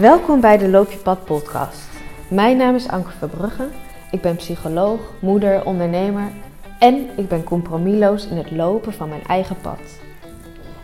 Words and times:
Welkom 0.00 0.40
bij 0.40 0.58
de 0.58 0.68
Loop 0.68 0.90
je 0.90 0.96
Pad 0.96 1.24
podcast. 1.24 1.88
Mijn 2.28 2.56
naam 2.56 2.74
is 2.74 2.88
Anke 2.88 3.10
Verbrugge. 3.10 3.68
Ik 4.10 4.20
ben 4.20 4.36
psycholoog, 4.36 5.00
moeder, 5.20 5.64
ondernemer 5.64 6.32
en 6.78 7.08
ik 7.16 7.28
ben 7.28 7.44
compromisloos 7.44 8.26
in 8.26 8.36
het 8.36 8.50
lopen 8.50 8.92
van 8.92 9.08
mijn 9.08 9.24
eigen 9.26 9.56
pad. 9.62 9.78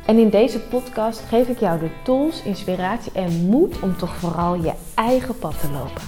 En 0.07 0.19
in 0.19 0.31
deze 0.31 0.61
podcast 0.61 1.21
geef 1.21 1.49
ik 1.49 1.59
jou 1.59 1.79
de 1.79 1.89
tools, 2.05 2.43
inspiratie 2.43 3.13
en 3.13 3.47
moed 3.47 3.81
om 3.81 3.97
toch 3.97 4.17
vooral 4.17 4.55
je 4.55 4.73
eigen 4.95 5.39
pad 5.39 5.61
te 5.61 5.71
lopen. 5.71 6.03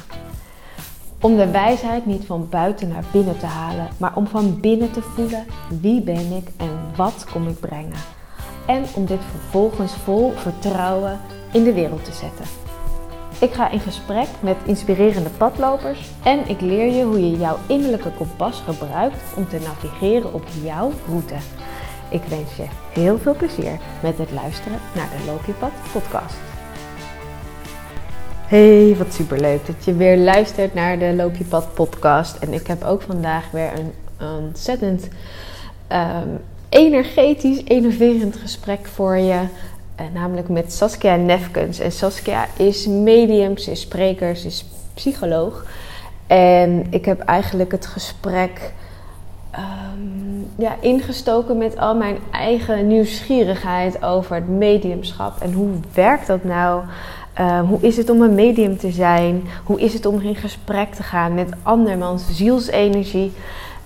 Om 1.21 1.37
de 1.37 1.51
wijsheid 1.51 2.07
niet 2.07 2.25
van 2.25 2.49
buiten 2.51 2.89
naar 2.89 3.05
binnen 3.13 3.39
te 3.39 3.47
halen, 3.47 3.89
maar 3.99 4.17
om 4.17 4.27
van 4.27 4.61
binnen 4.61 4.91
te 4.91 5.03
voelen 5.03 5.47
wie 5.81 6.01
ben 6.03 6.33
ik 6.33 6.49
en 6.57 6.79
wat 6.97 7.27
kom 7.33 7.49
ik 7.49 7.61
brengen. 7.61 7.99
En 8.67 8.85
om 8.95 9.07
dit 9.07 9.21
vervolgens 9.31 9.93
vol 9.93 10.31
vertrouwen 10.31 11.21
in 11.53 11.65
de 11.65 11.73
wereld 11.73 12.05
te 12.05 12.13
zetten. 12.13 12.68
Ik 13.41 13.53
ga 13.53 13.71
in 13.71 13.81
gesprek 13.81 14.29
met 14.41 14.57
inspirerende 14.65 15.29
padlopers 15.31 16.11
en 16.23 16.49
ik 16.49 16.61
leer 16.61 16.93
je 16.93 17.05
hoe 17.05 17.31
je 17.31 17.37
jouw 17.37 17.57
innerlijke 17.67 18.11
kompas 18.11 18.63
gebruikt 18.67 19.23
om 19.37 19.49
te 19.49 19.59
navigeren 19.59 20.35
op 20.35 20.45
jouw 20.63 20.93
route. 21.09 21.35
Ik 22.11 22.23
wens 22.23 22.57
je 22.57 22.65
heel 22.93 23.19
veel 23.19 23.35
plezier 23.35 23.79
met 24.03 24.19
het 24.19 24.31
luisteren 24.31 24.79
naar 24.95 25.09
de 25.09 25.27
Loop 25.27 25.45
je 25.45 25.53
Pad 25.53 25.71
podcast. 25.93 26.37
Hey, 28.47 28.95
wat 28.99 29.13
superleuk 29.13 29.67
dat 29.67 29.85
je 29.85 29.95
weer 29.95 30.17
luistert 30.17 30.75
naar 30.75 30.99
de 30.99 31.15
Loop 31.15 31.37
je 31.37 31.45
Pad 31.45 31.75
podcast. 31.75 32.37
En 32.37 32.53
ik 32.53 32.67
heb 32.67 32.85
ook 32.85 33.03
vandaag 33.03 33.51
weer 33.51 33.73
een 33.79 33.93
ontzettend 34.45 35.09
um, 35.93 36.41
energetisch, 36.69 37.65
enerverend 37.65 38.37
gesprek 38.37 38.87
voor 38.87 39.17
je. 39.17 39.41
Uh, 40.01 40.07
namelijk 40.15 40.49
met 40.49 40.73
Saskia 40.73 41.17
Nefkens. 41.17 41.79
En 41.79 41.93
Saskia 41.93 42.47
is 42.57 42.87
medium, 42.87 43.57
ze 43.57 43.71
is 43.71 43.81
spreker, 43.81 44.37
ze 44.37 44.47
is 44.47 44.65
psycholoog. 44.95 45.65
En 46.27 46.87
ik 46.91 47.05
heb 47.05 47.21
eigenlijk 47.21 47.73
het 47.73 47.87
gesprek 47.87 48.73
um, 49.55 50.47
ja, 50.57 50.77
ingestoken 50.81 51.59
met 51.59 51.79
al 51.79 51.95
mijn 51.95 52.17
eigen 52.31 52.87
nieuwsgierigheid 52.87 54.03
over 54.03 54.35
het 54.35 54.49
mediumschap. 54.49 55.41
En 55.41 55.53
hoe 55.53 55.71
werkt 55.95 56.27
dat 56.27 56.45
nou? 56.45 56.83
Uh, 57.41 57.61
hoe 57.61 57.81
is 57.81 57.97
het 57.97 58.11
om 58.11 58.23
een 58.23 58.35
medium 58.35 58.79
te 58.79 58.91
zijn? 58.91 59.43
Hoe 59.65 59.81
is 59.81 59.93
het 59.93 60.07
om 60.07 60.21
in 60.21 60.37
gesprek 60.37 60.95
te 60.95 61.03
gaan 61.03 61.35
met 61.35 61.49
andermans 61.63 62.25
zielsenergie? 62.31 63.33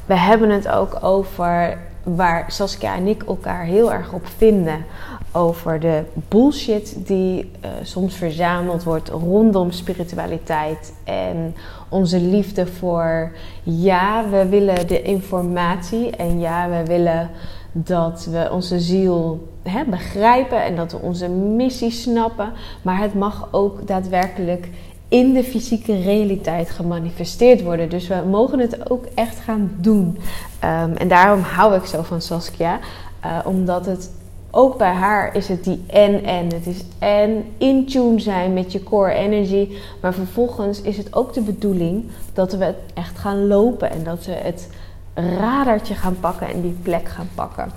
We 0.07 0.15
hebben 0.15 0.51
het 0.51 0.69
ook 0.69 0.99
over 1.01 1.79
waar 2.03 2.45
Saskia 2.49 2.95
en 2.95 3.07
ik 3.07 3.23
elkaar 3.23 3.65
heel 3.65 3.93
erg 3.93 4.13
op 4.13 4.27
vinden. 4.37 4.85
Over 5.33 5.81
de 5.81 6.03
bullshit 6.29 6.97
die 7.07 7.51
uh, 7.65 7.71
soms 7.83 8.15
verzameld 8.15 8.83
wordt 8.83 9.09
rondom 9.09 9.71
spiritualiteit. 9.71 10.93
En 11.05 11.55
onze 11.89 12.21
liefde 12.21 12.67
voor 12.67 13.33
ja, 13.63 14.25
we 14.31 14.47
willen 14.49 14.87
de 14.87 15.03
informatie. 15.03 16.11
En 16.11 16.41
ja, 16.41 16.69
we 16.69 16.85
willen 16.85 17.31
dat 17.73 18.29
we 18.31 18.49
onze 18.53 18.81
ziel 18.81 19.49
hè, 19.63 19.85
begrijpen 19.85 20.65
en 20.65 20.77
dat 20.77 20.93
we 20.93 20.99
onze 20.99 21.29
missie 21.29 21.91
snappen. 21.91 22.53
Maar 22.83 23.01
het 23.01 23.15
mag 23.15 23.49
ook 23.51 23.87
daadwerkelijk 23.87 24.69
in 25.09 25.33
de 25.33 25.45
fysieke 25.45 26.03
realiteit 26.03 26.71
gemanifesteerd 26.71 27.63
worden. 27.63 27.89
Dus 27.89 28.09
we 28.09 28.23
mogen 28.31 28.59
het 28.59 28.91
ook 28.91 29.05
echt 29.15 29.39
gaan 29.39 29.71
doen. 29.77 30.19
Um, 30.65 30.97
en 30.97 31.09
daarom 31.09 31.41
hou 31.41 31.75
ik 31.75 31.85
zo 31.85 32.03
van 32.03 32.21
Saskia. 32.21 32.79
Uh, 33.25 33.39
omdat 33.45 33.87
het 33.87 34.11
ook 34.55 34.79
bij 34.79 34.93
haar 34.93 35.37
is 35.37 35.49
het 35.49 35.65
die 35.65 35.85
en 35.87 36.25
en. 36.25 36.45
Het 36.45 36.67
is 36.67 36.85
en 36.99 37.45
in 37.59 37.87
tune 37.87 38.21
zijn 38.21 38.53
met 38.53 38.73
je 38.73 38.83
core 38.83 39.13
energy. 39.13 39.69
Maar 40.01 40.15
vervolgens 40.15 40.81
is 40.81 40.97
het 40.97 41.15
ook 41.15 41.33
de 41.33 41.41
bedoeling 41.41 42.11
dat 42.33 42.53
we 42.53 42.65
het 42.65 42.77
echt 42.95 43.19
gaan 43.19 43.47
lopen. 43.47 43.91
En 43.91 44.05
dat 44.05 44.25
we 44.25 44.33
het 44.33 44.69
radartje 45.15 45.95
gaan 45.95 46.17
pakken 46.21 46.49
en 46.49 46.61
die 46.61 46.77
plek 46.83 47.09
gaan 47.09 47.29
pakken. 47.35 47.73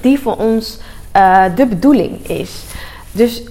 Die 0.00 0.20
voor 0.20 0.36
ons 0.36 0.78
uh, 1.16 1.44
de 1.54 1.66
bedoeling 1.66 2.26
is. 2.28 2.64
Dus 3.12 3.42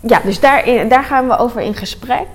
ja, 0.00 0.20
dus 0.24 0.40
daar, 0.40 0.88
daar 0.88 1.04
gaan 1.04 1.28
we 1.28 1.36
over 1.36 1.60
in 1.60 1.74
gesprek. 1.74 2.26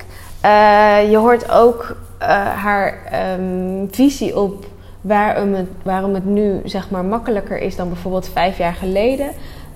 Uh, 0.46 1.12
je 1.12 1.18
hoort 1.18 1.52
ook 1.52 1.96
uh, 2.22 2.28
haar 2.48 2.98
um, 3.40 3.88
visie 3.92 4.40
op 4.40 4.66
waarom 5.02 5.54
het, 5.54 5.68
waarom 5.84 6.14
het 6.14 6.26
nu 6.26 6.62
zeg 6.66 6.90
maar 6.90 7.06
makkelijker 7.06 7.58
is 7.58 7.76
dan 7.76 7.88
bijvoorbeeld 7.88 8.30
vijf 8.30 8.58
jaar 8.58 8.74
geleden. 8.74 9.28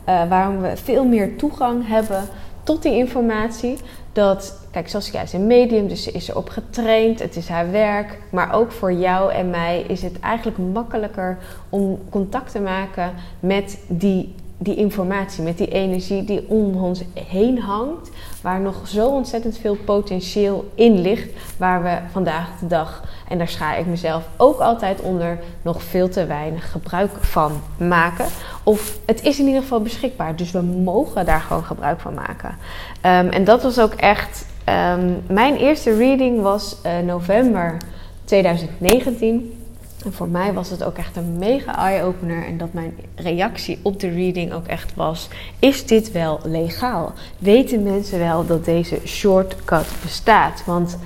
Uh, 0.10 0.30
waarom 0.30 0.62
we 0.62 0.78
veel 0.78 1.06
meer 1.06 1.36
toegang 1.36 1.88
hebben 1.88 2.24
tot 2.64 2.82
die 2.82 2.94
informatie. 2.94 3.78
Dat, 4.14 4.68
kijk, 4.72 4.88
Saskia 4.88 5.22
is 5.22 5.34
een 5.34 5.48
medium, 5.48 5.88
dus 5.88 6.04
ze 6.04 6.12
is 6.12 6.30
erop 6.30 6.50
getraind. 6.50 7.20
Het 7.20 7.36
is 7.36 7.48
haar 7.48 7.72
werk. 7.72 8.20
Maar 8.30 8.54
ook 8.54 8.72
voor 8.72 8.94
jou 8.94 9.34
en 9.34 9.50
mij 9.50 9.82
is 9.88 10.02
het 10.02 10.20
eigenlijk 10.20 10.58
makkelijker 10.74 11.38
om 11.70 12.00
contact 12.10 12.52
te 12.52 12.60
maken 12.60 13.12
met 13.40 13.80
die 13.88 14.36
die 14.58 14.76
informatie, 14.76 15.44
met 15.44 15.58
die 15.58 15.68
energie 15.68 16.24
die 16.24 16.50
om 16.50 16.84
ons 16.84 17.02
heen 17.14 17.60
hangt, 17.60 18.10
waar 18.42 18.60
nog 18.60 18.88
zo 18.88 19.08
ontzettend 19.08 19.58
veel 19.58 19.76
potentieel 19.86 20.72
in 20.76 21.02
ligt, 21.02 21.30
waar 21.58 21.84
we 21.84 21.98
vandaag 22.12 22.48
de 22.60 22.68
dag, 22.68 23.04
en 23.30 23.38
daar 23.38 23.48
schaar 23.48 23.80
ik 23.80 23.86
mezelf 23.86 24.28
ook 24.38 24.60
altijd 24.60 25.02
onder, 25.02 25.40
nog 25.62 25.84
veel 25.84 26.10
te 26.10 26.26
weinig 26.26 26.72
gebruik 26.72 27.12
van 27.12 27.52
maken. 27.78 28.26
Of 28.64 28.98
het 29.06 29.24
is 29.24 29.40
in 29.40 29.46
ieder 29.46 29.62
geval 29.62 29.82
beschikbaar, 29.82 30.36
dus 30.36 30.52
we 30.52 30.62
mogen 30.62 31.26
daar 31.26 31.42
gewoon 31.42 31.64
gebruik 31.64 32.00
van 32.00 32.14
maken. 32.14 32.50
Um, 32.50 33.30
en 33.30 33.44
dat 33.44 33.64
was 33.64 33.80
ook 33.80 33.94
echt, 33.94 34.46
um, 34.70 35.24
mijn 35.28 35.56
eerste 35.56 35.98
reading 35.98 36.42
was 36.42 36.78
uh, 36.86 36.92
november 37.06 37.78
2019. 38.26 39.55
En 40.06 40.14
voor 40.14 40.28
mij 40.28 40.54
was 40.54 40.70
het 40.70 40.84
ook 40.84 40.98
echt 40.98 41.16
een 41.16 41.38
mega 41.38 41.78
eye-opener. 41.78 42.46
En 42.46 42.58
dat 42.58 42.74
mijn 42.74 42.98
reactie 43.16 43.80
op 43.82 44.00
de 44.00 44.10
reading 44.10 44.54
ook 44.54 44.68
echt 44.68 44.96
was: 44.96 45.28
is 45.60 45.86
dit 45.86 46.12
wel 46.12 46.40
legaal? 46.44 47.14
Weten 47.38 47.84
mensen 47.84 48.20
wel 48.20 48.46
dat 48.46 48.66
deze 48.66 49.00
shortcut 49.06 49.88
bestaat? 50.02 50.64
Want 50.66 50.98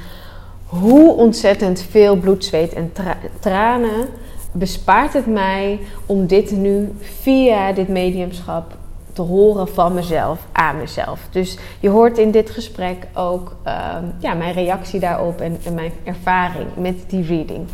hoe 0.66 1.14
ontzettend 1.14 1.82
veel 1.90 2.16
bloed, 2.16 2.46
zweet 2.46 2.74
en 2.74 2.92
tra 2.94 3.18
tranen 3.40 4.08
bespaart 4.52 5.14
het 5.14 5.26
mij 5.26 5.80
om 6.06 6.28
dit 6.28 6.52
nu 6.52 6.92
via 7.00 7.72
dit 7.72 7.88
mediumschap 7.88 8.78
te 9.14 9.22
horen 9.22 9.68
van 9.68 9.94
mezelf 9.94 10.40
aan 10.52 10.78
mezelf. 10.78 11.28
Dus 11.32 11.58
je 11.80 11.90
hoort 11.90 12.18
in 12.18 12.32
dit 12.32 12.50
gesprek 12.50 13.08
ook 13.14 13.56
uh, 13.66 13.96
ja, 14.20 14.34
mijn 14.34 14.54
reactie 14.54 15.00
daarop 15.00 15.42
en, 15.42 15.58
en 15.64 15.74
mijn 15.74 15.92
ervaring 16.04 16.68
met 16.76 16.96
die 17.08 17.26
reading. 17.26 17.68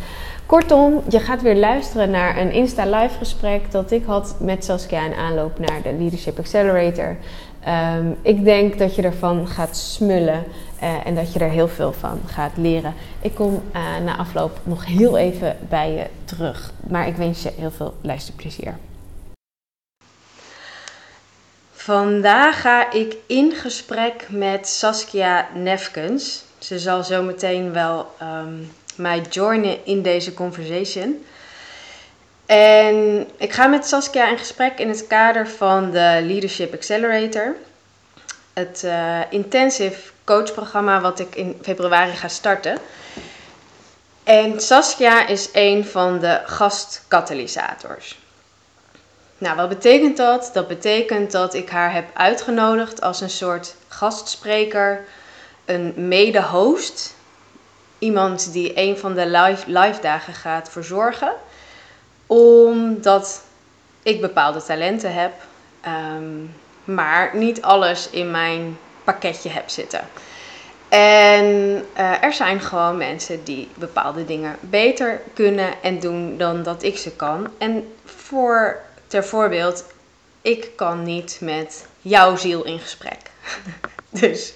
Kortom, 0.45 1.03
je 1.09 1.19
gaat 1.19 1.41
weer 1.41 1.55
luisteren 1.55 2.09
naar 2.09 2.37
een 2.37 2.51
Insta 2.51 2.85
Live 2.85 3.17
gesprek 3.17 3.71
dat 3.71 3.91
ik 3.91 4.05
had 4.05 4.35
met 4.39 4.65
Saskia 4.65 5.05
in 5.05 5.13
aanloop 5.13 5.59
naar 5.59 5.81
de 5.81 5.93
Leadership 5.93 6.39
Accelerator. 6.39 7.17
Um, 7.97 8.17
ik 8.21 8.43
denk 8.43 8.77
dat 8.77 8.95
je 8.95 9.01
ervan 9.01 9.47
gaat 9.47 9.77
smullen 9.77 10.43
uh, 10.83 11.07
en 11.07 11.15
dat 11.15 11.33
je 11.33 11.39
er 11.39 11.49
heel 11.49 11.67
veel 11.67 11.93
van 11.93 12.21
gaat 12.25 12.57
leren. 12.57 12.93
Ik 13.21 13.35
kom 13.35 13.61
uh, 13.75 13.97
na 14.05 14.17
afloop 14.17 14.59
nog 14.63 14.85
heel 14.85 15.17
even 15.17 15.57
bij 15.69 15.91
je 15.91 16.05
terug. 16.25 16.71
Maar 16.87 17.07
ik 17.07 17.15
wens 17.15 17.43
je 17.43 17.51
heel 17.57 17.71
veel 17.71 17.93
luisterplezier. 18.01 18.77
Vandaag 21.71 22.61
ga 22.61 22.91
ik 22.91 23.15
in 23.27 23.51
gesprek 23.51 24.27
met 24.29 24.67
Saskia 24.67 25.47
Nefkens. 25.53 26.43
Ze 26.57 26.79
zal 26.79 27.03
zo 27.03 27.23
meteen 27.23 27.73
wel 27.73 28.07
um, 28.21 28.71
mij 28.97 29.21
joinen 29.29 29.85
in 29.85 30.01
deze 30.01 30.33
conversation. 30.33 31.25
En 32.45 33.27
ik 33.37 33.51
ga 33.51 33.67
met 33.67 33.87
Saskia 33.87 34.29
in 34.29 34.37
gesprek 34.37 34.79
in 34.79 34.89
het 34.89 35.07
kader 35.07 35.47
van 35.47 35.91
de 35.91 36.19
Leadership 36.23 36.73
Accelerator. 36.73 37.55
Het 38.53 38.81
uh, 38.85 39.19
intensive 39.29 40.11
coachprogramma 40.23 41.01
wat 41.01 41.19
ik 41.19 41.35
in 41.35 41.57
februari 41.61 42.11
ga 42.11 42.27
starten. 42.27 42.77
En 44.23 44.61
Saskia 44.61 45.27
is 45.27 45.49
een 45.53 45.85
van 45.85 46.19
de 46.19 46.41
gastkatalysators. 46.45 48.19
Nou, 49.37 49.55
wat 49.55 49.69
betekent 49.69 50.17
dat? 50.17 50.49
Dat 50.53 50.67
betekent 50.67 51.31
dat 51.31 51.53
ik 51.53 51.69
haar 51.69 51.93
heb 51.93 52.05
uitgenodigd 52.13 53.01
als 53.01 53.21
een 53.21 53.29
soort 53.29 53.75
gastspreker, 53.87 55.05
een 55.65 55.93
mede-host 55.95 57.14
iemand 57.99 58.51
die 58.53 58.71
een 58.75 58.97
van 58.97 59.13
de 59.13 59.25
live, 59.25 59.63
live 59.71 60.01
dagen 60.01 60.33
gaat 60.33 60.69
verzorgen. 60.69 61.33
Omdat 62.27 63.43
ik 64.03 64.21
bepaalde 64.21 64.63
talenten 64.63 65.13
heb, 65.13 65.33
um, 65.87 66.55
maar 66.83 67.35
niet 67.35 67.61
alles 67.61 68.09
in 68.09 68.31
mijn 68.31 68.77
pakketje 69.03 69.49
heb 69.49 69.69
zitten. 69.69 70.01
En 70.89 71.45
uh, 71.97 72.23
er 72.23 72.33
zijn 72.33 72.59
gewoon 72.59 72.97
mensen 72.97 73.43
die 73.43 73.69
bepaalde 73.75 74.25
dingen 74.25 74.57
beter 74.59 75.21
kunnen 75.33 75.73
en 75.81 75.99
doen 75.99 76.37
dan 76.37 76.63
dat 76.63 76.83
ik 76.83 76.97
ze 76.97 77.11
kan. 77.11 77.47
En 77.57 77.93
voor 78.05 78.79
ter 79.07 79.25
voorbeeld, 79.25 79.85
ik 80.41 80.69
kan 80.75 81.03
niet 81.03 81.37
met 81.41 81.85
jouw 82.01 82.35
ziel 82.35 82.63
in 82.63 82.79
gesprek. 82.79 83.19
dus 84.09 84.53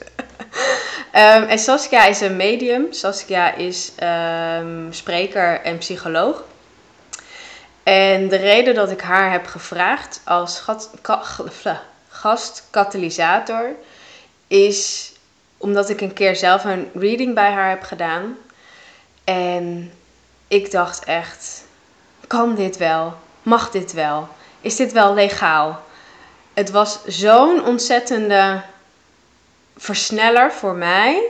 Ehm, 1.11 1.43
en 1.43 1.59
Saskia 1.59 2.05
is 2.05 2.21
een 2.21 2.35
medium. 2.35 2.93
Saskia 2.93 3.53
is 3.53 3.91
ehm, 3.95 4.91
spreker 4.91 5.61
en 5.61 5.77
psycholoog. 5.77 6.43
En 7.83 8.27
de 8.27 8.35
reden 8.35 8.75
dat 8.75 8.91
ik 8.91 9.01
haar 9.01 9.31
heb 9.31 9.45
gevraagd 9.45 10.21
als 10.25 10.63
gastkatalysator 12.09 13.75
is 14.47 15.11
omdat 15.57 15.89
ik 15.89 16.01
een 16.01 16.13
keer 16.13 16.35
zelf 16.35 16.63
een 16.63 16.89
reading 16.93 17.33
bij 17.35 17.51
haar 17.51 17.69
heb 17.69 17.83
gedaan. 17.83 18.37
En 19.23 19.93
ik 20.47 20.71
dacht 20.71 21.03
echt, 21.03 21.63
kan 22.27 22.55
dit 22.55 22.77
wel? 22.77 23.13
Mag 23.43 23.71
dit 23.71 23.93
wel? 23.93 24.27
Is 24.61 24.75
dit 24.75 24.91
wel 24.91 25.13
legaal? 25.13 25.83
Het 26.53 26.71
was 26.71 26.99
zo'n 27.05 27.65
ontzettende 27.65 28.61
versneller 29.79 30.51
voor 30.51 30.75
mij 30.75 31.23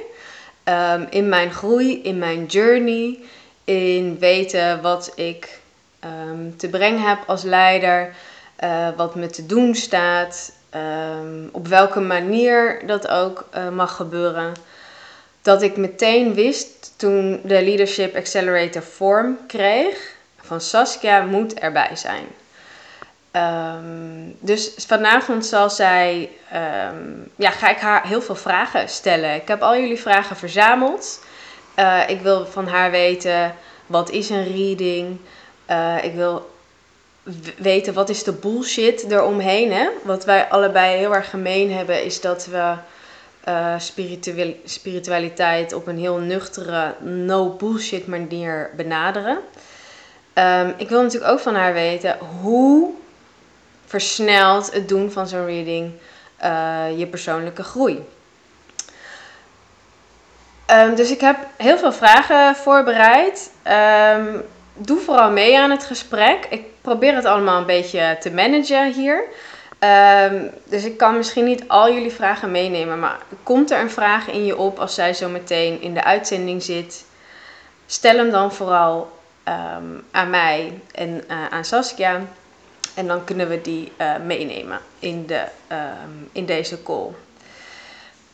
um, 0.63 1.07
in 1.10 1.30
mijn 1.30 1.51
groei, 1.51 2.01
in 2.01 2.18
mijn 2.18 2.46
journey, 2.46 3.19
in 3.63 4.19
weten 4.19 4.81
wat 4.81 5.12
ik 5.16 5.60
um, 6.30 6.57
te 6.57 6.69
brengen 6.69 7.01
heb 7.01 7.19
als 7.28 7.44
leider, 7.44 8.13
uh, 8.63 8.88
wat 8.96 9.16
me 9.16 9.28
te 9.28 9.46
doen 9.46 9.75
staat, 9.75 10.51
um, 10.75 11.50
op 11.51 11.68
welke 11.68 12.00
manier 12.00 12.81
dat 12.86 13.07
ook 13.07 13.50
uh, 13.56 13.69
mag 13.69 13.96
gebeuren. 13.96 14.54
Dat 15.42 15.62
ik 15.62 15.78
meteen 15.78 16.34
wist 16.34 16.94
toen 16.98 17.42
de 17.44 17.63
Leadership 17.63 18.16
Accelerator 18.16 18.81
vorm 18.81 19.38
kreeg 19.48 20.16
van 20.42 20.62
Saskia 20.62 21.22
moet 21.22 21.54
erbij 21.54 21.96
zijn. 21.96 22.25
Um, 23.35 24.35
dus 24.39 24.73
vanavond 24.87 25.45
zal 25.45 25.69
zij, 25.69 26.29
um, 26.53 27.31
ja, 27.35 27.49
ga 27.49 27.69
ik 27.69 27.77
haar 27.77 28.07
heel 28.07 28.21
veel 28.21 28.35
vragen 28.35 28.89
stellen. 28.89 29.35
Ik 29.35 29.47
heb 29.47 29.61
al 29.61 29.77
jullie 29.77 29.99
vragen 29.99 30.35
verzameld. 30.35 31.23
Uh, 31.75 32.09
ik 32.09 32.21
wil 32.21 32.45
van 32.45 32.67
haar 32.67 32.91
weten, 32.91 33.55
wat 33.85 34.09
is 34.09 34.29
een 34.29 34.55
reading? 34.55 35.17
Uh, 35.69 36.03
ik 36.03 36.13
wil 36.13 36.49
weten, 37.57 37.93
wat 37.93 38.09
is 38.09 38.23
de 38.23 38.31
bullshit 38.31 39.11
eromheen? 39.11 39.71
Hè? 39.71 39.89
Wat 40.03 40.25
wij 40.25 40.49
allebei 40.49 40.97
heel 40.97 41.15
erg 41.15 41.29
gemeen 41.29 41.73
hebben, 41.73 42.03
is 42.03 42.21
dat 42.21 42.45
we 42.45 42.73
uh, 43.47 43.75
spiritualiteit 44.63 45.73
op 45.73 45.87
een 45.87 45.97
heel 45.97 46.17
nuchtere, 46.17 46.93
no 46.99 47.49
bullshit 47.49 48.07
manier 48.07 48.69
benaderen. 48.75 49.37
Um, 50.33 50.73
ik 50.77 50.89
wil 50.89 51.01
natuurlijk 51.01 51.31
ook 51.31 51.39
van 51.39 51.55
haar 51.55 51.73
weten 51.73 52.17
hoe 52.41 52.91
versnelt 53.89 54.74
het 54.74 54.89
doen 54.89 55.12
van 55.12 55.27
zo'n 55.27 55.45
reading 55.45 55.91
uh, 56.44 57.00
je 57.00 57.07
persoonlijke 57.07 57.63
groei. 57.63 58.06
Um, 60.71 60.95
dus 60.95 61.12
ik 61.12 61.21
heb 61.21 61.38
heel 61.57 61.77
veel 61.77 61.94
vragen 61.94 62.56
voorbereid. 62.56 63.51
Um, 64.15 64.44
doe 64.74 65.00
vooral 65.00 65.31
mee 65.31 65.59
aan 65.59 65.71
het 65.71 65.83
gesprek. 65.83 66.45
Ik 66.50 66.65
probeer 66.81 67.15
het 67.15 67.25
allemaal 67.25 67.59
een 67.59 67.65
beetje 67.65 68.18
te 68.19 68.31
managen 68.31 68.94
hier. 68.94 69.24
Um, 70.31 70.51
dus 70.63 70.83
ik 70.83 70.97
kan 70.97 71.18
misschien 71.18 71.45
niet 71.45 71.68
al 71.68 71.94
jullie 71.94 72.12
vragen 72.12 72.51
meenemen, 72.51 73.00
maar 73.00 73.18
komt 73.44 73.71
er 73.71 73.80
een 73.80 73.91
vraag 73.91 74.27
in 74.27 74.45
je 74.45 74.57
op 74.57 74.80
als 74.80 74.94
zij 74.94 75.13
zo 75.13 75.30
meteen 75.30 75.81
in 75.81 75.94
de 75.94 76.03
uitzending 76.03 76.63
zit? 76.63 77.06
Stel 77.86 78.18
hem 78.18 78.31
dan 78.31 78.53
vooral 78.53 79.18
aan 80.12 80.30
mij 80.30 80.80
en 80.91 81.24
uh, 81.27 81.47
aan 81.50 81.65
Saskia. 81.65 82.21
En 83.00 83.07
dan 83.07 83.24
kunnen 83.24 83.50
we 83.50 83.62
die 83.62 83.92
uh, 83.98 84.16
meenemen 84.25 84.80
in, 85.00 85.25
de, 85.25 85.44
um, 85.72 86.30
in 86.31 86.46
deze 86.46 86.84
call. 86.84 87.07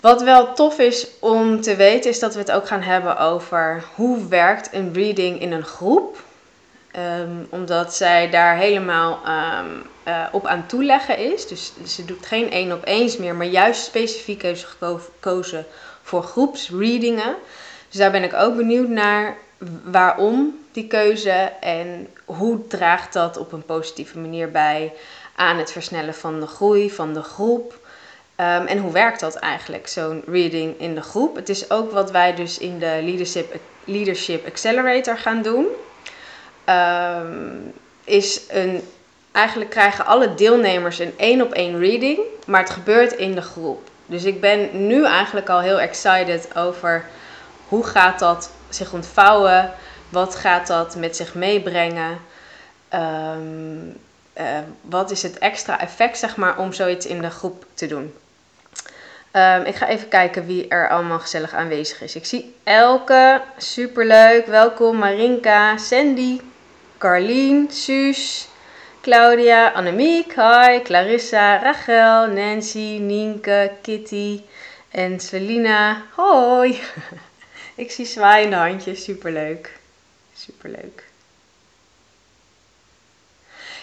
Wat 0.02 0.22
wel 0.22 0.54
tof 0.54 0.80
is 0.80 1.08
om 1.20 1.62
te 1.62 1.76
weten, 1.76 2.10
is 2.10 2.20
dat 2.20 2.34
we 2.34 2.40
het 2.40 2.52
ook 2.52 2.68
gaan 2.68 2.82
hebben 2.82 3.18
over 3.18 3.84
hoe 3.96 4.28
werkt 4.28 4.70
een 4.74 4.94
reading 4.94 5.42
in 5.42 5.52
een 5.52 5.64
groep. 5.64 6.24
Um, 7.20 7.48
omdat 7.50 7.96
zij 7.96 8.30
daar 8.30 8.58
helemaal 8.58 9.20
um, 9.28 9.84
uh, 10.08 10.26
op 10.32 10.46
aan 10.46 10.66
toeleggen 10.66 11.18
is. 11.18 11.48
Dus 11.48 11.74
ze 11.86 12.06
doet 12.06 12.26
geen 12.26 12.52
één 12.52 12.72
op 12.72 12.86
eens 12.86 13.18
meer, 13.18 13.36
maar 13.36 13.48
juist 13.48 13.84
specifiek 13.84 14.42
heeft 14.42 14.60
ze 14.60 14.68
gekozen 15.20 15.66
voor 16.02 16.24
groepsreadingen. 16.24 17.36
Dus 17.90 18.00
daar 18.00 18.12
ben 18.12 18.24
ik 18.24 18.34
ook 18.34 18.56
benieuwd 18.56 18.88
naar 18.88 19.38
waarom 19.84 20.65
die 20.76 20.88
keuze 20.88 21.52
en 21.60 22.08
hoe 22.26 22.68
draagt 22.68 23.14
dat 23.14 23.38
op 23.38 23.52
een 23.52 23.66
positieve 23.66 24.20
manier 24.20 24.52
bij 24.52 24.94
aan 25.36 25.58
het 25.58 25.72
versnellen 25.72 26.14
van 26.14 26.40
de 26.40 26.48
groei 26.48 26.92
van 26.92 27.14
de 27.14 27.22
groep. 27.22 27.74
Um, 28.40 28.66
en 28.66 28.78
hoe 28.78 28.92
werkt 28.92 29.20
dat 29.20 29.36
eigenlijk, 29.36 29.88
zo'n 29.88 30.24
reading 30.28 30.80
in 30.80 30.96
de 30.96 31.02
groep? 31.02 31.36
Het 31.36 31.50
is 31.50 31.70
ook 31.70 31.92
wat 31.92 32.12
wij 32.12 32.36
dus 32.36 32.58
in 32.58 32.80
de 32.80 33.00
Leadership, 33.04 33.56
Leadership 33.84 34.46
Accelerator 34.46 35.18
gaan 35.18 35.42
doen. 35.42 35.66
Um, 36.70 37.74
is 38.04 38.42
een, 38.50 38.82
eigenlijk 39.32 39.70
krijgen 39.70 40.06
alle 40.06 40.34
deelnemers 40.34 41.00
een 41.00 41.14
één 41.18 41.42
op 41.42 41.54
één 41.54 41.80
reading, 41.80 42.20
maar 42.46 42.62
het 42.62 42.70
gebeurt 42.70 43.12
in 43.12 43.36
de 43.36 43.42
groep. 43.42 43.90
Dus 44.06 44.24
ik 44.24 44.42
ben 44.42 44.88
nu 44.88 45.06
eigenlijk 45.06 45.50
al 45.50 45.60
heel 45.60 45.80
excited 45.80 46.56
over 46.56 47.06
hoe 47.68 47.84
gaat 47.84 48.20
dat 48.20 48.52
zich 48.70 48.94
ontvouwen? 48.94 49.74
Wat 50.10 50.36
gaat 50.36 50.68
dat 50.68 50.96
met 50.96 51.16
zich 51.16 51.34
meebrengen? 51.34 52.18
Um, 52.94 53.98
uh, 54.38 54.60
wat 54.82 55.12
is 55.12 55.24
het 55.24 55.38
extra 55.38 55.80
effect, 55.80 56.18
zeg 56.18 56.36
maar, 56.36 56.58
om 56.58 56.74
zoiets 56.74 57.06
in 57.06 57.22
de 57.22 57.30
groep 57.30 57.66
te 57.74 57.88
doen? 57.88 58.14
Um, 59.32 59.62
ik 59.62 59.76
ga 59.76 59.88
even 59.88 60.08
kijken 60.08 60.46
wie 60.46 60.68
er 60.68 60.90
allemaal 60.90 61.20
gezellig 61.20 61.54
aanwezig 61.54 62.02
is. 62.02 62.16
Ik 62.16 62.26
zie 62.26 62.56
Elke, 62.64 63.42
superleuk, 63.58 64.46
welkom. 64.46 64.98
Marinka, 64.98 65.78
Sandy, 65.78 66.42
Carlien, 66.98 67.72
Suus, 67.72 68.48
Claudia, 69.02 69.70
Annemiek, 69.70 70.36
hi, 70.36 70.82
Clarissa, 70.84 71.58
Rachel, 71.58 72.28
Nancy, 72.28 72.98
Nienke, 73.00 73.72
Kitty 73.82 74.42
en 74.92 75.20
Selina. 75.20 76.02
Hoi! 76.16 76.80
Ik 77.76 77.92
zie 77.92 78.06
zwaaiende 78.06 78.56
handjes, 78.56 79.04
superleuk. 79.04 79.72
Superleuk. 80.46 81.04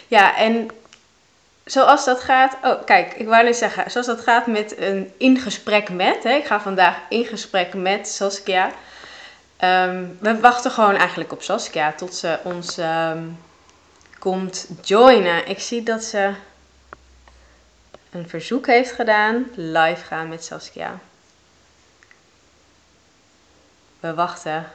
Ja, 0.06 0.36
en 0.36 0.70
zoals 1.64 2.04
dat 2.04 2.20
gaat. 2.20 2.56
Oh, 2.62 2.84
kijk, 2.84 3.14
ik 3.14 3.26
wou 3.26 3.44
net 3.44 3.56
zeggen. 3.56 3.90
Zoals 3.90 4.06
dat 4.06 4.20
gaat 4.20 4.46
met 4.46 4.78
een 4.78 5.12
in 5.16 5.38
gesprek 5.38 5.90
met. 5.90 6.22
Hè, 6.22 6.32
ik 6.32 6.46
ga 6.46 6.60
vandaag 6.60 6.96
in 7.08 7.24
gesprek 7.24 7.74
met 7.74 8.08
Saskia. 8.08 8.72
Um, 9.60 10.18
we 10.20 10.40
wachten 10.40 10.70
gewoon 10.70 10.96
eigenlijk 10.96 11.32
op 11.32 11.42
Saskia 11.42 11.92
tot 11.92 12.14
ze 12.14 12.38
ons 12.42 12.78
um, 12.78 13.38
komt 14.18 14.68
joinen. 14.82 15.46
Ik 15.46 15.60
zie 15.60 15.82
dat 15.82 16.04
ze 16.04 16.34
een 18.10 18.28
verzoek 18.28 18.66
heeft 18.66 18.92
gedaan. 18.92 19.50
Live 19.54 20.04
gaan 20.04 20.28
met 20.28 20.44
Saskia. 20.44 20.98
We 24.00 24.14
wachten. 24.14 24.72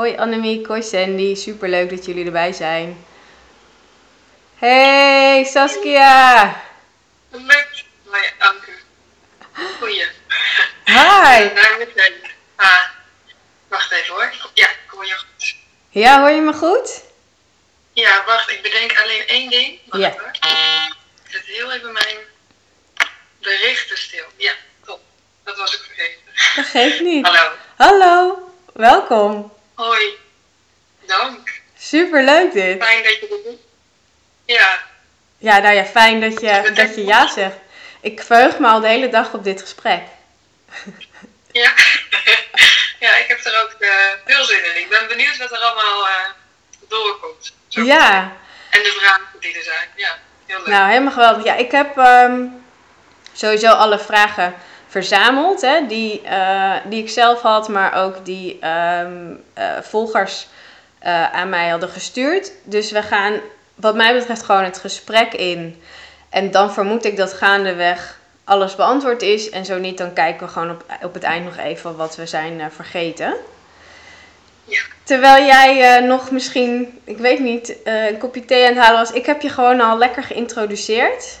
Hoi 0.00 0.16
Annemiek, 0.16 0.66
hoi 0.66 0.82
Sandy. 0.82 1.34
Super 1.34 1.68
leuk 1.68 1.90
dat 1.90 2.04
jullie 2.04 2.24
erbij 2.24 2.52
zijn. 2.52 3.04
Hey 4.58 5.44
Saskia. 5.44 6.62
Leuk. 7.30 7.84
Hoi 8.06 8.22
Anke. 8.38 8.72
Goeie. 9.78 10.06
Hi. 10.84 11.50
Ah, 12.56 12.84
wacht 13.68 13.90
even 13.92 14.14
hoor. 14.14 14.32
Ja, 14.54 14.68
ik 14.68 14.78
hoor 14.86 15.06
je 15.06 15.14
goed. 15.14 15.54
Ja, 15.90 16.20
hoor 16.20 16.30
je 16.30 16.40
me 16.40 16.52
goed? 16.52 17.02
Ja, 17.92 18.24
wacht. 18.26 18.50
Ik 18.50 18.62
bedenk 18.62 18.98
alleen 18.98 19.26
één 19.26 19.50
ding. 19.50 19.78
Wacht 19.86 20.02
Ja. 20.02 20.10
hoor. 20.10 20.30
Ik 21.24 21.30
zet 21.30 21.44
heel 21.44 21.72
even 21.72 21.92
mijn 21.92 22.16
berichten 23.40 23.98
stil. 23.98 24.24
Ja, 24.36 24.52
top. 24.84 25.00
Dat 25.44 25.56
was 25.56 25.74
ik 25.74 25.80
vergeten. 25.80 26.22
Dat 26.56 26.64
geeft 26.64 27.00
niet. 27.00 27.26
Hallo. 27.26 27.50
Hallo, 27.76 28.38
welkom. 28.72 29.58
Hoi. 29.80 30.18
Dank. 31.06 31.60
Super 31.78 32.24
leuk 32.24 32.52
dit. 32.52 32.82
Fijn 32.82 33.02
dat 33.02 33.12
je 33.12 33.26
dit 33.30 33.44
doet. 33.44 33.60
Ja. 34.44 34.78
Ja, 35.38 35.58
nou 35.58 35.74
ja, 35.74 35.84
fijn 35.84 36.20
dat 36.20 36.40
je, 36.40 36.70
dat 36.74 36.94
je 36.94 37.04
ja 37.04 37.28
zegt. 37.28 37.56
Ik 38.00 38.22
verheug 38.22 38.58
me 38.58 38.66
al 38.66 38.80
de 38.80 38.88
hele 38.88 39.08
dag 39.08 39.32
op 39.32 39.44
dit 39.44 39.60
gesprek. 39.60 40.02
Ja. 41.52 41.72
ja, 43.04 43.16
ik 43.16 43.24
heb 43.28 43.44
er 43.44 43.62
ook 43.62 43.80
eh, 43.80 43.90
veel 44.26 44.44
zin 44.44 44.64
in. 44.64 44.80
Ik 44.80 44.88
ben 44.88 45.08
benieuwd 45.08 45.36
wat 45.36 45.52
er 45.52 45.58
allemaal 45.58 46.08
eh, 46.08 46.14
doorkomt. 46.88 47.52
Zo. 47.68 47.82
Ja, 47.82 48.36
En 48.70 48.82
de 48.82 48.96
vragen 49.00 49.40
die 49.40 49.56
er 49.56 49.62
zijn. 49.62 49.88
Ja, 49.96 50.18
heel 50.46 50.58
leuk. 50.58 50.66
nou 50.66 50.88
helemaal 50.88 51.12
geweldig. 51.12 51.44
Ja, 51.44 51.54
ik 51.54 51.70
heb 51.70 51.98
ehm, 51.98 52.44
sowieso 53.32 53.72
alle 53.72 53.98
vragen 53.98 54.54
verzameld, 54.90 55.60
hè, 55.60 55.86
die, 55.86 56.22
eh, 56.22 56.74
die 56.84 57.02
ik 57.02 57.10
zelf 57.10 57.40
had, 57.40 57.68
maar 57.68 57.94
ook 57.94 58.24
die 58.24 58.58
ehm, 58.60 59.34
eh, 59.52 59.64
volgers 59.82 60.48
eh, 60.98 61.32
aan 61.32 61.48
mij 61.48 61.68
hadden 61.68 61.88
gestuurd. 61.88 62.52
Dus 62.64 62.90
we 62.90 63.02
gaan, 63.02 63.40
wat 63.74 63.94
mij 63.94 64.14
betreft, 64.14 64.42
gewoon 64.42 64.64
het 64.64 64.78
gesprek 64.78 65.32
in. 65.32 65.82
En 66.30 66.50
dan 66.50 66.72
vermoed 66.72 67.04
ik 67.04 67.16
dat 67.16 67.32
gaandeweg 67.32 68.18
alles 68.44 68.76
beantwoord 68.76 69.22
is. 69.22 69.50
En 69.50 69.64
zo 69.64 69.78
niet, 69.78 69.98
dan 69.98 70.12
kijken 70.12 70.46
we 70.46 70.52
gewoon 70.52 70.70
op, 70.70 70.84
op 71.02 71.14
het 71.14 71.22
eind 71.22 71.44
nog 71.44 71.56
even 71.56 71.96
wat 71.96 72.16
we 72.16 72.26
zijn 72.26 72.70
vergeten. 72.70 73.34
Ja. 74.64 74.80
Terwijl 75.02 75.44
jij 75.44 76.00
nog 76.00 76.30
misschien, 76.30 77.00
ik 77.04 77.18
weet 77.18 77.40
niet, 77.40 77.76
een 77.84 78.18
kopje 78.18 78.44
thee 78.44 78.66
aan 78.66 78.74
het 78.74 78.84
halen 78.84 78.98
was. 78.98 79.12
Ik 79.12 79.26
heb 79.26 79.42
je 79.42 79.48
gewoon 79.48 79.80
al 79.80 79.98
lekker 79.98 80.22
geïntroduceerd. 80.22 81.38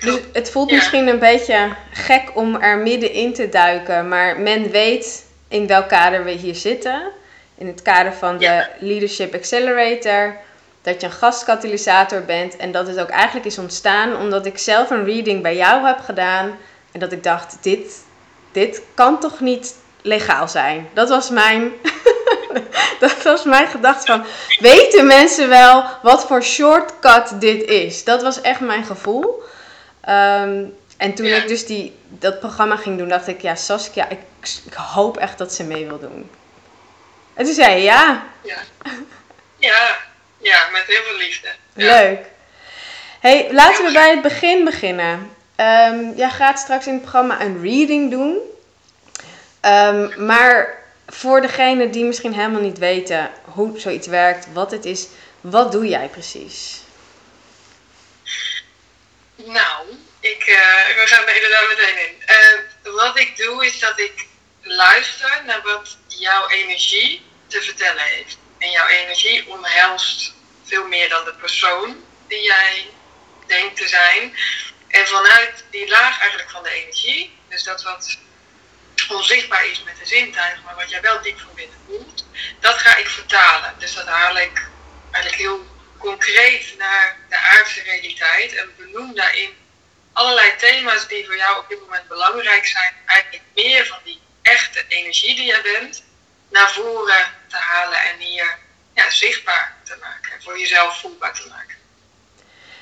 Dus 0.00 0.18
het 0.32 0.50
voelt 0.50 0.70
Ja. 0.70 0.76
misschien 0.76 1.08
een 1.08 1.18
beetje 1.18 1.68
gek 1.92 2.30
om 2.34 2.54
er 2.54 2.78
middenin 2.78 3.34
te 3.34 3.48
duiken. 3.48 4.08
Maar 4.08 4.40
men 4.40 4.70
weet 4.70 5.26
in 5.48 5.66
welk 5.66 5.88
kader 5.88 6.24
we 6.24 6.30
hier 6.30 6.54
zitten. 6.54 7.10
In 7.54 7.66
het 7.66 7.82
kader 7.82 8.12
van 8.12 8.38
de. 8.38 8.66
Leadership 8.78 9.34
Accelerator. 9.34 10.36
Dat 10.82 11.00
je 11.00 11.06
een 11.06 11.12
gastkatalysator 11.12 12.22
bent. 12.22 12.56
En 12.56 12.72
dat 12.72 12.86
het 12.86 13.00
ook 13.00 13.08
eigenlijk 13.08 13.46
is 13.46 13.58
ontstaan 13.58 14.16
omdat 14.16 14.46
ik 14.46 14.58
zelf 14.58 14.90
een 14.90 15.04
reading 15.04 15.42
bij 15.42 15.56
jou 15.56 15.86
heb 15.86 15.98
gedaan. 15.98 16.58
En 16.92 17.00
dat 17.00 17.12
ik 17.12 17.22
dacht, 17.22 17.58
dit, 17.60 18.04
dit 18.52 18.82
kan 18.94 19.20
toch 19.20 19.40
niet 19.40 19.74
legaal 20.02 20.48
zijn? 20.48 20.88
Dat 20.92 21.08
was 21.08 21.30
mijn, 21.30 21.72
dat 23.00 23.22
was 23.22 23.44
mijn 23.44 23.68
gedachte 23.68 24.06
van, 24.06 24.24
weten 24.58 25.06
mensen 25.06 25.48
wel 25.48 25.84
wat 26.02 26.26
voor 26.26 26.42
shortcut 26.42 27.40
dit 27.40 27.62
is? 27.62 28.04
Dat 28.04 28.22
was 28.22 28.40
echt 28.40 28.60
mijn 28.60 28.84
gevoel. 28.84 29.42
Ehm, 30.00 30.64
en 30.96 31.14
toen 31.14 31.26
Ja. 31.26 31.36
ik 31.36 31.48
dus 31.48 31.66
die, 31.66 31.96
dat 32.08 32.40
programma 32.40 32.76
ging 32.76 32.98
doen, 32.98 33.08
dacht 33.08 33.26
ik, 33.28 33.40
ja 33.40 33.54
Saskia, 33.54 34.08
ik, 34.08 34.18
ik 34.66 34.74
hoop 34.74 35.16
echt 35.16 35.38
dat 35.38 35.52
ze 35.54 35.64
mee 35.64 35.86
wil 35.86 35.98
doen. 35.98 36.30
En 37.34 37.44
toen 37.44 37.54
zei 37.54 37.76
je, 37.76 37.82
ja, 37.82 38.22
Ja. 38.42 38.56
ja, 39.56 39.96
ja, 40.38 40.58
met 40.72 40.82
heel 40.86 41.02
veel 41.02 41.16
liefde. 41.16 41.48
Ja. 41.74 42.00
Leuk. 42.00 42.18
Hey, 43.20 43.48
laten 43.52 43.84
we 43.84 43.92
bij 43.92 44.10
het 44.10 44.22
begin 44.22 44.64
beginnen. 44.64 45.30
Ehm, 45.56 46.10
jij 46.16 46.30
gaat 46.30 46.58
straks 46.58 46.86
in 46.86 46.92
het 46.92 47.02
programma 47.02 47.40
een 47.40 47.62
reading 47.62 48.10
doen. 48.10 48.36
Ehm, 49.60 50.26
maar 50.26 50.74
voor 51.08 51.40
degenen 51.40 51.90
die 51.90 52.04
misschien 52.04 52.34
helemaal 52.34 52.60
niet 52.60 52.78
weten 52.78 53.32
hoe 53.44 53.80
zoiets 53.80 54.06
werkt, 54.06 54.52
wat 54.52 54.70
het 54.70 54.84
is, 54.84 55.06
wat 55.40 55.72
doe 55.72 55.88
jij 55.88 56.08
precies? 56.08 56.80
Nou, 59.34 59.86
ik, 60.20 60.42
eh, 60.42 60.96
we 60.96 61.02
gaan 61.06 61.26
er 61.26 61.34
inderdaad 61.34 61.68
meteen 61.68 62.08
in. 62.08 62.22
Eh, 62.26 62.94
wat 62.94 63.18
ik 63.18 63.36
doe 63.36 63.66
is 63.66 63.78
dat 63.78 63.98
ik 63.98 64.26
luister 64.62 65.42
naar 65.46 65.62
wat 65.62 65.96
jouw 66.06 66.48
energie 66.48 67.22
te 67.46 67.62
vertellen 67.62 68.02
heeft. 68.02 68.38
En 68.58 68.70
jouw 68.70 68.86
energie 68.86 69.48
omhelst 69.48 70.34
veel 70.64 70.86
meer 70.86 71.08
dan 71.08 71.24
de 71.24 71.34
persoon 71.34 72.04
die 72.28 72.42
jij 72.42 72.90
denkt 73.46 73.76
te 73.76 73.88
zijn. 73.88 74.36
En 74.88 75.06
vanuit 75.06 75.64
die 75.70 75.88
laag 75.88 76.20
eigenlijk 76.20 76.50
van 76.50 76.62
de 76.62 76.70
energie, 76.70 77.38
dus 77.48 77.62
dat 77.62 77.82
wat 77.82 78.18
onzichtbaar 79.10 79.66
is 79.70 79.82
met 79.82 79.98
de 79.98 80.06
zintuigen, 80.06 80.62
maar 80.64 80.74
wat 80.74 80.90
jij 80.90 81.00
wel 81.00 81.22
diep 81.22 81.40
van 81.40 81.54
binnen 81.54 81.76
voelt, 81.86 82.24
dat 82.60 82.74
ga 82.74 82.96
ik 82.96 83.08
vertalen. 83.08 83.74
Dus 83.78 83.94
dat 83.94 84.06
haal 84.06 84.36
ik 84.38 84.68
eigenlijk 85.10 85.42
heel 85.42 85.66
concreet 85.98 86.74
naar 86.78 87.16
de 87.28 87.36
aardse 87.36 87.82
realiteit 87.82 88.54
en 88.54 88.70
benoem 88.76 89.14
daarin 89.14 89.50
allerlei 90.12 90.56
thema's 90.56 91.08
die 91.08 91.26
voor 91.26 91.36
jou 91.36 91.58
op 91.58 91.68
dit 91.68 91.80
moment 91.80 92.08
belangrijk 92.08 92.66
zijn. 92.66 92.92
Eigenlijk 93.06 93.44
meer 93.54 93.86
van 93.86 93.98
die 94.04 94.20
echte 94.42 94.84
energie 94.88 95.36
die 95.36 95.46
jij 95.46 95.62
bent 95.62 96.02
naar 96.48 96.70
voren 96.70 97.26
te 97.46 97.56
halen 97.56 97.98
en 97.98 98.18
hier 98.18 98.58
ja, 98.94 99.10
zichtbaar 99.10 99.76
te 99.82 99.96
maken. 100.00 100.32
En 100.32 100.42
voor 100.42 100.58
jezelf 100.58 101.00
voelbaar 101.00 101.34
te 101.34 101.48
maken. 101.48 101.76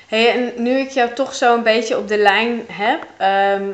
Hey, 0.07 0.31
en 0.31 0.63
nu 0.63 0.79
ik 0.79 0.89
jou 0.89 1.13
toch 1.13 1.35
zo 1.35 1.53
een 1.53 1.63
beetje 1.63 1.97
op 1.97 2.07
de 2.07 2.17
lijn 2.17 2.65
heb. 2.71 3.07
ehm, 3.17 3.73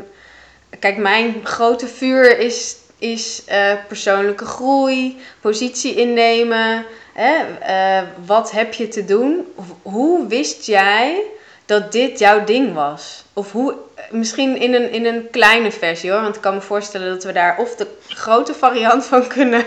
kijk, 0.80 0.98
mijn 0.98 1.42
grote 1.44 1.88
vuur 1.88 2.40
is, 2.40 2.76
is 2.98 3.42
eh, 3.46 3.72
persoonlijke 3.88 4.46
groei, 4.46 5.22
positie 5.42 5.96
innemen. 5.96 6.86
Hè? 7.14 7.36
eh, 7.60 8.04
wat 8.26 8.52
heb 8.52 8.74
je 8.74 8.88
te 8.88 9.06
doen? 9.06 9.48
Ho- 9.56 9.80
Hoe 9.92 10.28
wist 10.28 10.66
jij 10.66 11.22
dat 11.66 11.92
dit 11.92 12.20
jouw 12.20 12.44
ding 12.44 12.74
was? 12.74 13.24
Of 13.34 13.52
hoe, 13.52 13.76
misschien 14.12 14.58
in 14.58 14.74
een, 14.74 14.92
in 14.92 15.06
een 15.06 15.28
kleine 15.32 15.72
versie 15.72 16.12
hoor. 16.12 16.22
Want 16.22 16.36
ik 16.36 16.42
kan 16.42 16.54
me 16.54 16.62
voorstellen 16.62 17.10
dat 17.10 17.24
we 17.24 17.32
daar 17.32 17.58
of 17.58 17.76
de 17.76 17.88
grote 18.08 18.54
variant 18.54 19.06
van 19.06 19.28
kunnen 19.28 19.66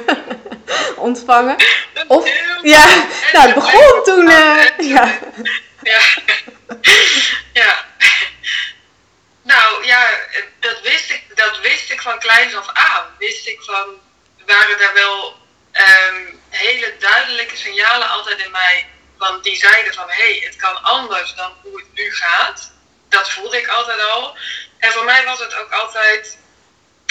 ontvangen. 0.97 1.57
Of, 2.09 2.29
ja, 2.63 2.85
nou 3.33 3.47
het 3.47 3.55
begon 3.55 4.03
toen. 4.05 4.29
eh, 4.29 4.89
ja. 4.89 5.19
Ja. 5.83 6.01
ja. 7.53 7.85
Nou 9.47 9.85
ja, 9.85 10.11
dat 10.61 10.81
wist, 10.81 11.11
ik, 11.11 11.37
dat 11.37 11.59
wist 11.61 11.91
ik 11.91 12.01
van 12.01 12.19
kleins 12.19 12.55
af 12.55 12.69
aan. 12.73 13.17
Wist 13.19 13.47
ik 13.47 13.63
van, 13.63 14.01
waren 14.47 14.81
er 14.81 14.95
wel 14.95 15.37
ehm, 15.73 16.35
hele 16.49 16.97
duidelijke 16.99 17.57
signalen 17.57 18.09
altijd 18.09 18.39
in 18.39 18.51
mij 18.51 18.89
van 19.19 19.43
die 19.43 19.57
zeiden 19.57 19.95
van 19.95 20.11
hé, 20.11 20.15
hey, 20.15 20.43
het 20.45 20.57
kan 20.57 20.83
anders 20.83 21.35
dan 21.35 21.53
hoe 21.63 21.79
het 21.79 21.93
nu 21.93 22.15
gaat. 22.15 22.73
Dat 23.09 23.31
voelde 23.31 23.59
ik 23.59 23.69
altijd 23.69 24.01
al. 24.03 24.37
En 24.79 24.93
voor 24.93 25.05
mij 25.05 25.25
was 25.25 25.39
het 25.39 25.55
ook 25.55 25.73
altijd 25.73 26.39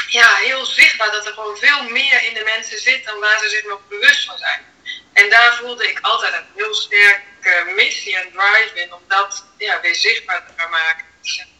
ja, 0.07 0.35
heel 0.35 0.65
zichtbaar 0.65 1.11
dat 1.11 1.25
er 1.25 1.33
gewoon 1.33 1.57
veel 1.57 1.83
meer 1.83 2.23
in 2.23 2.33
de 2.33 2.43
mensen 2.43 2.79
zit 2.79 3.05
dan 3.05 3.19
waar 3.19 3.39
ze 3.39 3.49
zich 3.49 3.63
nog 3.63 3.79
bewust 3.87 4.25
van 4.25 4.37
zijn. 4.37 4.65
En 5.13 5.29
daar 5.29 5.55
voelde 5.55 5.89
ik 5.89 5.99
altijd 6.01 6.33
een 6.33 6.47
heel 6.55 6.75
sterke 6.75 7.71
missie 7.75 8.17
en 8.17 8.31
drive 8.31 8.71
in 8.73 8.93
om 8.93 9.01
dat 9.07 9.45
ja, 9.57 9.81
weer 9.81 9.95
zichtbaar 9.95 10.45
te 10.45 10.53
gaan 10.57 10.69
maken. 10.69 11.05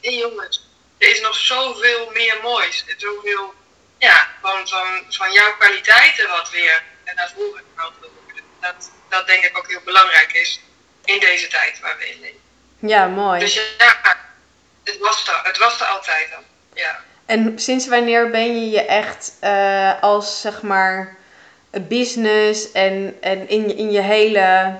Hé 0.01 0.09
jongens, 0.09 0.64
er 0.97 1.09
is 1.09 1.21
nog 1.21 1.35
zoveel 1.35 2.11
meer 2.13 2.37
moois. 2.41 2.85
En 2.87 2.95
zoveel 2.97 3.53
ja, 3.97 4.27
van, 4.41 4.67
van, 4.67 4.87
van 5.09 5.31
jouw 5.31 5.55
kwaliteiten 5.57 6.29
wat 6.29 6.49
weer 6.49 6.83
naar 7.15 7.31
voren 7.35 7.63
gehaald 7.75 7.93
wil 7.99 8.11
worden. 8.23 8.43
Dat, 8.59 8.91
dat 9.09 9.27
denk 9.27 9.43
ik 9.43 9.57
ook 9.57 9.67
heel 9.67 9.81
belangrijk 9.83 10.33
is 10.33 10.61
in 11.03 11.19
deze 11.19 11.47
tijd 11.47 11.79
waar 11.79 11.97
we 11.97 12.09
in 12.09 12.19
leven. 12.19 12.39
ja, 12.79 13.07
mooi. 13.07 13.39
Dus 13.39 13.53
ja, 13.53 14.17
het 14.83 14.97
was 14.97 15.27
er, 15.27 15.39
het 15.43 15.57
was 15.57 15.79
er 15.79 15.85
altijd 15.85 16.27
al. 16.35 16.43
Ja. 16.73 17.03
En 17.25 17.59
sinds 17.59 17.87
wanneer 17.87 18.29
ben 18.29 18.55
je 18.61 18.69
je 18.69 18.81
echt 18.81 19.33
eh, 19.39 20.01
als 20.01 20.41
zeg 20.41 20.61
maar 20.61 21.17
business 21.81 22.71
en, 22.71 23.17
en 23.21 23.49
in, 23.49 23.67
je, 23.67 23.75
in 23.75 23.91
je 23.91 24.01
hele, 24.01 24.77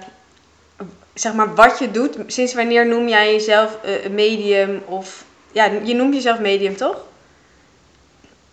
zeg 1.13 1.33
maar 1.33 1.55
wat 1.55 1.79
je 1.79 1.91
doet, 1.91 2.15
sinds 2.27 2.53
wanneer 2.53 2.85
noem 2.85 3.07
jij 3.07 3.31
jezelf 3.31 3.83
eh, 3.83 4.03
een 4.03 4.13
medium 4.13 4.83
of, 4.85 5.23
ja, 5.55 5.65
je 5.83 5.93
noemt 5.93 6.13
jezelf 6.13 6.39
medium 6.39 6.77
toch? 6.77 6.97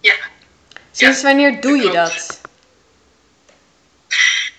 Ja. 0.01 0.15
Sinds 0.91 1.23
wanneer 1.23 1.61
doe 1.61 1.77
je 1.77 1.91
klopt. 1.91 1.95
dat? 1.95 2.41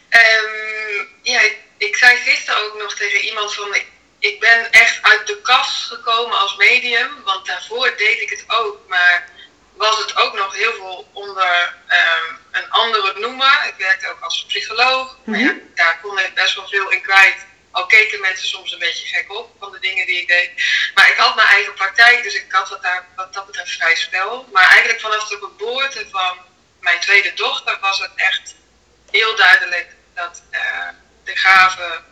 Ehm, 0.09 1.05
ja, 1.21 1.39
ik, 1.41 1.57
ik 1.77 1.95
zei 1.95 2.17
gisteren 2.17 2.63
ook 2.63 2.77
nog 2.77 2.95
tegen 2.95 3.19
iemand 3.21 3.53
van 3.53 3.75
ik, 3.75 3.85
ik 4.19 4.39
ben 4.39 4.71
echt 4.71 5.01
uit 5.01 5.27
de 5.27 5.41
kast 5.41 5.87
gekomen 5.87 6.39
als 6.39 6.55
medium, 6.55 7.23
want 7.23 7.45
daarvoor 7.45 7.93
deed 7.97 8.21
ik 8.21 8.29
het 8.29 8.43
ook, 8.47 8.77
maar 8.87 9.29
was 9.73 9.97
het 9.97 10.17
ook 10.17 10.33
nog 10.33 10.55
heel 10.55 10.73
veel 10.73 11.09
onder 11.13 11.75
ehm, 11.87 12.33
een 12.51 12.69
andere 12.69 13.19
noemer. 13.19 13.65
Ik 13.67 13.75
werkte 13.77 14.09
ook 14.09 14.21
als 14.21 14.45
psycholoog, 14.45 15.17
maar 15.23 15.39
ja, 15.39 15.53
daar 15.75 15.99
kon 16.01 16.19
ik 16.19 16.33
best 16.33 16.55
wel 16.55 16.67
veel 16.67 16.91
in 16.91 17.01
kwijt. 17.01 17.45
Al 17.73 17.85
keken 17.85 18.21
mensen 18.21 18.47
soms 18.47 18.71
een 18.71 18.79
beetje 18.79 19.07
gek 19.07 19.33
op 19.33 19.55
van 19.59 19.71
de 19.71 19.79
dingen 19.79 20.05
die 20.05 20.21
ik 20.21 20.27
deed. 20.27 20.51
Maar 20.95 21.09
ik 21.09 21.17
had 21.17 21.35
mijn 21.35 21.47
eigen 21.47 21.73
praktijk, 21.73 22.23
dus 22.23 22.35
ik 22.35 22.45
had 22.49 22.69
wat, 22.69 22.81
daar, 22.81 23.07
wat 23.15 23.33
dat 23.33 23.45
betreft 23.45 23.71
vrij 23.71 23.95
spel. 23.95 24.47
Maar 24.51 24.67
eigenlijk 24.67 25.01
vanaf 25.01 25.27
de 25.27 25.37
geboorte 25.37 26.05
van 26.11 26.37
mijn 26.79 26.99
tweede 26.99 27.33
dochter 27.33 27.77
was 27.81 27.99
het 27.99 28.11
echt 28.15 28.55
heel 29.11 29.35
duidelijk 29.35 29.87
dat 30.13 30.43
eh, 30.49 30.87
de 31.23 31.35
gaven 31.35 32.03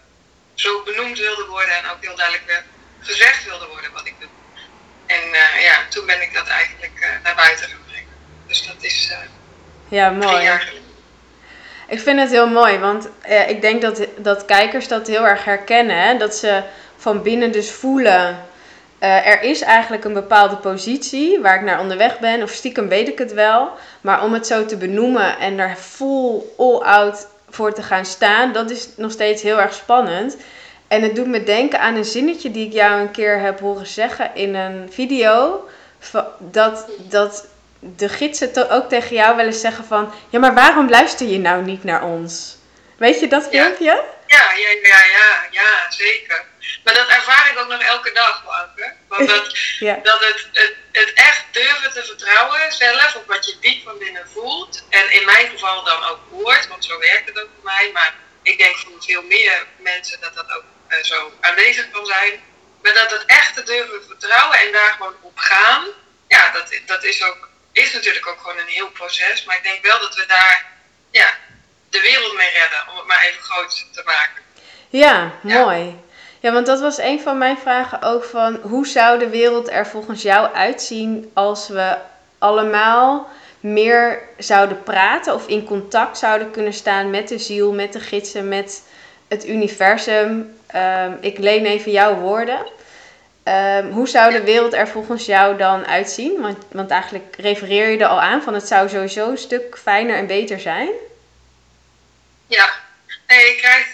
zo 0.54 0.84
benoemd 0.84 1.18
wilden 1.18 1.48
worden 1.48 1.76
en 1.76 1.90
ook 1.90 2.02
heel 2.02 2.16
duidelijk 2.16 2.48
weer 2.48 2.64
gezegd 3.00 3.44
wilde 3.44 3.68
worden 3.68 3.92
wat 3.92 4.06
ik 4.06 4.16
doe. 4.20 4.30
En 5.06 5.34
eh, 5.34 5.64
ja, 5.64 5.88
toen 5.90 6.06
ben 6.06 6.22
ik 6.22 6.34
dat 6.34 6.48
eigenlijk 6.48 7.00
eh, 7.00 7.10
naar 7.24 7.36
buiten 7.36 7.70
gaan 7.70 7.84
brengen. 7.88 8.14
Dus 8.48 8.68
dat 8.68 8.84
is 8.84 9.14
Ja, 9.90 10.10
mooi. 10.10 10.81
Ik 11.92 12.00
vind 12.00 12.20
het 12.20 12.30
heel 12.30 12.48
mooi, 12.48 12.80
want 12.80 13.10
eh, 13.22 13.50
ik 13.50 13.62
denk 13.62 13.82
dat, 13.82 14.08
dat 14.18 14.46
kijkers 14.46 14.88
dat 14.88 15.08
heel 15.08 15.28
erg 15.28 15.46
herkennen. 15.46 16.20
Dat 16.20 16.36
ze 16.36 16.62
van 16.98 17.22
binnen 17.22 17.52
dus 17.52 17.72
voelen, 17.72 18.38
eh, 19.00 19.28
er 19.28 19.42
is 19.42 19.62
eigenlijk 19.62 20.04
een 20.04 20.14
bepaalde 20.14 20.56
positie 20.56 21.40
waar 21.40 21.56
ik 21.56 21.62
naar 21.62 21.80
onderweg 21.80 22.20
ben. 22.20 22.44
Of 22.44 22.52
stiekem 22.52 22.88
weet 22.88 23.08
ik 23.08 23.18
het 23.18 23.34
wel. 23.34 23.70
Maar 24.02 24.24
om 24.24 24.34
het 24.34 24.48
zo 24.48 24.66
te 24.66 24.78
benoemen 24.78 25.40
en 25.40 25.60
er 25.60 25.76
full 25.76 26.42
all-out 26.58 27.28
voor 27.50 27.74
te 27.74 27.84
gaan 27.84 28.06
staan, 28.06 28.54
dat 28.54 28.70
is 28.70 28.90
nog 28.98 29.12
steeds 29.12 29.42
heel 29.42 29.60
erg 29.62 29.74
spannend. 29.74 30.38
En 30.88 31.02
het 31.02 31.16
doet 31.16 31.28
me 31.28 31.44
denken 31.44 31.80
aan 31.80 31.96
een 31.96 32.06
zinnetje 32.06 32.52
die 32.52 32.66
ik 32.66 32.74
jou 32.74 33.02
een 33.02 33.12
keer 33.12 33.40
heb 33.40 33.60
horen 33.60 33.88
zeggen 33.88 34.32
in 34.34 34.56
een 34.56 34.88
video. 34.92 35.66
Dat, 36.40 36.90
dat 37.10 37.48
de 37.84 38.10
gidsen 38.10 38.54
to- 38.54 38.68
ook 38.70 38.90
tegen 38.90 39.16
jou 39.16 39.36
wel 39.36 39.46
eens 39.46 39.62
zeggen 39.62 39.86
van... 39.86 40.14
Ja, 40.30 40.40
maar 40.40 40.54
waarom 40.54 40.90
luister 40.90 41.28
je 41.28 41.40
nou 41.40 41.64
niet 41.64 41.84
naar 41.84 42.04
ons? 42.04 42.58
Weet 42.98 43.20
je 43.20 43.28
dat 43.28 43.48
filmpje? 43.50 44.04
Ja, 44.28 44.52
ja, 44.54 44.70
ja, 44.82 45.04
ja, 45.04 45.48
ja, 45.52 45.92
zeker. 45.92 46.46
Maar 46.84 46.94
dat 46.94 47.08
ervaar 47.08 47.50
ik 47.52 47.60
ook 47.60 47.68
nog 47.68 47.82
elke 47.82 48.12
dag, 48.12 48.44
Anke. 48.48 48.94
Want 49.08 49.28
dat, 49.30 49.58
Ja. 49.88 50.00
dat 50.04 50.20
het, 50.20 50.48
het, 50.52 50.76
het 50.92 51.12
echt 51.14 51.44
durven 51.52 51.92
te 51.94 52.04
vertrouwen 52.04 52.72
zelf 52.72 53.16
op 53.16 53.28
wat 53.28 53.46
je 53.46 53.56
diep 53.60 53.84
van 53.84 53.98
binnen 53.98 54.26
voelt. 54.34 54.84
En 54.90 55.12
in 55.12 55.26
mijn 55.26 55.48
geval 55.50 55.84
dan 55.84 56.04
ook 56.04 56.20
hoort, 56.32 56.68
want 56.68 56.86
zo 56.86 57.00
werkt 57.00 57.28
het 57.28 57.40
ook 57.42 57.50
voor 57.56 57.64
mij. 57.64 57.90
Maar 57.94 58.14
ik 58.42 58.58
denk 58.58 58.76
voor 58.78 58.92
veel 59.00 59.22
meer 59.22 59.66
mensen 59.78 60.20
dat 60.22 60.36
dat 60.36 60.52
ook 60.56 60.64
eh, 60.88 61.04
zo 61.04 61.32
aanwezig 61.42 61.90
kan 61.92 62.06
zijn. 62.06 62.40
Maar 62.82 62.94
dat 62.94 63.12
het 63.12 63.24
echt 63.26 63.54
te 63.56 63.64
durven 63.64 64.04
vertrouwen 64.08 64.58
en 64.60 64.72
daar 64.72 64.94
gewoon 64.98 65.16
op 65.22 65.38
gaan. 65.38 65.86
Ja, 66.28 66.52
dat, 66.52 66.80
dat 66.86 67.04
is, 67.04 67.24
ook, 67.24 67.50
is 67.72 67.94
natuurlijk 67.94 68.28
ook 68.28 68.40
gewoon 68.40 68.58
een 68.58 68.74
heel 68.74 68.90
proces. 68.90 69.44
Maar 69.44 69.56
ik 69.56 69.64
denk 69.64 69.84
wel 69.84 70.00
dat 70.00 70.16
we 70.16 70.26
daar 70.28 70.66
ja, 71.12 71.28
de 71.90 72.02
wereld 72.02 72.34
mee 72.36 72.50
redden, 72.50 72.92
om 72.92 72.98
het 72.98 73.06
maar 73.06 73.24
even 73.26 73.42
groot 73.42 73.86
te 73.92 74.02
maken. 74.06 74.42
Ja, 74.90 75.32
Ja. 75.44 75.64
mooi. 75.64 76.00
Ja, 76.40 76.52
want 76.52 76.66
dat 76.66 76.80
was 76.80 76.98
een 76.98 77.22
van 77.22 77.38
mijn 77.38 77.58
vragen 77.58 78.02
ook 78.02 78.24
van 78.24 78.56
hoe 78.56 78.88
zou 78.88 79.20
de 79.20 79.30
wereld 79.30 79.70
er 79.70 79.88
volgens 79.88 80.22
jou 80.22 80.54
uitzien 80.54 81.32
als 81.34 81.68
we 81.68 81.98
allemaal 82.38 83.30
meer 83.60 84.22
zouden 84.38 84.84
praten 84.84 85.34
of 85.34 85.48
in 85.48 85.64
contact 85.66 86.18
zouden 86.18 86.52
kunnen 86.52 86.74
staan 86.74 87.10
met 87.10 87.28
de 87.28 87.38
ziel, 87.40 87.72
met 87.72 87.94
de 87.94 88.00
gidsen, 88.00 88.48
met 88.48 88.84
het 89.28 89.48
universum. 89.48 90.58
Ehm, 90.68 91.12
ik 91.20 91.38
leen 91.38 91.66
even 91.66 91.92
jouw 91.92 92.16
woorden. 92.16 92.66
Ehm, 93.44 93.90
hoe 93.92 94.08
zou 94.08 94.32
de 94.32 94.44
wereld 94.44 94.74
er 94.74 94.88
volgens 94.88 95.26
jou 95.26 95.58
dan 95.58 95.86
uitzien? 95.88 96.42
Want, 96.42 96.66
want 96.72 96.92
eigenlijk 96.92 97.36
refereer 97.38 97.90
je 97.90 97.98
er 97.98 98.08
al 98.08 98.22
aan 98.22 98.44
van 98.44 98.54
het 98.54 98.68
zou 98.68 98.90
sowieso 98.90 99.30
een 99.30 99.38
stuk 99.38 99.78
fijner 99.78 100.16
en 100.16 100.28
beter 100.28 100.60
zijn. 100.60 100.90
Ja, 102.48 102.80
nee, 103.28 103.46
je 103.46 103.56
krijgt 103.56 103.90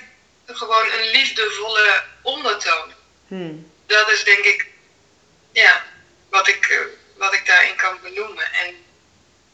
gewoon 0.45 0.85
een 0.91 1.09
liefdevolle 1.11 2.03
ondertoon. 2.21 2.93
Hmm. 3.27 3.71
Dat 3.85 4.09
is 4.09 4.23
denk 4.23 4.45
ik, 4.45 4.67
ja, 5.51 5.83
wat 6.29 6.47
ik, 6.47 6.65
eh, 6.65 6.79
wat 7.17 7.33
ik 7.33 7.45
daarin 7.45 7.75
kan 7.75 7.97
benoemen. 8.01 8.53
En 8.53 8.75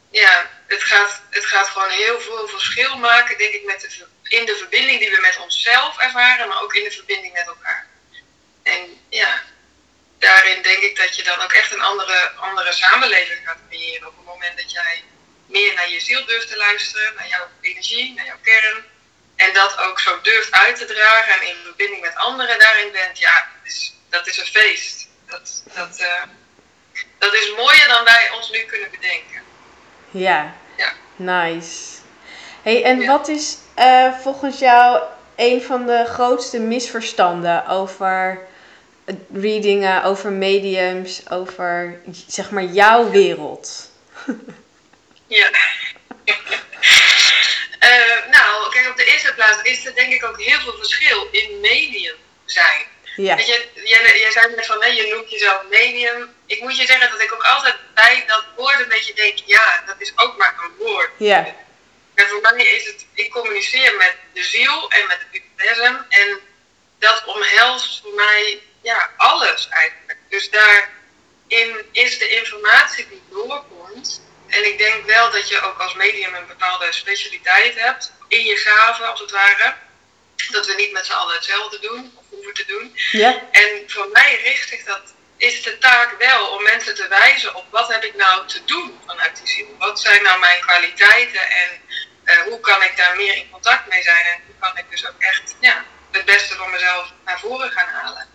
ja, 0.09 0.49
het 0.67 0.83
gaat, 0.83 1.21
het 1.29 1.45
gaat 1.45 1.67
gewoon 1.67 1.89
heel 1.89 2.19
veel 2.19 2.47
verschil 2.47 2.97
maken, 2.97 3.37
denk 3.37 3.53
ik, 3.53 3.65
met 3.65 3.81
de, 3.81 4.05
in 4.37 4.45
de 4.45 4.55
verbinding 4.55 4.99
die 4.99 5.09
we 5.09 5.19
met 5.21 5.39
onszelf 5.43 5.97
ervaren, 5.97 6.47
maar 6.47 6.61
ook 6.61 6.75
in 6.75 6.83
de 6.83 6.91
verbinding 6.91 7.33
met 7.33 7.47
elkaar. 7.47 7.87
En 8.63 9.01
ja, 9.09 9.41
daarin 10.27 10.61
denk 10.61 10.81
ik 10.89 10.95
dat 10.97 11.15
je 11.15 11.23
dan 11.23 11.39
ook 11.41 11.51
echt 11.51 11.71
een 11.73 11.81
andere, 11.81 12.31
andere 12.35 12.71
samenleving 12.73 13.39
gaat 13.45 13.57
creëren. 13.69 14.07
Op 14.07 14.17
het 14.17 14.25
moment 14.25 14.57
dat 14.57 14.71
jij 14.71 15.03
meer 15.45 15.73
naar 15.73 15.89
je 15.89 15.99
ziel 15.99 16.25
durft 16.25 16.47
te 16.49 16.57
luisteren, 16.57 17.13
naar 17.15 17.27
jouw 17.27 17.47
energie, 17.61 18.13
naar 18.13 18.25
jouw 18.25 18.41
kern. 18.41 18.83
En 19.35 19.53
dat 19.53 19.77
ook 19.77 19.99
zo 19.99 20.21
durft 20.21 20.51
uit 20.51 20.75
te 20.77 20.85
dragen 20.85 21.33
en 21.33 21.47
in 21.47 21.55
verbinding 21.63 22.01
met 22.01 22.15
anderen 22.15 22.59
daarin 22.59 22.91
bent, 22.91 23.19
ja, 23.19 23.33
dat 23.33 23.71
is, 23.71 23.93
dat 24.09 24.27
is 24.27 24.37
een 24.37 24.45
feest. 24.45 25.07
Dat, 25.27 25.63
dat, 25.73 25.97
eh, 25.99 26.23
dat 27.19 27.33
is 27.33 27.51
mooier 27.55 27.87
dan 27.87 28.03
wij 28.03 28.31
ons 28.35 28.49
nu 28.51 28.59
kunnen 28.63 28.91
bedenken. 28.91 29.41
Ja, 30.11 30.53
Ja. 30.77 30.93
nice. 31.15 32.01
Hey, 32.63 32.83
en 32.83 32.99
Ja. 32.99 33.07
wat 33.07 33.27
is 33.27 33.57
eh, 33.75 34.13
volgens 34.21 34.59
jou 34.59 35.01
een 35.35 35.61
van 35.63 35.85
de 35.85 36.05
grootste 36.05 36.59
misverstanden 36.59 37.67
over 37.67 38.47
readingen, 39.33 40.03
over 40.03 40.31
mediums, 40.31 41.29
over 41.29 42.01
zeg 42.27 42.51
maar 42.51 42.63
jouw 42.63 43.09
wereld? 43.09 43.91
Ja. 45.27 45.49
Eh, 47.83 48.29
nou, 48.31 48.71
kijk, 48.71 48.89
op 48.89 48.97
de 48.97 49.05
eerste 49.05 49.33
plaats 49.33 49.61
is 49.61 49.85
er 49.85 49.95
denk 49.95 50.13
ik 50.13 50.25
ook 50.25 50.41
heel 50.41 50.59
veel 50.59 50.77
verschil 50.77 51.27
in 51.31 51.59
medium 51.61 52.15
zijn. 52.45 52.85
Ja, 53.15 53.35
Weet 53.35 53.47
je, 53.47 53.67
jij, 53.73 54.19
jij 54.19 54.31
zei 54.31 54.55
net 54.55 54.65
van, 54.65 54.83
hè, 54.83 54.87
je 54.87 55.13
noemt 55.15 55.31
jezelf 55.31 55.63
medium. 55.69 56.33
Ik 56.45 56.61
moet 56.61 56.77
je 56.77 56.85
zeggen 56.85 57.09
dat 57.09 57.21
ik 57.21 57.33
ook 57.33 57.43
altijd 57.43 57.75
bij 57.93 58.23
dat 58.27 58.45
woord 58.55 58.79
een 58.79 58.87
beetje 58.87 59.13
denk, 59.13 59.37
ja, 59.45 59.83
dat 59.85 59.95
is 59.97 60.11
ook 60.15 60.37
maar 60.37 60.55
een 60.63 60.85
woord. 60.85 61.09
ja, 61.17 61.55
En 62.15 62.27
voor 62.27 62.41
mij 62.41 62.65
is 62.65 62.85
het, 62.85 63.05
ik 63.13 63.31
communiceer 63.31 63.95
met 63.95 64.15
de 64.33 64.43
ziel 64.43 64.89
en 64.91 65.07
met 65.07 65.17
het 65.19 65.41
universum. 65.41 66.05
En 66.09 66.39
dat 66.99 67.23
omhelst 67.25 68.01
voor 68.01 68.13
mij 68.13 68.61
ja, 68.83 69.09
alles 69.17 69.67
eigenlijk. 69.69 70.19
Dus 70.29 70.49
daarin 70.49 71.85
is 71.91 72.17
de 72.17 72.29
informatie 72.29 73.07
die 73.07 73.23
doorkomt. 73.29 74.21
En 74.47 74.65
ik 74.65 74.77
denk 74.77 75.05
wel 75.05 75.31
dat 75.31 75.49
je 75.49 75.61
ook 75.61 75.79
als 75.79 75.93
medium 75.93 76.33
een 76.33 76.47
bepaalde 76.47 76.93
specialiteit 76.93 77.79
hebt. 77.79 78.11
In 78.27 78.45
je 78.45 78.55
gaven 78.55 79.09
als 79.09 79.19
het 79.19 79.31
ware. 79.31 79.75
Dat 80.51 80.65
we 80.65 80.73
niet 80.73 80.91
met 80.91 81.05
z'n 81.05 81.11
allen 81.11 81.35
hetzelfde 81.35 81.79
doen 81.79 82.11
of 82.15 82.23
hoeven 82.29 82.53
te 82.53 82.65
doen. 82.65 82.97
ja, 83.11 83.47
En 83.51 83.83
voor 83.87 84.09
mij 84.11 84.39
richt 84.43 84.69
zich 84.69 84.83
dat, 84.83 85.13
is 85.37 85.63
de 85.63 85.77
taak 85.77 86.15
wel 86.19 86.47
om 86.47 86.63
mensen 86.63 86.95
te 86.95 87.07
wijzen 87.07 87.55
op 87.55 87.65
wat 87.69 87.93
heb 87.93 88.03
ik 88.03 88.15
nou 88.15 88.47
te 88.47 88.65
doen 88.65 88.99
vanuit 89.05 89.37
die 89.37 89.47
ziel. 89.47 89.75
Wat 89.77 89.99
zijn 89.99 90.23
nou 90.23 90.39
mijn 90.39 90.61
kwaliteiten 90.61 91.41
en 91.41 91.69
eh, 92.23 92.41
hoe 92.41 92.59
kan 92.59 92.83
ik 92.83 92.97
daar 92.97 93.15
meer 93.15 93.35
in 93.35 93.49
contact 93.49 93.87
mee 93.87 94.03
zijn 94.03 94.25
en 94.25 94.41
hoe 94.45 94.55
kan 94.59 94.77
ik 94.77 94.85
dus 94.89 95.07
ook 95.07 95.19
echt 95.19 95.55
ja, 95.59 95.85
het 96.11 96.25
beste 96.25 96.55
van 96.55 96.71
mezelf 96.71 97.11
naar 97.25 97.39
voren 97.39 97.71
gaan 97.71 97.87
halen. 97.87 98.27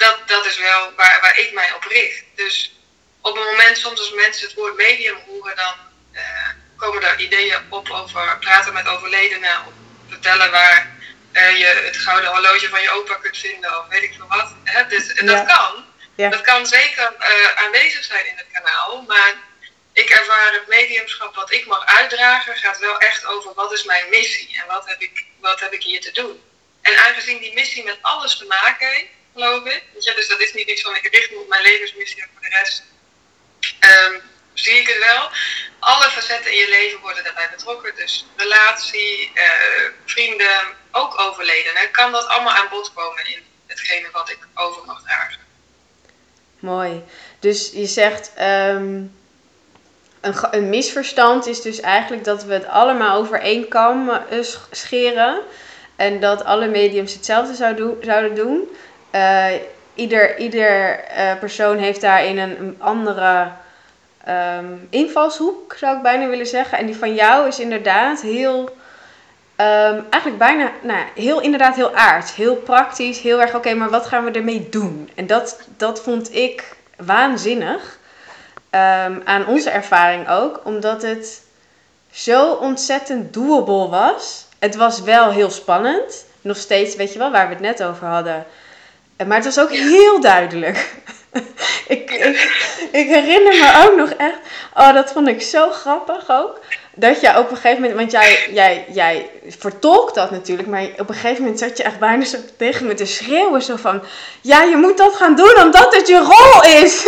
Dat, 0.00 0.16
dat 0.26 0.46
is 0.46 0.58
wel 0.58 0.92
waar, 0.96 1.20
waar 1.20 1.38
ik 1.38 1.52
mij 1.52 1.72
op 1.72 1.84
richt. 1.84 2.24
Dus 2.34 2.74
op 3.20 3.34
het 3.36 3.44
moment 3.44 3.78
soms 3.78 3.98
als 3.98 4.12
mensen 4.12 4.46
het 4.46 4.56
woord 4.56 4.76
medium 4.76 5.18
horen, 5.26 5.56
dan 5.56 5.74
eh, 6.12 6.48
komen 6.76 7.02
er 7.02 7.20
ideeën 7.20 7.60
op 7.68 7.90
over 7.90 8.38
praten 8.38 8.72
met 8.72 8.86
overledenen, 8.86 9.66
of 9.66 9.72
vertellen 10.08 10.50
waar 10.50 10.96
eh, 11.32 11.58
je 11.58 11.64
het 11.64 11.96
gouden 11.96 12.30
horloge 12.30 12.68
van 12.68 12.82
je 12.82 12.90
opa 12.90 13.14
kunt 13.14 13.38
vinden 13.38 13.78
of 13.78 13.86
weet 13.88 14.02
ik 14.02 14.14
veel 14.16 14.26
wat. 14.28 14.54
Hè? 14.64 14.86
Dus 14.86 15.06
Ja. 15.14 15.22
dat 15.24 15.46
kan. 15.46 15.84
Ja. 16.14 16.28
Dat 16.28 16.40
kan 16.40 16.66
zeker 16.66 17.12
eh, 17.18 17.64
aanwezig 17.64 18.04
zijn 18.04 18.26
in 18.26 18.36
het 18.36 18.46
kanaal, 18.52 19.04
maar 19.08 19.34
ik 19.92 20.10
ervaar 20.10 20.52
het 20.52 20.66
mediumschap 20.66 21.34
wat 21.34 21.52
ik 21.52 21.66
mag 21.66 21.84
uitdragen 21.86 22.56
gaat 22.56 22.78
wel 22.78 22.98
echt 22.98 23.26
over 23.26 23.54
wat 23.54 23.72
is 23.72 23.84
mijn 23.84 24.08
missie 24.08 24.60
en 24.60 24.66
wat 24.66 24.88
heb 24.88 25.00
ik, 25.00 25.24
wat 25.40 25.60
heb 25.60 25.72
ik 25.72 25.82
hier 25.82 26.00
te 26.00 26.12
doen. 26.12 26.42
En 26.82 26.96
aangezien 26.98 27.38
die 27.38 27.54
missie 27.54 27.84
met 27.84 27.98
alles 28.00 28.36
te 28.36 28.44
maken 28.44 28.88
heeft, 28.90 29.06
geloof 29.34 29.64
ik, 29.64 29.82
je, 29.98 30.12
dus 30.14 30.28
dat 30.28 30.40
is 30.40 30.52
niet 30.54 30.68
iets 30.68 30.82
van 30.82 30.96
ik 30.96 31.08
richt 31.14 31.36
op 31.36 31.48
mijn 31.48 31.62
levensmissie 31.62 32.22
en 32.22 32.28
voor 32.32 32.42
de 32.42 32.56
rest 32.58 32.82
ehm, 33.78 34.20
zie 34.54 34.74
ik 34.74 34.86
het 34.88 35.04
wel. 35.04 35.30
Alle 35.78 36.04
facetten 36.10 36.50
in 36.52 36.58
je 36.58 36.68
leven 36.68 37.00
worden 37.00 37.24
daarbij 37.24 37.48
betrokken. 37.56 37.94
Dus 37.96 38.26
relatie, 38.36 39.30
eh, 39.34 39.44
vrienden, 40.04 40.58
ook 40.92 41.20
overledenen. 41.20 41.90
Kan 41.90 42.12
dat 42.12 42.26
allemaal 42.26 42.54
aan 42.54 42.68
bod 42.70 42.92
komen 42.94 43.26
in 43.26 43.42
hetgene 43.66 44.08
wat 44.12 44.30
ik 44.30 44.38
over 44.54 44.84
mag 44.86 45.02
dragen. 45.02 45.38
mooi. 46.58 47.02
Dus 47.38 47.70
je 47.72 47.86
zegt, 47.86 48.32
ehm, 48.34 49.02
een, 50.20 50.34
een 50.50 50.68
misverstand 50.68 51.46
is 51.46 51.60
dus 51.62 51.80
eigenlijk 51.80 52.24
dat 52.24 52.44
we 52.44 52.52
het 52.52 52.66
allemaal 52.66 53.18
over 53.18 53.40
één 53.40 53.68
kam 53.68 54.22
sch- 54.42 54.58
scheren. 54.70 55.42
En 55.96 56.20
dat 56.20 56.44
alle 56.44 56.66
mediums 56.66 57.12
hetzelfde 57.12 57.54
zouden 58.02 58.34
doen. 58.34 58.76
Eh, 59.10 59.46
ieder 59.94 60.38
ieder 60.38 60.98
eh, 60.98 61.38
persoon 61.38 61.78
heeft 61.78 62.00
daarin 62.00 62.38
een, 62.38 62.60
een 62.60 62.76
andere 62.78 63.48
ehm, 64.24 64.74
invalshoek, 64.90 65.74
zou 65.76 65.96
ik 65.96 66.02
bijna 66.02 66.28
willen 66.28 66.46
zeggen. 66.46 66.78
En 66.78 66.86
die 66.86 66.96
van 66.96 67.14
jou 67.14 67.48
is 67.48 67.60
inderdaad 67.60 68.20
heel, 68.20 68.76
ehm, 69.56 70.00
eigenlijk 70.10 70.38
bijna, 70.38 70.70
nou, 70.82 71.04
heel 71.14 71.40
inderdaad 71.40 71.76
heel 71.76 71.94
aards. 71.94 72.34
Heel 72.34 72.56
praktisch, 72.56 73.20
heel 73.20 73.40
erg, 73.40 73.54
oké, 73.54 73.74
maar 73.74 73.90
wat 73.90 74.06
gaan 74.06 74.24
we 74.24 74.30
ermee 74.30 74.68
doen? 74.68 75.10
En 75.14 75.26
dat, 75.26 75.60
dat 75.76 76.02
vond 76.02 76.34
ik 76.34 76.76
waanzinnig. 76.96 77.98
Ehm, 78.70 79.20
aan 79.24 79.46
onze 79.46 79.70
ervaring 79.70 80.28
ook, 80.28 80.60
omdat 80.64 81.02
het 81.02 81.42
zo 82.10 82.52
ontzettend 82.52 83.34
doable 83.34 83.88
was. 83.88 84.46
Het 84.58 84.76
was 84.76 85.00
wel 85.02 85.30
heel 85.30 85.50
spannend. 85.50 86.24
Nog 86.40 86.56
steeds, 86.56 86.96
weet 86.96 87.12
je 87.12 87.18
wel, 87.18 87.30
waar 87.30 87.48
we 87.48 87.52
het 87.52 87.62
net 87.62 87.82
over 87.82 88.06
hadden. 88.06 88.46
Maar 89.26 89.36
het 89.36 89.54
was 89.54 89.60
ook 89.60 89.70
heel 89.70 90.20
duidelijk. 90.20 90.88
ik, 91.88 92.10
ik, 92.10 92.50
ik 92.92 93.08
herinner 93.08 93.52
me 93.52 93.86
ook 93.86 93.96
nog 93.96 94.10
echt. 94.10 94.38
Oh, 94.74 94.94
dat 94.94 95.12
vond 95.12 95.28
ik 95.28 95.42
zo 95.42 95.70
grappig 95.70 96.30
ook. 96.30 96.58
Dat 96.94 97.20
je 97.20 97.38
op 97.38 97.50
een 97.50 97.56
gegeven 97.56 97.80
moment, 97.80 97.98
want 97.98 98.10
jij, 98.10 98.48
jij, 98.52 98.84
jij 98.92 99.30
vertolkt 99.58 100.14
dat 100.14 100.30
natuurlijk, 100.30 100.68
maar 100.68 100.86
op 100.96 101.08
een 101.08 101.14
gegeven 101.14 101.42
moment 101.42 101.58
zat 101.58 101.76
je 101.76 101.82
echt 101.82 101.98
bijna 101.98 102.24
zo 102.24 102.38
tegen 102.56 102.86
me 102.86 102.94
te 102.94 103.06
schreeuwen. 103.06 103.62
Zo 103.62 103.76
van: 103.76 104.02
Ja, 104.40 104.62
je 104.62 104.76
moet 104.76 104.98
dat 104.98 105.14
gaan 105.14 105.34
doen 105.34 105.62
omdat 105.62 105.96
het 105.96 106.08
je 106.08 106.18
rol 106.18 106.82
is. 106.82 107.04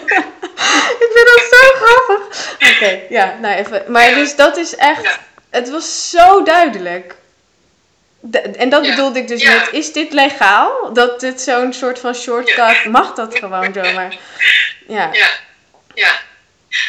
ik 1.04 1.10
vind 1.12 1.26
dat 1.34 1.46
zo 1.50 1.84
grappig. 1.84 2.54
Oké, 2.74 3.00
ja, 3.08 3.36
nou 3.40 3.54
even. 3.54 3.84
Maar 3.88 4.14
dus 4.14 4.36
dat 4.36 4.56
is 4.56 4.76
echt. 4.76 5.18
Het 5.50 5.70
was 5.70 6.10
zo 6.10 6.42
duidelijk. 6.42 7.14
En 8.56 8.68
dat 8.68 8.84
Ja. 8.84 8.90
bedoelde 8.90 9.18
ik 9.18 9.28
dus 9.28 9.42
Ja. 9.42 9.54
met, 9.54 9.72
is 9.72 9.92
dit 9.92 10.12
legaal? 10.12 10.92
Dat 10.92 11.20
dit 11.20 11.40
zo'n 11.40 11.72
soort 11.72 11.98
van 11.98 12.14
shortcut, 12.14 12.84
mag 12.84 13.14
dat 13.14 13.38
gewoon 13.38 13.72
zomaar? 13.74 14.16
Ja, 14.88 15.10
Ja, 15.12 15.30
ja. 15.94 16.20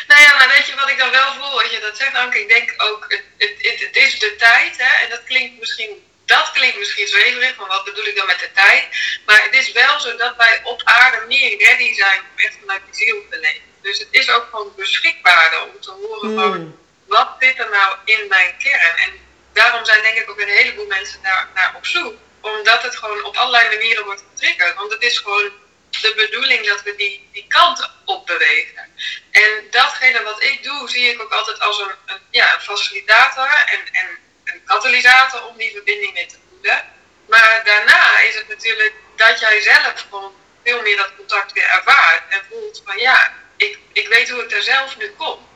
Nou 0.08 0.22
ja, 0.22 0.36
maar 0.38 0.48
weet 0.56 0.68
je 0.68 0.76
wat 0.76 0.90
ik 0.90 0.98
dan 0.98 1.12
wel 1.12 1.34
voel 1.34 1.62
als 1.62 1.72
je 1.72 1.80
dat 1.80 1.98
zegt, 1.98 2.16
Anke? 2.16 2.40
Ik 2.42 2.48
denk 2.50 2.74
ook, 2.78 3.06
het, 3.08 3.24
het, 3.38 3.80
het, 3.80 3.96
is 3.96 4.20
de 4.20 4.36
tijd, 4.36 4.78
hè, 4.78 5.04
en 5.04 5.10
dat 5.10 5.24
klinkt 5.24 5.60
misschien 5.60 6.10
dat 6.26 6.52
klinkt 6.54 6.78
misschien 6.78 7.08
zweverig, 7.08 7.56
maar 7.58 7.68
wat 7.68 7.84
bedoel 7.84 8.06
ik 8.06 8.16
dan 8.16 8.26
met 8.26 8.40
de 8.40 8.50
tijd? 8.54 8.84
Maar 9.26 9.44
het 9.44 9.54
is 9.54 9.72
wel 9.72 10.00
zo 10.00 10.16
dat 10.16 10.34
wij 10.38 10.62
op 10.64 10.82
aarde 10.84 11.26
meer 11.28 11.58
ready 11.58 11.94
zijn 11.94 12.20
om 12.20 12.38
echt 12.46 12.56
vanuit 12.60 12.82
de 12.90 12.96
ziel 12.98 13.16
te 13.30 13.40
leven. 13.40 13.62
Dus 13.82 14.00
het 14.00 14.08
is 14.12 14.30
ook 14.30 14.48
gewoon 14.52 14.74
beschikbaarder 14.78 15.62
om 15.64 15.80
te 15.82 15.92
horen 15.92 16.36
van 16.36 16.52
Hmm. 16.54 16.78
wat 17.08 17.30
zit 17.40 17.60
er 17.60 17.70
nou 17.70 17.96
in 18.06 18.26
mijn 18.30 18.56
kern. 18.58 18.98
En 18.98 19.12
daarom 19.54 19.86
zijn 19.86 20.02
denk 20.02 20.18
ik 20.18 20.30
ook 20.30 20.40
een 20.40 20.48
heleboel 20.48 20.86
mensen 20.86 21.22
daar 21.22 21.50
naar 21.54 21.74
op 21.76 21.86
zoek. 21.86 22.14
Omdat 22.42 22.84
het 22.84 22.96
gewoon 22.96 23.24
op 23.24 23.36
allerlei 23.36 23.70
manieren 23.70 24.06
wordt 24.06 24.24
getriggerd. 24.34 24.76
Want 24.76 24.92
het 24.92 25.02
is 25.02 25.18
gewoon 25.18 25.52
de 25.90 26.14
bedoeling 26.16 26.68
dat 26.68 26.84
we 26.84 26.96
die, 26.96 27.30
die 27.32 27.46
kant 27.48 27.90
op 28.06 28.26
bewegen. 28.26 28.90
En 29.32 29.68
datgene 29.72 30.24
wat 30.24 30.44
ik 30.44 30.64
doe, 30.64 30.90
zie 30.90 31.10
ik 31.10 31.22
ook 31.22 31.32
altijd 31.32 31.60
als 31.60 31.80
een, 31.80 32.20
ja, 32.30 32.54
een 32.54 32.62
facilitator 32.62 33.64
en, 33.66 33.80
en 33.92 34.08
een 34.44 34.64
katalysator 34.66 35.46
om 35.46 35.58
die 35.58 35.72
verbinding 35.72 36.14
mee 36.14 36.26
te 36.26 36.38
voelen. 36.50 36.86
Maar 37.28 37.62
daarna 37.66 38.20
is 38.20 38.36
het 38.36 38.48
natuurlijk 38.48 38.94
dat 39.16 39.40
jij 39.40 39.62
zelf 39.62 40.06
gewoon 40.10 40.34
veel 40.64 40.82
meer 40.82 40.98
dat 40.98 41.16
contact 41.16 41.52
weer 41.52 41.70
ervaart. 41.70 42.24
En 42.30 42.42
voelt 42.50 42.82
van 42.86 42.98
ja, 42.98 43.34
ik, 43.58 43.80
ik 43.94 44.08
weet 44.08 44.30
hoe 44.30 44.44
ik 44.44 44.52
er 44.52 44.64
zelf 44.64 44.98
nu 44.98 45.10
kom. 45.18 45.48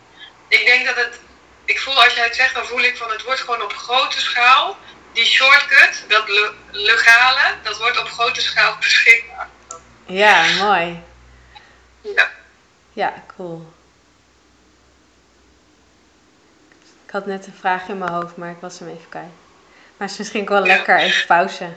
Ik 0.47 0.65
denk 0.65 0.85
dat 0.85 0.95
het, 0.95 1.19
ik 1.65 1.79
voel 1.79 2.03
als 2.03 2.13
jij 2.13 2.23
het 2.23 2.35
zegt, 2.35 2.53
dan 2.53 2.65
voel 2.65 2.81
ik 2.81 2.97
van 2.97 3.09
het 3.11 3.21
wordt 3.23 3.39
gewoon 3.39 3.61
op 3.61 3.73
grote 3.73 4.19
schaal. 4.19 4.77
Die 5.13 5.25
shortcut, 5.25 6.03
dat 6.07 6.27
le- 6.29 6.53
legale, 6.71 7.55
dat 7.63 7.77
wordt 7.77 7.99
op 7.99 8.07
grote 8.07 8.41
schaal 8.41 8.77
beschikbaar. 8.79 9.49
Ja, 10.05 10.45
mooi. 10.63 11.03
Ja. 12.01 12.31
Ja, 12.93 13.23
cool. 13.35 13.73
Ik 17.05 17.11
had 17.11 17.25
net 17.25 17.45
een 17.45 17.53
vraag 17.59 17.87
in 17.87 17.97
mijn 17.97 18.11
hoofd, 18.11 18.35
maar 18.37 18.49
ik 18.51 18.57
was 18.59 18.79
hem 18.79 18.89
even 18.89 19.09
kwijt. 19.09 19.25
Maar 19.97 20.07
het 20.07 20.11
is 20.11 20.17
misschien 20.17 20.41
ook 20.41 20.49
wel 20.49 20.65
Ja. 20.65 20.75
lekker 20.75 20.97
even 20.99 21.25
pauze. 21.25 21.73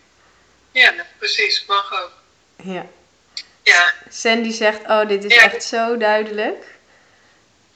ja, 0.70 0.92
precies, 1.18 1.64
mag 1.66 2.02
ook. 2.02 2.12
Ja. 2.56 2.86
Ja, 3.62 3.92
Sandy 4.10 4.50
zegt, 4.50 4.80
oh, 4.86 5.08
dit 5.08 5.24
is 5.24 5.34
Ja. 5.34 5.40
echt 5.42 5.64
zo 5.64 5.96
duidelijk. 5.96 6.64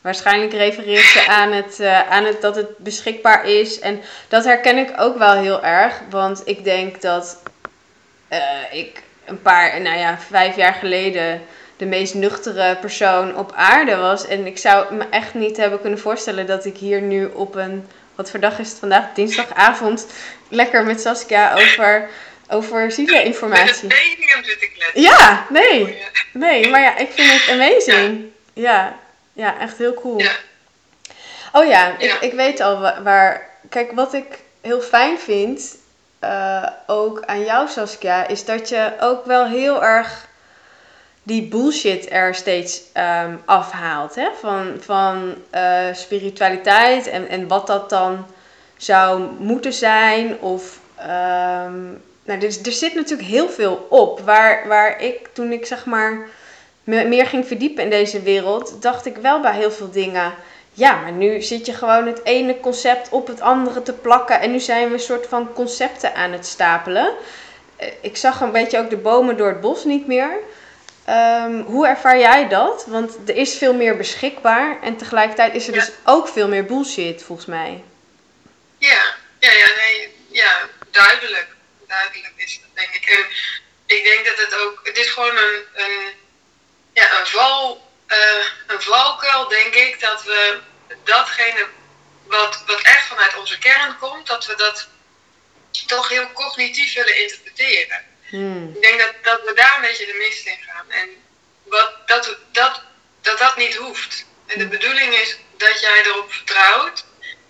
Waarschijnlijk 0.07 0.53
refereert 0.53 1.05
ze 1.05 1.27
aan 1.27 1.53
het, 1.53 1.81
eh, 1.81 2.11
aan 2.11 2.25
het 2.25 2.41
dat 2.41 2.57
het 2.57 2.79
beschikbaar 2.79 3.45
is. 3.45 3.79
En 3.79 4.01
dat 4.29 4.45
herken 4.45 4.79
ik 4.79 4.93
ook 4.97 5.19
wel 5.19 5.33
heel 5.33 5.65
erg. 5.65 6.01
Want 6.11 6.43
ik 6.45 6.65
denk 6.65 7.03
dat 7.03 7.43
eh, 8.29 8.41
ik 8.71 9.03
een 9.25 9.43
paar, 9.43 9.81
nou 9.81 9.99
ja, 9.99 10.19
vijf 10.19 10.57
jaar 10.57 10.75
geleden 10.75 11.43
de 11.77 11.87
meest 11.87 12.15
nuchtere 12.15 12.77
persoon 12.77 13.37
op 13.37 13.53
aarde 13.55 13.97
was. 13.97 14.27
En 14.27 14.47
ik 14.47 14.59
zou 14.59 14.95
me 14.95 15.05
echt 15.11 15.35
niet 15.35 15.57
hebben 15.57 15.81
kunnen 15.81 15.99
voorstellen 15.99 16.47
dat 16.47 16.65
ik 16.65 16.77
hier 16.77 17.01
nu 17.01 17.25
op 17.25 17.55
een, 17.55 17.89
wat 18.15 18.31
voor 18.31 18.41
dag 18.41 18.59
is 18.59 18.69
het 18.69 18.79
vandaag? 18.79 19.15
Dinsdagavond, 19.15 20.07
lekker 20.49 20.85
met 20.85 21.01
Saskia 21.01 21.55
over, 21.55 22.09
over 22.49 22.85
met 22.85 22.95
ziedeninformatie. 22.95 23.89
het 23.89 24.17
medium 24.17 24.45
zit 24.45 24.63
ik 24.63 24.73
kletsen. 24.79 25.03
Ja, 25.03 25.47
nee. 25.49 26.03
Nee, 26.33 26.71
maar 26.71 26.81
ja, 26.81 26.97
ik 26.97 27.11
vind 27.11 27.33
het 27.33 27.49
amazing. 27.51 28.25
Ja, 28.55 28.63
ja, 28.63 29.05
echt 29.37 29.79
heel 29.79 29.95
cool. 29.95 30.19
Ja. 30.19 30.33
Oh 31.53 31.65
ja, 31.67 31.89
ik, 31.99 32.01
Ja. 32.01 32.21
ik 32.21 32.33
weet 32.33 32.61
al 32.61 32.81
wa- 32.81 33.03
waar. 33.03 33.51
Kijk, 33.69 33.93
wat 33.93 34.13
ik 34.15 34.39
heel 34.61 34.81
fijn 34.81 35.19
vind, 35.19 35.77
eh, 36.19 36.67
ook 36.87 37.23
aan 37.25 37.45
jou 37.45 37.69
Saskia, 37.69 38.27
is 38.27 38.45
dat 38.45 38.69
je 38.69 38.93
ook 39.01 39.25
wel 39.25 39.47
heel 39.47 39.85
erg 39.85 40.27
die 41.23 41.43
bullshit 41.49 42.11
er 42.13 42.35
steeds 42.35 42.83
ehm, 42.93 43.35
afhaalt. 43.45 44.15
Hè? 44.15 44.29
Van, 44.41 44.77
van 44.81 45.35
eh, 45.51 45.87
spiritualiteit 45.93 47.07
en, 47.07 47.29
en 47.29 47.49
wat 47.49 47.67
dat 47.67 47.91
dan 47.91 48.27
zou 48.77 49.21
moeten 49.39 49.73
zijn. 49.73 50.39
Of, 50.41 50.79
ehm, 50.97 51.85
nou, 52.25 52.39
dus, 52.39 52.63
er 52.63 52.73
zit 52.73 52.95
natuurlijk 52.95 53.29
heel 53.29 53.49
veel 53.49 53.87
op. 53.91 54.21
Waar, 54.21 54.69
waar 54.69 55.01
ik, 55.01 55.29
toen 55.33 55.53
ik 55.53 55.67
zeg 55.67 55.85
maar 55.85 56.19
me 56.87 57.05
meer 57.05 57.27
ging 57.27 57.47
verdiepen 57.47 57.83
in 57.85 57.91
deze 57.91 58.23
wereld, 58.23 58.83
dacht 58.83 59.07
ik 59.07 59.17
wel 59.17 59.41
bij 59.41 59.55
heel 59.55 59.71
veel 59.73 59.91
dingen. 59.91 60.35
Ja, 60.73 60.95
maar 61.01 61.13
nu 61.13 61.43
zit 61.43 61.67
je 61.67 61.73
gewoon 61.75 62.07
het 62.07 62.25
ene 62.25 62.61
concept 62.61 63.09
op 63.09 63.27
het 63.27 63.41
andere 63.41 63.83
te 63.83 63.93
plakken. 63.93 64.41
En 64.41 64.51
nu 64.51 64.61
zijn 64.61 64.89
we 64.89 64.95
een 64.95 65.01
soort 65.01 65.27
van 65.27 65.53
concepten 65.53 66.15
aan 66.15 66.33
het 66.33 66.47
stapelen. 66.47 67.15
Eh, 67.77 67.89
Ik 68.01 68.17
zag 68.17 68.41
een 68.41 68.53
beetje 68.53 68.79
ook 68.79 68.91
de 68.91 68.97
bomen 68.97 69.37
door 69.37 69.49
het 69.49 69.61
bos 69.61 69.85
niet 69.85 70.07
meer. 70.07 70.31
Ehm, 71.05 71.61
hoe 71.61 71.87
ervaar 71.87 72.19
jij 72.19 72.49
dat? 72.49 72.85
Want 72.87 73.17
er 73.27 73.37
is 73.37 73.59
veel 73.59 73.75
meer 73.75 73.97
beschikbaar. 73.97 74.79
En 74.83 74.97
tegelijkertijd 74.97 75.55
is 75.55 75.69
er 75.69 75.75
Ja. 75.75 75.81
dus 75.81 75.91
ook 76.05 76.29
veel 76.29 76.49
meer 76.49 76.65
bullshit, 76.65 77.23
volgens 77.23 77.47
mij. 77.47 77.83
Ja, 78.79 79.05
ja, 79.39 79.53
ja, 79.53 79.67
nee, 79.77 80.15
ja, 80.31 80.53
duidelijk. 80.91 81.47
Duidelijk 81.87 82.33
is 82.37 82.61
dat, 82.61 82.71
denk 82.85 82.89
ik. 82.95 83.05
En 83.09 83.25
ik 83.97 84.05
denk 84.05 84.27
dat 84.27 84.45
het 84.47 84.61
ook, 84.61 84.81
het 84.83 84.97
is 84.99 85.09
gewoon 85.11 85.37
een, 85.37 85.61
een, 85.75 86.01
ja, 86.97 87.21
een, 87.21 87.27
val, 87.27 87.91
eh, 88.07 88.47
een 88.67 88.83
valkuil, 88.83 89.49
denk 89.49 89.75
ik, 89.75 90.01
dat 90.01 90.25
we 90.25 90.61
datgene 91.05 91.67
wat, 92.27 92.63
wat 92.67 92.81
echt 92.81 93.07
vanuit 93.07 93.37
onze 93.37 93.59
kern 93.59 93.99
komt, 93.99 94.27
dat 94.27 94.47
we 94.47 94.55
dat 94.55 94.89
toch 95.87 96.09
heel 96.09 96.33
cognitief 96.33 96.95
willen 96.95 97.21
interpreteren. 97.23 98.05
Hmm. 98.29 98.73
Ik 98.75 98.83
denk 98.83 98.99
dat, 99.01 99.13
dat 99.23 99.41
we 99.45 99.55
daar 99.55 99.75
een 99.75 99.81
beetje 99.81 100.07
de 100.07 100.15
mist 100.15 100.47
in 100.47 100.59
gaan. 100.67 100.91
En 100.91 101.09
wat, 101.65 101.93
dat, 102.07 102.37
dat, 102.53 102.83
dat 103.21 103.39
dat 103.39 103.57
niet 103.57 103.75
hoeft. 103.75 104.25
En 104.47 104.59
de 104.59 104.69
bedoeling 104.69 105.15
is 105.15 105.37
dat 105.57 105.81
jij 105.81 106.03
erop 106.05 106.33
vertrouwt 106.33 107.05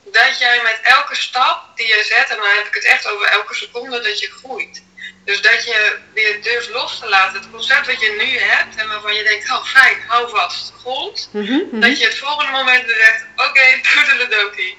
dat 0.04 0.38
jij 0.38 0.62
met 0.62 0.80
elke 0.82 1.14
stap 1.14 1.76
die 1.76 1.87
je 1.87 2.04
zet, 2.04 2.30
en 2.30 2.37
dan 2.37 2.46
heb 2.46 2.66
ik 2.66 2.74
het 2.74 2.85
echt 2.85 3.06
over 3.06 3.26
elke 3.26 3.54
seconde, 3.54 4.00
dat 4.00 4.18
je 4.20 4.30
groeit. 4.30 4.82
Dus 5.27 5.41
dat 5.41 5.65
je 5.65 5.99
weer 6.15 6.43
durft 6.43 6.69
los 6.69 6.99
te 6.99 7.09
laten. 7.09 7.41
Het 7.41 7.51
concept 7.51 7.87
wat 7.87 8.01
je 8.01 8.11
nu 8.11 8.39
hebt 8.39 8.77
en 8.77 8.89
waarvan 8.89 9.15
je 9.15 9.23
denkt, 9.23 9.51
oh 9.51 9.65
fijn, 9.65 10.03
hou 10.07 10.31
vast, 10.31 10.73
grond. 10.81 11.29
Mhm, 11.33 11.53
mhm. 11.53 11.81
Dat 11.81 11.99
je 11.99 12.05
het 12.05 12.19
volgende 12.19 12.53
moment 12.53 12.91
zegt, 12.91 13.27
oké, 13.37 13.45
okay, 13.49 13.81
toedeledokie. 13.81 14.79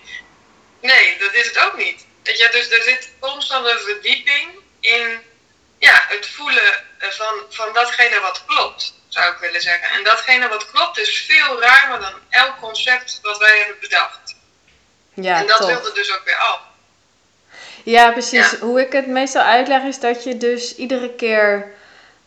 Nee, 0.82 1.18
dat 1.20 1.34
is 1.34 1.48
het 1.48 1.60
ook 1.60 1.78
niet. 1.78 2.06
Weet 2.24 2.38
je, 2.38 2.50
dus 2.52 2.72
er 2.72 2.84
zit 2.84 3.12
constant 3.20 3.66
een 3.66 3.80
verdieping 3.80 4.50
in 4.80 5.22
ja, 5.80 6.06
het 6.08 6.28
voelen 6.28 6.84
van, 7.00 7.34
van 7.50 7.74
datgene 7.74 8.20
wat 8.20 8.44
klopt, 8.46 8.94
zou 9.08 9.34
ik 9.34 9.40
willen 9.40 9.62
zeggen. 9.62 9.90
En 9.90 10.04
datgene 10.04 10.48
wat 10.48 10.72
klopt 10.72 10.98
is 10.98 11.26
veel 11.28 11.62
ruimer 11.62 12.00
dan 12.00 12.14
elk 12.30 12.58
concept 12.60 13.20
wat 13.22 13.38
wij 13.38 13.58
hebben 13.58 13.80
bedacht. 13.80 14.36
Ja, 15.14 15.38
en 15.40 15.48
dat 15.48 15.58
tof. 15.58 15.68
wil 15.68 15.86
er 15.88 15.94
dus 15.94 16.12
ook 16.12 16.26
weer 16.26 16.36
af. 16.36 16.60
Ja, 17.88 18.12
precies. 18.12 18.52
Ja. 18.52 18.58
Hoe 18.58 18.82
ik 18.82 18.92
het 18.92 19.08
meestal 19.08 19.42
uitleg 19.42 19.84
is 19.84 20.00
dat 20.00 20.24
je 20.24 20.38
dus 20.38 20.76
iedere 20.76 21.10
keer 21.10 21.66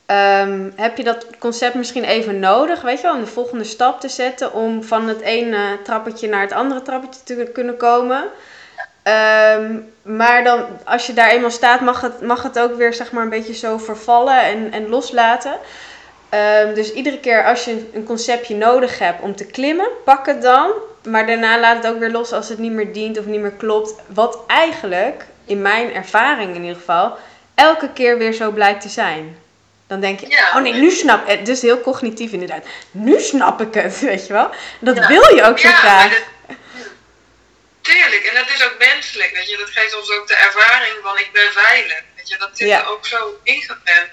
ehm, 0.07 0.71
heb 0.77 0.97
je 0.97 1.05
dat 1.05 1.27
concept 1.39 1.75
misschien 1.75 2.05
even 2.05 2.39
nodig, 2.39 2.81
weet 2.81 2.97
je 2.97 3.03
wel, 3.03 3.15
om 3.15 3.21
de 3.21 3.27
volgende 3.27 3.65
stap 3.65 4.01
te 4.01 4.09
zetten 4.09 4.53
om 4.53 4.83
van 4.83 5.09
het 5.09 5.21
ene 5.21 5.79
trappetje 5.85 6.29
naar 6.29 6.41
het 6.41 6.53
andere 6.53 6.83
trappetje 6.83 7.21
te 7.25 7.51
kunnen 7.53 7.77
komen. 7.77 8.25
Ehm, 9.03 9.79
maar 10.03 10.45
dan, 10.45 10.67
als 10.85 11.07
je 11.07 11.13
daar 11.13 11.31
eenmaal 11.31 11.51
staat, 11.51 11.81
mag 11.81 12.01
het, 12.01 12.21
mag 12.21 12.43
het 12.43 12.59
ook 12.59 12.75
weer 12.75 12.95
zeg 12.95 13.13
maar 13.13 13.23
een 13.23 13.29
beetje 13.29 13.55
zo 13.55 13.79
vervallen 13.79 14.43
en, 14.43 14.73
en 14.73 14.89
loslaten. 14.89 15.59
Ehm, 16.29 16.75
dus 16.75 16.93
iedere 16.93 17.19
keer 17.19 17.45
als 17.45 17.65
je 17.65 17.91
een 17.93 18.05
conceptje 18.05 18.57
nodig 18.57 18.99
hebt 18.99 19.23
om 19.23 19.37
te 19.37 19.47
klimmen, 19.47 19.89
pak 20.05 20.27
het 20.27 20.43
dan. 20.43 20.71
Maar 21.09 21.27
daarna 21.27 21.61
laat 21.61 21.77
het 21.77 21.93
ook 21.93 21.99
weer 21.99 22.11
los 22.11 22.33
als 22.33 22.49
het 22.49 22.59
niet 22.59 22.73
meer 22.73 22.93
dient 22.93 23.19
of 23.19 23.27
niet 23.27 23.41
meer 23.41 23.53
klopt. 23.53 23.95
Wat 24.07 24.39
eigenlijk, 24.47 25.25
in 25.51 25.63
mijn 25.63 25.95
ervaring 25.95 26.55
in 26.55 26.61
ieder 26.63 26.77
geval, 26.77 27.19
elke 27.55 27.93
keer 27.93 28.19
weer 28.19 28.33
zo 28.33 28.51
blijkt 28.51 28.81
te 28.81 28.89
zijn. 28.89 29.39
Dan 29.87 30.01
denk 30.01 30.21
je, 30.21 30.29
Ja. 30.29 30.49
oh 30.57 30.63
nee, 30.63 30.73
nu 30.73 30.91
snap 30.91 31.29
ik 31.29 31.37
het. 31.37 31.47
Dus 31.47 31.61
heel 31.61 31.81
cognitief 31.81 32.33
inderdaad. 32.33 32.65
Nu 32.91 33.21
snap 33.21 33.61
ik 33.61 33.75
het, 33.75 34.01
weet 34.11 34.27
je 34.27 34.33
wel. 34.33 34.51
Dat 34.81 34.97
Ja. 34.97 35.07
wil 35.09 35.35
je 35.35 35.43
ook 35.43 35.59
zo 35.59 35.69
Ja, 35.69 35.75
graag. 35.75 36.11
dat- 36.11 36.57
tuurlijk, 37.81 38.25
en 38.25 38.35
dat 38.35 38.49
is 38.55 38.65
ook 38.65 38.75
menselijk, 38.79 39.31
weet 39.35 39.49
je. 39.51 39.57
Dat 39.57 39.71
geeft 39.71 39.97
ons 39.99 40.11
ook 40.11 40.29
de 40.29 40.37
ervaring 40.37 40.95
van 41.03 41.19
ik 41.19 41.29
ben 41.33 41.53
veilig. 41.53 42.03
Weet 42.17 42.29
je, 42.29 42.37
dat 42.39 42.51
zit 42.53 42.71
er 42.71 42.89
ook 42.89 43.07
zo 43.07 43.39
ingeprent. 43.43 44.09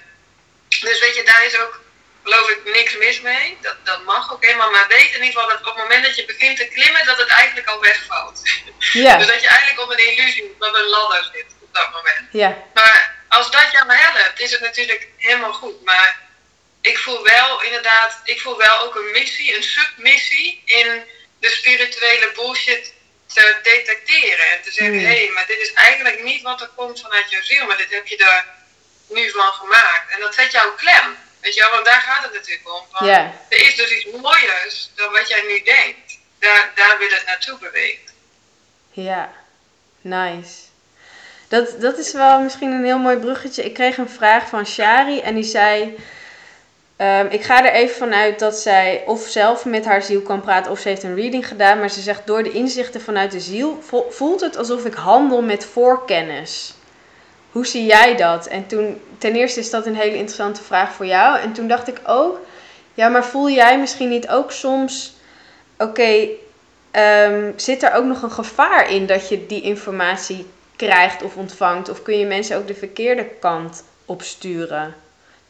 Dus 0.67 0.99
weet 0.99 1.15
je, 1.15 1.23
daar 1.25 1.45
is 1.45 1.59
ook, 1.59 1.81
geloof 2.27 2.49
ik, 2.49 2.59
niks 2.63 2.97
mis 2.97 3.21
mee. 3.21 3.57
Dat, 3.61 3.75
dat 3.83 4.03
mag 4.03 4.33
ook 4.33 4.43
helemaal. 4.45 4.71
Maar 4.71 4.87
weet 4.87 5.13
in 5.15 5.23
ieder 5.23 5.25
geval 5.25 5.47
dat 5.49 5.59
op 5.59 5.65
het 5.65 5.75
moment 5.83 6.05
dat 6.05 6.15
je 6.15 6.25
begint 6.25 6.57
te 6.57 6.67
klimmen, 6.67 7.05
dat 7.05 7.17
het 7.17 7.27
eigenlijk 7.27 7.67
al 7.67 7.79
wegvalt. 7.81 8.41
Ja, 8.93 9.17
Dus 9.17 9.27
dat 9.27 9.41
je 9.41 9.47
eigenlijk 9.47 9.81
op 9.81 9.89
een 9.91 10.05
illusie, 10.11 10.55
op 10.59 10.73
een 10.75 10.83
ladder 10.83 11.29
zit 11.33 11.45
op 11.61 11.73
dat 11.73 11.91
moment. 11.91 12.27
ja, 12.31 12.57
Maar 12.73 13.15
als 13.27 13.51
dat 13.51 13.71
jou 13.71 13.93
helpt, 13.93 14.39
is 14.39 14.51
het 14.51 14.61
natuurlijk 14.61 15.07
helemaal 15.17 15.53
goed. 15.53 15.83
Maar 15.83 16.19
ik 16.81 16.97
voel 16.97 17.23
wel 17.23 17.61
inderdaad, 17.63 18.21
ik 18.23 18.41
voel 18.41 18.57
wel 18.57 18.79
ook 18.79 18.95
een 18.95 19.11
missie, 19.11 19.55
een 19.55 19.63
submissie 19.63 20.61
in 20.65 21.03
de 21.39 21.49
spirituele 21.49 22.31
bullshit 22.35 22.93
te 23.33 23.57
detecteren. 23.63 24.49
En 24.49 24.61
te 24.61 24.71
zeggen, 24.71 24.95
Hmm. 24.95 25.05
hé, 25.05 25.23
hey, 25.23 25.31
maar 25.33 25.47
dit 25.47 25.59
is 25.59 25.73
eigenlijk 25.73 26.23
niet 26.23 26.41
wat 26.41 26.61
er 26.61 26.69
komt 26.75 27.01
vanuit 27.01 27.29
jouw 27.29 27.41
ziel, 27.43 27.65
maar 27.65 27.77
dit 27.77 27.91
heb 27.91 28.07
je 28.07 28.17
er 28.17 28.45
nu 29.09 29.29
van 29.31 29.53
gemaakt. 29.53 30.11
En 30.11 30.19
dat 30.19 30.35
zet 30.35 30.51
jou 30.51 30.75
klem. 30.75 31.17
Weet 31.41 31.53
je 31.53 31.61
wel, 31.61 31.71
want 31.71 31.85
daar 31.85 32.01
gaat 32.01 32.23
het 32.23 32.33
natuurlijk 32.33 32.69
om. 32.69 32.81
Van. 32.91 33.07
Er 33.07 33.31
is 33.49 33.75
dus 33.75 33.91
iets 33.91 34.05
mooiers 34.21 34.91
dan 34.95 35.11
wat 35.11 35.27
jij 35.27 35.41
nu 35.41 35.63
denkt. 35.63 36.19
Daar, 36.39 36.71
daar 36.75 36.97
wil 36.97 37.09
het 37.09 37.23
naartoe 37.25 37.57
bewegen. 37.59 38.11
Ja, 38.91 39.33
nice. 40.01 40.53
Dat, 41.47 41.81
dat 41.81 41.97
is 41.97 42.13
wel 42.13 42.41
misschien 42.41 42.71
een 42.71 42.85
heel 42.85 42.97
mooi 42.97 43.17
bruggetje. 43.17 43.65
Ik 43.65 43.73
kreeg 43.73 43.97
een 43.97 44.09
vraag 44.09 44.47
van 44.49 44.65
Shari 44.65 45.19
en 45.19 45.35
die 45.35 45.43
zei... 45.43 45.97
Ehm, 46.97 47.25
ik 47.29 47.43
ga 47.43 47.65
er 47.65 47.73
even 47.73 47.95
vanuit 47.95 48.39
dat 48.39 48.55
zij 48.55 49.03
of 49.05 49.27
zelf 49.27 49.65
met 49.65 49.85
haar 49.85 50.01
ziel 50.01 50.21
kan 50.21 50.41
praten 50.41 50.71
of 50.71 50.79
ze 50.79 50.87
heeft 50.87 51.03
een 51.03 51.15
reading 51.15 51.47
gedaan. 51.47 51.79
Maar 51.79 51.89
ze 51.89 52.01
zegt 52.01 52.27
door 52.27 52.43
de 52.43 52.51
inzichten 52.51 53.01
vanuit 53.01 53.31
de 53.31 53.39
ziel 53.39 53.83
voelt 54.09 54.41
het 54.41 54.57
alsof 54.57 54.85
ik 54.85 54.93
handel 54.93 55.41
met 55.41 55.65
voorkennis. 55.65 56.73
Hoe 57.57 57.65
zie 57.65 57.85
jij 57.85 58.15
dat? 58.15 58.47
En 58.47 58.67
toen, 58.67 59.01
ten 59.17 59.35
eerste 59.35 59.59
is 59.59 59.69
dat 59.69 59.85
een 59.85 59.95
hele 59.95 60.15
interessante 60.15 60.63
vraag 60.63 60.93
voor 60.93 61.05
jou. 61.05 61.39
En 61.39 61.53
toen 61.53 61.67
dacht 61.67 61.87
ik 61.87 62.01
ook, 62.05 62.39
ja, 62.93 63.09
maar 63.09 63.25
voel 63.25 63.49
jij 63.49 63.79
misschien 63.79 64.09
niet 64.09 64.29
ook 64.29 64.51
soms, 64.51 65.15
oké, 65.77 66.27
ehm, 66.91 67.51
zit 67.55 67.83
er 67.83 67.93
ook 67.93 68.05
nog 68.05 68.21
een 68.21 68.31
gevaar 68.31 68.91
in 68.91 69.05
dat 69.05 69.29
je 69.29 69.45
die 69.45 69.61
informatie 69.61 70.47
krijgt 70.75 71.23
of 71.23 71.35
ontvangt? 71.35 71.89
Of 71.89 72.01
kun 72.01 72.19
je 72.19 72.25
mensen 72.25 72.57
ook 72.57 72.67
de 72.67 72.75
verkeerde 72.75 73.25
kant 73.39 73.83
opsturen? 74.05 74.95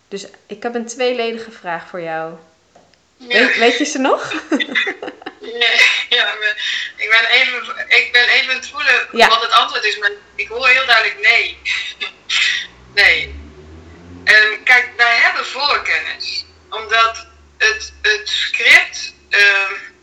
Dus 0.07 0.27
ik 0.45 0.63
heb 0.63 0.75
een 0.75 0.85
tweeledige 0.85 1.51
vraag 1.51 1.87
voor 1.87 2.01
jou. 2.01 2.33
Weet, 3.17 3.57
weet, 3.57 3.77
je 3.77 3.85
ze 3.85 3.97
nog? 3.97 4.33
nee, 5.39 5.79
ja, 6.09 6.33
ik 6.95 7.09
ben 7.09 7.25
even, 7.25 7.85
ik 7.87 8.09
ben 8.11 8.27
even 8.29 8.49
aan 8.49 8.55
het 8.55 8.69
voelen 8.69 9.07
wat 9.11 9.41
het 9.41 9.51
antwoord 9.51 9.83
is, 9.83 9.97
maar 9.97 10.11
ik 10.35 10.47
hoor 10.47 10.67
heel 10.67 10.85
duidelijk 10.85 11.19
nee. 11.19 11.57
nee. 13.01 13.35
Um, 14.23 14.63
kijk, 14.63 14.89
wij 14.97 15.15
hebben 15.17 15.45
voorkennis. 15.45 16.45
Omdat 16.69 17.27
het, 17.57 17.93
het 18.01 18.29
script 18.29 19.13
um, 19.29 19.95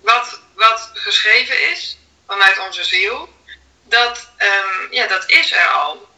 wat, 0.00 0.40
wat 0.54 0.90
geschreven 0.94 1.70
is 1.70 1.98
vanuit 2.26 2.58
onze 2.58 2.84
ziel, 2.84 3.34
dat, 3.84 4.30
um, 4.38 4.92
ja, 4.92 5.06
dat 5.06 5.30
is 5.30 5.52
er 5.52 5.66
al. 5.66 6.10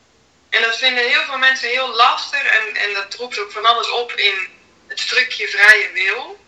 En 0.51 0.63
dat 0.63 0.77
vinden 0.77 1.09
heel 1.09 1.23
veel 1.23 1.39
mensen 1.39 1.69
heel 1.69 1.95
lastig 1.95 2.43
en, 2.43 2.77
en 2.77 2.95
dat 2.95 3.15
roept 3.15 3.39
ook 3.39 3.53
van 3.53 3.65
alles 3.65 3.91
op 3.91 4.13
in 4.13 4.54
het 4.95 5.03
stukje 5.03 5.49
vrije 5.49 5.91
wil. 5.93 6.39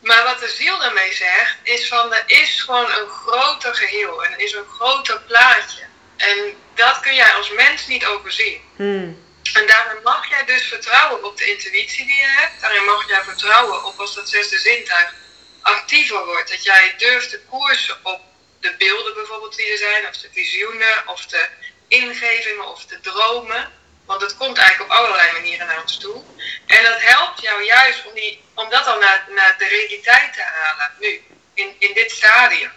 Maar 0.00 0.24
wat 0.24 0.40
de 0.40 0.48
ziel 0.48 0.78
daarmee 0.78 1.14
zegt, 1.14 1.56
is 1.62 1.88
van 1.88 2.12
er 2.12 2.22
is 2.26 2.60
gewoon 2.60 2.90
een 2.90 3.08
groter 3.08 3.74
geheel 3.74 4.24
en 4.24 4.32
er 4.32 4.38
is 4.38 4.52
een 4.52 4.68
groter 4.68 5.20
plaatje. 5.20 5.82
En 6.16 6.56
dat 6.74 7.00
kun 7.00 7.14
jij 7.14 7.32
als 7.32 7.50
mens 7.50 7.86
niet 7.86 8.06
overzien. 8.06 8.60
Hmm. 8.76 9.26
En 9.52 9.66
daarin 9.66 10.02
mag 10.02 10.28
jij 10.28 10.44
dus 10.44 10.68
vertrouwen 10.68 11.24
op 11.24 11.36
de 11.36 11.50
intuïtie 11.50 12.06
die 12.06 12.16
je 12.16 12.26
hebt. 12.26 12.60
Daarin 12.60 12.84
mag 12.84 13.08
jij 13.08 13.22
vertrouwen 13.22 13.84
op 13.84 13.98
als 14.00 14.14
dat 14.14 14.28
zesde 14.28 14.58
zintuig 14.58 15.14
actiever 15.60 16.24
wordt. 16.24 16.50
Dat 16.50 16.64
jij 16.64 16.94
durft 16.98 17.30
te 17.30 17.40
koersen 17.48 17.96
op 18.02 18.20
de 18.60 18.74
beelden 18.78 19.14
bijvoorbeeld 19.14 19.56
die 19.56 19.70
er 19.70 19.78
zijn, 19.78 20.06
of 20.08 20.16
de 20.16 20.28
visioenen, 20.32 21.02
of 21.06 21.26
de 21.26 21.48
ingevingen 21.88 22.68
of 22.68 22.84
de 22.86 23.00
dromen. 23.00 23.72
Want 24.08 24.20
het 24.20 24.36
komt 24.36 24.58
eigenlijk 24.58 24.90
op 24.90 24.96
allerlei 24.96 25.32
manieren 25.32 25.66
naar 25.66 25.80
ons 25.80 25.98
toe. 25.98 26.22
En 26.66 26.82
dat 26.82 27.00
helpt 27.02 27.40
jou 27.40 27.64
juist 27.64 28.06
om, 28.06 28.14
die, 28.14 28.42
om 28.54 28.70
dat 28.70 28.86
al 28.86 28.98
naar, 28.98 29.24
naar 29.28 29.54
de 29.58 29.68
realiteit 29.68 30.32
te 30.34 30.42
halen, 30.42 30.92
nu, 30.98 31.22
in, 31.54 31.76
in 31.78 31.94
dit 31.94 32.10
stadium. 32.10 32.70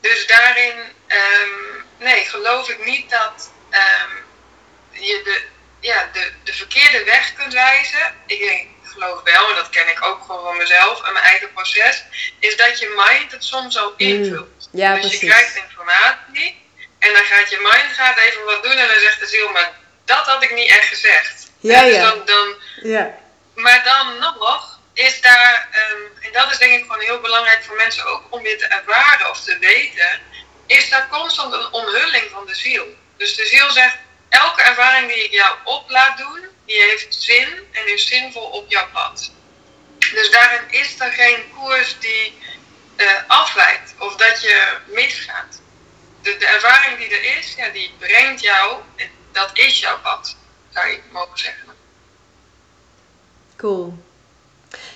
Dus 0.00 0.26
daarin, 0.26 0.76
um, 1.08 1.84
nee, 1.98 2.24
geloof 2.24 2.68
ik 2.68 2.84
niet 2.84 3.10
dat 3.10 3.50
um, 3.70 4.24
je 4.90 5.20
de, 5.24 5.42
ja, 5.80 6.08
de, 6.12 6.32
de 6.44 6.52
verkeerde 6.52 7.04
weg 7.04 7.34
kunt 7.34 7.52
wijzen. 7.52 8.14
Ik 8.26 8.38
denk, 8.38 8.68
geloof 8.82 9.22
wel, 9.22 9.48
en 9.48 9.54
dat 9.54 9.70
ken 9.70 9.88
ik 9.88 10.04
ook 10.04 10.24
gewoon 10.24 10.44
van 10.44 10.56
mezelf 10.56 11.06
en 11.06 11.12
mijn 11.12 11.24
eigen 11.24 11.52
proces, 11.52 12.04
is 12.38 12.56
dat 12.56 12.78
je 12.78 13.04
mind 13.06 13.32
het 13.32 13.44
soms 13.44 13.78
al 13.78 13.90
mm. 13.90 13.94
invult. 13.96 14.68
ja, 14.72 14.94
dus 14.94 15.20
je 15.20 15.26
krijgt 15.26 15.56
informatie 15.56 16.68
en 16.98 17.12
dan 17.12 17.24
gaat 17.24 17.50
je 17.50 17.58
mind 17.72 17.92
gaat 17.92 18.18
even 18.18 18.44
wat 18.44 18.62
doen 18.62 18.76
en 18.76 18.88
dan 18.88 19.00
zegt 19.00 19.20
de 19.20 19.26
ziel, 19.26 19.50
maar 19.50 19.79
dat 20.10 20.26
had 20.26 20.42
ik 20.42 20.54
niet 20.54 20.70
echt 20.70 20.88
gezegd. 20.88 21.50
Ja, 21.58 21.82
dus 21.82 21.94
ja. 21.94 22.02
Dan, 22.02 22.24
dan, 22.24 22.54
ja. 22.82 23.18
Maar 23.54 23.84
dan 23.84 24.18
nog 24.18 24.78
is 24.92 25.20
daar, 25.20 25.68
um, 25.92 26.02
en 26.20 26.32
dat 26.32 26.50
is 26.50 26.58
denk 26.58 26.72
ik 26.72 26.82
gewoon 26.82 27.00
heel 27.00 27.20
belangrijk 27.20 27.64
voor 27.64 27.76
mensen 27.76 28.04
ook 28.06 28.22
om 28.30 28.42
weer 28.42 28.58
te 28.58 28.66
ervaren 28.66 29.30
of 29.30 29.40
te 29.40 29.58
weten, 29.58 30.20
is 30.66 30.88
daar 30.88 31.08
constant 31.08 31.52
een 31.52 31.72
omhulling 31.72 32.30
van 32.30 32.46
de 32.46 32.54
ziel. 32.54 32.86
Dus 33.16 33.36
de 33.36 33.46
ziel 33.46 33.70
zegt, 33.70 33.96
elke 34.28 34.62
ervaring 34.62 35.12
die 35.12 35.24
ik 35.24 35.32
jou 35.32 35.56
op 35.64 35.90
laat 35.90 36.18
doen, 36.18 36.48
die 36.66 36.82
heeft 36.82 37.14
zin 37.14 37.68
en 37.72 37.92
is 37.92 38.06
zinvol 38.06 38.42
op 38.42 38.70
jouw 38.70 38.88
pad. 38.92 39.32
Dus 39.98 40.30
daarin 40.30 40.70
is 40.70 41.00
er 41.00 41.12
geen 41.12 41.52
koers 41.54 41.96
die 41.98 42.38
uh, 42.96 43.10
afwijkt 43.26 43.94
of 43.98 44.16
dat 44.16 44.42
je 44.42 44.76
misgaat 44.86 45.60
de, 46.22 46.36
de 46.36 46.46
ervaring 46.46 46.98
die 46.98 47.08
er 47.08 47.38
is, 47.38 47.54
ja, 47.56 47.68
die 47.68 47.94
brengt 47.98 48.40
jou, 48.40 48.82
dat 49.32 49.50
is 49.52 49.80
jouw 49.80 49.98
pad, 50.02 50.36
zou 50.68 50.88
je 50.88 51.00
mogen 51.12 51.38
zeggen. 51.38 51.68
Cool. 53.56 53.94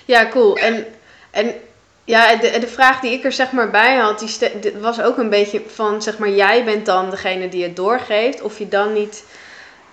Ja, 0.05 0.29
cool. 0.29 0.57
En, 0.57 0.85
en 1.31 1.55
ja, 2.03 2.35
de, 2.35 2.59
de 2.59 2.67
vraag 2.67 2.99
die 2.99 3.11
ik 3.11 3.23
er 3.23 3.31
zeg 3.31 3.51
maar 3.51 3.69
bij 3.69 3.95
had, 3.95 4.19
die 4.19 4.73
was 4.79 5.01
ook 5.01 5.17
een 5.17 5.29
beetje 5.29 5.61
van, 5.67 6.01
zeg 6.01 6.17
maar, 6.17 6.29
jij 6.29 6.63
bent 6.63 6.85
dan 6.85 7.09
degene 7.09 7.49
die 7.49 7.63
het 7.63 7.75
doorgeeft. 7.75 8.41
Of 8.41 8.57
je 8.57 8.67
dan 8.67 8.93
niet 8.93 9.23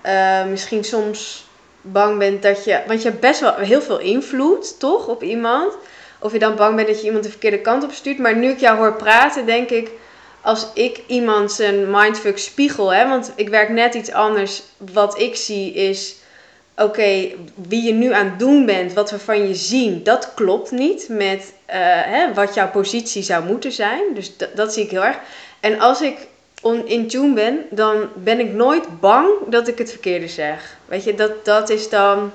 uh, 0.06 0.44
misschien 0.44 0.84
soms 0.84 1.46
bang 1.80 2.18
bent 2.18 2.42
dat 2.42 2.64
je, 2.64 2.82
want 2.86 3.02
je 3.02 3.08
hebt 3.08 3.20
best 3.20 3.40
wel 3.40 3.54
heel 3.54 3.82
veel 3.82 3.98
invloed, 3.98 4.78
toch, 4.78 5.06
op 5.06 5.22
iemand. 5.22 5.74
Of 6.18 6.32
je 6.32 6.38
dan 6.38 6.56
bang 6.56 6.76
bent 6.76 6.88
dat 6.88 7.00
je 7.00 7.06
iemand 7.06 7.24
de 7.24 7.30
verkeerde 7.30 7.60
kant 7.60 7.84
op 7.84 7.92
stuurt. 7.92 8.18
Maar 8.18 8.36
nu 8.36 8.48
ik 8.48 8.60
jou 8.60 8.76
hoor 8.78 8.94
praten, 8.94 9.46
denk 9.46 9.70
ik, 9.70 9.90
als 10.42 10.66
ik 10.74 11.00
iemand 11.06 11.52
zijn 11.52 11.90
mindfuck 11.90 12.38
spiegel, 12.38 12.92
hè, 12.92 13.08
want 13.08 13.32
ik 13.36 13.48
werk 13.48 13.68
net 13.68 13.94
iets 13.94 14.12
anders. 14.12 14.62
Wat 14.92 15.20
ik 15.20 15.36
zie 15.36 15.72
is, 15.72 16.14
oké, 16.76 17.28
wie 17.68 17.82
je 17.82 17.92
nu 17.92 18.12
aan 18.12 18.24
het 18.24 18.38
doen 18.38 18.66
bent, 18.66 18.92
wat 18.92 19.10
we 19.10 19.18
van 19.18 19.48
je 19.48 19.54
zien, 19.54 20.02
dat 20.02 20.34
klopt 20.34 20.70
niet 20.70 21.06
met 21.08 21.40
uh, 21.40 21.74
hè, 21.86 22.34
wat 22.34 22.54
jouw 22.54 22.70
positie 22.70 23.22
zou 23.22 23.44
moeten 23.44 23.72
zijn. 23.72 24.02
Dus 24.14 24.32
dat 24.54 24.72
zie 24.72 24.84
ik 24.84 24.90
heel 24.90 25.04
erg. 25.04 25.18
En 25.60 25.80
als 25.80 26.00
ik 26.00 26.16
in 26.84 27.08
tune 27.08 27.34
ben, 27.34 27.64
dan 27.70 28.08
ben 28.14 28.40
ik 28.40 28.52
nooit 28.52 29.00
bang 29.00 29.28
dat 29.46 29.68
ik 29.68 29.78
het 29.78 29.90
verkeerde 29.90 30.28
zeg. 30.28 30.76
Weet 30.84 31.04
je, 31.04 31.14
dat, 31.14 31.44
dat 31.44 31.70
is 31.70 31.88
dan. 31.88 32.32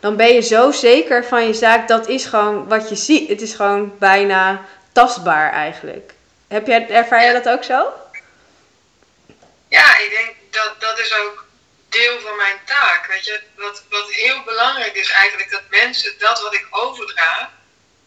Dan 0.00 0.16
ben 0.16 0.34
je 0.34 0.40
zo 0.40 0.70
zeker 0.70 1.24
van 1.24 1.46
je 1.46 1.54
zaak. 1.54 1.88
Dat 1.88 2.08
is 2.08 2.24
gewoon 2.24 2.68
wat 2.68 2.88
je 2.88 2.96
ziet. 2.96 3.28
Het 3.28 3.40
is 3.40 3.54
gewoon 3.54 3.92
bijna 3.98 4.60
tastbaar 4.92 5.52
eigenlijk. 5.52 6.14
Heb 6.52 6.66
jij, 6.66 6.88
ervaar 6.88 7.22
jij 7.22 7.32
dat 7.32 7.48
ook 7.48 7.64
zo? 7.64 7.92
Ja, 9.68 9.96
ik 9.96 10.10
denk 10.10 10.34
dat 10.50 10.80
dat 10.80 10.98
is 10.98 11.18
ook 11.18 11.46
deel 11.88 12.20
van 12.20 12.36
mijn 12.36 12.60
taak. 12.64 13.06
Weet 13.06 13.24
je, 13.24 13.40
wat, 13.56 13.82
wat 13.90 14.10
heel 14.10 14.42
belangrijk 14.42 14.94
is 14.94 15.10
eigenlijk 15.10 15.50
dat 15.50 15.62
mensen 15.70 16.18
dat 16.18 16.42
wat 16.42 16.54
ik 16.54 16.66
overdraag 16.70 17.48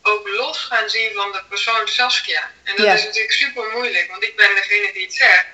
ook 0.02 0.28
los 0.28 0.58
gaan 0.58 0.90
zien 0.90 1.14
van 1.14 1.32
de 1.32 1.42
persoon 1.50 1.88
Saskia. 1.88 2.52
En 2.64 2.76
dat 2.76 2.86
is 2.86 3.04
natuurlijk 3.04 3.34
super 3.34 3.64
moeilijk, 3.72 4.10
want 4.10 4.24
ik 4.24 4.36
ben 4.36 4.56
degene 4.56 4.94
die 4.94 5.06
het 5.06 5.14
zegt. 5.14 5.46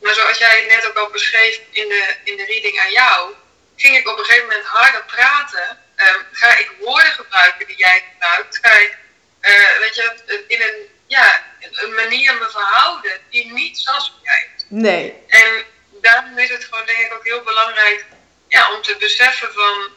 Maar 0.00 0.14
zoals 0.14 0.38
jij 0.38 0.60
het 0.60 0.68
net 0.68 0.86
ook 0.86 0.96
al 0.96 1.10
beschreef 1.10 1.60
in 1.70 1.88
de, 1.88 2.14
in 2.24 2.36
de 2.36 2.44
reading 2.44 2.80
aan 2.80 2.92
jou, 2.92 3.34
ging 3.76 3.96
ik 3.96 4.08
op 4.08 4.18
een 4.18 4.24
gegeven 4.24 4.48
moment 4.48 4.66
harder 4.66 5.04
praten. 5.04 5.78
Um, 5.96 6.26
ga 6.32 6.58
ik 6.58 6.70
woorden 6.80 7.12
gebruiken 7.12 7.66
die 7.66 7.76
jij 7.76 8.04
gebruikt? 8.12 8.58
Ga 8.62 8.72
ik, 8.78 8.96
uh, 9.40 9.78
weet 9.78 9.94
je, 9.94 10.44
in 10.46 10.60
een 10.60 10.88
ja, 11.06 11.42
een 11.70 11.94
manier 11.94 12.34
me 12.34 12.48
verhouden 12.50 13.20
die 13.30 13.52
niet 13.52 13.78
Saskia 13.78 14.32
is. 14.56 14.64
Nee. 14.68 15.14
En 15.28 15.64
daarom 16.00 16.38
is 16.38 16.48
het 16.48 16.64
gewoon 16.64 16.86
denk 16.86 16.98
ik 16.98 17.12
ook 17.12 17.24
heel 17.24 17.42
belangrijk 17.42 18.04
ja, 18.48 18.74
om 18.74 18.82
te 18.82 18.96
beseffen 18.98 19.52
van, 19.52 19.90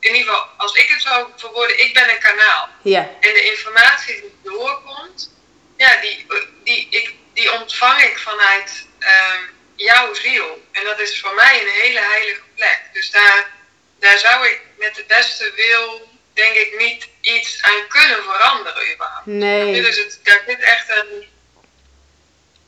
in 0.00 0.14
ieder 0.14 0.32
geval 0.32 0.48
als 0.56 0.74
ik 0.74 0.88
het 0.88 1.02
zou 1.02 1.28
verwoorden, 1.36 1.80
ik 1.80 1.94
ben 1.94 2.10
een 2.10 2.18
kanaal. 2.18 2.68
Ja. 2.82 3.00
En 3.20 3.32
de 3.32 3.44
informatie 3.44 4.20
die 4.20 4.38
doorkomt, 4.42 5.30
ja, 5.76 6.00
die, 6.00 6.26
die, 6.64 6.86
ik, 6.90 7.14
die 7.34 7.52
ontvang 7.52 8.02
ik 8.02 8.18
vanuit 8.18 8.86
um, 8.98 9.50
jouw 9.76 10.14
ziel. 10.14 10.66
En 10.72 10.84
dat 10.84 11.00
is 11.00 11.20
voor 11.20 11.34
mij 11.34 11.60
een 11.62 11.80
hele 11.82 12.00
heilige 12.00 12.42
plek. 12.54 12.80
Dus 12.92 13.10
daar, 13.10 13.50
daar 13.98 14.18
zou 14.18 14.46
ik 14.46 14.60
met 14.78 14.94
de 14.94 15.04
beste 15.04 15.52
wil 15.56 16.12
denk 16.34 16.54
ik 16.54 16.78
niet 16.78 17.08
iets 17.20 17.62
aan 17.62 17.86
kunnen 17.88 18.22
veranderen 18.22 18.92
überhaupt. 18.92 19.26
Nee. 19.26 19.82
Dus 19.82 19.96
het, 19.96 20.20
daar 20.22 20.42
zit 20.46 20.60
echt 20.60 20.88
een... 20.88 21.28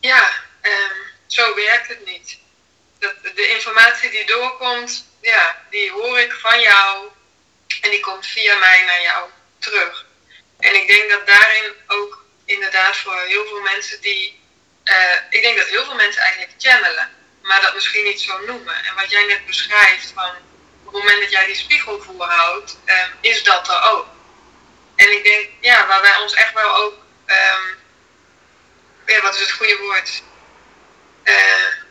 Ja, 0.00 0.30
um, 0.62 0.96
zo 1.26 1.54
werkt 1.54 1.88
het 1.88 2.06
niet. 2.06 2.38
Dat, 2.98 3.14
de 3.34 3.48
informatie 3.48 4.10
die 4.10 4.26
doorkomt, 4.26 5.06
ja, 5.20 5.62
die 5.70 5.90
hoor 5.90 6.20
ik 6.20 6.32
van 6.32 6.60
jou 6.60 7.08
en 7.80 7.90
die 7.90 8.00
komt 8.00 8.26
via 8.26 8.56
mij 8.58 8.84
naar 8.84 9.02
jou 9.02 9.30
terug. 9.58 10.06
En 10.58 10.74
ik 10.74 10.88
denk 10.88 11.10
dat 11.10 11.26
daarin 11.26 11.72
ook 11.86 12.24
inderdaad 12.44 12.96
voor 12.96 13.20
heel 13.20 13.46
veel 13.46 13.60
mensen 13.60 14.00
die... 14.00 14.44
Uh, 14.84 14.94
ik 15.30 15.42
denk 15.42 15.58
dat 15.58 15.66
heel 15.66 15.84
veel 15.84 15.94
mensen 15.94 16.22
eigenlijk 16.22 16.52
channelen, 16.58 17.10
maar 17.42 17.60
dat 17.60 17.74
misschien 17.74 18.04
niet 18.04 18.20
zo 18.20 18.38
noemen. 18.38 18.84
En 18.84 18.94
wat 18.94 19.10
jij 19.10 19.24
net 19.24 19.46
beschrijft 19.46 20.12
van 20.14 20.34
het 20.96 21.04
moment 21.04 21.22
dat 21.22 21.30
jij 21.32 21.46
die 21.46 21.54
spiegel 21.54 22.02
voorhoudt, 22.02 22.78
um, 22.84 23.12
is 23.20 23.42
dat 23.42 23.68
er 23.68 23.82
ook. 23.82 24.06
En 24.96 25.12
ik 25.12 25.24
denk, 25.24 25.48
ja, 25.60 25.86
waar 25.86 26.02
wij 26.02 26.16
ons 26.16 26.32
echt 26.32 26.52
wel 26.52 26.76
ook, 26.76 26.94
um, 27.26 27.78
ja, 29.06 29.20
wat 29.20 29.34
is 29.34 29.40
het 29.40 29.52
goede 29.52 29.76
woord? 29.76 30.22
Uh, 31.24 31.84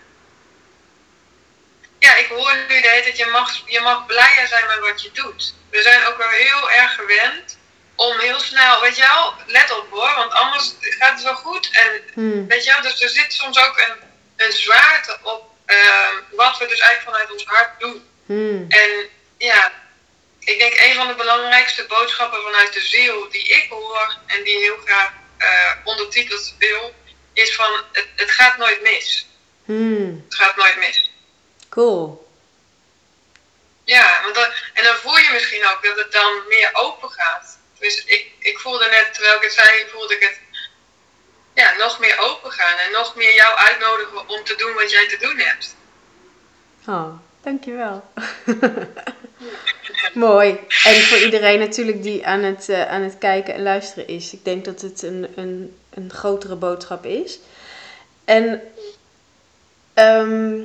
heet 2.96 3.06
het, 3.06 3.18
je 3.18 3.26
mag, 3.26 3.62
je 3.66 3.82
mag 3.82 4.06
blijer 4.06 4.48
zijn 4.48 4.68
met 4.68 4.80
wat 4.80 5.02
je 5.02 5.12
doet. 5.12 5.54
We 5.70 5.82
zijn 5.82 6.06
ook 6.06 6.18
wel 6.18 6.30
heel 6.30 6.72
erg 6.72 6.96
gewend 6.96 7.58
om 7.96 8.20
heel 8.20 8.40
snel, 8.40 8.82
weet 8.82 8.96
je 8.96 9.02
wel, 9.02 9.34
let 9.46 9.72
op 9.72 9.88
hoor, 9.90 10.16
want 10.16 10.32
anders 10.32 10.74
gaat 10.80 11.14
het 11.14 11.24
wel 11.24 11.36
goed. 11.36 11.70
En 11.72 12.04
Hmm. 12.14 12.48
weet 12.48 12.64
je 12.64 12.72
wel, 12.72 12.82
dus 12.82 13.02
er 13.02 13.10
zit 13.10 13.34
soms 13.34 13.60
ook 13.60 13.78
een, 13.78 13.96
een 14.36 14.52
zwaarte 14.52 15.18
op 15.22 15.50
ehm, 15.66 16.16
wat 16.32 16.58
we 16.58 16.68
dus 16.68 16.80
eigenlijk 16.80 17.18
vanuit 17.18 17.32
ons 17.32 17.46
hart 17.46 17.80
doen. 17.80 18.10
Hmm. 18.26 18.66
En 18.70 19.10
ja, 19.38 19.72
ik 20.40 20.60
denk 20.60 20.74
een 20.78 20.96
van 20.96 21.08
de 21.08 21.16
belangrijkste 21.16 21.86
boodschappen 21.88 22.42
vanuit 22.42 22.74
de 22.74 22.82
ziel 22.82 23.30
die 23.30 23.48
ik 23.48 23.70
hoor 23.70 24.18
en 24.26 24.44
die 24.44 24.58
heel 24.58 24.78
graag 24.86 25.12
eh, 25.38 25.72
ondertiteld 25.84 26.56
wil, 26.58 26.94
is 27.34 27.56
van 27.56 27.84
het, 27.92 28.08
het 28.16 28.32
gaat 28.32 28.58
nooit 28.58 28.82
mis. 28.82 29.28
Hmm. 29.66 30.24
Het 30.30 30.36
gaat 30.36 30.56
nooit 30.56 30.78
mis. 30.78 31.12
Cool. 31.70 32.24
Ja, 33.84 34.22
want 34.24 34.38
en 34.74 34.84
dan 34.84 34.96
voel 34.96 35.18
je 35.18 35.30
misschien 35.32 35.66
ook 35.66 35.84
dat 35.84 35.98
het 35.98 36.12
dan 36.12 36.48
meer 36.48 36.70
open 36.74 37.10
gaat. 37.10 37.58
Dus 37.80 38.06
ik, 38.06 38.32
ik 38.40 38.60
voelde 38.60 38.88
net, 38.88 39.14
terwijl 39.14 39.36
ik 39.36 39.42
het 39.42 39.54
zei, 39.54 39.86
voelde 39.92 40.16
ik 40.16 40.22
het 40.22 40.40
ja, 41.54 41.76
nog 41.76 42.00
meer 42.00 42.20
open 42.20 42.52
gaan. 42.52 42.78
En 42.78 42.92
nog 42.92 43.16
meer 43.16 43.34
jou 43.34 43.58
uitnodigen 43.58 44.30
om 44.30 44.44
te 44.44 44.56
doen 44.56 44.74
wat 44.74 44.92
jij 44.92 45.08
te 45.08 45.18
doen 45.18 45.38
hebt. 45.38 45.76
Oh, 46.88 47.14
dankjewel. 47.46 48.04
Mooi. 50.14 50.50
En 50.84 51.02
voor 51.02 51.18
iedereen 51.18 51.60
natuurlijk 51.60 52.04
die 52.04 52.28
aan 52.28 52.44
het, 52.44 52.70
eh, 52.70 52.88
aan 52.88 53.02
het 53.02 53.18
kijken 53.18 53.54
en 53.54 53.64
luisteren 53.64 54.08
is. 54.08 54.34
Ik 54.34 54.46
denk 54.46 54.66
dat 54.66 54.82
het 54.82 55.02
een, 55.02 55.28
een, 55.36 55.78
een 55.90 56.12
grotere 56.12 56.56
boodschap 56.56 57.06
is. 57.06 57.40
En 58.26 58.62
ehm, 59.94 60.60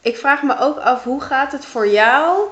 ik 0.00 0.16
vraag 0.16 0.42
me 0.42 0.58
ook 0.58 0.78
af, 0.78 1.04
hoe 1.04 1.20
gaat 1.20 1.52
het 1.52 1.64
voor 1.64 1.88
jou? 1.88 2.48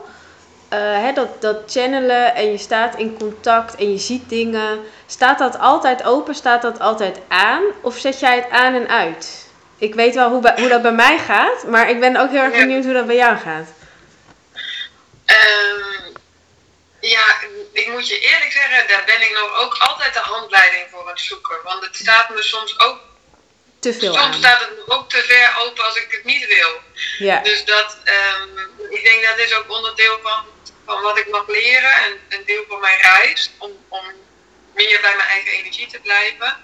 eh, 0.72 0.78
hè, 0.78 1.12
dat, 1.12 1.40
dat 1.40 1.56
channelen 1.66 2.34
en 2.34 2.50
je 2.50 2.58
staat 2.58 2.96
in 2.96 3.18
contact 3.18 3.74
en 3.74 3.92
je 3.92 3.98
ziet 3.98 4.28
dingen. 4.28 4.78
Staat 5.06 5.38
dat 5.38 5.58
altijd 5.58 6.04
open? 6.04 6.34
Staat 6.34 6.62
dat 6.62 6.80
altijd 6.80 7.20
aan? 7.28 7.62
Of 7.82 7.96
zet 7.96 8.20
jij 8.20 8.36
het 8.36 8.50
aan 8.50 8.74
en 8.74 8.88
uit? 8.88 9.41
Ik 9.88 9.94
weet 9.94 10.14
wel 10.14 10.28
hoe, 10.30 10.40
bij- 10.40 10.54
hoe 10.56 10.68
dat 10.68 10.82
bij 10.82 10.92
mij 10.92 11.18
gaat, 11.18 11.64
maar 11.64 11.90
ik 11.90 12.00
ben 12.00 12.16
ook 12.16 12.30
heel 12.30 12.42
erg 12.42 12.52
Ja. 12.54 12.58
benieuwd 12.58 12.84
hoe 12.84 12.92
dat 12.92 13.06
bij 13.06 13.16
jou 13.16 13.36
gaat. 13.36 13.68
Ehm, 15.24 16.12
ja, 17.00 17.24
ik 17.72 17.88
moet 17.88 18.08
je 18.08 18.18
eerlijk 18.18 18.52
zeggen, 18.52 18.88
daar 18.88 19.02
ben 19.06 19.22
ik 19.22 19.30
nog 19.40 19.58
ook 19.58 19.74
altijd 19.74 20.12
de 20.14 20.20
handleiding 20.20 20.86
voor 20.90 21.00
aan 21.00 21.06
het 21.08 21.20
zoeken. 21.20 21.56
Want 21.64 21.84
het 21.84 21.96
staat 21.96 22.28
me 22.30 22.42
soms 22.42 22.80
ook, 22.80 22.98
Te 23.78 23.92
veel 23.92 24.12
soms 24.14 24.26
aan. 24.26 24.34
staat 24.34 24.60
het 24.60 24.70
me 24.76 24.94
ook 24.94 25.08
te 25.10 25.22
ver 25.22 25.56
open 25.66 25.84
als 25.84 25.96
ik 25.96 26.06
het 26.10 26.24
niet 26.24 26.46
wil. 26.46 26.70
Ja, 27.18 27.40
Dus 27.40 27.64
dat, 27.64 27.96
ehm, 28.04 28.48
ik 28.90 29.02
denk 29.04 29.24
dat 29.24 29.38
is 29.38 29.54
ook 29.54 29.70
onderdeel 29.70 30.18
van, 30.22 30.44
van 30.86 31.02
wat 31.02 31.18
ik 31.18 31.28
mag 31.30 31.48
leren 31.48 31.92
en 31.92 32.12
een 32.28 32.42
deel 32.46 32.64
van 32.68 32.80
mijn 32.80 32.98
reis. 33.00 33.50
Om, 33.58 33.70
om 33.88 34.04
meer 34.74 35.00
bij 35.00 35.16
mijn 35.16 35.28
eigen 35.28 35.52
energie 35.52 35.86
te 35.86 35.98
blijven. 35.98 36.56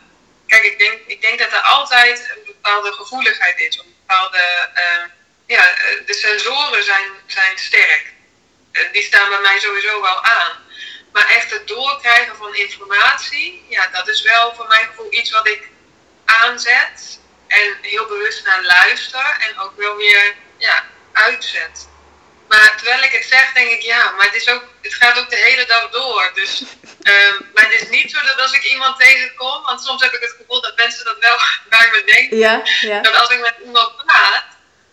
Kijk, 0.48 0.62
ik 0.62 0.78
denk, 0.78 1.00
ik 1.06 1.20
denk 1.20 1.38
dat 1.38 1.52
er 1.52 1.60
altijd 1.60 2.32
een 2.34 2.42
bepaalde 2.46 2.92
gevoeligheid 2.92 3.60
is. 3.60 3.78
Een 3.78 3.94
bepaalde, 4.06 4.70
ehm, 4.74 5.08
ja, 5.46 5.76
eh, 5.76 6.06
de 6.06 6.14
sensoren 6.14 6.84
zijn, 6.84 7.10
zijn 7.26 7.58
sterk. 7.58 8.12
Eh, 8.72 8.92
die 8.92 9.02
staan 9.02 9.28
bij 9.28 9.40
mij 9.40 9.58
sowieso 9.58 10.00
wel 10.00 10.24
aan. 10.24 10.52
Maar 11.12 11.28
echt 11.28 11.50
het 11.50 11.68
doorkrijgen 11.68 12.36
van 12.36 12.54
informatie, 12.54 13.66
ja, 13.68 13.86
dat 13.86 14.08
is 14.08 14.22
wel 14.22 14.54
voor 14.54 14.66
mijn 14.66 14.86
gevoel 14.86 15.12
iets 15.12 15.30
wat 15.30 15.48
ik 15.48 15.68
aanzet 16.24 17.20
en 17.46 17.78
heel 17.82 18.06
bewust 18.06 18.44
naar 18.44 18.62
luister 18.62 19.36
en 19.38 19.58
ook 19.58 19.76
wel 19.76 19.96
weer 19.96 20.34
ja, 20.58 20.86
uitzet. 21.12 21.88
Maar 22.48 22.76
terwijl 22.76 23.02
ik 23.02 23.12
het 23.12 23.24
zeg, 23.24 23.52
denk 23.52 23.70
ik 23.70 23.82
ja, 23.82 24.10
maar 24.10 24.24
het, 24.24 24.34
is 24.34 24.48
ook, 24.48 24.64
het 24.82 24.94
gaat 24.94 25.18
ook 25.18 25.30
de 25.30 25.36
hele 25.36 25.66
dag 25.66 25.90
door. 25.90 26.30
Dus, 26.34 26.62
ehm, 27.02 27.34
maar 27.54 27.64
het 27.64 27.80
is 27.80 27.88
niet 27.88 28.10
zo 28.10 28.22
dat 28.22 28.40
als 28.40 28.52
ik 28.52 28.64
iemand 28.64 29.00
tegenkom, 29.00 29.62
want 29.62 29.80
soms 29.80 30.02
heb 30.02 30.12
ik 30.12 30.20
het 30.20 30.34
gevoel 30.38 30.60
dat 30.60 30.76
mensen 30.76 31.04
dat 31.04 31.16
wel 31.18 31.36
bij 31.78 31.88
me 31.92 32.02
denken. 32.04 32.38
ja, 32.38 32.62
ja. 32.80 33.00
Dat 33.00 33.14
als 33.14 33.30
ik 33.30 33.40
met 33.40 33.54
iemand 33.64 33.96
praat, 33.96 34.44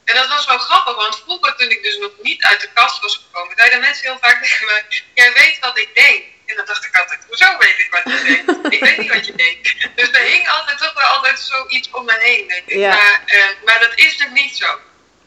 en 0.06 0.16
dat 0.16 0.28
was 0.28 0.46
wel 0.46 0.58
grappig, 0.58 0.96
want 0.96 1.22
vroeger 1.24 1.56
toen 1.56 1.70
ik 1.70 1.84
dus 1.84 1.98
nog 1.98 2.12
niet 2.22 2.44
uit 2.44 2.62
de 2.62 2.70
kast 2.74 3.02
was 3.02 3.26
gekomen, 3.26 3.58
zeiden 3.58 3.80
mensen 3.80 4.08
heel 4.08 4.18
vaak 4.22 4.44
tegen 4.44 4.66
mij, 4.66 4.86
jij 5.14 5.34
weet 5.34 5.60
wat 5.60 5.78
ik 5.78 5.90
denk. 5.96 6.24
En 6.46 6.56
dan 6.56 6.66
dacht 6.66 6.86
ik 6.86 6.98
altijd, 6.98 7.20
hoezo 7.28 7.58
weet 7.58 7.80
ik 7.80 7.88
wat 7.92 8.04
je 8.04 8.24
denkt? 8.46 8.74
Ik 8.74 8.80
weet 8.80 8.98
niet 8.98 9.14
wat 9.14 9.26
je 9.26 9.36
denkt. 9.36 9.76
Dus 9.96 10.12
er 10.12 10.22
hing 10.22 10.50
altijd 10.50 10.78
toch 10.78 10.94
wel 10.94 11.04
altijd 11.04 11.40
zoiets 11.40 11.90
om 11.92 12.06
me 12.06 12.18
heen, 12.20 12.48
denk 12.48 12.66
ik. 12.66 12.78
Ja. 12.78 12.90
Maar, 12.90 13.22
eh, 13.26 13.48
maar 13.66 13.80
dat 13.80 13.92
is 13.96 14.18
natuurlijk 14.18 14.42
niet 14.42 14.58
zo. 14.58 14.80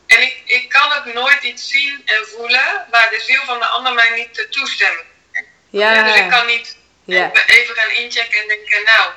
En 0.08 0.22
ik, 0.22 0.40
ik 0.44 0.68
kan 0.68 0.92
ook 0.92 1.04
nooit 1.14 1.42
iets 1.42 1.68
zien 1.68 2.02
en 2.04 2.26
voelen 2.26 2.86
waar 2.90 3.10
de 3.10 3.20
ziel 3.26 3.44
van 3.44 3.58
de 3.58 3.66
ander 3.66 3.94
mij 3.94 4.10
niet 4.16 4.34
te 4.34 4.48
toestemming 4.48 5.06
geeft. 5.32 5.46
Ja, 5.70 6.02
Dus 6.02 6.14
ik 6.16 6.30
kan 6.30 6.46
niet 6.46 6.76
ja. 7.04 7.32
even 7.46 7.74
gaan 7.74 7.90
inchecken 7.90 8.40
en 8.40 8.48
denken, 8.48 8.84
nou, 8.84 9.12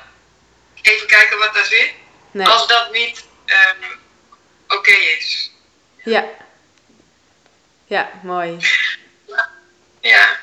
even 0.82 1.06
kijken 1.06 1.38
wat 1.38 1.54
daar 1.54 1.64
zit. 1.64 1.92
Nee. 2.30 2.46
Als 2.46 2.66
dat 2.66 2.92
niet 2.92 3.24
ehm, 3.44 3.76
oké 4.68 4.90
is. 4.92 5.50
Ja. 6.04 6.24
Ja, 7.86 8.10
mooi. 8.22 8.56
Ja. 10.00 10.40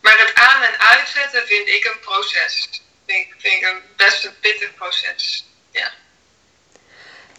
Maar 0.00 0.18
het 0.18 0.34
aan- 0.34 0.62
en 0.62 0.78
uitzetten 0.80 1.46
vind 1.46 1.68
ik 1.68 1.84
een 1.84 2.00
proces. 2.00 2.68
Vind, 3.06 3.26
ik- 3.26 3.34
vind 3.38 3.54
ik 3.62 3.68
een 3.68 3.82
best 3.96 4.24
een 4.24 4.38
pittig 4.40 4.74
proces. 4.74 5.44
Ja. 5.70 5.92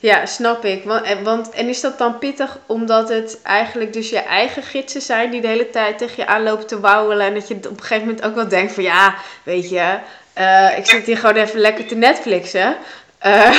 Ja, 0.04 0.26
snap 0.26 0.66
ik. 0.66 0.84
Want, 0.84 1.06
en- 1.06 1.24
want, 1.24 1.50
en 1.50 1.70
is 1.70 1.82
dat 1.82 1.98
dan 1.98 2.20
pittig 2.20 2.58
omdat 2.66 3.10
het 3.10 3.42
eigenlijk 3.44 3.94
dus 3.94 4.10
je 4.10 4.20
eigen 4.20 4.63
gidsen 4.63 5.02
zijn 5.02 5.32
die 5.32 5.42
de 5.42 5.48
hele 5.48 5.70
tijd 5.70 5.98
tegen 5.98 6.16
je 6.16 6.26
aanlopen 6.26 6.68
te 6.68 6.80
wauwelen 6.80 7.28
en 7.28 7.34
dat 7.34 7.48
je 7.48 7.56
op 7.56 7.66
een 7.66 7.80
gegeven 7.82 8.08
moment 8.08 8.26
ook 8.26 8.36
wel 8.36 8.48
denkt 8.48 8.74
van 8.74 8.84
ja, 8.84 9.16
weet 9.44 9.70
je, 9.70 10.00
eh, 10.34 10.78
ik 10.78 10.86
zit 10.86 11.06
hier 11.06 11.18
gewoon 11.18 11.36
even 11.36 11.60
lekker 11.60 11.88
te 11.88 11.96
Netflixen. 11.96 12.78
Ja. 13.22 13.52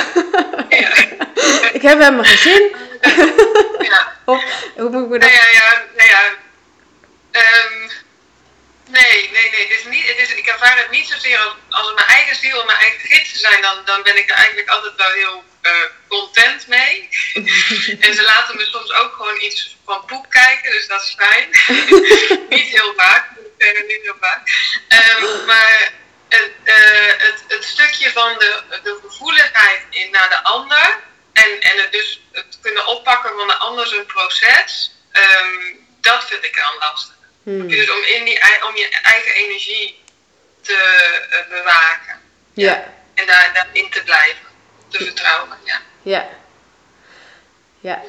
ik 1.79 1.83
heb 1.83 1.99
helemaal 1.99 2.25
geen 2.25 2.39
zin. 2.39 2.77
ja. 3.79 4.13
Of 4.33 4.45
hoe 4.77 4.91
moet 4.91 5.03
ik 5.05 5.09
me 5.09 5.19
Nou 5.19 5.21
dat... 5.21 5.31
ja, 5.31 5.49
ja, 5.53 5.83
nou 5.97 6.09
ja. 6.09 6.23
Ehm, 7.31 7.79
nee, 8.87 9.31
nee, 9.33 9.51
nee. 9.51 9.63
Het 9.69 9.79
is 9.79 9.85
niet, 9.91 10.07
het 10.09 10.19
is, 10.19 10.35
ik 10.35 10.47
ervaar 10.47 10.77
het 10.79 10.91
niet 10.91 11.07
zozeer 11.07 11.39
als, 11.39 11.55
als 11.69 11.87
het 11.87 11.95
mijn 11.95 12.09
eigen 12.09 12.37
ziel 12.37 12.61
en 12.61 12.67
mijn 12.67 12.79
eigen 12.79 13.01
gidsen 13.01 13.39
zijn. 13.39 13.63
Dan, 13.63 13.77
dan 13.85 14.03
ben 14.03 14.17
ik 14.17 14.31
er 14.31 14.37
eigenlijk 14.37 14.69
altijd 14.69 14.95
wel 14.97 15.11
heel 15.11 15.43
eh, 15.65 15.91
content 16.09 16.67
mee. 16.67 17.09
en 18.05 18.15
ze 18.15 18.23
laten 18.23 18.57
me 18.57 18.65
soms 18.65 18.93
ook 18.93 19.15
gewoon 19.15 19.41
iets 19.41 19.77
van 19.85 20.05
poep 20.05 20.31
kijken, 20.31 20.71
dus 20.71 20.87
dat 20.87 21.03
is 21.03 21.17
fijn. 21.19 21.49
niet 22.57 22.69
heel 22.69 22.93
vaak, 22.97 23.29
niet 23.87 24.03
heel 24.03 24.17
vaak. 24.21 24.49
Ehm, 24.89 25.45
maar 25.47 25.93
het, 26.29 26.53
eh, 26.65 27.13
het, 27.17 27.45
het 27.49 27.65
stukje 27.65 28.13
van 28.13 28.39
de, 28.39 28.63
de 28.83 28.99
gevoeligheid 29.09 29.83
in 29.91 30.11
naar 30.11 30.29
de 30.29 30.43
ander 30.43 30.99
en, 31.33 31.61
en 31.61 31.79
het 31.79 31.93
dus 31.93 32.21
het 32.33 32.59
kunnen 32.63 32.87
oppakken 32.87 33.31
van 33.37 33.47
de 33.47 33.57
ander 33.57 33.87
zijn 33.87 34.07
proces, 34.07 34.93
ehm, 35.13 35.75
dat 36.01 36.25
vind 36.25 36.45
ik 36.45 36.57
dan 36.57 36.89
lastig. 36.91 37.15
Hmm. 37.43 37.69
Dus 37.69 37.91
om, 37.91 38.03
in 38.03 38.25
die, 38.25 38.65
om 38.67 38.77
je 38.77 38.89
eigen 39.03 39.33
energie 39.33 40.03
te 40.63 40.77
eh, 41.31 41.49
bewaken 41.49 42.21
Ja, 42.55 42.93
en 43.15 43.27
daar, 43.27 43.51
daarin 43.55 43.91
te 43.91 44.03
blijven, 44.03 44.44
te 44.99 45.05
vertrouwen. 45.05 45.57
Ja. 46.03 46.25
ja. 47.81 48.01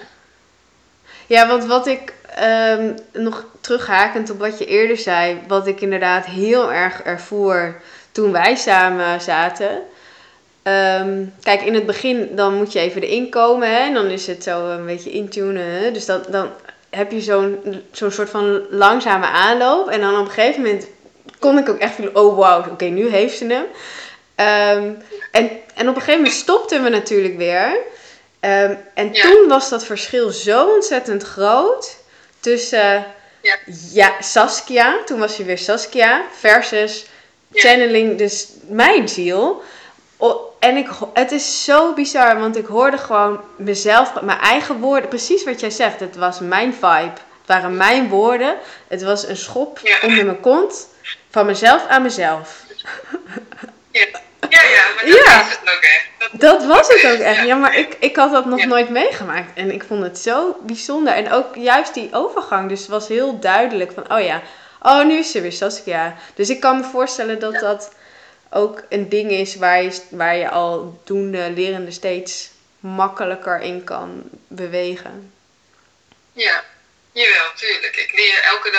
Ja. 1.27 1.47
Want 1.47 1.65
wat 1.65 1.87
ik 1.87 2.13
ehm, 2.35 2.93
nog 3.13 3.45
terughakend 3.61 4.29
op 4.29 4.39
wat 4.39 4.57
je 4.57 4.65
eerder 4.65 4.97
zei, 4.97 5.41
wat 5.47 5.67
ik 5.67 5.81
inderdaad 5.81 6.25
heel 6.25 6.73
erg 6.73 7.01
ervoer 7.01 7.81
toen 8.11 8.31
wij 8.31 8.55
samen 8.55 9.21
zaten. 9.21 9.81
Ehm, 10.63 11.25
kijk, 11.41 11.61
in 11.61 11.73
het 11.73 11.85
begin 11.85 12.35
dan 12.35 12.53
moet 12.53 12.71
je 12.71 12.79
even 12.79 13.01
erin 13.01 13.29
komen 13.29 13.69
hè, 13.69 13.79
en 13.79 13.93
dan 13.93 14.05
is 14.05 14.27
het 14.27 14.43
zo 14.43 14.69
een 14.69 14.85
beetje 14.85 15.11
intunen. 15.11 15.65
Hè, 15.65 15.91
dus 15.91 16.05
dat, 16.05 16.31
dan 16.31 16.49
heb 16.89 17.11
je 17.11 17.21
zo'n 17.21 17.83
zo'n 17.91 18.11
soort 18.11 18.29
van 18.29 18.61
langzame 18.69 19.25
aanloop 19.25 19.89
en 19.89 20.01
dan 20.01 20.19
op 20.19 20.25
een 20.25 20.31
gegeven 20.31 20.61
moment 20.61 20.87
kon 21.39 21.57
ik 21.57 21.69
ook 21.69 21.77
echt 21.77 21.93
voelen, 21.93 22.15
oh 22.15 22.35
wow, 22.35 22.71
oké, 22.71 22.85
nu 22.85 23.09
heeft 23.09 23.37
ze 23.37 23.45
hem. 23.45 23.65
Ehm, 24.35 24.91
en, 25.31 25.49
en 25.75 25.89
op 25.89 25.95
een 25.95 26.01
gegeven 26.01 26.15
moment 26.15 26.33
stopten 26.33 26.83
we 26.83 26.89
natuurlijk 26.89 27.37
weer. 27.37 27.77
Ehm, 28.39 28.75
en 28.93 29.13
Ja. 29.13 29.21
toen 29.21 29.47
was 29.47 29.69
dat 29.69 29.85
verschil 29.85 30.29
zo 30.29 30.65
ontzettend 30.73 31.23
groot 31.23 31.97
tussen 32.39 33.05
Ja. 33.41 33.57
ja, 33.91 34.11
Saskia, 34.19 34.95
toen 35.05 35.19
was 35.19 35.37
je 35.37 35.43
weer 35.43 35.57
Saskia, 35.57 36.21
versus 36.39 37.05
Ja. 37.47 37.61
channeling, 37.61 38.17
dus 38.17 38.47
mijn 38.67 39.09
ziel. 39.09 39.63
O- 40.17 40.53
en 40.59 40.77
ik, 40.77 40.87
het 41.13 41.31
is 41.31 41.63
zo 41.63 41.93
bizar, 41.93 42.39
want 42.39 42.57
ik 42.57 42.65
hoorde 42.65 42.97
gewoon 42.97 43.41
mezelf, 43.57 44.21
mijn 44.21 44.39
eigen 44.39 44.79
woorden, 44.79 45.09
precies 45.09 45.43
wat 45.43 45.59
jij 45.59 45.69
zegt. 45.69 45.99
Het 45.99 46.15
was 46.15 46.39
mijn 46.39 46.73
vibe, 46.73 47.11
het 47.13 47.45
waren 47.45 47.77
mijn 47.77 48.09
woorden. 48.09 48.57
Het 48.87 49.03
was 49.03 49.27
een 49.27 49.37
schop 49.37 49.79
onder 50.03 50.25
mijn 50.25 50.39
kont, 50.39 50.87
van 51.29 51.45
mezelf 51.45 51.85
aan 51.87 52.01
mezelf. 52.01 52.63
Ja. 53.99 54.05
ja, 54.49 54.63
ja, 54.63 54.93
maar 54.95 55.05
dat 55.05 55.25
Ja. 55.25 55.41
is 55.41 55.49
het 55.51 55.75
ook 55.75 55.81
echt. 55.81 56.07
Dat 56.19 56.41
Dat 56.41 56.65
was 56.65 56.87
het 56.87 57.05
ook 57.13 57.19
echt. 57.19 57.45
Ja, 57.45 57.55
maar 57.55 57.77
ik, 57.77 57.95
ik 57.99 58.15
had 58.15 58.31
dat 58.31 58.45
nog 58.45 58.65
nooit 58.65 58.89
meegemaakt. 58.89 59.51
En 59.57 59.71
ik 59.71 59.83
vond 59.87 60.03
het 60.03 60.19
zo 60.19 60.57
bijzonder. 60.61 61.13
En 61.13 61.31
ook 61.31 61.55
juist 61.55 61.93
die 61.93 62.09
overgang. 62.11 62.69
Dus 62.69 62.79
het 62.79 62.89
was 62.89 63.07
heel 63.07 63.39
duidelijk 63.39 63.91
van, 63.91 64.11
oh 64.13 64.23
ja, 64.23 64.41
oh 64.81 65.05
nu 65.05 65.17
is 65.17 65.35
er 65.35 65.41
weer 65.41 65.51
Saskia. 65.51 66.15
Dus 66.35 66.49
ik 66.49 66.59
kan 66.59 66.77
me 66.77 66.83
voorstellen 66.83 67.39
dat 67.39 67.59
dat 67.59 67.93
ook 68.49 68.83
een 68.89 69.09
ding 69.09 69.31
is 69.31 69.55
waar 69.55 69.83
je, 69.83 70.01
waar 70.09 70.35
je 70.35 70.49
al 70.49 71.01
doende 71.05 71.51
lerende 71.51 71.91
steeds 71.91 72.49
makkelijker 72.79 73.59
in 73.61 73.83
kan 73.83 74.23
bewegen. 74.47 75.33
Ja, 76.33 76.63
jawel, 77.11 77.51
tuurlijk. 77.55 77.95
Ik 77.95 78.11
leer 78.15 78.43
elke 78.43 78.71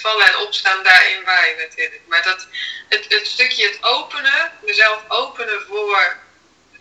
vallen 0.00 0.26
en 0.26 0.36
opstaan 0.36 0.82
daarin 0.82 1.24
bij 1.24 1.54
natuurlijk. 1.58 2.02
Maar 2.06 2.22
dat, 2.22 2.46
het, 2.88 3.04
het 3.08 3.26
stukje 3.26 3.66
het 3.66 3.78
openen, 3.80 4.52
mezelf 4.62 5.02
openen 5.08 5.62
voor 5.66 6.16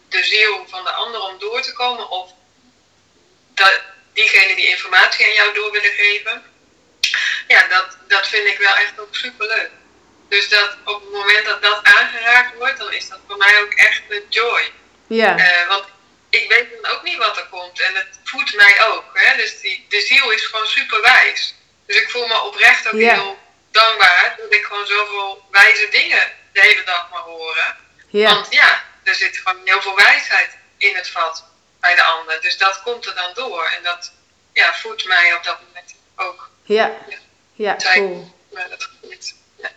de 0.09 0.23
ziel 0.23 0.65
van 0.69 0.83
de 0.83 0.91
ander 0.91 1.21
om 1.21 1.39
door 1.39 1.61
te 1.61 1.73
komen, 1.73 2.09
of 2.09 2.31
dat, 3.53 3.81
diegene 4.13 4.55
die 4.55 4.67
informatie 4.67 5.25
aan 5.25 5.33
jou 5.33 5.53
door 5.53 5.71
willen 5.71 5.93
geven, 5.93 6.43
ja, 7.47 7.67
dat, 7.67 7.97
dat 8.07 8.27
vind 8.27 8.47
ik 8.47 8.57
wel 8.57 8.75
echt 8.75 8.99
ook 8.99 9.15
superleuk. 9.15 9.69
Dus 10.29 10.49
dat 10.49 10.77
op 10.85 11.01
het 11.01 11.11
moment 11.11 11.45
dat 11.45 11.61
dat 11.61 11.83
aangeraakt 11.83 12.55
wordt, 12.55 12.77
dan 12.77 12.93
is 12.93 13.09
dat 13.09 13.19
voor 13.27 13.37
mij 13.37 13.61
ook 13.61 13.73
echt 13.73 14.01
een 14.09 14.25
joy. 14.29 14.71
Ja. 15.07 15.37
Uh, 15.37 15.67
want 15.67 15.85
ik 16.29 16.49
weet 16.49 16.67
dan 16.81 16.91
ook 16.91 17.03
niet 17.03 17.17
wat 17.17 17.37
er 17.37 17.47
komt 17.49 17.81
en 17.81 17.95
het 17.95 18.19
voedt 18.23 18.55
mij 18.55 18.85
ook. 18.87 19.03
Hè? 19.13 19.37
Dus 19.37 19.59
die, 19.59 19.85
de 19.89 20.01
ziel 20.01 20.31
is 20.31 20.45
gewoon 20.45 20.67
super 20.67 21.01
wijs. 21.01 21.55
Dus 21.89 22.01
ik 22.01 22.09
voel 22.09 22.27
me 22.27 22.41
oprecht 22.41 22.87
ook 22.87 22.99
heel 22.99 23.37
dankbaar 23.71 24.35
dat 24.37 24.53
ik 24.53 24.63
gewoon 24.63 24.85
zoveel 24.85 25.47
wijze 25.51 25.87
dingen 25.91 26.31
de 26.53 26.59
hele 26.59 26.83
dag 26.83 27.09
mag 27.11 27.21
horen. 27.21 27.75
Want 28.11 28.47
ja, 28.49 28.83
er 29.03 29.15
zit 29.15 29.37
gewoon 29.37 29.61
heel 29.63 29.81
veel 29.81 29.95
wijsheid 29.95 30.49
in 30.77 30.95
het 30.95 31.09
vat 31.09 31.43
bij 31.79 31.95
de 31.95 32.03
ander. 32.03 32.41
Dus 32.41 32.57
dat 32.57 32.81
komt 32.81 33.05
er 33.05 33.15
dan 33.15 33.31
door 33.33 33.65
en 33.77 33.83
dat 33.83 34.11
ja, 34.53 34.73
voedt 34.73 35.05
mij 35.05 35.33
op 35.33 35.43
dat 35.43 35.57
moment 35.67 35.95
ook. 36.15 36.49
Ja, 36.63 36.91
ja, 37.55 37.75
ja 37.77 37.93
cool. 37.93 38.35
dat 38.49 38.89
Ja. 39.55 39.69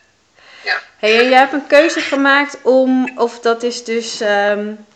ja. 0.63 0.83
Hey, 0.99 1.19
en 1.19 1.29
jij 1.29 1.39
hebt 1.39 1.53
een 1.53 1.67
keuze 1.67 2.01
gemaakt 2.01 2.59
om, 2.63 3.19
of 3.19 3.41
dat 3.41 3.63
is 3.63 3.85
dus 3.85 4.21
um, 4.21 4.87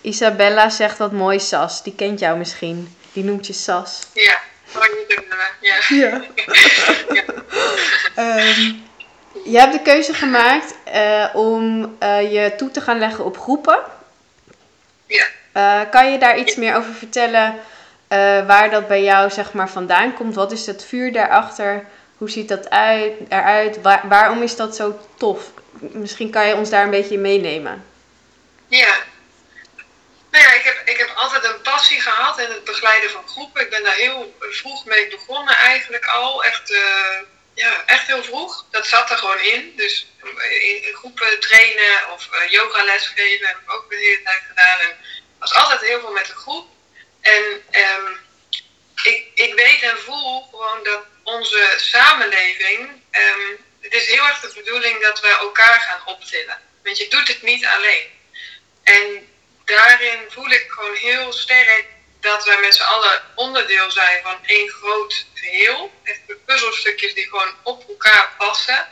Isabella 0.00 0.68
zegt 0.68 0.98
dat 0.98 1.12
mooi 1.12 1.40
Sas, 1.40 1.82
die 1.82 1.94
kent 1.94 2.18
jou 2.20 2.38
misschien. 2.38 2.96
Die 3.12 3.24
noemt 3.24 3.46
je 3.46 3.52
Sas. 3.52 4.00
Ja, 4.12 4.40
ja. 5.60 5.76
Ja. 5.88 6.22
ja. 7.16 7.24
um, 8.16 8.82
je 9.44 9.58
hebt 9.58 9.72
de 9.72 9.82
keuze 9.82 10.14
gemaakt 10.14 10.74
uh, 10.94 11.26
om 11.32 11.96
uh, 12.02 12.32
je 12.32 12.52
toe 12.56 12.70
te 12.70 12.80
gaan 12.80 12.98
leggen 12.98 13.24
op 13.24 13.38
groepen. 13.38 13.78
Ja. 15.06 15.26
Uh, 15.54 15.90
kan 15.90 16.12
je 16.12 16.18
daar 16.18 16.38
iets 16.38 16.56
meer 16.56 16.76
over 16.76 16.94
vertellen 16.94 17.54
waar 18.46 18.70
dat 18.70 18.88
bij 18.88 19.02
jou 19.02 19.30
zeg 19.30 19.52
maar 19.52 19.70
vandaan 19.70 20.14
komt? 20.14 20.34
Wat 20.34 20.52
is 20.52 20.66
het 20.66 20.84
vuur 20.84 21.12
daarachter? 21.12 21.84
Hoe 22.16 22.30
ziet 22.30 22.48
dat 22.48 22.70
uit, 22.70 23.12
eruit? 23.28 23.82
Waar, 23.82 24.02
waarom 24.08 24.42
is 24.42 24.56
dat 24.56 24.76
zo 24.76 24.98
tof? 25.16 25.50
Misschien 25.78 26.30
kan 26.30 26.46
je 26.46 26.56
ons 26.56 26.70
daar 26.70 26.84
een 26.84 26.90
beetje 26.90 27.14
in 27.14 27.20
meenemen. 27.20 27.84
Ja, 28.68 28.94
nou 30.30 30.44
ja, 30.44 30.52
ik 30.52 30.64
heb, 30.64 30.88
ik 30.88 30.96
heb 30.96 31.10
altijd 31.14 31.44
een 31.44 31.60
passie 31.60 32.00
gehad 32.00 32.38
in 32.38 32.50
het 32.50 32.64
begeleiden 32.64 33.10
van 33.10 33.28
groepen. 33.28 33.62
Ik 33.62 33.70
ben 33.70 33.82
daar 33.82 33.94
heel 33.94 34.36
vroeg 34.40 34.84
mee 34.84 35.08
begonnen 35.08 35.54
eigenlijk 35.54 36.06
al. 36.06 36.44
Echt, 36.44 36.70
uh, 36.70 37.18
ja, 37.54 37.82
echt 37.86 38.06
heel 38.06 38.24
vroeg. 38.24 38.66
Dat 38.70 38.86
zat 38.86 39.10
er 39.10 39.18
gewoon 39.18 39.40
in. 39.40 39.72
Dus 39.76 40.06
in, 40.50 40.82
in 40.82 40.94
groepen 40.94 41.40
trainen 41.40 42.12
of 42.12 42.28
uh, 42.32 42.50
yogales 42.50 43.06
geven 43.06 43.46
heb 43.46 43.56
ik 43.56 43.72
ook 43.72 43.90
de 43.90 43.96
hele 43.96 44.22
tijd 44.22 44.42
gedaan. 44.48 44.78
En 44.78 44.96
was 45.38 45.54
altijd 45.54 45.80
heel 45.80 46.00
veel 46.00 46.12
met 46.12 46.26
de 46.26 46.34
groep. 46.34 46.68
En 47.20 47.42
um, 47.70 48.18
ik, 49.02 49.26
ik 49.34 49.54
weet 49.54 49.82
en 49.82 49.98
voel 49.98 50.48
gewoon 50.50 50.82
dat 50.82 51.04
onze 51.22 51.74
samenleving... 51.76 53.02
Um, 53.10 53.68
het 53.80 53.94
is 53.94 54.06
heel 54.06 54.26
erg 54.26 54.40
de 54.40 54.52
bedoeling 54.54 55.02
dat 55.02 55.20
we 55.20 55.28
elkaar 55.28 55.80
gaan 55.80 56.14
optillen. 56.14 56.58
Want 56.82 56.98
je 56.98 57.08
doet 57.08 57.28
het 57.28 57.42
niet 57.42 57.66
alleen. 57.66 58.06
En 58.82 59.28
daarin 59.70 60.18
voel 60.28 60.50
ik 60.50 60.66
gewoon 60.68 60.94
heel 60.94 61.32
sterk 61.32 61.86
dat 62.20 62.44
wij 62.44 62.60
met 62.60 62.74
z'n 62.74 62.82
allen 62.82 63.22
onderdeel 63.34 63.90
zijn 63.90 64.22
van 64.22 64.38
één 64.46 64.68
groot 64.68 65.26
geheel. 65.34 65.92
Echt 66.02 66.20
puzzelstukjes 66.46 67.14
die 67.14 67.28
gewoon 67.28 67.54
op 67.62 67.88
elkaar 67.88 68.34
passen. 68.38 68.88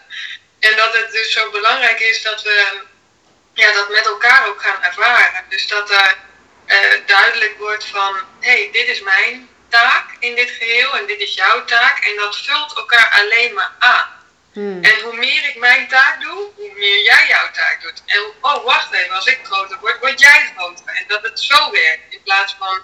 En 0.60 0.76
dat 0.76 0.92
het 0.92 1.12
dus 1.12 1.32
zo 1.32 1.50
belangrijk 1.50 2.00
is 2.00 2.22
dat 2.22 2.42
we 2.42 2.86
ja, 3.52 3.72
dat 3.72 3.88
met 3.88 4.06
elkaar 4.06 4.48
ook 4.48 4.62
gaan 4.62 4.82
ervaren. 4.82 5.44
Dus 5.48 5.68
dat 5.68 5.90
er 5.90 6.16
uh, 6.66 7.06
duidelijk 7.06 7.58
wordt 7.58 7.84
van, 7.84 8.14
hé, 8.40 8.50
hey, 8.50 8.68
dit 8.72 8.88
is 8.88 9.00
mijn 9.00 9.48
taak 9.68 10.16
in 10.18 10.34
dit 10.34 10.50
geheel 10.50 10.96
en 10.96 11.06
dit 11.06 11.20
is 11.20 11.34
jouw 11.34 11.64
taak. 11.64 12.04
En 12.04 12.16
dat 12.16 12.36
vult 12.36 12.76
elkaar 12.76 13.20
alleen 13.22 13.54
maar 13.54 13.72
aan. 13.78 14.08
Hmm. 14.52 14.84
En 14.84 15.00
hoe 15.00 15.16
meer 15.16 15.48
ik 15.48 15.56
mijn 15.56 15.88
taak 15.88 16.20
doe, 16.20 16.50
hoe 16.54 16.72
meer 16.74 17.02
jij 17.02 17.26
jouw 17.28 17.47
En 18.06 18.32
oh, 18.40 18.64
wacht 18.64 18.92
even, 18.92 19.14
als 19.14 19.26
ik 19.26 19.38
groter 19.42 19.78
word, 19.78 20.00
word 20.00 20.20
jij 20.20 20.52
groter. 20.56 20.86
En 20.86 21.04
dat 21.08 21.22
het 21.22 21.40
zo 21.40 21.70
werkt. 21.70 22.12
In 22.12 22.22
plaats 22.22 22.56
van 22.58 22.82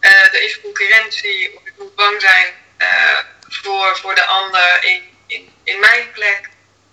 uh, 0.00 0.34
er 0.34 0.42
is 0.42 0.60
concurrentie 0.60 1.56
of 1.56 1.62
ik 1.64 1.72
moet 1.78 1.94
bang 1.94 2.20
zijn 2.20 2.54
uh, 2.78 3.18
voor, 3.48 3.96
voor 3.96 4.14
de 4.14 4.24
ander 4.24 4.84
in, 4.84 5.02
in, 5.26 5.52
in 5.64 5.80
mijn 5.80 6.10
plek. 6.12 6.48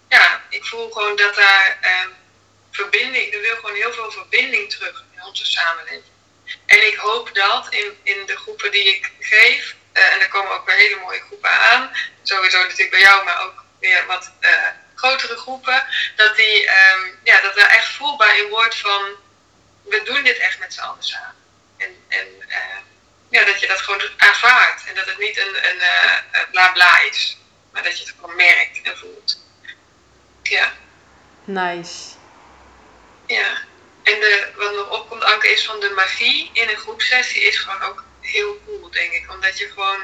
Ja, 0.09 0.41
ik 0.49 0.65
voel 0.65 0.91
gewoon 0.91 1.15
dat 1.15 1.35
daar 1.35 1.77
uh, 1.83 2.11
verbinding, 2.71 3.33
er 3.33 3.41
wil 3.41 3.55
gewoon 3.55 3.75
heel 3.75 3.93
veel 3.93 4.11
verbinding 4.11 4.69
terug 4.69 5.03
in 5.15 5.23
onze 5.23 5.45
samenleving. 5.45 6.03
En 6.65 6.87
ik 6.87 6.95
hoop 6.95 7.35
dat 7.35 7.73
in, 7.73 7.97
in 8.03 8.25
de 8.25 8.37
groepen 8.37 8.71
die 8.71 8.95
ik 8.95 9.11
geef, 9.19 9.75
en 9.91 10.19
er 10.21 10.29
komen 10.29 10.51
ook 10.51 10.65
weer 10.65 10.75
hele 10.75 10.99
mooie 10.99 11.21
groepen 11.21 11.49
aan, 11.49 11.91
sowieso 12.23 12.61
natuurlijk 12.61 12.89
bij 12.89 12.99
jou, 12.99 13.23
maar 13.23 13.43
ook 13.43 13.63
weer 13.79 14.05
wat 14.05 14.31
grotere 15.01 15.37
groepen, 15.37 15.85
dat, 16.15 16.35
die, 16.35 16.69
um, 16.69 17.19
ja, 17.23 17.41
dat 17.41 17.57
er 17.57 17.65
echt 17.65 17.95
voelbaar 17.95 18.37
in 18.37 18.49
wordt 18.49 18.75
van 18.75 19.01
we 19.83 20.01
doen 20.03 20.23
dit 20.23 20.37
echt 20.37 20.59
met 20.59 20.73
z'n 20.73 20.79
allen 20.79 21.03
samen. 21.03 21.35
En, 21.77 21.95
en 22.07 22.27
uh, 22.47 22.77
ja, 23.29 23.45
dat 23.45 23.59
je 23.59 23.67
dat 23.67 23.81
gewoon 23.81 24.01
aanvaardt 24.17 24.83
en 24.87 24.95
dat 24.95 25.05
het 25.05 25.17
niet 25.17 25.37
een, 25.37 25.55
een 25.69 25.75
uh, 25.75 26.39
bla 26.51 26.71
bla 26.71 27.01
is, 27.01 27.37
maar 27.71 27.83
dat 27.83 27.97
je 27.97 28.03
het 28.03 28.13
gewoon 28.19 28.35
merkt 28.35 28.81
en 28.81 28.97
voelt. 28.97 29.39
Ja. 30.43 30.73
Nice. 31.43 31.93
Ja. 33.27 33.49
En 34.03 34.19
de, 34.19 34.51
wat 34.55 34.73
nog 34.73 34.89
opkomt, 34.89 35.23
Anke, 35.23 35.51
is 35.51 35.65
van 35.65 35.79
de 35.79 35.89
magie 35.89 36.49
in 36.53 36.69
een 36.69 36.77
groepsessie 36.77 37.41
is 37.41 37.57
gewoon 37.57 37.81
ook 37.81 38.03
heel 38.21 38.61
cool, 38.65 38.91
denk 38.91 39.13
ik. 39.13 39.31
Omdat 39.31 39.57
je 39.57 39.71
gewoon 39.71 40.01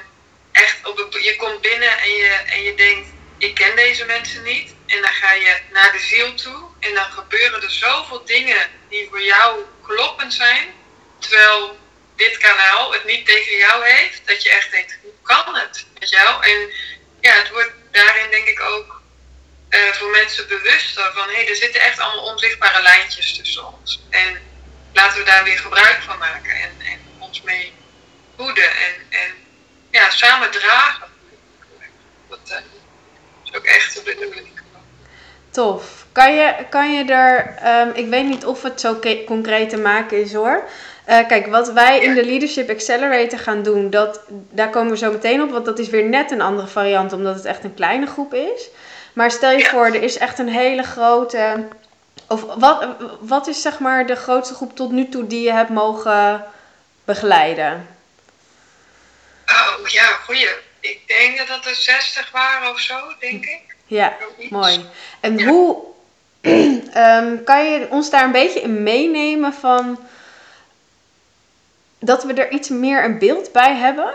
echt 0.51 0.87
op 0.87 0.99
een, 0.99 1.23
je 1.23 1.35
komt 1.35 1.61
binnen 1.61 1.97
en 1.99 2.09
je, 2.09 2.29
en 2.29 2.63
je 2.63 2.75
denkt, 2.75 3.09
ik 3.37 3.55
ken 3.55 3.75
deze 3.75 4.05
mensen 4.05 4.43
niet. 4.43 4.75
En 4.87 5.01
dan 5.01 5.13
ga 5.13 5.33
je 5.33 5.57
naar 5.71 5.91
de 5.91 5.99
ziel 5.99 6.33
toe. 6.33 6.69
En 6.79 6.93
dan 6.93 7.11
gebeuren 7.11 7.61
er 7.61 7.71
zoveel 7.71 8.25
dingen 8.25 8.69
die 8.89 9.07
voor 9.09 9.21
jou 9.21 9.61
kloppend 9.83 10.33
zijn. 10.33 10.73
Terwijl 11.19 11.79
dit 12.15 12.37
kanaal 12.37 12.93
het 12.93 13.05
niet 13.05 13.25
tegen 13.25 13.57
jou 13.57 13.87
heeft. 13.87 14.21
Dat 14.25 14.43
je 14.43 14.49
echt 14.49 14.71
denkt, 14.71 14.97
hoe 15.01 15.13
kan 15.21 15.55
het? 15.55 15.85
Je 15.99 16.17
wel? 16.23 16.43
En 16.43 16.71
ja, 17.21 17.33
het 17.33 17.49
wordt 17.49 17.71
daarin 17.91 18.29
denk 18.29 18.47
ik 18.47 18.59
ook 18.59 19.01
uh, 19.69 19.93
voor 19.93 20.09
mensen 20.09 20.47
bewuster 20.47 21.11
van... 21.13 21.27
hé, 21.27 21.35
hey, 21.35 21.49
er 21.49 21.55
zitten 21.55 21.81
echt 21.81 21.99
allemaal 21.99 22.25
onzichtbare 22.25 22.81
lijntjes 22.81 23.35
tussen 23.35 23.73
ons. 23.73 24.01
En 24.09 24.41
laten 24.93 25.17
we 25.17 25.25
daar 25.25 25.43
weer 25.43 25.59
gebruik 25.59 26.01
van 26.01 26.17
maken. 26.17 26.51
En, 26.51 26.75
en 26.79 26.99
ons 27.19 27.41
mee 27.41 27.73
voeden. 28.35 28.75
En, 28.75 28.93
en 29.09 29.33
ja, 29.91 30.09
samen 30.09 30.51
dragen. 30.51 31.07
Dat, 32.29 32.39
uh, 32.51 33.55
ook 33.55 33.65
echt 33.65 33.93
de 33.93 34.01
bedoeling. 34.01 34.56
Tof. 35.57 36.05
Kan 36.11 36.33
je, 36.33 36.55
kan 36.69 36.93
je 36.93 37.03
er, 37.03 37.55
um, 37.87 37.91
ik 37.93 38.07
weet 38.07 38.25
niet 38.25 38.45
of 38.45 38.63
het 38.63 38.81
zo 38.81 38.99
concreet 39.25 39.69
te 39.69 39.77
maken 39.77 40.21
is 40.21 40.33
hoor. 40.33 40.63
Uh, 41.09 41.27
kijk, 41.27 41.47
wat 41.47 41.71
wij 41.71 41.99
in 41.99 42.13
de 42.13 42.25
Leadership 42.25 42.69
Accelerator 42.69 43.39
gaan 43.39 43.63
doen, 43.63 43.89
dat, 43.89 44.21
daar 44.29 44.69
komen 44.69 44.91
we 44.91 44.97
zo 44.97 45.11
meteen 45.11 45.41
op, 45.41 45.51
want 45.51 45.65
dat 45.65 45.79
is 45.79 45.89
weer 45.89 46.03
net 46.03 46.31
een 46.31 46.41
andere 46.41 46.67
variant, 46.67 47.13
omdat 47.13 47.35
het 47.35 47.45
echt 47.45 47.63
een 47.63 47.73
kleine 47.73 48.05
groep 48.05 48.33
is. 48.33 48.69
Maar 49.13 49.31
stel 49.31 49.51
je 49.51 49.65
voor, 49.65 49.85
er 49.85 50.03
is 50.03 50.17
echt 50.17 50.39
een 50.39 50.49
hele 50.49 50.83
grote. 50.83 51.67
Of 52.27 52.41
wat, 52.41 52.87
wat 53.19 53.47
is 53.47 53.61
zeg 53.61 53.79
maar 53.79 54.05
de 54.05 54.15
grootste 54.15 54.53
groep 54.53 54.75
tot 54.75 54.91
nu 54.91 55.09
toe 55.09 55.27
die 55.27 55.41
je 55.41 55.51
hebt 55.51 55.69
mogen 55.69 56.45
begeleiden? 57.05 57.87
Oh 59.47 59.87
ja, 59.87 60.05
goeie 60.25 60.47
ik 60.79 61.07
denk 61.07 61.37
dat 61.37 61.47
het 61.47 61.65
er 61.65 61.75
60 61.75 62.31
waren 62.31 62.69
of 62.69 62.79
zo, 62.79 63.13
denk 63.19 63.45
ik. 63.45 63.66
Ja, 63.87 64.17
mooi. 64.49 64.85
En 65.19 65.43
hoe 65.43 65.83
um, 66.41 67.43
kan 67.49 67.65
je 67.65 67.87
ons 67.89 68.09
daar 68.09 68.23
een 68.23 68.31
beetje 68.31 68.61
in 68.61 68.83
meenemen 68.83 69.53
van 69.53 70.07
dat 71.99 72.23
we 72.23 72.33
er 72.33 72.51
iets 72.51 72.69
meer 72.69 73.03
een 73.03 73.19
beeld 73.19 73.51
bij 73.51 73.75
hebben? 73.75 74.13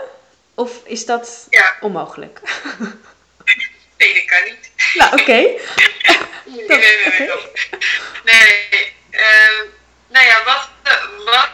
Of 0.55 0.71
is 0.85 1.05
dat 1.05 1.47
ja. 1.49 1.73
onmogelijk? 1.81 2.39
nee, 3.97 4.13
dat 4.13 4.25
kan 4.25 4.43
niet. 4.45 4.71
Nou, 4.93 5.21
oké. 5.21 5.41
Okay. 6.53 6.77
nee, 6.77 6.97
nee, 6.97 7.19
nee. 7.19 7.29
Nee, 8.23 8.67
nee. 8.71 8.93
Uh, 9.11 9.61
nou 10.07 10.25
ja, 10.25 10.43
wat, 10.43 10.69
wat 11.25 11.49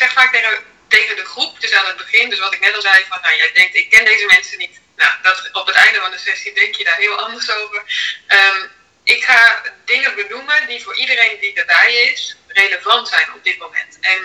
zeg 0.00 0.12
vaak 0.12 0.32
tegen, 0.32 0.58
tegen 0.88 1.16
de 1.16 1.24
groep, 1.24 1.60
dus 1.60 1.72
aan 1.72 1.86
het 1.86 1.96
begin, 1.96 2.30
dus 2.30 2.38
wat 2.38 2.54
ik 2.54 2.60
net 2.60 2.74
al 2.74 2.80
zei, 2.80 3.04
van 3.08 3.18
nou 3.22 3.36
jij 3.36 3.50
denkt 3.54 3.74
ik 3.76 3.90
ken 3.90 4.04
deze 4.04 4.26
mensen 4.26 4.58
niet. 4.58 4.80
Nou, 5.00 5.12
dat, 5.22 5.48
op 5.52 5.66
het 5.66 5.76
einde 5.76 6.00
van 6.00 6.10
de 6.10 6.18
sessie 6.18 6.54
denk 6.54 6.74
je 6.74 6.84
daar 6.84 6.96
heel 6.96 7.20
anders 7.20 7.50
over. 7.50 7.82
Ehm, 8.26 8.60
ik 9.04 9.24
ga 9.24 9.62
dingen 9.84 10.14
benoemen 10.14 10.66
die 10.66 10.82
voor 10.82 10.96
iedereen 10.96 11.40
die 11.40 11.54
erbij 11.54 11.94
is 11.94 12.36
relevant 12.46 13.08
zijn 13.08 13.32
op 13.34 13.44
dit 13.44 13.58
moment. 13.58 13.98
En 14.00 14.20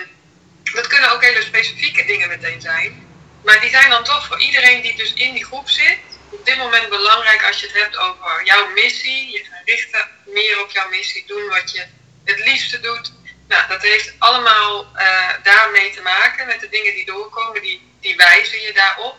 dat 0.62 0.86
kunnen 0.86 1.10
ook 1.10 1.22
hele 1.22 1.42
specifieke 1.42 2.04
dingen 2.04 2.28
meteen 2.28 2.60
zijn. 2.60 3.08
Maar 3.44 3.60
die 3.60 3.70
zijn 3.70 3.90
dan 3.90 4.04
toch 4.04 4.26
voor 4.26 4.40
iedereen 4.40 4.82
die 4.82 4.96
dus 4.96 5.12
in 5.12 5.32
die 5.32 5.44
groep 5.44 5.68
zit, 5.68 5.98
op 6.30 6.46
dit 6.46 6.56
moment 6.56 6.88
belangrijk 6.88 7.44
als 7.44 7.60
je 7.60 7.66
het 7.66 7.76
hebt 7.82 7.96
over 7.96 8.44
jouw 8.44 8.66
missie. 8.66 9.30
Je 9.30 9.44
gaat 9.44 9.62
richten 9.64 10.08
meer 10.24 10.62
op 10.62 10.70
jouw 10.70 10.88
missie, 10.88 11.24
doen 11.26 11.48
wat 11.48 11.72
je 11.72 11.86
het 12.24 12.38
liefste 12.38 12.80
doet. 12.80 13.12
Nou, 13.48 13.68
dat 13.68 13.82
heeft 13.82 14.14
allemaal 14.18 14.92
uh, 14.96 15.30
daarmee 15.42 15.90
te 15.90 16.02
maken 16.02 16.46
met 16.46 16.60
de 16.60 16.68
dingen 16.68 16.94
die 16.94 17.06
doorkomen, 17.06 17.62
die, 17.62 17.92
die 18.00 18.16
wijzen 18.16 18.60
je 18.60 18.72
daarop. 18.72 19.16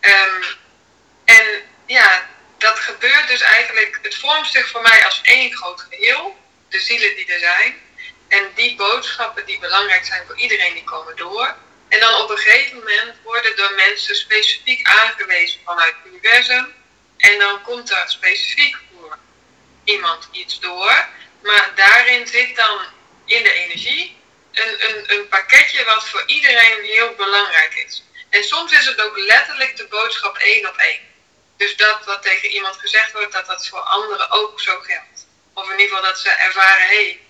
Um, 0.00 0.58
en 1.36 1.62
ja, 1.86 2.28
dat 2.58 2.78
gebeurt 2.78 3.28
dus 3.28 3.40
eigenlijk, 3.40 3.98
het 4.02 4.16
vormt 4.16 4.46
zich 4.46 4.68
voor 4.68 4.82
mij 4.82 5.04
als 5.04 5.20
één 5.22 5.56
groot 5.56 5.86
geheel, 5.90 6.38
de 6.68 6.80
zielen 6.80 7.16
die 7.16 7.26
er 7.32 7.38
zijn. 7.38 7.88
En 8.28 8.50
die 8.54 8.76
boodschappen 8.76 9.46
die 9.46 9.58
belangrijk 9.58 10.04
zijn 10.04 10.26
voor 10.26 10.38
iedereen, 10.38 10.74
die 10.74 10.84
komen 10.84 11.16
door. 11.16 11.54
En 11.88 12.00
dan 12.00 12.14
op 12.14 12.30
een 12.30 12.38
gegeven 12.38 12.78
moment 12.78 13.14
worden 13.22 13.56
door 13.56 13.72
mensen 13.74 14.16
specifiek 14.16 14.86
aangewezen 14.88 15.60
vanuit 15.64 15.94
het 15.96 16.12
universum. 16.12 16.74
En 17.16 17.38
dan 17.38 17.62
komt 17.62 17.90
er 17.90 18.04
specifiek 18.06 18.76
voor 18.92 19.18
iemand 19.84 20.28
iets 20.32 20.60
door. 20.60 21.08
Maar 21.42 21.72
daarin 21.74 22.26
zit 22.26 22.56
dan 22.56 22.78
in 23.24 23.42
de 23.42 23.52
energie 23.52 24.16
een, 24.52 24.88
een, 24.88 25.12
een 25.12 25.28
pakketje 25.28 25.84
wat 25.84 26.08
voor 26.08 26.22
iedereen 26.26 26.82
heel 26.82 27.14
belangrijk 27.14 27.74
is. 27.86 28.02
En 28.30 28.44
soms 28.44 28.72
is 28.72 28.86
het 28.86 29.00
ook 29.00 29.18
letterlijk 29.18 29.76
de 29.76 29.86
boodschap 29.86 30.36
één 30.36 30.68
op 30.68 30.76
één. 30.76 31.09
Dus 31.60 31.76
dat 31.76 31.98
wat 32.04 32.22
tegen 32.22 32.48
iemand 32.48 32.76
gezegd 32.76 33.12
wordt, 33.12 33.32
dat 33.32 33.46
dat 33.46 33.68
voor 33.68 33.78
anderen 33.80 34.30
ook 34.30 34.60
zo 34.60 34.78
geldt. 34.80 35.26
Of 35.54 35.64
in 35.64 35.78
ieder 35.78 35.86
geval 35.86 36.02
dat 36.02 36.18
ze 36.18 36.30
ervaren, 36.30 36.86
hé, 36.86 37.20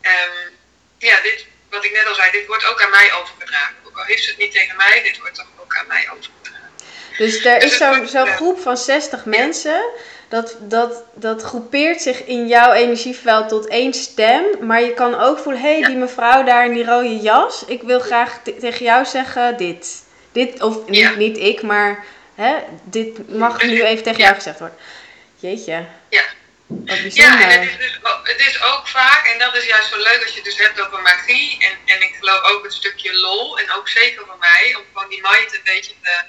hey, 0.00 0.14
um, 0.14 0.56
ja, 0.98 1.20
dit, 1.20 1.46
wat 1.70 1.84
ik 1.84 1.92
net 1.92 2.06
al 2.06 2.14
zei, 2.14 2.30
dit 2.30 2.46
wordt 2.46 2.66
ook 2.66 2.82
aan 2.82 2.90
mij 2.90 3.12
overgedragen. 3.12 3.74
Ook 3.86 3.98
al 3.98 4.04
heeft 4.04 4.22
ze 4.22 4.30
het 4.30 4.38
niet 4.38 4.52
tegen 4.52 4.76
mij, 4.76 5.02
dit 5.02 5.18
wordt 5.18 5.34
toch 5.34 5.46
ook 5.62 5.76
aan 5.76 5.86
mij 5.86 6.08
overgedragen. 6.10 6.70
Dus 7.18 7.44
er 7.44 7.60
dus 7.60 7.72
is 7.72 7.76
zo'n 7.76 8.06
zo 8.06 8.24
groep 8.24 8.60
van 8.60 8.76
60 8.76 9.24
mensen, 9.24 9.90
dat, 10.28 10.56
dat, 10.60 11.04
dat 11.14 11.42
groepeert 11.42 12.02
zich 12.02 12.24
in 12.24 12.48
jouw 12.48 12.72
energieveld 12.72 13.48
tot 13.48 13.68
één 13.68 13.94
stem. 13.94 14.44
Maar 14.60 14.82
je 14.82 14.94
kan 14.94 15.20
ook 15.20 15.38
voelen, 15.38 15.62
hé, 15.62 15.78
hey, 15.78 15.88
die 15.88 15.96
mevrouw 15.96 16.44
daar 16.44 16.64
in 16.64 16.72
die 16.72 16.84
rode 16.84 17.18
jas, 17.18 17.64
ik 17.64 17.82
wil 17.82 18.00
graag 18.00 18.40
tegen 18.42 18.84
jou 18.84 19.04
zeggen 19.04 19.56
dit. 19.56 20.02
Dit, 20.32 20.62
of 20.62 20.86
niet, 20.86 21.16
niet 21.16 21.38
ik, 21.38 21.62
maar 21.62 22.04
hè, 22.34 22.56
dit 22.84 23.28
mag 23.28 23.62
nu 23.62 23.84
even 23.84 24.04
tegen 24.04 24.22
jou 24.22 24.34
gezegd 24.34 24.58
worden. 24.58 24.78
Jeetje. 25.36 25.86
Ja. 26.10 26.24
Ja, 26.86 27.40
en 27.40 27.60
het 27.60 27.70
is, 27.70 27.76
dus, 27.78 27.98
het 28.22 28.40
is 28.40 28.62
ook 28.62 28.88
vaak, 28.88 29.26
en 29.26 29.38
dat 29.38 29.56
is 29.56 29.66
juist 29.66 29.88
zo 29.88 29.96
leuk 29.96 30.22
als 30.22 30.30
je 30.30 30.34
het 30.34 30.44
dus 30.44 30.58
hebt 30.58 30.80
over 30.80 31.02
magie. 31.02 31.64
En, 31.64 31.78
en 31.94 32.02
ik 32.02 32.14
geloof 32.18 32.42
ook 32.42 32.64
een 32.64 32.72
stukje 32.72 33.14
lol, 33.14 33.58
en 33.58 33.72
ook 33.72 33.88
zeker 33.88 34.26
voor 34.26 34.38
mij, 34.38 34.74
om 34.78 34.84
gewoon 34.92 35.08
die 35.08 35.20
mind 35.22 35.54
een 35.54 35.60
beetje 35.64 35.92
te, 36.02 36.22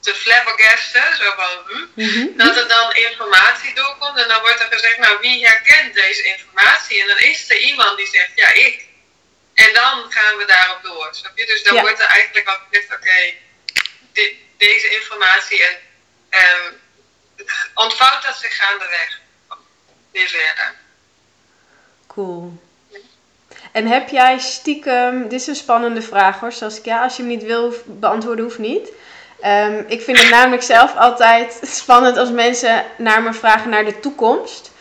te 0.00 0.14
flabbergasten. 0.14 1.16
Zo 1.16 1.32
van, 1.36 1.50
hm, 1.66 2.02
mhm. 2.02 2.26
Dat 2.36 2.56
er 2.56 2.68
dan 2.68 2.94
informatie 2.94 3.74
doorkomt 3.74 4.18
en 4.18 4.28
dan 4.28 4.40
wordt 4.40 4.60
er 4.60 4.72
gezegd, 4.72 4.98
nou 4.98 5.18
wie 5.20 5.46
herkent 5.46 5.94
deze 5.94 6.22
informatie? 6.22 7.00
En 7.00 7.06
dan 7.06 7.18
is 7.18 7.50
er 7.50 7.58
iemand 7.58 7.96
die 7.96 8.06
zegt, 8.06 8.32
ja 8.34 8.52
ik. 8.52 8.86
En 9.54 9.72
dan 9.72 10.12
gaan 10.12 10.36
we 10.36 10.44
daarop 10.46 10.82
door, 10.82 11.08
snap 11.10 11.38
je? 11.38 11.46
Dus 11.46 11.62
dan 11.62 11.80
wordt 11.80 12.00
er 12.00 12.06
eigenlijk 12.06 12.48
al 12.48 12.58
gezegd, 12.70 12.94
oké, 12.94 13.34
deze 14.68 14.88
informatie 14.88 15.62
en 15.62 15.76
um, 16.30 16.80
ontvouwt 17.74 18.22
dat 18.22 18.36
zich 18.36 18.56
gaandeweg 18.56 19.20
weer 20.10 20.28
verder. 20.28 20.74
Cool. 22.06 22.60
En 23.72 23.86
heb 23.86 24.08
jij 24.08 24.38
stiekem, 24.38 25.22
dit 25.22 25.40
is 25.40 25.46
een 25.46 25.54
spannende 25.54 26.02
vraag 26.02 26.40
hoor, 26.40 26.52
ja, 26.82 27.02
als 27.02 27.16
je 27.16 27.22
hem 27.22 27.30
niet 27.30 27.42
wil 27.42 27.74
beantwoorden, 27.86 28.44
hoeft 28.44 28.58
niet. 28.58 28.88
Um, 29.44 29.84
ik 29.88 30.02
vind 30.02 30.18
het 30.18 30.30
namelijk 30.30 30.62
zelf 30.62 30.96
altijd 30.96 31.60
spannend 31.62 32.16
als 32.16 32.30
mensen 32.30 32.84
naar 32.98 33.22
me 33.22 33.32
vragen 33.32 33.70
naar 33.70 33.84
de 33.84 34.00
toekomst. 34.00 34.71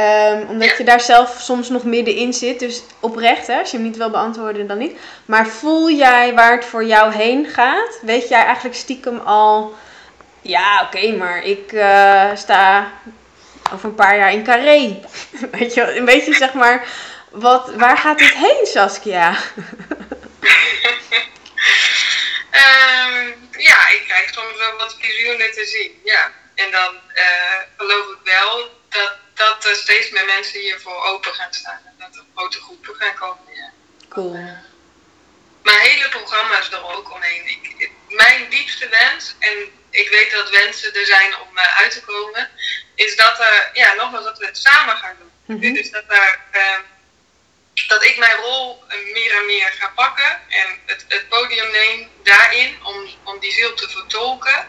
Um, 0.00 0.48
omdat 0.48 0.76
je 0.76 0.84
daar 0.84 1.00
zelf 1.00 1.36
soms 1.40 1.68
nog 1.68 1.84
middenin 1.84 2.32
zit. 2.32 2.58
Dus 2.58 2.82
oprecht, 3.00 3.46
hè, 3.46 3.58
als 3.58 3.70
je 3.70 3.76
hem 3.76 3.86
niet 3.86 3.96
wil 3.96 4.10
beantwoorden, 4.10 4.66
dan 4.66 4.78
niet. 4.78 4.98
Maar 5.24 5.46
voel 5.46 5.90
jij 5.90 6.34
waar 6.34 6.52
het 6.52 6.64
voor 6.64 6.84
jou 6.84 7.14
heen 7.14 7.46
gaat? 7.46 7.98
Weet 8.02 8.28
jij 8.28 8.44
eigenlijk 8.44 8.76
stiekem 8.76 9.18
al... 9.18 9.76
Ja, 10.42 10.82
oké, 10.82 11.12
maar 11.12 11.44
ik 11.44 11.72
uh, 11.72 12.30
sta 12.34 12.92
over 13.72 13.88
een 13.88 13.94
paar 13.94 14.16
jaar 14.16 14.32
in 14.32 14.44
Carré. 14.44 15.00
Weet 15.58 15.74
je, 15.74 15.96
een 15.96 16.04
beetje 16.04 16.34
zeg 16.34 16.52
maar, 16.52 16.86
wat, 17.30 17.74
waar 17.74 17.98
gaat 17.98 18.18
dit 18.18 18.34
heen, 18.34 18.66
Saskia? 18.66 19.28
um, 19.28 19.36
ja, 23.70 23.88
ik 23.88 24.02
krijg 24.06 24.32
soms 24.32 24.58
wel 24.58 24.76
wat 24.78 24.96
visioenen 24.98 25.52
te 25.52 25.64
zien, 25.64 26.00
ja. 26.04 26.32
En 26.54 26.70
dan 26.70 26.94
uh, 27.14 27.58
geloof 27.76 28.06
ik 28.06 28.32
wel 28.32 28.70
dat, 28.88 29.12
dat 29.38 29.64
er 29.64 29.76
steeds 29.76 30.10
meer 30.10 30.24
mensen 30.24 30.60
hiervoor 30.60 31.04
open 31.04 31.34
gaan 31.34 31.52
staan. 31.52 31.80
En 31.84 31.94
dat 31.98 32.16
er 32.16 32.24
grote 32.34 32.60
groepen 32.60 32.94
gaan 32.94 33.14
komen, 33.14 33.54
ja. 33.54 33.72
Cool. 34.08 34.32
maar 35.62 35.80
hele 35.80 36.08
programma's 36.08 36.70
er 36.70 36.84
ook 36.96 37.12
omheen. 37.12 37.46
Ik, 37.46 37.90
mijn 38.08 38.50
diepste 38.50 38.88
wens, 38.88 39.34
en 39.38 39.56
ik 39.90 40.08
weet 40.08 40.30
dat 40.30 40.50
wensen 40.50 40.94
er 40.94 41.06
zijn 41.06 41.38
om 41.40 41.58
uh, 41.58 41.78
uit 41.78 41.92
te 41.92 42.02
komen, 42.02 42.50
is 42.94 43.16
dat, 43.16 43.40
er, 43.40 43.70
ja, 43.72 43.94
nogmaals, 43.94 44.24
dat 44.24 44.38
we 44.38 44.46
het 44.46 44.58
samen 44.58 44.96
gaan 44.96 45.16
doen. 45.18 45.56
Mm 45.56 45.74
Dus 45.74 45.90
dat, 45.90 46.04
er, 46.08 46.40
uh, 46.52 46.78
dat 47.88 48.04
ik 48.04 48.18
mijn 48.18 48.36
rol 48.36 48.84
meer 49.12 49.36
en 49.36 49.46
meer 49.46 49.72
ga 49.78 49.92
pakken 49.94 50.40
en 50.48 50.78
het, 50.86 51.04
het 51.08 51.28
podium 51.28 51.70
neem 51.70 52.10
daarin 52.22 52.78
om, 52.84 53.08
om 53.24 53.38
die 53.38 53.52
ziel 53.52 53.74
te 53.74 53.88
vertolken. 53.88 54.66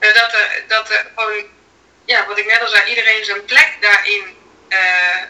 Uh, 0.00 0.14
dat, 0.14 0.32
er, 0.32 0.64
dat 0.68 0.90
er 0.90 1.10
gewoon, 1.16 1.44
ja, 2.04 2.26
wat 2.26 2.38
ik 2.38 2.46
net 2.46 2.60
al 2.60 2.68
zei, 2.68 2.88
iedereen 2.88 3.24
zijn 3.24 3.44
plek 3.44 3.76
daarin 3.80 4.36
uh, 4.68 5.22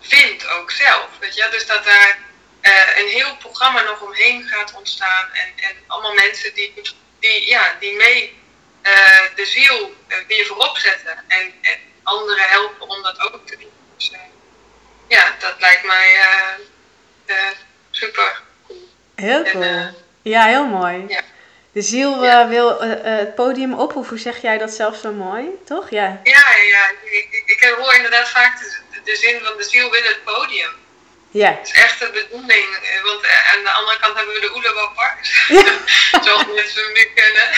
vindt 0.00 0.48
ook 0.48 0.70
zelf. 0.70 1.08
Weet 1.20 1.34
je? 1.34 1.48
Dus 1.50 1.66
dat 1.66 1.84
daar 1.84 2.18
uh, 2.62 2.98
een 2.98 3.08
heel 3.08 3.36
programma 3.36 3.82
nog 3.82 4.00
omheen 4.00 4.48
gaat 4.48 4.74
ontstaan 4.74 5.28
en, 5.32 5.52
en 5.56 5.76
allemaal 5.86 6.14
mensen 6.14 6.54
die, 6.54 6.72
die, 7.20 7.48
ja, 7.48 7.76
die 7.80 7.96
mee 7.96 8.42
uh, 8.82 9.20
de 9.36 9.46
ziel 9.46 9.94
weer 10.26 10.46
voorop 10.46 10.76
zetten 10.76 11.24
en, 11.28 11.52
en 11.60 11.78
anderen 12.02 12.48
helpen 12.48 12.88
om 12.88 13.02
dat 13.02 13.20
ook 13.20 13.46
te 13.46 13.56
doen. 13.56 13.72
Dus 13.96 14.10
ja, 15.08 15.34
dat 15.38 15.54
lijkt 15.58 15.84
mij 15.84 16.20
super 17.90 18.42
cool. 18.66 18.88
Heel 19.14 19.42
cool. 19.42 19.62
En, 19.62 19.94
ja, 20.22 20.46
heel 20.46 20.66
mooi. 20.66 21.04
Ja. 21.08 21.20
De 21.74 21.82
ziel 21.82 22.24
ja. 22.24 22.48
wil 22.48 22.80
het 22.80 23.34
podium 23.34 23.74
op, 23.74 23.96
of 23.96 24.08
hoe 24.08 24.18
zeg 24.18 24.42
jij 24.42 24.58
dat 24.58 24.70
zelf 24.70 24.96
zo 24.96 25.12
mooi, 25.12 25.44
toch? 25.64 25.90
Ja, 25.90 26.20
ja, 26.24 26.44
ja. 26.72 26.90
Ik, 27.04 27.42
ik, 27.46 27.74
hoor 27.78 27.94
inderdaad 27.94 28.28
vaak 28.28 28.58
de, 28.58 29.00
de 29.04 29.16
zin 29.16 29.40
van 29.44 29.56
de 29.56 29.64
ziel 29.64 29.90
wil 29.90 30.02
het 30.02 30.24
podium. 30.24 30.70
Ja. 31.30 31.50
Het 31.50 31.66
is 31.66 31.72
echt 31.72 31.98
de 31.98 32.10
bedoeling, 32.10 32.66
want 33.02 33.26
aan 33.52 33.62
de 33.62 33.70
andere 33.70 33.98
kant 33.98 34.16
hebben 34.16 34.34
we 34.34 34.40
de 34.40 34.54
oelewapper, 34.54 35.18
ja. 35.48 35.64
zoals 36.24 36.46
mensen 36.54 36.82
hem 36.84 36.92
nu 36.92 37.10
kennen. 37.14 37.48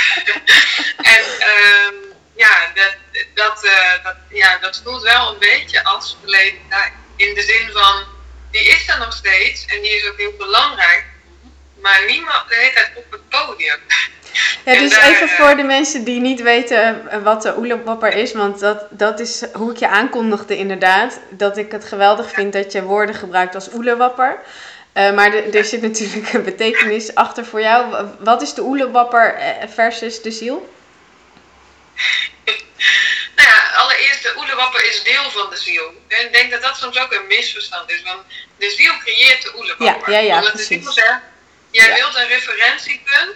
en 1.14 1.22
um, 1.48 2.14
ja, 2.36 2.72
dat, 2.74 2.94
dat, 3.34 3.70
dat, 4.02 4.16
ja, 4.30 4.58
dat 4.58 4.80
voelt 4.84 5.02
wel 5.02 5.32
een 5.32 5.38
beetje 5.38 5.84
als 5.84 6.16
verleden 6.20 6.60
tijd. 6.68 6.92
In 7.16 7.34
de 7.34 7.42
zin 7.42 7.70
van, 7.72 8.04
die 8.50 8.64
is 8.68 8.88
er 8.88 8.98
nog 8.98 9.12
steeds 9.12 9.64
en 9.64 9.82
die 9.82 9.96
is 9.96 10.08
ook 10.08 10.16
heel 10.16 10.36
belangrijk, 10.38 11.04
maar 11.86 12.04
niemand 12.06 12.48
de 12.48 12.54
hele 12.54 12.72
tijd 12.72 12.90
op 12.94 13.10
het 13.10 13.28
podium. 13.28 13.78
Ja, 14.64 14.78
dus 14.78 14.96
even 14.96 15.28
voor 15.28 15.48
eh, 15.48 15.56
de 15.56 15.62
mensen 15.62 16.04
die 16.04 16.20
niet 16.20 16.42
weten 16.42 17.10
eh, 17.10 17.22
wat 17.22 17.42
de 17.42 17.56
oelewapper 17.56 18.14
is, 18.14 18.32
want 18.32 18.60
dat, 18.60 18.86
dat 18.90 19.20
is 19.20 19.44
hoe 19.52 19.70
ik 19.70 19.76
je 19.76 19.88
aankondigde 19.88 20.56
inderdaad. 20.56 21.20
Dat 21.30 21.56
ik 21.56 21.72
het 21.72 21.84
geweldig 21.84 22.30
vind 22.30 22.52
dat 22.52 22.72
je 22.72 22.82
woorden 22.82 23.14
gebruikt 23.14 23.54
als 23.54 23.72
oelewapper. 23.72 24.38
Uh, 24.94 25.12
maar 25.12 25.30
de, 25.30 25.42
er 25.42 25.64
zit 25.64 25.82
natuurlijk 25.82 26.32
een 26.32 26.44
betekenis 26.44 27.14
achter 27.14 27.44
voor 27.46 27.60
jou. 27.60 28.06
Wat 28.18 28.42
is 28.42 28.54
de 28.54 28.62
oelewapper 28.62 29.36
versus 29.74 30.22
de 30.22 30.30
ziel? 30.30 30.56
nou 33.36 33.48
ja, 33.48 33.60
allereerst 33.76 34.22
de 34.22 34.34
oelewapper 34.36 34.84
is 34.84 35.02
deel 35.02 35.30
van 35.30 35.50
de 35.50 35.56
ziel. 35.56 35.92
En 36.08 36.26
ik 36.26 36.32
denk 36.32 36.50
dat 36.50 36.62
dat 36.62 36.76
soms 36.76 36.98
ook 36.98 37.12
een 37.12 37.26
misverstand 37.26 37.90
is, 37.90 38.02
want 38.02 38.20
de 38.58 38.70
ziel 38.70 38.92
creëert 38.98 39.42
de 39.42 39.52
oelewapper. 39.56 40.12
Ja, 40.12 40.18
ja, 40.18 40.34
ja, 40.34 40.50
precies. 40.50 40.68
De 40.68 40.74
ziel 40.74 40.92
zegt, 40.92 41.20
jij 41.76 41.94
wilt 41.94 42.16
een 42.16 42.28
referentiepunt 42.28 43.34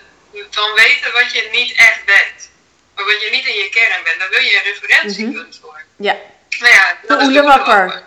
van 0.50 0.72
weten 0.74 1.12
wat 1.12 1.32
je 1.32 1.48
niet 1.52 1.72
echt 1.76 2.04
bent. 2.04 2.50
Of 2.96 3.04
wat 3.04 3.22
je 3.22 3.30
niet 3.30 3.46
in 3.46 3.54
je 3.54 3.68
kern 3.68 4.02
bent. 4.04 4.18
Daar 4.18 4.30
wil 4.30 4.40
je 4.40 4.56
een 4.56 4.72
referentiepunt 4.72 5.34
mm 5.34 5.42
-hmm. 5.42 5.60
voor. 5.60 5.82
Ja. 5.96 6.16
Nou 6.58 6.72
ja, 6.72 6.98
de 7.06 7.24
oelewapper. 7.24 8.02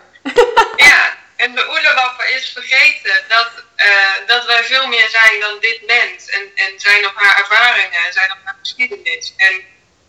ja, 0.76 1.16
en 1.36 1.54
de 1.54 1.68
oerlewapper 1.68 2.30
is 2.30 2.50
vergeten 2.52 3.24
dat, 3.28 3.50
uh, 3.76 4.26
dat 4.26 4.46
wij 4.46 4.64
veel 4.64 4.86
meer 4.86 5.08
zijn 5.08 5.40
dan 5.40 5.58
dit 5.60 5.86
mens. 5.86 6.28
En, 6.28 6.50
en 6.54 6.80
zijn 6.80 7.06
op 7.06 7.14
haar 7.14 7.38
ervaringen 7.38 8.04
en 8.06 8.12
zijn 8.12 8.32
op 8.32 8.38
haar 8.44 8.56
geschiedenis. 8.60 9.34
En 9.36 9.64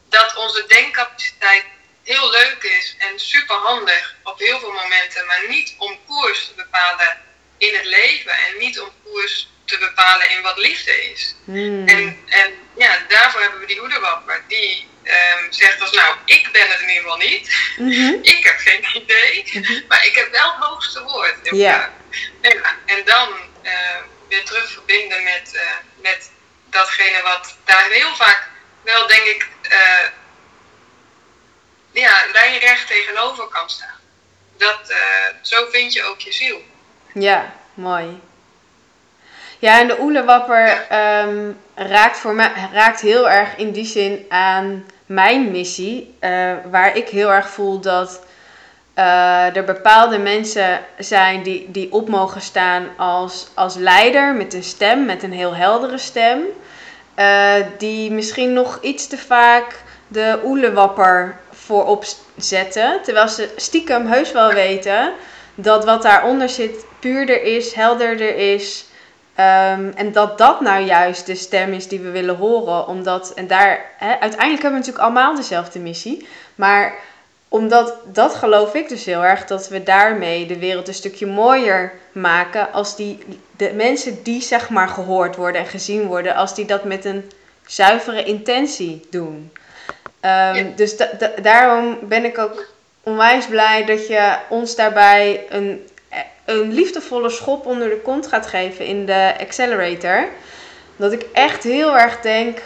dat 0.10 0.36
onze 0.36 0.66
denkcapaciteit 0.68 1.64
heel 2.04 2.30
leuk 2.30 2.64
is 2.64 2.96
en 3.00 3.20
super 3.20 3.56
handig 3.56 4.16
op 4.24 4.40
heel 4.40 4.60
veel 4.60 4.72
momenten, 4.72 5.26
maar 5.26 5.42
niet 5.48 5.76
om 5.78 6.00
koers 6.08 6.46
te 6.48 6.54
bepalen 6.54 7.22
in 7.58 7.76
het 7.76 7.86
leven 7.86 8.32
en 8.32 8.58
niet 8.60 8.80
om 8.80 8.90
koers 9.04 9.50
te 9.66 9.78
bepalen 9.78 10.30
in 10.30 10.42
wat 10.42 10.58
liefde 10.58 11.12
is. 11.12 11.36
Hmm. 11.46 11.88
En, 11.88 12.24
en 12.28 12.54
ja, 12.78 13.06
daarvoor 13.08 13.42
hebben 13.42 13.60
we 13.60 13.66
die 13.66 13.80
hoederwapper 13.80 14.44
die 14.48 14.88
um, 15.04 15.52
zegt 15.52 15.82
als 15.82 15.92
nou, 15.92 16.16
ik 16.26 16.50
ben 16.52 16.70
het 16.70 16.80
in 16.80 16.88
ieder 16.88 17.04
geval 17.04 17.18
niet. 17.18 17.56
Mhm. 17.78 18.14
ik 18.36 18.46
heb 18.46 18.58
geen 18.58 18.86
idee, 18.94 19.44
mhm. 19.54 19.82
maar 19.88 20.06
ik 20.06 20.16
heb 20.16 20.32
wel 20.32 20.52
het 20.52 20.66
hoogste 20.66 21.04
woord. 21.04 21.36
Ja. 21.44 21.94
ja. 22.42 22.76
En 22.86 23.06
dan 23.06 23.30
uh, 23.64 23.72
weer 24.30 24.46
terug 24.46 24.72
verbinden 24.72 25.24
met, 25.24 25.52
uh, 25.54 25.62
met 26.02 26.32
datgene 26.70 27.22
wat 27.22 27.58
daar 27.66 27.90
heel 27.90 28.16
vaak 28.16 28.50
wel 28.84 29.08
denk 29.08 29.24
ik 29.24 29.48
uh, 29.72 30.08
ja, 31.92 32.26
lijnrecht 32.32 32.88
tegenover 32.88 33.48
kan 33.48 33.70
staan. 33.70 34.00
Dat, 34.58 34.94
zo 35.42 35.70
vind 35.72 35.94
je 35.94 36.04
ook 36.04 36.20
je 36.20 36.32
ziel. 36.32 36.64
Ja, 37.20 37.46
mooi. 37.74 38.20
Ja, 39.60 39.80
en 39.80 39.88
de 39.88 40.00
oelewapper 40.00 40.88
um, 41.24 41.58
raakt, 41.76 42.18
voor 42.18 42.34
mij, 42.34 42.52
raakt 42.74 43.02
heel 43.02 43.30
erg 43.30 43.58
in 43.58 43.72
die 43.72 43.86
zin 43.86 44.26
aan 44.30 44.86
mijn 45.06 45.52
missie. 45.52 46.16
Uh, 46.22 46.54
waar 46.72 46.98
ik 46.98 47.10
heel 47.10 47.32
erg 47.32 47.50
voel 47.50 47.80
dat 47.80 48.26
uh, 48.96 49.56
er 49.56 49.64
bepaalde 49.64 50.18
mensen 50.18 50.80
zijn 50.98 51.44
die, 51.44 51.72
die 51.72 51.92
op 51.92 52.10
mogen 52.10 52.42
staan 52.42 52.88
als, 52.98 53.48
als 53.54 53.76
leider 53.76 54.34
met 54.34 54.54
een 54.54 54.64
stem, 54.64 55.06
met 55.06 55.24
een 55.24 55.34
heel 55.34 55.56
heldere 55.56 55.98
stem. 55.98 56.42
Uh, 57.20 57.54
die 57.78 58.12
misschien 58.12 58.54
nog 58.54 58.80
iets 58.82 59.08
te 59.08 59.18
vaak 59.18 59.82
de 60.08 60.40
oelewapper 60.44 61.38
voorop 61.52 62.06
zetten. 62.38 63.02
Terwijl 63.04 63.28
ze 63.28 63.54
stiekem 63.56 64.08
heus 64.08 64.32
wel 64.32 64.54
weten 64.54 65.14
dat 65.56 65.86
wat 65.86 66.02
daaronder 66.02 66.50
zit 66.50 66.86
puurder 67.00 67.44
is, 67.44 67.74
helderder 67.74 68.36
is. 68.54 68.86
Um, 69.40 69.92
en 69.96 70.12
dat 70.12 70.38
dat 70.38 70.62
nou 70.62 70.84
juist 70.84 71.26
de 71.26 71.36
stem 71.36 71.74
is 71.74 71.88
die 71.88 72.00
we 72.00 72.10
willen 72.10 72.36
horen. 72.36 72.88
Omdat, 72.88 73.34
en 73.34 73.48
daar, 73.48 73.86
uiteindelijk 74.00 74.62
hebben 74.62 74.72
we 74.72 74.78
natuurlijk 74.78 75.04
allemaal 75.04 75.36
dezelfde 75.36 75.80
missie. 75.80 76.28
Maar 76.56 76.94
omdat, 77.48 77.94
dat 78.06 78.36
geloof 78.36 78.74
ik 78.74 78.90
dus 78.90 79.06
heel 79.06 79.24
erg, 79.24 79.46
dat 79.46 79.68
we 79.68 79.84
daarmee 79.84 80.46
de 80.46 80.60
wereld 80.60 80.88
een 80.88 80.94
stukje 80.94 81.26
mooier 81.26 81.94
maken. 82.12 82.72
Als 82.72 82.96
die, 82.96 83.20
de 83.58 83.72
mensen 83.74 84.24
die 84.24 84.42
zeg 84.42 84.70
maar 84.70 84.88
gehoord 84.88 85.36
worden 85.36 85.62
en 85.62 85.68
gezien 85.68 86.06
worden, 86.06 86.36
als 86.36 86.56
die 86.56 86.66
dat 86.66 86.84
met 86.84 87.06
een 87.06 87.32
zuivere 87.66 88.24
intentie 88.24 89.08
doen. 89.10 89.52
Um, 90.22 90.74
Dus 90.76 90.96
daarom 91.42 91.98
ben 92.02 92.26
ik 92.26 92.38
ook 92.38 92.66
onwijs 93.06 93.46
blij 93.46 93.86
dat 93.86 94.08
je 94.08 94.36
ons 94.50 94.76
daarbij 94.76 95.46
een 95.50 95.88
een 96.46 96.74
liefdevolle 96.74 97.30
schop 97.30 97.66
onder 97.66 97.90
de 97.90 98.02
kont 98.02 98.28
gaat 98.28 98.48
geven 98.48 98.86
in 98.86 99.06
de 99.06 99.34
accelerator. 99.40 100.28
Dat 100.96 101.12
ik 101.12 101.26
echt 101.34 101.64
heel 101.64 101.98
erg 101.98 102.22
denk. 102.22 102.58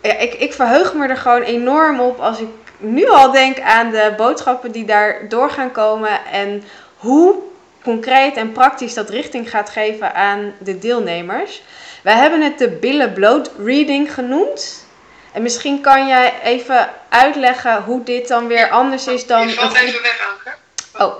Ik, 0.00 0.34
ik 0.34 0.52
verheug 0.52 0.94
me 0.94 1.06
er 1.08 1.16
gewoon 1.16 1.42
enorm 1.42 2.00
op 2.00 2.20
als 2.20 2.40
ik 2.40 2.48
nu 2.78 3.08
al 3.08 3.30
denk 3.30 3.60
aan 3.60 3.90
de 3.90 4.14
boodschappen 4.16 4.72
die 4.72 4.84
daar 4.84 5.28
door 5.28 5.50
gaan 5.50 5.72
komen. 5.72 6.24
En 6.32 6.62
hoe 6.96 7.34
concreet 7.82 8.36
en 8.36 8.52
praktisch 8.52 8.94
dat 8.94 9.10
richting 9.10 9.50
gaat 9.50 9.70
geven 9.70 10.14
aan 10.14 10.52
de 10.58 10.78
deelnemers. 10.78 11.62
Wij 12.02 12.14
hebben 12.14 12.42
het 12.42 12.58
de 12.58 12.68
billen 12.68 13.12
bloot 13.12 13.50
reading 13.64 14.14
genoemd. 14.14 14.85
En 15.36 15.42
misschien 15.42 15.80
kan 15.80 16.06
jij 16.06 16.34
even 16.42 16.90
uitleggen 17.08 17.82
hoe 17.82 18.02
dit 18.02 18.28
dan 18.28 18.46
weer 18.46 18.70
anders 18.70 19.06
is 19.06 19.26
dan. 19.26 19.48
Je 19.48 19.54
valt 19.54 19.74
even 19.74 20.02
weg, 20.02 20.28
Anke. 20.30 20.56
Oh, 21.04 21.14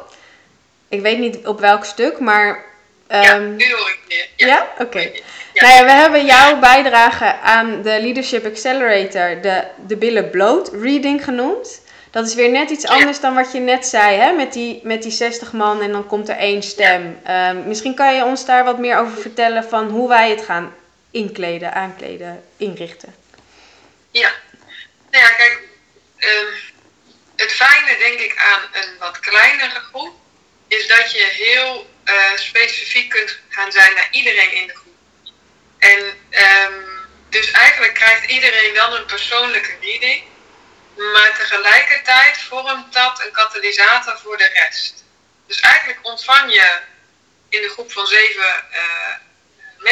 ik 0.88 1.00
weet 1.00 1.18
niet 1.18 1.46
op 1.46 1.60
welk 1.60 1.84
stuk, 1.84 2.18
maar. 2.18 2.64
Um, 3.08 3.22
ja, 3.22 3.38
nu 3.38 3.72
hoor 3.72 3.88
ik 3.88 4.00
meer. 4.08 4.28
Ja, 4.36 4.46
ja? 4.46 4.68
oké. 4.78 4.98
Ja. 4.98 5.10
Nou 5.54 5.74
ja, 5.74 5.84
we 5.84 5.90
hebben 5.90 6.24
jouw 6.24 6.58
bijdrage 6.58 7.34
aan 7.40 7.82
de 7.82 8.00
Leadership 8.00 8.46
Accelerator 8.46 9.40
de, 9.42 9.64
de 9.86 9.96
billen 9.96 10.30
bloot 10.30 10.70
reading 10.72 11.24
genoemd. 11.24 11.80
Dat 12.10 12.26
is 12.26 12.34
weer 12.34 12.50
net 12.50 12.70
iets 12.70 12.86
anders 12.86 13.20
dan 13.20 13.34
wat 13.34 13.52
je 13.52 13.60
net 13.60 13.86
zei, 13.86 14.16
hè? 14.16 14.32
Met, 14.32 14.52
die, 14.52 14.80
met 14.82 15.02
die 15.02 15.12
60 15.12 15.52
man 15.52 15.82
en 15.82 15.92
dan 15.92 16.06
komt 16.06 16.28
er 16.28 16.36
één 16.36 16.62
stem. 16.62 17.18
Um, 17.30 17.66
misschien 17.66 17.94
kan 17.94 18.14
je 18.14 18.24
ons 18.24 18.44
daar 18.44 18.64
wat 18.64 18.78
meer 18.78 18.98
over 18.98 19.20
vertellen 19.20 19.64
van 19.64 19.88
hoe 19.88 20.08
wij 20.08 20.30
het 20.30 20.42
gaan 20.42 20.74
inkleden, 21.10 21.74
aankleden, 21.74 22.42
inrichten. 22.56 23.24
Ja, 24.16 24.34
nou 25.10 25.24
ja, 25.24 25.30
kijk, 25.30 25.62
um, 26.18 26.54
het 27.36 27.52
fijne 27.52 27.98
denk 27.98 28.18
ik 28.18 28.36
aan 28.36 28.62
een 28.72 28.98
wat 28.98 29.18
kleinere 29.18 29.80
groep 29.80 30.14
is 30.68 30.86
dat 30.86 31.12
je 31.12 31.24
heel 31.24 31.90
uh, 32.04 32.36
specifiek 32.36 33.10
kunt 33.10 33.38
gaan 33.48 33.72
zijn 33.72 33.94
naar 33.94 34.08
iedereen 34.10 34.52
in 34.52 34.66
de 34.66 34.74
groep. 34.74 34.94
En 35.78 35.98
um, 36.30 36.84
dus 37.28 37.50
eigenlijk 37.50 37.94
krijgt 37.94 38.30
iedereen 38.30 38.74
dan 38.74 38.92
een 38.92 39.06
persoonlijke 39.06 39.76
reading, 39.80 40.24
maar 40.94 41.36
tegelijkertijd 41.38 42.38
vormt 42.38 42.92
dat 42.92 43.24
een 43.24 43.32
katalysator 43.32 44.18
voor 44.18 44.36
de 44.36 44.50
rest. 44.54 45.04
Dus 45.46 45.60
eigenlijk 45.60 45.98
ontvang 46.02 46.52
je 46.52 46.78
in 47.48 47.62
de 47.62 47.68
groep 47.68 47.92
van 47.92 48.06
zeven 48.06 48.64
uh, 48.72 49.14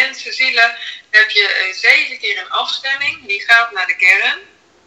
mensen, 0.01 0.33
zielen, 0.33 0.79
heb 1.11 1.31
je 1.31 1.71
zeven 1.73 2.19
keer 2.19 2.39
een 2.39 2.51
afstemming 2.51 3.27
die 3.27 3.45
gaat 3.45 3.73
naar 3.73 3.87
de 3.87 3.97
kern 3.97 4.39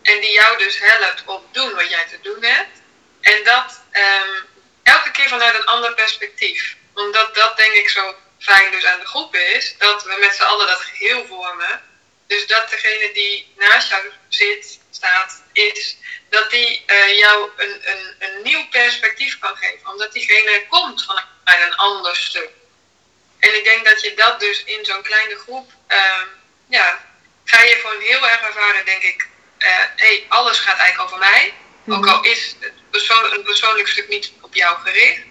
en 0.02 0.20
die 0.22 0.32
jou 0.32 0.58
dus 0.58 0.80
helpt 0.80 1.24
op 1.26 1.54
doen 1.54 1.76
wat 1.76 1.90
jij 1.90 2.06
te 2.06 2.20
doen 2.22 2.44
hebt. 2.44 2.82
En 3.22 3.44
dat 3.44 3.82
um, 3.94 4.46
elke 4.84 5.12
keer 5.12 5.30
vanuit 5.30 5.56
een 5.56 5.66
ander 5.66 5.94
perspectief. 5.94 6.76
Omdat 6.94 7.36
dat 7.36 7.58
denk 7.58 7.74
ik 7.74 7.90
zo 7.90 8.16
fijn 8.40 8.72
dus 8.72 8.86
aan 8.86 9.00
de 9.00 9.06
groep 9.06 9.36
is, 9.36 9.76
dat 9.78 10.04
we 10.04 10.18
met 10.20 10.36
z'n 10.36 10.44
allen 10.44 10.68
dat 10.68 10.82
geheel 10.82 11.26
vormen. 11.26 11.82
Dus 12.28 12.48
dat 12.48 12.70
degene 12.70 13.14
die 13.14 13.54
naast 13.58 13.90
jou 13.90 14.02
zit, 14.28 14.80
staat, 14.92 15.44
is, 15.54 15.98
dat 16.30 16.50
die 16.50 16.84
uh, 16.88 17.18
jou 17.18 17.50
een, 17.58 17.82
een, 17.92 18.16
een 18.20 18.42
nieuw 18.44 18.68
perspectief 18.70 19.40
kan 19.40 19.56
geven. 19.56 19.90
Omdat 19.90 20.14
diegene 20.14 20.66
komt 20.70 21.04
vanuit 21.06 21.62
een 21.66 21.76
ander 21.76 22.16
stuk. 22.16 22.50
En 23.40 23.56
ik 23.58 23.64
denk 23.64 23.86
dat 23.86 24.02
je 24.02 24.14
dat 24.14 24.40
dus 24.40 24.64
in 24.64 24.86
zo'n 24.86 25.02
kleine 25.02 25.36
groep, 25.36 25.72
uh, 25.88 25.98
ja, 26.70 27.06
ga 27.46 27.64
je 27.64 27.80
gewoon 27.82 28.02
heel 28.02 28.28
erg 28.28 28.42
ervaren, 28.42 28.86
denk 28.86 29.02
ik, 29.02 29.28
hé, 29.58 29.70
uh, 29.70 29.86
hey, 29.96 30.26
alles 30.28 30.60
gaat 30.60 30.78
eigenlijk 30.78 31.10
over 31.10 31.20
mij. 31.20 31.54
Ook 31.88 32.06
mhm. 32.06 32.10
al 32.14 32.24
is 32.24 32.56
het 32.60 32.74
persoon, 32.92 33.34
een 33.34 33.44
persoonlijk 33.44 33.88
stuk 33.88 34.08
niet 34.08 34.32
op 34.42 34.56
jou 34.56 34.78
gericht. 34.80 35.22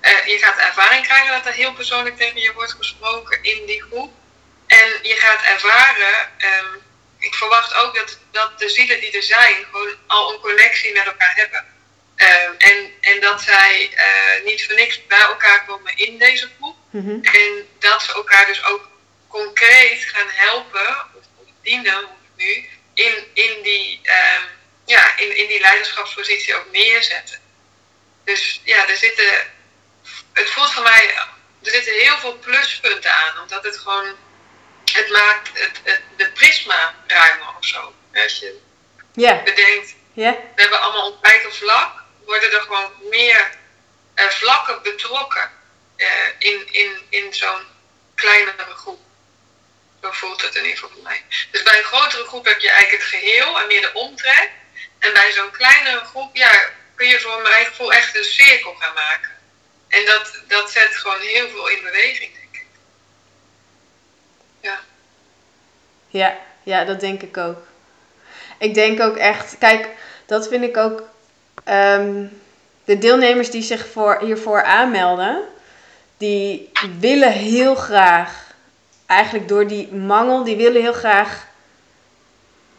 Uh, 0.00 0.26
je 0.26 0.38
gaat 0.38 0.58
ervaring 0.58 1.06
krijgen 1.06 1.32
dat 1.32 1.46
er 1.46 1.52
heel 1.52 1.72
persoonlijk 1.72 2.16
tegen 2.16 2.40
je 2.40 2.52
wordt 2.52 2.72
gesproken 2.72 3.42
in 3.42 3.66
die 3.66 3.82
groep. 3.82 4.12
En 4.66 4.98
je 5.02 5.14
gaat 5.16 5.42
ervaren, 5.42 6.30
um, 6.38 6.82
ik 7.18 7.34
verwacht 7.34 7.74
ook 7.74 7.94
dat, 7.94 8.18
dat 8.30 8.58
de 8.58 8.68
zielen 8.68 9.00
die 9.00 9.16
er 9.16 9.22
zijn 9.22 9.54
gewoon 9.70 9.94
al 10.06 10.32
een 10.32 10.40
connectie 10.40 10.92
met 10.92 11.04
elkaar 11.04 11.34
hebben. 11.34 11.64
Um, 12.16 12.54
en, 12.58 12.92
en 13.00 13.20
dat 13.20 13.42
zij 13.42 13.90
uh, 13.94 14.44
niet 14.44 14.66
voor 14.66 14.74
niks 14.74 15.06
bij 15.06 15.20
elkaar 15.20 15.64
komen 15.64 15.96
in 15.96 16.18
deze 16.18 16.48
groep. 16.58 16.73
Mm 16.94 17.06
-hmm. 17.06 17.22
En 17.22 17.68
dat 17.78 18.02
ze 18.02 18.12
elkaar 18.12 18.46
dus 18.46 18.64
ook 18.64 18.88
concreet 19.28 20.04
gaan 20.04 20.28
helpen, 20.28 20.88
of, 21.14 21.24
of 21.34 21.46
dienen, 21.62 22.06
nu, 22.36 22.68
in, 22.94 23.14
in 23.32 23.62
die 23.62 24.00
um, 24.04 24.44
ja, 24.84 25.16
in, 25.16 25.36
in 25.36 25.46
die 25.46 25.60
leiderschapspositie 25.60 26.54
ook 26.54 26.70
neerzetten. 26.72 27.38
Dus 28.24 28.60
ja, 28.64 28.88
er 28.88 28.96
zitten, 28.96 29.24
het 30.32 30.50
voelt 30.50 30.72
voor 30.72 30.82
mij, 30.82 31.14
er 31.62 31.70
zitten 31.70 31.92
heel 31.92 32.18
veel 32.18 32.38
pluspunten 32.38 33.12
aan, 33.12 33.42
omdat 33.42 33.64
het 33.64 33.78
gewoon, 33.78 34.14
het 34.92 35.10
maakt 35.10 35.50
het, 35.52 35.80
het 35.82 36.00
de 36.16 36.30
prisma 36.30 36.94
ruimer 37.06 37.48
of 37.58 37.64
zo. 37.66 37.94
Als 38.14 38.38
je 38.38 38.60
yeah. 39.12 39.44
bedenkt, 39.44 39.94
yeah. 40.12 40.34
we 40.54 40.62
hebben 40.62 40.80
allemaal 40.80 41.10
ons 41.10 41.20
eigen 41.20 41.54
vlak, 41.54 42.02
worden 42.24 42.52
er 42.52 42.60
gewoon 42.60 42.92
meer 43.10 43.50
uh, 44.14 44.28
vlakken 44.28 44.82
betrokken 44.82 45.53
uh, 45.96 46.06
in, 46.38 46.72
in, 46.72 46.90
in 47.08 47.34
zo'n 47.34 47.62
kleinere 48.14 48.74
groep. 48.74 49.00
Zo 50.02 50.10
voelt 50.12 50.42
het 50.42 50.54
in 50.54 50.62
ieder 50.62 50.78
geval 50.78 50.94
voor 50.94 51.02
mij. 51.02 51.24
Dus 51.50 51.62
bij 51.62 51.78
een 51.78 51.84
grotere 51.84 52.24
groep 52.24 52.44
heb 52.44 52.60
je 52.60 52.70
eigenlijk 52.70 53.02
het 53.02 53.12
geheel 53.12 53.60
en 53.60 53.66
meer 53.66 53.80
de 53.80 53.92
omtrek. 53.92 54.50
En 54.98 55.12
bij 55.12 55.32
zo'n 55.32 55.50
kleinere 55.50 56.04
groep, 56.04 56.36
ja, 56.36 56.52
kun 56.94 57.08
je 57.08 57.20
voor 57.20 57.42
mijn 57.42 57.66
gevoel 57.66 57.92
echt 57.92 58.16
een 58.16 58.24
cirkel 58.24 58.74
gaan 58.74 58.94
maken. 58.94 59.30
En 59.88 60.04
dat, 60.04 60.42
dat 60.48 60.70
zet 60.70 60.96
gewoon 60.96 61.20
heel 61.20 61.48
veel 61.48 61.68
in 61.68 61.82
beweging, 61.82 62.32
denk 62.34 62.54
ik. 62.54 62.66
Ja. 64.60 64.80
Ja, 66.08 66.38
ja, 66.62 66.84
dat 66.84 67.00
denk 67.00 67.22
ik 67.22 67.36
ook. 67.36 67.66
Ik 68.58 68.74
denk 68.74 69.00
ook 69.00 69.16
echt, 69.16 69.58
kijk, 69.58 69.88
dat 70.26 70.48
vind 70.48 70.64
ik 70.64 70.76
ook. 70.76 71.02
Um, 71.68 72.42
de 72.84 72.98
deelnemers 72.98 73.50
die 73.50 73.62
zich 73.62 73.86
voor, 73.88 74.20
hiervoor 74.20 74.62
aanmelden, 74.62 75.48
die 76.16 76.70
willen 77.00 77.32
heel 77.32 77.74
graag, 77.74 78.54
eigenlijk 79.06 79.48
door 79.48 79.66
die 79.66 79.92
mangel, 79.92 80.44
die 80.44 80.56
willen 80.56 80.82
heel 80.82 80.92
graag 80.92 81.46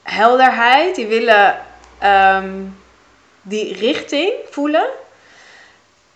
helderheid. 0.05 0.95
Die 0.95 1.07
willen 1.07 1.57
ehm, 1.99 2.63
die 3.41 3.73
richting 3.73 4.33
voelen. 4.49 4.87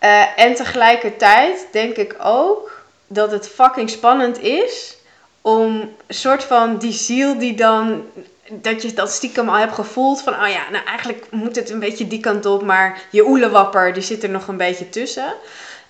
Uh, 0.03 0.39
en 0.39 0.55
tegelijkertijd 0.55 1.67
denk 1.72 1.95
ik 1.95 2.15
ook 2.22 2.84
dat 3.07 3.32
het 3.32 3.49
fucking 3.49 3.89
spannend 3.89 4.39
is 4.39 4.97
om 5.41 5.76
een 6.07 6.15
soort 6.15 6.43
van 6.43 6.78
die 6.78 6.93
ziel 6.93 7.38
die 7.38 7.55
dan 7.55 8.05
dat 8.51 8.82
je 8.82 8.93
dat 8.93 9.11
stiekem 9.11 9.49
al 9.49 9.55
hebt 9.55 9.74
gevoeld 9.74 10.22
van, 10.22 10.34
oh 10.34 10.49
ja, 10.49 10.70
nou 10.72 10.86
eigenlijk 10.86 11.26
moet 11.32 11.55
het 11.55 11.70
een 11.70 11.80
beetje 11.80 12.07
die 12.07 12.20
kant 12.20 12.45
op, 12.45 12.63
maar 12.63 13.01
je 13.09 13.26
oelewapper 13.26 13.93
die 13.93 14.03
zit 14.03 14.24
er 14.24 14.30
nog 14.30 14.47
een 14.47 14.57
beetje 14.57 14.89
tussen. 14.89 15.34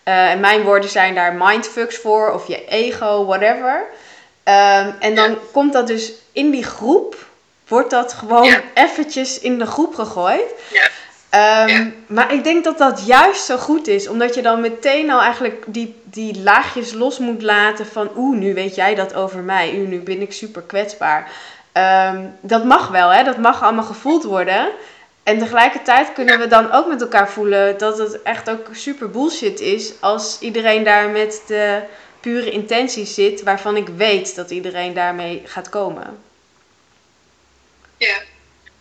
Uh, 0.05 0.31
en 0.31 0.39
mijn 0.39 0.61
woorden 0.61 0.89
zijn 0.89 1.15
daar 1.15 1.33
mindfucks 1.33 1.97
voor, 1.97 2.31
of 2.31 2.47
je 2.47 2.65
ego, 2.65 3.25
whatever. 3.25 3.85
Um, 4.43 4.95
en 4.99 5.15
dan 5.15 5.37
komt 5.51 5.73
dat 5.73 5.87
dus 5.87 6.13
in 6.31 6.49
die 6.49 6.63
groep, 6.63 7.15
wordt 7.67 7.89
dat 7.89 8.13
gewoon 8.13 8.43
ja. 8.43 8.61
eventjes 8.73 9.39
in 9.39 9.59
de 9.59 9.65
groep 9.65 9.95
gegooid. 9.95 10.53
Ja. 10.71 10.89
Um, 11.65 12.03
maar 12.07 12.33
ik 12.33 12.43
denk 12.43 12.63
dat 12.63 12.77
dat 12.77 13.05
juist 13.05 13.45
zo 13.45 13.57
goed 13.57 13.87
is, 13.87 14.07
omdat 14.07 14.35
je 14.35 14.41
dan 14.41 14.61
meteen 14.61 15.11
al 15.11 15.21
eigenlijk 15.21 15.63
die, 15.67 16.01
die 16.03 16.41
laagjes 16.41 16.93
los 16.93 17.19
moet 17.19 17.41
laten 17.41 17.85
van, 17.85 18.09
oeh, 18.15 18.37
nu 18.37 18.53
weet 18.53 18.75
jij 18.75 18.95
dat 18.95 19.13
over 19.13 19.39
mij, 19.39 19.73
oeh, 19.75 19.87
nu 19.87 19.99
ben 19.99 20.21
ik 20.21 20.33
super 20.33 20.61
kwetsbaar. 20.61 21.31
Um, 21.73 22.37
dat 22.41 22.63
mag 22.63 22.87
wel, 22.87 23.09
hè? 23.09 23.23
dat 23.23 23.37
mag 23.37 23.63
allemaal 23.63 23.83
gevoeld 23.83 24.23
worden. 24.23 24.69
En 25.29 25.39
tegelijkertijd 25.39 26.13
kunnen 26.13 26.39
we 26.39 26.47
dan 26.47 26.71
ook 26.71 26.87
met 26.87 27.01
elkaar 27.01 27.29
voelen 27.31 27.77
dat 27.77 27.97
het 27.97 28.21
echt 28.21 28.49
ook 28.49 28.67
super 28.71 29.09
bullshit 29.09 29.59
is 29.59 29.91
als 29.99 30.37
iedereen 30.39 30.83
daar 30.83 31.09
met 31.09 31.41
de 31.47 31.83
pure 32.19 32.51
intentie 32.51 33.05
zit, 33.05 33.43
waarvan 33.43 33.77
ik 33.77 33.87
weet 33.87 34.35
dat 34.35 34.49
iedereen 34.49 34.93
daarmee 34.93 35.41
gaat 35.45 35.69
komen. 35.69 36.23
Ja, 37.97 38.21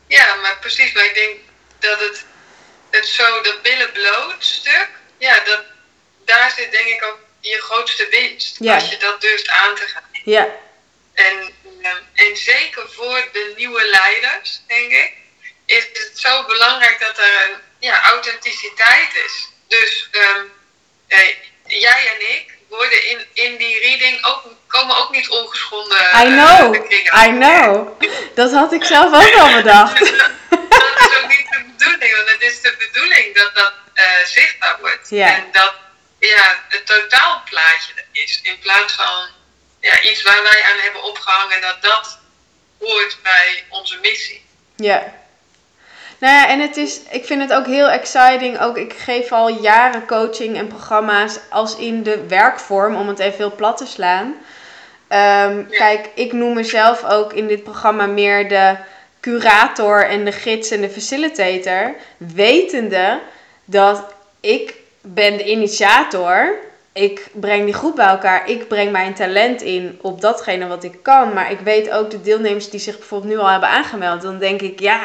ja 0.06 0.34
maar 0.34 0.56
precies. 0.60 0.92
Maar 0.92 1.04
ik 1.04 1.14
denk 1.14 1.36
dat 1.78 2.00
het, 2.00 2.24
het 2.90 3.06
zo, 3.06 3.40
dat 3.42 3.62
billen 3.62 3.92
bloot 3.92 4.36
stuk, 4.38 4.88
ja, 5.18 5.44
dat, 5.44 5.64
daar 6.24 6.50
zit 6.56 6.70
denk 6.70 6.86
ik 6.86 7.04
ook 7.04 7.18
je 7.40 7.60
grootste 7.60 8.08
winst. 8.10 8.56
Ja. 8.58 8.74
Als 8.74 8.90
je 8.90 8.96
dat 8.96 9.20
durft 9.20 9.48
aan 9.48 9.74
te 9.74 9.86
gaan. 9.86 10.02
Ja. 10.24 10.48
En, 11.14 11.52
ehm, 11.82 12.02
en 12.14 12.36
zeker 12.36 12.90
voor 12.90 13.28
de 13.32 13.52
nieuwe 13.56 13.88
leiders, 13.90 14.62
denk 14.66 14.92
ik, 14.92 15.12
is 15.68 15.88
het 15.92 16.10
zo 16.14 16.44
belangrijk 16.44 17.00
dat 17.00 17.18
er 17.18 17.48
een 17.48 17.56
ja, 17.78 18.02
authenticiteit 18.02 19.14
is. 19.26 19.48
Dus 19.68 20.08
um, 20.12 20.52
eh, 21.06 21.34
jij 21.64 22.10
en 22.14 22.20
ik 22.36 22.54
worden 22.68 23.08
in, 23.10 23.26
in 23.32 23.56
die 23.56 23.80
reading 23.80 24.24
ook, 24.24 24.42
komen 24.66 24.96
ook 24.96 25.10
niet 25.10 25.28
ongeschonden. 25.28 25.98
I 25.98 26.24
know, 26.24 26.74
I 27.24 27.28
know. 27.28 28.02
Dat 28.34 28.52
had 28.52 28.72
ik 28.72 28.84
zelf 28.84 29.06
ook 29.06 29.34
al 29.34 29.52
bedacht. 29.52 29.98
dat 29.98 31.10
is 31.10 31.16
ook 31.22 31.28
niet 31.28 31.46
de 31.50 31.64
bedoeling, 31.76 32.16
want 32.16 32.28
het 32.28 32.42
is 32.42 32.60
de 32.60 32.74
bedoeling 32.78 33.34
dat 33.34 33.54
dat 33.54 33.72
uh, 33.94 34.04
zichtbaar 34.24 34.76
wordt. 34.80 35.08
Yeah. 35.10 35.28
En 35.28 35.48
dat 35.52 35.74
ja, 36.18 36.64
het 36.68 36.86
totaalplaatje 36.86 37.92
is. 38.12 38.40
In 38.42 38.58
plaats 38.58 38.92
van 38.92 39.28
ja, 39.80 40.00
iets 40.00 40.22
waar 40.22 40.42
wij 40.42 40.62
aan 40.62 40.78
hebben 40.78 41.02
opgehangen, 41.02 41.60
dat 41.60 41.82
dat 41.82 42.18
hoort 42.78 43.18
bij 43.22 43.64
onze 43.68 43.98
missie. 44.02 44.46
Ja. 44.76 45.26
Nou 46.18 46.34
ja, 46.34 46.48
en 46.48 46.60
het 46.60 46.76
is, 46.76 47.00
ik 47.10 47.24
vind 47.24 47.40
het 47.40 47.52
ook 47.52 47.66
heel 47.66 47.90
exciting. 47.90 48.60
Ook 48.60 48.76
ik 48.76 48.92
geef 48.92 49.32
al 49.32 49.48
jaren 49.48 50.06
coaching 50.06 50.56
en 50.56 50.66
programma's 50.66 51.38
als 51.50 51.76
in 51.76 52.02
de 52.02 52.26
werkvorm, 52.26 52.96
om 52.96 53.08
het 53.08 53.18
even 53.18 53.36
heel 53.36 53.54
plat 53.54 53.76
te 53.76 53.86
slaan. 53.86 54.26
Um, 54.26 55.68
Kijk, 55.70 56.10
ik 56.14 56.32
noem 56.32 56.54
mezelf 56.54 57.04
ook 57.04 57.32
in 57.32 57.46
dit 57.46 57.62
programma 57.62 58.06
meer 58.06 58.48
de 58.48 58.76
curator 59.20 60.08
en 60.08 60.24
de 60.24 60.32
gids 60.32 60.70
en 60.70 60.80
de 60.80 60.90
facilitator. 60.90 61.94
Wetende 62.16 63.20
dat 63.64 64.04
ik 64.40 64.74
ben 65.00 65.36
de 65.36 65.44
initiator. 65.44 66.54
Ik 66.92 67.26
breng 67.32 67.64
die 67.64 67.74
groep 67.74 67.96
bij 67.96 68.06
elkaar. 68.06 68.48
Ik 68.48 68.68
breng 68.68 68.92
mijn 68.92 69.14
talent 69.14 69.62
in 69.62 69.98
op 70.02 70.20
datgene 70.20 70.66
wat 70.66 70.84
ik 70.84 71.02
kan. 71.02 71.32
Maar 71.32 71.50
ik 71.50 71.60
weet 71.60 71.90
ook 71.90 72.10
de 72.10 72.20
deelnemers 72.20 72.70
die 72.70 72.80
zich 72.80 72.98
bijvoorbeeld 72.98 73.32
nu 73.32 73.38
al 73.38 73.50
hebben 73.50 73.68
aangemeld. 73.68 74.22
Dan 74.22 74.38
denk 74.38 74.60
ik, 74.60 74.80
ja, 74.80 75.00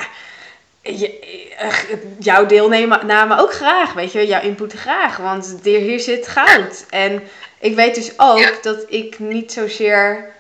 je, 0.84 1.20
eh, 1.58 1.74
jouw 2.20 2.46
deelname 2.46 3.40
ook 3.40 3.54
graag, 3.54 3.94
weet 3.94 4.12
je, 4.12 4.28
jouw 4.28 4.42
input 4.42 4.74
graag, 4.74 5.18
want 5.18 5.56
hier 5.64 6.00
zit 6.00 6.28
goud. 6.28 6.86
En 6.90 7.24
ik 7.60 7.76
weet 7.76 7.96
dus 7.96 8.12
ook 8.18 8.60
dat 8.62 8.86
ik 8.88 9.20
niet 9.20 9.52
zozeer. 9.52 10.32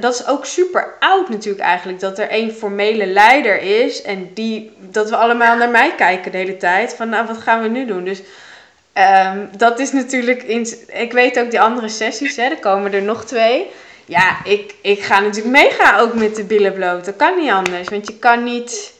Dat 0.00 0.14
is 0.14 0.26
ook 0.26 0.46
super 0.46 0.94
oud 1.00 1.28
natuurlijk 1.28 1.64
eigenlijk. 1.64 2.00
Dat 2.00 2.18
er 2.18 2.28
één 2.28 2.54
formele 2.54 3.06
leider 3.06 3.60
is. 3.60 4.02
En 4.02 4.30
die, 4.34 4.72
dat 4.78 5.10
we 5.10 5.16
allemaal 5.16 5.56
naar 5.56 5.70
mij 5.70 5.94
kijken 5.96 6.32
de 6.32 6.38
hele 6.38 6.56
tijd. 6.56 6.94
Van 6.94 7.08
nou, 7.08 7.26
wat 7.26 7.38
gaan 7.38 7.62
we 7.62 7.68
nu 7.68 7.86
doen? 7.86 8.04
Dus 8.04 8.22
um, 8.94 9.50
dat 9.56 9.78
is 9.78 9.92
natuurlijk. 9.92 10.42
In, 10.42 10.66
ik 10.86 11.12
weet 11.12 11.38
ook 11.38 11.50
die 11.50 11.60
andere 11.60 11.88
sessies, 11.88 12.36
hè, 12.36 12.42
er 12.42 12.58
komen 12.58 12.92
er 12.92 13.02
nog 13.02 13.24
twee. 13.24 13.66
Ja, 14.04 14.44
ik, 14.44 14.74
ik 14.80 15.02
ga 15.02 15.20
natuurlijk 15.20 15.62
meegaan 15.62 16.00
ook 16.00 16.14
met 16.14 16.36
de 16.36 16.44
billen 16.44 16.72
bloot. 16.72 17.04
Dat 17.04 17.16
kan 17.16 17.38
niet 17.38 17.50
anders. 17.50 17.88
Want 17.88 18.06
je 18.06 18.18
kan 18.18 18.44
niet 18.44 18.94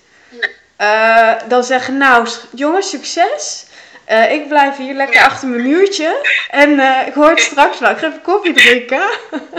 uh, 0.80 1.32
dan 1.48 1.64
zeggen, 1.64 1.96
nou 1.96 2.28
jongens, 2.54 2.90
succes. 2.90 3.64
Uh, 4.10 4.32
ik 4.32 4.48
blijf 4.48 4.76
hier 4.76 4.94
lekker 4.94 5.20
achter 5.20 5.48
mijn 5.48 5.62
muurtje. 5.62 6.26
En 6.50 6.70
uh, 6.70 7.06
ik 7.06 7.14
hoor 7.14 7.30
het 7.30 7.40
straks 7.40 7.78
wel. 7.78 7.90
Ik 7.90 7.98
ga 7.98 8.06
even 8.06 8.22
koffie 8.22 8.52
drinken. 8.52 8.98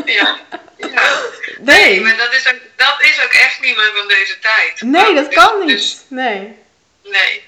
ja. 0.05 0.38
ja. 0.78 1.22
Nee. 1.59 2.01
maar 2.01 2.18
dat 2.18 2.34
is, 2.34 2.47
ook, 2.47 2.59
dat 2.76 2.95
is 2.99 3.24
ook 3.24 3.32
echt 3.32 3.61
niet 3.61 3.76
meer 3.76 3.91
van 3.95 4.07
deze 4.07 4.39
tijd. 4.39 4.82
Nee, 4.82 5.13
dat 5.13 5.26
dus, 5.26 5.36
kan 5.36 5.59
niet. 5.59 5.68
Dus, 5.68 5.97
nee. 6.07 6.57
Nee. 7.03 7.43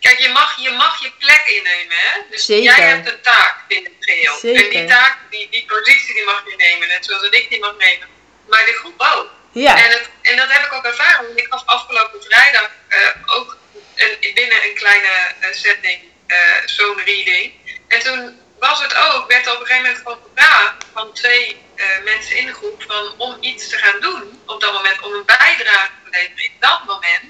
Kijk, 0.00 0.18
je 0.18 0.28
mag, 0.28 0.62
je 0.62 0.70
mag 0.70 1.02
je 1.02 1.10
plek 1.18 1.42
innemen, 1.46 1.96
hè? 1.96 2.20
Dus 2.30 2.44
Zeker. 2.44 2.64
jij 2.64 2.88
hebt 2.88 3.08
een 3.08 3.20
taak 3.20 3.56
in 3.68 3.84
het 3.84 3.92
geheel. 4.00 4.36
Zeker. 4.38 4.64
En 4.64 4.70
die 4.70 4.84
taak, 4.84 5.18
die, 5.30 5.48
die 5.50 5.64
positie, 5.66 6.14
die 6.14 6.24
mag 6.24 6.42
je 6.46 6.54
nemen. 6.56 6.88
Net 6.88 7.04
zoals 7.04 7.22
ik 7.22 7.46
die 7.50 7.60
mag 7.60 7.76
nemen. 7.78 8.08
Maar 8.48 8.64
de 8.64 8.72
groep 8.72 9.00
ook. 9.16 9.30
Ja. 9.54 9.76
En, 9.84 9.90
het, 9.90 10.10
en 10.22 10.36
dat 10.36 10.52
heb 10.52 10.64
ik 10.64 10.72
ook 10.72 10.84
ervaren. 10.84 11.26
Want 11.26 11.38
ik 11.38 11.46
gaf 11.50 11.62
afgelopen 11.66 12.22
vrijdag 12.22 12.70
uh, 12.88 13.36
ook 13.36 13.56
een, 13.94 14.34
binnen 14.34 14.64
een 14.64 14.74
kleine 14.74 15.32
uh, 15.40 15.46
setting 15.52 16.02
uh, 16.26 16.36
zo'n 16.64 17.00
reading. 17.04 17.52
En 17.88 18.00
toen 18.00 18.40
was 18.58 18.82
het 18.82 18.94
ook, 18.94 19.28
werd 19.28 19.46
er 19.46 19.52
op 19.52 19.60
een 19.60 19.66
gegeven 19.66 19.86
moment 19.86 20.02
gewoon 20.02 20.18
gevraagd 20.34 20.84
van 20.92 21.12
twee 21.12 21.62
mensen 22.04 22.36
in 22.36 22.46
de 22.46 22.52
groep 22.52 22.82
van, 22.82 23.14
om 23.16 23.36
iets 23.40 23.68
te 23.68 23.76
gaan 23.76 24.00
doen 24.00 24.42
op 24.46 24.60
dat 24.60 24.72
moment, 24.72 25.00
om 25.00 25.12
een 25.12 25.24
bijdrage 25.24 25.90
te 26.04 26.10
leveren 26.10 26.44
in 26.44 26.52
dat 26.60 26.84
moment, 26.84 27.22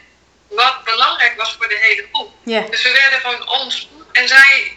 wat 0.49 0.85
belangrijk 0.85 1.37
was 1.37 1.55
voor 1.59 1.69
de 1.69 1.79
hele 1.79 2.07
groep. 2.13 2.33
Yeah. 2.45 2.71
Dus 2.71 2.83
we 2.83 2.93
werden 2.93 3.21
gewoon 3.21 3.49
ons 3.49 3.89
en 4.13 4.29
zij 4.29 4.77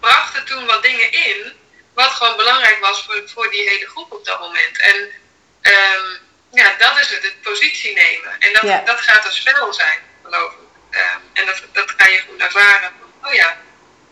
brachten 0.00 0.44
toen 0.44 0.66
wat 0.66 0.82
dingen 0.82 1.12
in, 1.12 1.52
wat 1.94 2.10
gewoon 2.10 2.36
belangrijk 2.36 2.78
was 2.80 3.02
voor, 3.02 3.22
voor 3.26 3.50
die 3.50 3.68
hele 3.68 3.86
groep 3.86 4.12
op 4.12 4.24
dat 4.24 4.40
moment. 4.40 4.80
En 4.80 4.96
um, 5.62 6.18
ja, 6.52 6.74
dat 6.78 6.98
is 7.00 7.10
het, 7.10 7.22
het 7.22 7.42
positie 7.42 7.94
nemen. 7.94 8.36
En 8.38 8.52
dat, 8.52 8.86
dat 8.86 9.00
gaat 9.00 9.24
een 9.24 9.32
spel 9.32 9.72
zijn, 9.74 9.98
geloof 10.22 10.52
ik. 10.52 10.58
Ehm, 10.90 11.20
en 11.32 11.46
dat, 11.46 11.62
dat 11.72 11.94
ga 11.96 12.08
je 12.08 12.22
goed 12.28 12.40
ervaren. 12.40 12.90
Oh 13.24 13.34
ja. 13.34 13.56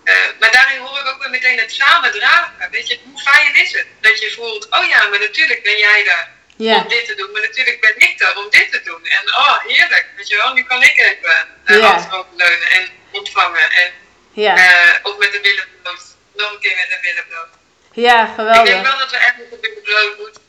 Uh, 0.05 0.15
maar 0.41 0.53
daarin 0.53 0.81
hoor 0.81 0.99
ik 0.99 1.07
ook 1.07 1.23
weer 1.23 1.31
meteen 1.31 1.59
het 1.59 1.73
samen 1.73 2.13
dragen. 2.13 2.69
Weet 2.71 2.89
je, 2.89 2.99
hoe 3.05 3.21
fijn 3.21 3.55
is 3.55 3.73
het? 3.73 3.87
Dat 4.01 4.21
je 4.21 4.31
voelt, 4.31 4.67
oh 4.71 4.89
ja, 4.89 5.09
maar 5.09 5.19
natuurlijk 5.19 5.63
ben 5.63 5.79
jij 5.79 6.05
daar 6.05 6.29
om 6.57 6.89
dit 6.89 7.07
te 7.07 7.15
doen. 7.15 7.33
Maar 7.33 7.41
natuurlijk 7.41 7.81
ben 7.81 8.09
ik 8.09 8.21
er 8.21 8.37
om 8.37 8.51
dit 8.51 8.73
te 8.73 8.81
doen. 8.85 9.05
En 9.05 9.29
oh, 9.29 9.59
heerlijk. 9.67 10.07
Weet 10.17 10.29
je 10.29 10.37
wel, 10.37 10.53
nu 10.53 10.65
kan 10.65 10.83
ik 10.83 10.99
even 10.99 11.49
uh, 11.65 11.77
yeah. 11.77 12.25
leunen 12.37 12.71
en 12.71 12.89
ontvangen. 13.11 13.71
En 13.71 13.93
ja. 14.33 14.57
uh, 14.57 14.95
ook 15.03 15.19
met 15.19 15.33
de 15.33 15.41
billen 15.41 15.65
bloot. 15.83 16.03
Nog 16.35 16.53
een 16.53 16.61
keer 16.61 16.77
met 16.77 16.89
de 16.89 16.99
billen 17.03 17.27
bloot. 17.29 17.49
Ja, 17.93 18.27
geweldig. 18.27 18.59
Ik 18.59 18.67
denk 18.67 18.87
wel 18.87 18.99
dat 18.99 19.11
we 19.11 19.17
echt 19.17 19.37
met 19.37 19.51
de 19.51 19.59
billen 19.61 19.83
bloot 19.83 20.19
moeten. 20.19 20.43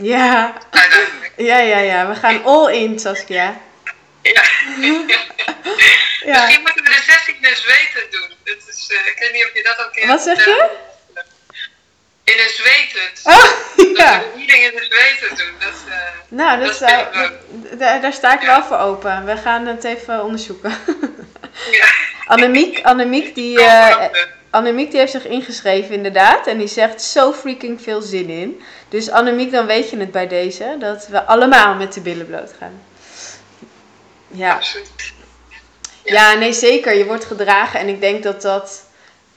Ja. 0.00 0.54
Ja, 1.36 1.58
ja, 1.58 1.78
ja. 1.78 2.08
We 2.08 2.14
gaan 2.14 2.44
all 2.44 2.72
in, 2.74 2.98
Saskia. 2.98 3.60
Ja. 4.22 4.32
ja. 6.32 6.44
Misschien 6.44 6.62
moeten 6.62 6.84
we 6.84 6.90
de 6.90 7.02
sessie 7.02 7.36
in 7.40 7.44
een 7.44 7.56
zweten 7.56 8.10
doen. 8.10 8.36
Dat 8.44 8.56
is, 8.68 8.90
uh, 8.90 9.06
ik 9.06 9.16
weet 9.18 9.32
niet 9.32 9.44
of 9.44 9.54
je 9.54 9.62
dat 9.62 9.86
ook 9.86 9.92
kent. 9.92 10.06
Wat 10.06 10.22
zeg 10.22 10.44
je? 10.44 10.70
In 12.24 12.38
een 12.38 12.48
zweten. 12.48 13.10
Oh, 13.22 13.44
ja. 13.98 14.18
Dat 14.18 14.24
we 14.34 14.40
een 14.40 14.72
in 14.72 14.78
een 14.78 14.84
zweten 14.84 15.36
doen. 15.36 15.54
Dat, 15.58 15.74
uh, 15.88 15.94
nou, 16.28 16.58
dat, 16.58 16.66
dat 16.66 16.76
zou, 16.76 17.06
daar, 17.78 18.00
daar 18.00 18.12
sta 18.12 18.34
ik 18.34 18.40
ja. 18.40 18.46
wel 18.46 18.64
voor 18.64 18.78
open. 18.78 19.24
We 19.24 19.36
gaan 19.36 19.66
het 19.66 19.84
even 19.84 20.24
onderzoeken. 20.24 20.78
ja. 21.70 21.86
Annemiek, 22.34 22.82
Annemiek 22.82 23.34
die... 23.34 23.58
Uh, 23.58 24.04
Annemiek 24.50 24.90
die 24.90 24.98
heeft 24.98 25.12
zich 25.12 25.26
ingeschreven 25.26 25.94
inderdaad. 25.94 26.46
En 26.46 26.58
die 26.58 26.66
zegt 26.66 27.02
zo 27.02 27.32
freaking 27.32 27.82
veel 27.82 28.00
zin 28.00 28.28
in. 28.28 28.60
Dus 28.88 29.10
Annemiek, 29.10 29.52
dan 29.52 29.66
weet 29.66 29.90
je 29.90 29.96
het 29.96 30.12
bij 30.12 30.28
deze. 30.28 30.76
Dat 30.78 31.08
we 31.08 31.24
allemaal 31.24 31.74
met 31.74 31.92
de 31.92 32.00
billen 32.00 32.26
bloot 32.26 32.52
gaan. 32.58 32.82
Ja. 34.26 34.58
Ja, 36.04 36.34
nee 36.34 36.52
zeker. 36.52 36.94
Je 36.94 37.04
wordt 37.04 37.24
gedragen. 37.24 37.80
En 37.80 37.88
ik 37.88 38.00
denk 38.00 38.22
dat 38.22 38.42
dat... 38.42 38.88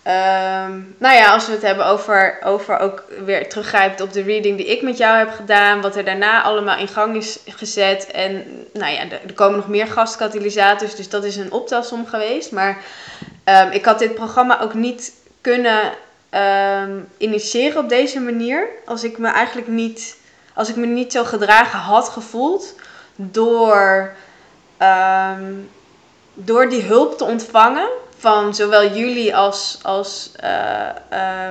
Ehm, 0.03 0.79
nou 0.97 1.15
ja, 1.15 1.33
als 1.33 1.45
we 1.45 1.51
het 1.51 1.61
hebben 1.61 1.85
over, 1.85 2.39
over 2.43 2.79
ook 2.79 3.03
weer 3.25 3.49
teruggrijpt 3.49 4.01
op 4.01 4.13
de 4.13 4.21
reading 4.21 4.57
die 4.57 4.65
ik 4.65 4.81
met 4.81 4.97
jou 4.97 5.17
heb 5.17 5.31
gedaan, 5.31 5.81
wat 5.81 5.95
er 5.95 6.05
daarna 6.05 6.41
allemaal 6.41 6.77
in 6.77 6.87
gang 6.87 7.15
is 7.15 7.39
gezet. 7.45 8.11
En 8.11 8.45
nou 8.73 8.93
ja, 8.93 9.09
er, 9.09 9.33
komen 9.33 9.57
nog 9.57 9.67
meer 9.67 9.87
gastkatalysators, 9.87 10.95
dus 10.95 11.09
dat 11.09 11.23
is 11.23 11.35
een 11.35 11.51
optelsom 11.51 12.07
geweest. 12.07 12.51
Maar 12.51 12.83
ehm, 13.43 13.71
ik 13.71 13.85
had 13.85 13.99
dit 13.99 14.15
programma 14.15 14.61
ook 14.61 14.73
niet 14.73 15.13
kunnen 15.41 15.91
um, 16.31 17.07
initiëren 17.17 17.83
op 17.83 17.89
deze 17.89 18.19
manier, 18.19 18.67
als 18.85 19.03
ik 19.03 19.17
me 19.17 19.27
eigenlijk 19.27 19.67
niet, 19.67 20.17
als 20.53 20.69
ik 20.69 20.75
me 20.75 20.85
niet 20.85 21.11
zo 21.11 21.23
gedragen 21.23 21.79
had 21.79 22.09
gevoeld 22.09 22.75
door, 23.15 24.13
door 26.33 26.69
die 26.69 26.81
hulp 26.81 27.17
te 27.17 27.23
ontvangen 27.23 27.87
van 28.17 28.55
zowel 28.55 28.87
jullie 28.87 29.35
als, 29.35 29.79
als 29.81 30.31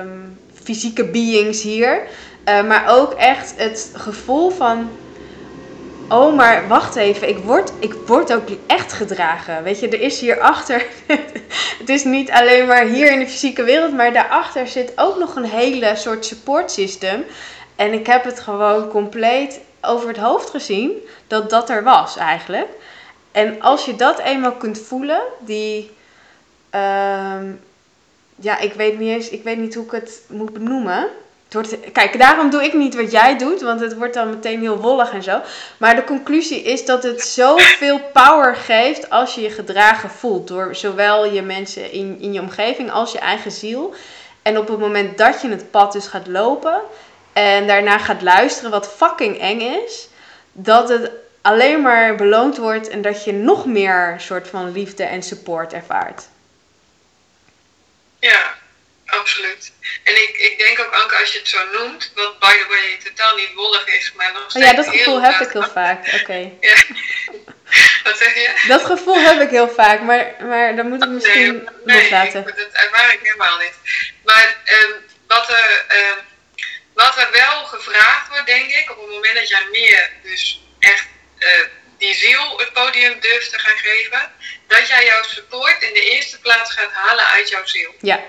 um, 0.01 0.39
fysieke 0.63 1.05
beings 1.05 1.61
hier. 1.61 2.01
Uh, 2.47 2.67
maar 2.67 2.85
ook 2.87 3.13
echt 3.13 3.53
het 3.57 3.91
gevoel 3.95 4.49
van. 4.49 4.89
Oh, 6.09 6.35
maar 6.35 6.67
wacht 6.67 6.95
even, 6.95 7.29
ik 7.29 7.37
word, 7.37 7.71
ik 7.79 7.93
word 7.93 8.33
ook 8.33 8.47
echt 8.67 8.93
gedragen. 8.93 9.63
Weet 9.63 9.79
je, 9.79 9.89
er 9.89 10.01
is 10.01 10.19
hierachter. 10.19 10.85
het 11.79 11.89
is 11.89 12.03
niet 12.03 12.31
alleen 12.31 12.67
maar 12.67 12.85
hier 12.85 13.11
in 13.11 13.19
de 13.19 13.27
fysieke 13.27 13.63
wereld, 13.63 13.93
maar 13.93 14.13
daarachter 14.13 14.67
zit 14.67 14.91
ook 14.95 15.17
nog 15.19 15.35
een 15.35 15.49
hele 15.49 15.95
soort 15.95 16.25
support 16.25 16.71
system. 16.71 17.23
En 17.75 17.93
ik 17.93 18.07
heb 18.07 18.23
het 18.23 18.39
gewoon 18.39 18.87
compleet 18.87 19.59
over 19.81 20.07
het 20.07 20.17
hoofd 20.17 20.49
gezien 20.49 20.91
dat 21.27 21.49
dat 21.49 21.69
er 21.69 21.83
was 21.83 22.17
eigenlijk. 22.17 22.67
En 23.31 23.61
als 23.61 23.85
je 23.85 23.95
dat 23.95 24.19
eenmaal 24.19 24.51
kunt 24.51 24.79
voelen, 24.79 25.21
die 25.39 25.91
Um, 26.75 27.61
ja, 28.35 28.59
ik 28.59 28.73
weet 28.73 28.99
niet 28.99 29.09
eens, 29.09 29.29
ik 29.29 29.43
weet 29.43 29.57
niet 29.57 29.75
hoe 29.75 29.85
ik 29.85 29.91
het 29.91 30.21
moet 30.29 30.53
benoemen. 30.53 31.07
Wordt, 31.53 31.91
kijk, 31.91 32.19
daarom 32.19 32.49
doe 32.49 32.63
ik 32.63 32.73
niet 32.73 32.95
wat 32.95 33.11
jij 33.11 33.37
doet, 33.37 33.61
want 33.61 33.79
het 33.79 33.95
wordt 33.95 34.13
dan 34.13 34.29
meteen 34.29 34.61
heel 34.61 34.77
wollig 34.77 35.11
en 35.11 35.23
zo. 35.23 35.41
Maar 35.77 35.95
de 35.95 36.03
conclusie 36.03 36.61
is 36.61 36.85
dat 36.85 37.03
het 37.03 37.21
zoveel 37.21 37.99
power 38.13 38.55
geeft 38.55 39.09
als 39.09 39.35
je 39.35 39.41
je 39.41 39.49
gedragen 39.49 40.09
voelt. 40.09 40.47
Door 40.47 40.75
zowel 40.75 41.25
je 41.25 41.41
mensen 41.41 41.91
in, 41.91 42.17
in 42.19 42.33
je 42.33 42.39
omgeving 42.39 42.91
als 42.91 43.11
je 43.11 43.19
eigen 43.19 43.51
ziel. 43.51 43.95
En 44.41 44.57
op 44.57 44.67
het 44.67 44.79
moment 44.79 45.17
dat 45.17 45.41
je 45.41 45.49
het 45.49 45.71
pad 45.71 45.91
dus 45.91 46.07
gaat 46.07 46.27
lopen 46.27 46.81
en 47.33 47.67
daarna 47.67 47.97
gaat 47.97 48.21
luisteren, 48.21 48.71
wat 48.71 48.93
fucking 48.93 49.39
eng 49.39 49.61
is, 49.61 50.07
dat 50.51 50.89
het 50.89 51.11
alleen 51.41 51.81
maar 51.81 52.15
beloond 52.15 52.57
wordt 52.57 52.87
en 52.87 53.01
dat 53.01 53.23
je 53.23 53.33
nog 53.33 53.65
meer 53.65 54.15
soort 54.17 54.47
van 54.47 54.71
liefde 54.71 55.03
en 55.03 55.23
support 55.23 55.73
ervaart. 55.73 56.27
Ja, 58.19 58.55
absoluut. 59.05 59.71
En 60.03 60.13
ik, 60.43 60.59
denk 60.59 60.79
ook, 60.79 60.93
Anke, 60.93 61.15
als 61.15 61.33
je 61.33 61.39
het 61.39 61.47
zo 61.47 61.65
noemt, 61.71 62.11
wat 62.15 62.39
by 62.39 62.53
the 62.53 62.65
way 62.69 62.97
totaal 63.03 63.35
niet 63.35 63.53
wollig 63.53 63.87
is, 63.87 64.13
maar 64.15 64.31
nog 64.33 64.43
steeds. 64.47 64.65
Oh 64.65 64.71
ja, 64.71 64.75
dat 64.75 64.87
gevoel 64.87 65.21
heb 65.21 65.39
ik 65.41 65.51
heel 65.51 65.69
vaak. 65.69 66.13
Oké. 66.13 66.51
Ja. 66.59 66.75
Wat 68.03 68.17
zeg 68.17 68.33
je? 68.33 68.63
Dat 68.67 68.85
gevoel 68.85 69.19
heb 69.19 69.41
ik 69.41 69.49
heel 69.49 69.69
vaak, 69.69 70.01
maar, 70.01 70.35
maar 70.39 70.75
dan 70.75 70.89
moet 70.89 71.03
ik 71.03 71.09
misschien 71.09 71.69
nee, 71.83 72.01
loslaten. 72.01 72.43
Nee, 72.43 72.53
dat 72.55 72.71
ervaar 72.71 73.13
ik 73.13 73.19
helemaal 73.21 73.57
niet. 73.57 73.73
Maar 74.23 74.55
um, 74.83 74.93
wat, 75.27 75.49
er, 75.49 75.85
um, 75.89 76.17
wat 76.93 77.17
er 77.17 77.31
wel 77.31 77.63
gevraagd 77.63 78.29
wordt, 78.29 78.45
denk 78.45 78.69
ik, 78.69 78.91
op 78.91 78.97
het 78.97 79.09
moment 79.09 79.35
dat 79.35 79.49
jij 79.49 79.67
meer 79.71 80.11
dus 80.23 80.61
echt 80.79 81.07
uh, 81.39 81.47
die 81.97 82.13
ziel 82.13 82.57
het 82.57 82.73
podium 82.73 83.19
durft 83.19 83.51
te 83.51 83.59
gaan 83.59 83.77
geven, 83.77 84.31
dat 84.67 84.87
jij 84.87 85.05
jouw 85.05 85.23
support 85.23 85.83
in 85.83 85.93
de 85.93 86.09
eerste 86.11 86.39
plaats 86.39 86.73
gaat 86.73 86.91
halen 86.91 87.27
uit 87.27 87.49
jouw 87.49 87.65
ziel. 87.65 87.95
Ja. 87.99 88.23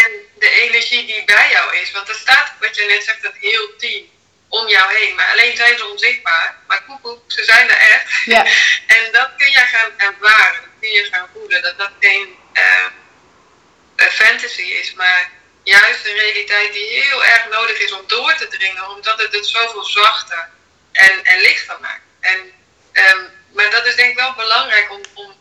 En 0.00 0.10
de 0.38 0.50
energie 0.50 1.06
die 1.06 1.24
bij 1.24 1.50
jou 1.50 1.76
is, 1.76 1.90
want 1.90 2.08
er 2.08 2.14
staat, 2.14 2.52
wat 2.60 2.76
je 2.76 2.84
net 2.84 3.04
zegt, 3.04 3.22
dat 3.22 3.34
heel 3.40 3.76
team 3.76 4.04
om 4.48 4.68
jou 4.68 4.96
heen. 4.96 5.14
Maar 5.14 5.30
alleen 5.30 5.56
zijn 5.56 5.78
ze 5.78 5.86
onzichtbaar. 5.86 6.56
Maar 6.66 6.82
koekoek, 6.82 7.22
ze 7.26 7.44
zijn 7.44 7.68
er 7.70 7.76
echt. 7.76 8.04
Ja. 8.24 8.46
en 8.96 9.12
dat 9.12 9.30
kun 9.36 9.50
je 9.50 9.58
gaan 9.58 9.90
ervaren, 9.96 10.60
dat 10.60 10.70
kun 10.80 10.90
je 10.90 11.08
gaan 11.10 11.28
voelen. 11.32 11.62
Dat 11.62 11.78
dat 11.78 11.90
geen 12.00 12.36
uh, 12.52 14.06
fantasy 14.10 14.62
is, 14.62 14.94
maar 14.94 15.30
juist 15.62 16.06
een 16.06 16.16
realiteit 16.16 16.72
die 16.72 16.86
heel 16.86 17.24
erg 17.24 17.48
nodig 17.48 17.78
is 17.78 17.92
om 17.92 18.06
door 18.06 18.34
te 18.34 18.48
dringen. 18.48 18.88
Omdat 18.88 19.20
het 19.20 19.32
het 19.32 19.46
zoveel 19.46 19.84
zachter 19.84 20.48
en, 20.92 21.24
en 21.24 21.40
lichter 21.40 21.80
maakt. 21.80 22.02
En 22.20 22.52
Um, 22.92 23.30
maar 23.52 23.70
dat 23.70 23.86
is 23.86 23.96
denk 23.96 24.10
ik 24.10 24.16
wel 24.16 24.34
belangrijk 24.34 24.90
om, 24.90 25.00
om, 25.14 25.34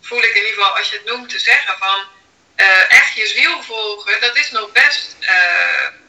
voel 0.00 0.22
ik 0.22 0.34
in 0.34 0.36
ieder 0.36 0.52
geval 0.54 0.76
als 0.76 0.90
je 0.90 0.96
het 0.96 1.06
noemt, 1.06 1.28
te 1.28 1.38
zeggen 1.38 1.78
van 1.78 2.06
uh, 2.60 2.92
echt 2.92 3.14
je 3.14 3.26
ziel 3.26 3.62
volgen, 3.62 4.20
dat 4.20 4.36
is 4.36 4.50
nog 4.50 4.72
best 4.72 5.16
uh, 5.20 5.28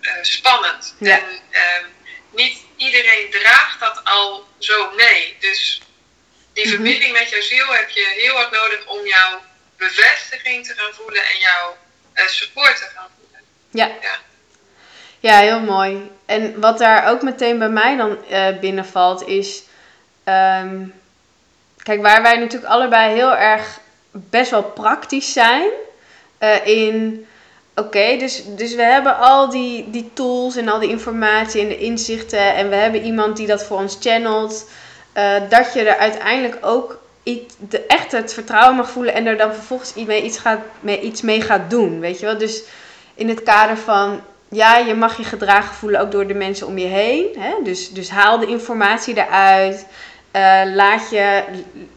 uh, 0.02 0.12
spannend. 0.22 0.96
Ja. 1.00 1.18
En 1.18 1.24
um, 1.24 1.86
niet 2.30 2.58
iedereen 2.76 3.30
draagt 3.30 3.80
dat 3.80 4.02
al 4.04 4.48
zo 4.60 4.92
mee. 4.96 5.38
Dus 5.40 5.82
die 6.54 6.64
-hmm. 6.64 6.74
verbinding 6.74 7.12
met 7.12 7.30
jouw 7.30 7.42
ziel 7.42 7.68
heb 7.68 7.90
je 7.90 8.14
heel 8.18 8.36
hard 8.36 8.52
nodig 8.52 8.86
om 8.86 9.06
jouw 9.06 9.42
bevestiging 9.78 10.68
te 10.68 10.74
gaan 10.74 10.94
voelen 10.94 11.24
en 11.24 11.40
jouw 11.40 11.78
support 12.28 12.78
te 12.78 12.90
gaan 12.96 13.08
voelen. 13.20 13.42
Ja. 13.70 13.92
ja. 14.02 14.20
Ja, 15.20 15.40
heel 15.40 15.60
mooi. 15.60 16.12
En 16.26 16.60
wat 16.60 16.78
daar 16.78 17.10
ook 17.10 17.22
meteen 17.22 17.60
bij 17.60 17.70
mij 17.70 17.96
dan 17.98 18.26
binnenvalt 18.60 19.28
is 19.28 19.64
Um, 20.26 20.94
kijk, 21.84 22.02
waar 22.02 22.22
wij 22.22 22.38
natuurlijk 22.38 22.72
allebei 22.72 23.14
heel 23.14 23.36
erg 23.36 23.80
best 24.12 24.52
wel 24.52 24.64
praktisch 24.64 25.34
zijn 25.34 25.70
uh, 26.44 26.68
in. 26.68 27.26
Oké, 27.76 28.18
dus, 28.18 28.44
dus 28.56 28.76
we 28.76 28.84
hebben 28.84 29.18
al 29.18 29.50
die, 29.50 29.90
die 29.90 30.10
tools 30.14 30.56
en 30.56 30.68
al 30.68 30.80
die 30.80 30.90
informatie 30.90 31.62
en 31.62 31.68
de 31.68 31.78
inzichten. 31.78 32.56
En 32.56 32.70
we 32.70 32.76
hebben 32.76 33.04
iemand 33.04 33.38
die 33.38 33.48
dat 33.48 33.64
voor 33.64 33.78
ons 33.78 33.98
channelt. 34.00 34.70
Uh, 35.18 35.34
dat 35.50 35.74
je 35.74 35.84
er 35.84 35.98
uiteindelijk 35.98 36.58
ook 36.62 37.00
de, 37.24 37.86
echt 37.88 38.12
het 38.12 38.34
vertrouwen 38.34 38.76
mag 38.76 38.90
voelen 38.90 39.14
en 39.14 39.26
er 39.26 39.38
dan 39.38 39.54
vervolgens 39.54 39.94
iets 39.94 40.08
mee, 40.08 40.24
iets, 40.24 40.38
gaat, 40.38 40.60
mee, 40.80 41.00
iets 41.00 41.22
mee 41.22 41.42
gaat 41.42 41.70
doen. 41.70 42.00
Weet 42.00 42.20
je 42.20 42.26
wel? 42.26 42.38
Dus 42.38 42.64
in 43.16 43.30
het 43.30 43.44
kader 43.44 43.78
van 43.78 44.22
ja, 44.50 44.78
je 44.78 44.96
mag 44.96 45.18
je 45.18 45.24
gedragen 45.24 45.76
voelen 45.76 46.00
ook 46.00 46.12
door 46.12 46.28
de 46.28 46.34
mensen 46.34 46.68
om 46.68 46.78
je 46.78 46.88
heen. 46.88 47.26
Hè? 47.40 47.54
Dus, 47.64 47.90
dus 47.90 48.10
haal 48.10 48.40
de 48.40 48.48
informatie 48.48 49.18
eruit. 49.18 49.86
Uh, 50.36 50.62
laat 50.66 51.10
je 51.10 51.44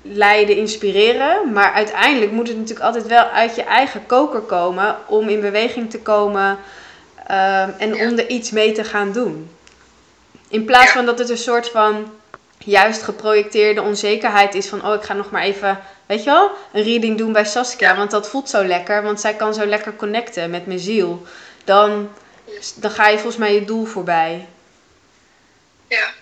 leiden, 0.03 0.57
inspireren. 0.57 1.53
Maar 1.53 1.73
uiteindelijk 1.73 2.33
moet 2.33 2.49
het 2.49 2.57
natuurlijk 2.57 2.87
altijd 2.87 3.07
wel 3.07 3.25
uit 3.25 3.55
je 3.55 3.63
eigen 3.63 4.07
koker 4.07 4.41
komen 4.41 4.97
om 5.07 5.29
in 5.29 5.41
beweging 5.41 5.91
te 5.91 6.01
komen 6.01 6.59
uh, 7.31 7.81
en 7.81 7.95
ja. 7.95 8.07
om 8.07 8.19
er 8.19 8.29
iets 8.29 8.51
mee 8.51 8.73
te 8.73 8.85
gaan 8.85 9.13
doen. 9.13 9.51
In 10.49 10.65
plaats 10.65 10.87
ja. 10.87 10.93
van 10.93 11.07
dat 11.07 11.19
het 11.19 11.31
een 11.31 11.37
soort 11.37 11.69
van 11.69 12.13
juist 12.59 13.03
geprojecteerde 13.03 13.83
onzekerheid 13.83 14.55
is 14.55 14.69
van 14.69 14.87
oh 14.87 14.95
ik 14.95 15.03
ga 15.03 15.13
nog 15.13 15.31
maar 15.31 15.43
even, 15.43 15.81
weet 16.07 16.25
je 16.25 16.31
wel, 16.31 16.51
een 16.73 16.83
reading 16.83 17.19
doen 17.19 17.33
bij 17.33 17.45
Saskia, 17.45 17.91
ja. 17.91 17.97
want 17.97 18.11
dat 18.11 18.29
voelt 18.29 18.49
zo 18.49 18.65
lekker, 18.65 19.03
want 19.03 19.21
zij 19.21 19.35
kan 19.35 19.55
zo 19.55 19.67
lekker 19.67 19.97
connecten 19.97 20.51
met 20.51 20.67
mijn 20.67 20.79
ziel. 20.79 21.27
Dan, 21.65 22.11
dan 22.75 22.91
ga 22.91 23.09
je 23.09 23.17
volgens 23.17 23.37
mij 23.37 23.55
je 23.55 23.65
doel 23.65 23.85
voorbij. 23.85 24.49
Ja. 25.89 26.13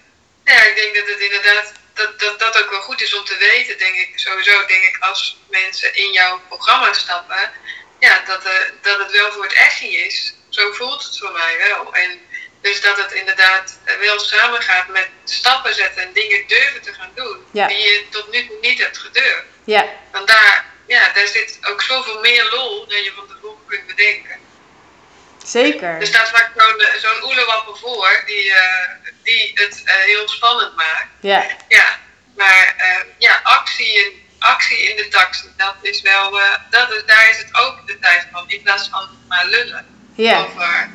Ja, 0.45 0.67
ik 0.67 0.75
denk 0.75 0.95
dat 0.95 1.15
het 1.15 1.21
inderdaad 1.21 1.73
dat, 1.95 2.21
dat 2.21 2.39
dat 2.39 2.63
ook 2.63 2.71
wel 2.71 2.81
goed 2.81 3.03
is 3.03 3.15
om 3.15 3.25
te 3.25 3.37
weten, 3.37 3.79
denk 3.79 3.95
ik. 3.95 4.13
Sowieso 4.15 4.67
denk 4.67 4.83
ik 4.83 4.97
als 5.01 5.37
mensen 5.51 5.95
in 5.95 6.13
jouw 6.13 6.41
programma 6.49 6.93
stappen, 6.93 7.51
ja, 7.99 8.23
dat, 8.27 8.47
uh, 8.47 8.53
dat 8.83 8.99
het 8.99 9.11
wel 9.11 9.33
voor 9.33 9.43
het 9.43 9.53
echt 9.53 9.81
is. 9.81 10.35
Zo 10.49 10.73
voelt 10.73 11.05
het 11.05 11.19
voor 11.19 11.33
mij 11.33 11.59
wel. 11.59 11.95
En 11.95 12.21
dus 12.61 12.81
dat 12.81 12.97
het 12.97 13.13
inderdaad 13.13 13.79
wel 14.01 14.19
samengaat 14.19 14.89
met 14.89 15.09
stappen 15.25 15.75
zetten 15.75 16.03
en 16.03 16.13
dingen 16.13 16.47
durven 16.47 16.83
te 16.83 16.93
gaan 16.93 17.11
doen. 17.15 17.45
Ja. 17.53 17.67
Die 17.67 17.77
je 17.77 18.05
tot 18.11 18.31
nu 18.31 18.47
toe 18.47 18.59
niet 18.61 18.79
hebt 18.79 18.99
gedurfd. 18.99 19.45
Ja. 19.65 19.89
Want 20.13 20.27
daar, 20.27 20.67
ja, 20.87 21.13
daar 21.13 21.27
zit 21.27 21.59
ook 21.63 21.83
zoveel 21.83 22.21
meer 22.21 22.49
lol 22.51 22.87
dan 22.87 23.03
je 23.03 23.13
van 23.17 23.29
tevoren 23.29 23.67
kunt 23.67 23.87
bedenken. 23.87 24.41
Zeker. 25.45 26.01
Er 26.01 26.07
staat 26.07 26.29
vaak 26.29 26.51
zo'n 26.57 27.01
zo'n 27.01 27.25
oelewapper 27.25 27.77
voor 27.77 28.23
die, 28.27 28.45
uh, 28.45 28.57
die 29.23 29.51
het 29.55 29.83
uh, 29.85 29.93
heel 29.93 30.29
spannend 30.29 30.77
maakt. 30.77 31.07
Ja. 31.21 31.47
Ja, 31.69 31.97
maar 32.37 32.75
uh, 32.79 33.13
ja, 33.19 33.41
actie 33.43 33.87
in, 33.87 34.13
actie 34.39 34.79
in 34.79 34.97
de 34.97 35.09
taxi, 35.09 35.47
dat 35.57 35.75
is 35.81 36.03
wel, 36.03 36.31
dat 36.71 36.91
is, 36.91 37.03
daar 37.07 37.31
is 37.31 37.39
het 37.39 37.55
ook 37.55 37.87
de 37.87 37.99
tijd 37.99 38.27
van. 38.33 38.45
In 38.47 38.63
plaats 38.63 38.89
van 38.89 39.09
maar 39.29 39.47
lullen. 39.47 39.87
Ja. 40.15 40.39
Over, 40.39 40.91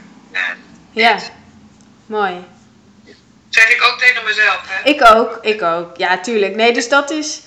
ja. 0.91 1.20
Mooi. 2.06 2.45
Zeg 3.50 3.70
ik 3.70 3.84
ook 3.84 4.00
tegen 4.00 4.24
mezelf, 4.24 4.62
hè? 4.68 4.89
Ik 4.89 5.06
ook, 5.06 5.38
ik 5.41 5.62
ook. 5.62 5.98
Ja, 5.98 6.20
tuurlijk. 6.20 6.56
Nee, 6.56 6.74
dus 6.74 6.89
dat 6.89 7.10
is... 7.10 7.41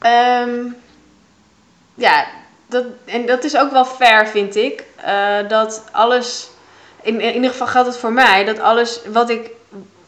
Um, 0.00 0.76
ja, 1.94 2.28
dat, 2.68 2.84
en 3.04 3.26
dat 3.26 3.44
is 3.44 3.56
ook 3.56 3.70
wel 3.70 3.84
fair, 3.84 4.26
vind 4.26 4.56
ik. 4.56 4.84
Uh, 5.06 5.48
dat 5.48 5.84
alles, 5.92 6.50
in, 7.02 7.20
in 7.20 7.34
ieder 7.34 7.50
geval 7.50 7.66
geldt 7.66 7.88
het 7.88 7.98
voor 7.98 8.12
mij, 8.12 8.44
dat 8.44 8.60
alles 8.60 9.00
wat 9.12 9.30
ik, 9.30 9.50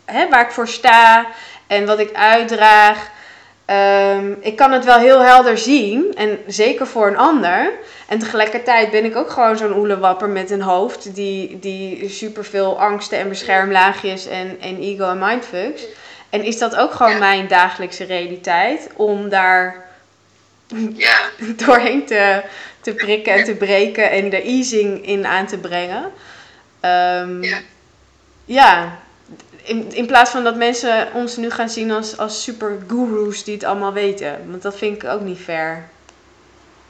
hè, 0.05 0.29
waar 0.29 0.45
ik 0.45 0.51
voor 0.51 0.69
sta 0.69 1.27
en 1.67 1.87
wat 1.87 1.99
ik 1.99 2.15
uitdraag, 2.15 3.11
ehm, 3.65 4.33
ik 4.41 4.57
kan 4.57 4.73
het 4.73 4.85
wel 4.85 4.99
heel 4.99 5.21
helder 5.23 5.59
zien. 5.59 6.15
En 6.15 6.39
zeker 6.47 6.87
voor 6.87 7.07
een 7.07 7.19
ander. 7.19 7.73
En 8.09 8.19
tegelijkertijd 8.19 8.91
ben 8.91 9.05
ik 9.05 9.17
ook 9.17 9.31
gewoon 9.31 9.57
zo'n 9.57 9.77
oelewapper 9.77 10.29
met 10.29 10.51
een 10.51 10.63
hoofd. 10.63 11.15
Die, 11.15 11.59
die 11.59 12.09
superveel 12.09 12.81
angsten 12.81 13.19
en 13.19 13.29
beschermlaagjes 13.29 14.27
en, 14.27 14.57
en 14.61 14.81
ego 14.81 15.11
en 15.11 15.19
mindfucks. 15.19 15.87
En 16.31 16.43
is 16.43 16.59
dat 16.59 16.77
ook 16.77 16.93
gewoon 16.93 17.19
mijn 17.19 17.49
dagelijkse 17.49 18.05
realiteit. 18.05 18.89
Om 18.97 19.29
daar 19.29 19.90
Ja, 20.97 21.31
doorheen 21.65 22.07
te, 22.07 22.43
te 22.81 22.95
prikken 22.95 23.33
en 23.33 23.45
te 23.45 23.55
breken 23.55 24.11
en 24.11 24.31
de 24.31 24.43
easing 24.43 25.07
in 25.07 25.27
aan 25.27 25.47
te 25.47 25.59
brengen. 25.59 26.13
Ehm, 26.81 27.43
Ja. 27.43 27.61
ja, 28.45 28.99
in, 29.63 29.93
in 29.95 30.07
plaats 30.07 30.31
van 30.31 30.45
dat 30.45 30.57
mensen 30.57 31.13
ons 31.13 31.37
nu 31.37 31.51
gaan 31.51 31.69
zien 31.69 31.91
als, 31.91 32.17
als 32.19 32.43
super 32.43 32.79
gurus 32.89 33.45
die 33.45 33.55
het 33.55 33.65
allemaal 33.65 33.93
weten. 33.93 34.51
Want 34.51 34.63
dat 34.63 34.79
vind 34.79 35.03
ik 35.03 35.09
ook 35.09 35.21
niet 35.21 35.39
fair. 35.45 35.89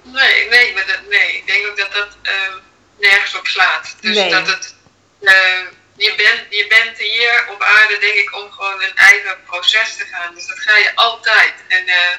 nee, 0.03 0.49
nee, 0.49 0.75
maar 0.75 0.87
dat, 0.87 1.01
nee. 1.09 1.37
Ik 1.37 1.47
denk 1.47 1.67
ook 1.67 1.77
dat 1.77 1.93
dat 1.93 2.17
ehm, 2.23 2.57
nergens 2.99 3.39
op 3.39 3.47
slaat. 3.47 3.97
Dus 4.01 4.17
Nee. 4.17 4.31
dat 4.31 4.47
het, 4.47 4.75
ehm, 5.23 5.65
je, 5.97 6.13
bent, 6.17 6.41
je 6.51 6.67
bent 6.69 6.99
hier 6.99 7.47
op 7.53 7.63
aarde, 7.63 7.99
denk 8.01 8.15
ik, 8.15 8.35
om 8.37 8.51
gewoon 8.51 8.83
een 8.83 8.97
eigen 8.97 9.37
proces 9.47 9.97
te 9.97 10.05
gaan. 10.05 10.35
Dus 10.35 10.47
dat 10.47 10.59
ga 10.59 10.77
je 10.77 10.91
altijd. 10.95 11.55
En 11.69 11.87
eh, 11.87 12.17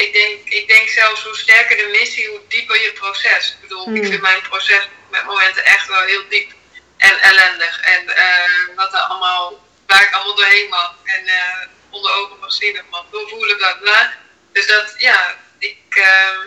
ik, 0.00 0.12
denk, 0.12 0.48
ik 0.48 0.68
denk 0.68 0.88
zelfs 0.88 1.22
hoe 1.22 1.36
sterker 1.36 1.76
de 1.76 1.88
missie, 1.98 2.28
hoe 2.28 2.40
dieper 2.48 2.80
je 2.82 2.92
proces. 2.92 3.50
Ik 3.50 3.60
bedoel, 3.60 3.80
ik 3.88 4.00
Hmm. 4.00 4.10
vind 4.10 4.20
mijn 4.20 4.42
proces 4.42 4.88
met 5.10 5.24
momenten 5.24 5.64
echt 5.64 5.86
wel 5.86 6.00
heel 6.02 6.28
diep 6.28 6.52
en 6.96 7.18
ellendig. 7.20 7.80
En 7.80 8.08
eh, 8.08 8.76
wat 8.76 8.92
er 8.92 8.98
allemaal, 9.00 9.66
waar 9.86 10.02
ik 10.02 10.12
allemaal 10.14 10.34
doorheen 10.34 10.68
mag. 10.68 10.94
En 11.04 11.26
eh, 11.26 11.66
onder 11.90 12.12
ogen 12.12 12.38
mag 12.38 12.52
zien 12.52 12.80
of 12.80 12.86
mag 12.90 13.04
doorvoelen, 13.10 13.56
bla 13.56 13.72
bla. 13.74 14.12
Dus 14.52 14.66
dat, 14.66 14.94
ja, 14.98 15.36
ik, 15.58 15.78
ehm, 15.90 16.38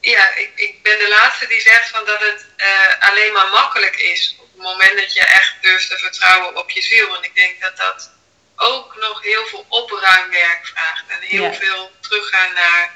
ja, 0.00 0.34
ik, 0.34 0.50
ik 0.54 0.82
ben 0.82 0.98
de 0.98 1.08
laatste 1.08 1.46
die 1.46 1.60
zegt 1.60 1.88
van 1.88 2.04
dat 2.04 2.20
het 2.20 2.46
eh, 2.56 3.08
alleen 3.08 3.32
maar 3.32 3.48
makkelijk 3.48 3.96
is 3.96 4.36
op 4.40 4.48
het 4.52 4.62
moment 4.62 4.98
dat 4.98 5.12
je 5.12 5.20
echt 5.20 5.54
durft 5.60 5.88
te 5.88 5.98
vertrouwen 5.98 6.56
op 6.56 6.70
je 6.70 6.82
ziel. 6.82 7.16
En 7.16 7.22
ik 7.22 7.34
denk 7.34 7.60
dat 7.60 7.76
dat 7.76 8.10
ook 8.56 8.96
nog 8.96 9.22
heel 9.22 9.46
veel 9.46 9.66
opruimwerk 9.68 10.66
vraagt. 10.66 11.04
En 11.08 11.20
heel 11.20 11.42
Ja. 11.42 11.52
veel 11.54 11.90
teruggaan 12.00 12.54
naar 12.54 12.94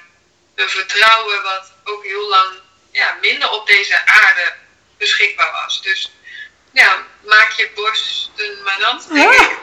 een 0.55 0.69
vertrouwen 0.69 1.43
wat 1.43 1.73
ook 1.85 2.05
heel 2.05 2.29
lang 2.29 2.53
ja, 2.93 3.17
minder 3.21 3.51
op 3.51 3.67
deze 3.67 4.07
aarde 4.07 4.55
beschikbaar 4.99 5.53
was. 5.53 5.83
Dus 5.83 6.13
ja, 6.73 7.07
maak 7.25 7.51
je 7.51 7.71
borsten 7.75 8.63
maar 8.63 8.81
nat, 8.81 9.07
denk 9.13 9.33
ik. 9.33 9.59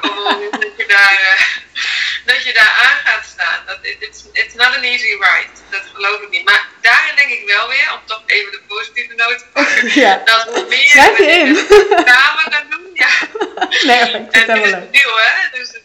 Dat 0.62 0.78
je 0.78 0.86
daar, 0.88 1.20
eh, 1.22 1.42
dat 2.28 2.44
je 2.44 2.54
daar 2.54 2.74
aan 2.86 2.98
gaat 3.06 3.26
staan. 3.34 3.60
Dat, 3.66 3.78
it- 3.82 4.02
it's, 4.04 4.24
it's 4.34 4.54
not 4.54 4.76
an 4.76 4.84
easy 4.84 5.08
ride. 5.08 5.48
Dat 5.70 5.82
geloof 5.94 6.22
ik 6.22 6.30
niet. 6.30 6.46
Maar 6.46 6.66
daarin 6.82 7.16
denk 7.16 7.30
ik 7.30 7.44
wel 7.48 7.68
weer, 7.68 7.94
om 7.94 8.00
toch 8.06 8.22
even 8.26 8.52
de 8.52 8.62
positieve 8.68 9.14
noot 9.14 9.38
te 9.40 9.46
pakken. 9.54 9.92
Ja. 10.04 10.22
Dat 10.26 10.44
hoe 10.44 10.66
meer 10.70 10.88
Schrijf 10.90 11.18
we 11.18 11.24
je 11.24 11.30
in. 11.32 11.56
samen 12.08 12.46
gaan 12.54 12.68
doen, 12.70 12.90
ja. 12.94 13.10
Nee, 13.84 14.00
ik 14.02 14.28
vind 14.32 14.48
het 14.48 14.64
is 14.66 14.72
leuk. 14.72 14.92
nieuw, 14.92 15.16
hè? 15.16 15.58
Dus 15.58 15.70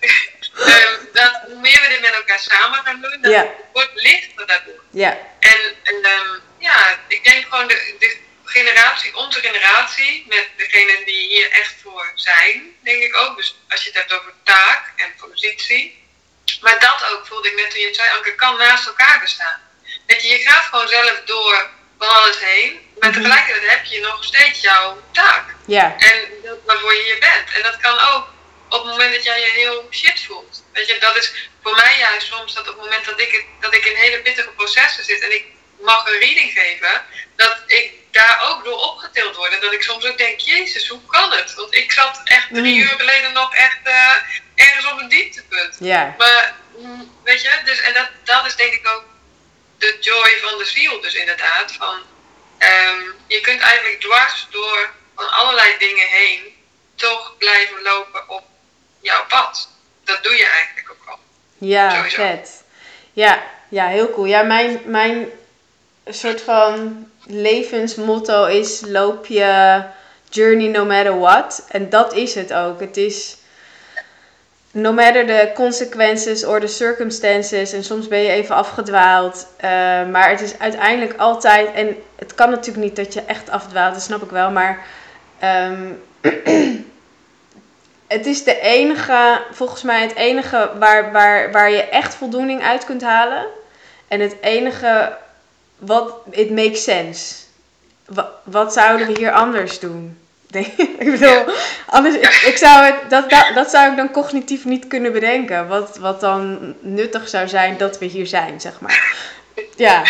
ehm, 0.74 0.94
dat, 1.12 1.40
hoe 1.46 1.60
meer 1.60 1.80
we 1.80 1.88
dit 1.88 2.00
met 2.00 2.14
elkaar 2.14 2.38
samen 2.38 2.80
gaan 2.84 3.00
doen, 3.00 3.18
dan 3.20 3.30
Ja. 3.30 3.46
wordt 3.72 3.90
het 3.94 4.02
lichter 4.02 4.46
daardoor. 4.46 4.82
Ja, 4.90 5.18
En 5.40 5.74
ehm, 6.02 6.38
ja, 6.58 6.98
ik 7.08 7.24
denk 7.24 7.44
gewoon 7.48 7.66
de, 7.68 7.94
de 7.98 8.16
generatie, 8.44 9.16
onze 9.16 9.40
generatie, 9.40 10.24
met 10.28 10.48
degenen 10.56 11.04
die 11.04 11.28
hier 11.28 11.50
echt 11.50 11.74
voor 11.82 12.12
zijn, 12.14 12.76
denk 12.82 13.02
ik 13.02 13.16
ook. 13.16 13.36
Dus 13.36 13.56
als 13.68 13.82
je 13.82 13.88
het 13.90 13.98
hebt 13.98 14.12
over 14.12 14.32
taak 14.44 14.92
en 14.96 15.14
positie. 15.20 16.00
Maar 16.60 16.78
dat 16.80 17.10
ook, 17.12 17.26
voelde 17.26 17.48
ik 17.48 17.56
net 17.56 17.70
toen 17.70 17.80
je 17.80 17.86
het 17.86 17.96
zei, 17.96 18.10
Anke, 18.10 18.34
kan 18.34 18.56
naast 18.58 18.86
elkaar 18.86 19.20
bestaan. 19.20 19.60
Dat 20.06 20.22
je, 20.22 20.28
je 20.28 20.38
gaat 20.48 20.64
gewoon 20.64 20.88
zelf 20.88 21.20
door 21.24 21.70
van 21.98 22.08
alles 22.08 22.38
heen, 22.38 22.80
maar 23.00 23.10
Mhm. 23.10 23.20
tegelijkertijd 23.22 23.70
heb 23.70 23.84
je 23.84 24.00
nog 24.00 24.24
steeds 24.24 24.60
jouw 24.60 25.02
taak. 25.12 25.54
ja, 25.66 25.96
En 25.98 26.28
dat 26.42 26.58
waarvoor 26.66 26.94
je 26.94 27.02
hier 27.02 27.18
bent. 27.18 27.52
En 27.52 27.62
dat 27.62 27.76
kan 27.76 27.98
ook 27.98 28.26
op 28.68 28.82
het 28.82 28.90
moment 28.90 29.14
dat 29.14 29.24
jij 29.24 29.40
je 29.40 29.50
heel 29.50 29.88
shit 29.90 30.20
voelt. 30.26 30.64
Weet 30.72 30.86
je, 30.86 30.98
dat 30.98 31.16
is 31.16 31.32
voor 31.62 31.74
mij 31.74 31.98
juist 31.98 32.26
soms 32.26 32.54
dat 32.54 32.68
op 32.68 32.74
het 32.74 32.84
moment 32.84 33.04
dat 33.04 33.20
ik, 33.20 33.44
dat 33.60 33.74
ik 33.74 33.84
in 33.84 33.96
hele 33.96 34.18
pittige 34.20 34.48
processen 34.48 35.04
zit 35.04 35.20
en 35.22 35.34
ik 35.34 35.44
mag 35.80 36.06
een 36.06 36.18
reading 36.18 36.52
geven, 36.52 37.04
dat 37.36 37.62
ik 37.66 37.92
daar 38.12 38.50
ook 38.50 38.64
door 38.64 38.78
opgetild 38.78 39.36
word. 39.36 39.52
En 39.52 39.60
dat 39.60 39.72
ik 39.72 39.82
soms 39.82 40.04
ook 40.06 40.18
denk, 40.18 40.40
jezus, 40.40 40.88
hoe 40.88 41.00
kan 41.06 41.30
het? 41.32 41.54
Want 41.54 41.74
ik 41.74 41.92
zat 41.92 42.20
echt 42.24 42.48
drie 42.48 42.74
Mm. 42.74 42.80
uur 42.80 42.94
geleden 42.98 43.32
nog 43.32 43.54
echt 43.54 43.78
eh, 43.82 44.14
ergens 44.54 44.92
op 44.92 44.98
een 44.98 45.08
dieptepunt. 45.08 45.76
ja, 45.80 46.14
Maar, 46.18 46.54
mm, 46.76 47.12
weet 47.24 47.42
je, 47.42 47.60
dus, 47.64 47.80
en 47.80 47.92
dat, 47.94 48.08
dat 48.24 48.46
is 48.46 48.56
denk 48.56 48.72
ik 48.72 48.88
ook 48.88 49.04
de 49.78 49.96
joy 50.00 50.38
van 50.42 50.58
de 50.58 50.64
ziel 50.64 51.00
dus 51.00 51.14
inderdaad. 51.14 51.72
Van, 51.72 51.98
ehm, 52.58 53.00
je 53.26 53.40
kunt 53.40 53.60
eigenlijk 53.60 54.00
dwars 54.00 54.46
door 54.50 54.90
van 55.16 55.30
allerlei 55.30 55.78
dingen 55.78 56.08
heen 56.08 56.40
toch 56.94 57.34
blijven 57.38 57.82
lopen 57.82 58.28
op 58.28 58.44
jouw 59.00 59.26
pad. 59.26 59.68
Dat 60.04 60.22
doe 60.22 60.36
je 60.36 60.46
eigenlijk 60.46 60.90
ook 60.90 61.08
al. 61.10 61.18
ja, 61.58 61.90
Sowieso. 61.94 62.16
vet. 62.22 62.62
Ja, 63.12 63.42
ja, 63.68 63.86
heel 63.88 64.10
cool. 64.12 64.26
Ja, 64.26 64.42
mijn, 64.42 64.82
mijn 64.84 65.28
soort 66.06 66.40
van 66.42 67.10
levensmotto 67.26 68.44
is 68.44 68.82
loop 68.86 69.26
je 69.26 69.82
journey 70.28 70.68
no 70.68 70.84
matter 70.84 71.18
what. 71.18 71.64
En 71.68 71.90
dat 71.90 72.14
is 72.14 72.34
het 72.34 72.52
ook. 72.52 72.80
Het 72.80 72.96
is 72.96 73.36
no 74.70 74.92
matter 74.92 75.26
the 75.26 75.50
consequences 75.54 76.44
or 76.44 76.60
the 76.60 76.66
circumstances. 76.66 77.72
En 77.72 77.84
soms 77.84 78.08
ben 78.08 78.18
je 78.18 78.30
even 78.30 78.54
afgedwaald. 78.54 79.46
eh, 79.56 79.70
maar 80.06 80.30
het 80.30 80.40
is 80.40 80.58
uiteindelijk 80.58 81.14
altijd. 81.16 81.72
En 81.74 81.96
het 82.16 82.34
kan 82.34 82.50
natuurlijk 82.50 82.84
niet 82.84 82.96
dat 82.96 83.14
je 83.14 83.22
echt 83.22 83.50
afdwaalt, 83.50 83.94
dat 83.94 84.02
snap 84.02 84.22
ik 84.22 84.30
wel. 84.30 84.50
Maar 84.50 84.86
ehm, 85.38 85.92
het 88.16 88.26
is 88.26 88.44
de 88.44 88.60
enige, 88.60 89.40
volgens 89.50 89.82
mij 89.82 90.02
het 90.02 90.14
enige 90.14 90.70
waar, 90.78 91.12
waar, 91.12 91.52
waar 91.52 91.70
je 91.70 91.82
echt 91.82 92.14
voldoening 92.14 92.62
uit 92.62 92.84
kunt 92.84 93.02
halen. 93.02 93.46
En 94.08 94.20
het 94.20 94.36
enige 94.40 95.16
wat, 95.82 96.14
it 96.30 96.50
makes 96.50 96.82
sense. 96.82 97.34
Wat, 98.06 98.30
wat 98.44 98.72
zouden 98.72 99.06
we 99.06 99.18
hier 99.18 99.32
anders 99.32 99.78
doen? 99.78 100.16
Ik 100.98 101.10
bedoel, 101.10 101.54
anders, 101.86 102.14
ik, 102.14 102.34
ik 102.34 102.56
zou 102.56 102.84
het, 102.84 103.10
dat, 103.10 103.30
dat, 103.30 103.54
dat 103.54 103.70
zou 103.70 103.90
ik 103.90 103.96
dan 103.96 104.10
cognitief 104.10 104.64
niet 104.64 104.86
kunnen 104.86 105.12
bedenken. 105.12 105.68
Wat, 105.68 105.96
wat 105.96 106.20
dan 106.20 106.74
nuttig 106.80 107.28
zou 107.28 107.48
zijn 107.48 107.76
dat 107.76 107.98
we 107.98 108.04
hier 108.04 108.26
zijn, 108.26 108.60
zeg 108.60 108.80
maar. 108.80 109.00
Ja. 109.76 110.04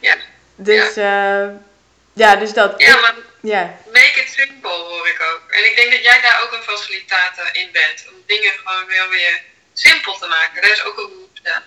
Ja. 0.00 0.16
Dus, 0.56 0.94
ja, 0.94 1.52
ja 2.12 2.36
dus 2.36 2.52
dat. 2.52 2.74
Ja, 2.76 3.00
maar 3.00 3.14
ja. 3.40 3.78
make 3.92 4.20
it 4.20 4.28
simple 4.28 4.70
hoor 4.70 5.08
ik 5.08 5.20
ook. 5.32 5.50
En 5.50 5.64
ik 5.64 5.76
denk 5.76 5.92
dat 5.92 6.02
jij 6.02 6.20
daar 6.20 6.42
ook 6.42 6.52
een 6.52 6.62
facilitator 6.62 7.48
in 7.52 7.68
bent. 7.72 8.04
Om 8.08 8.22
dingen 8.26 8.52
gewoon 8.64 8.86
weer 9.10 9.42
simpel 9.72 10.18
te 10.18 10.26
maken. 10.26 10.62
Daar 10.62 10.70
is 10.70 10.84
ook 10.84 10.98
een 10.98 11.08
behoefte 11.08 11.52
aan. 11.54 11.62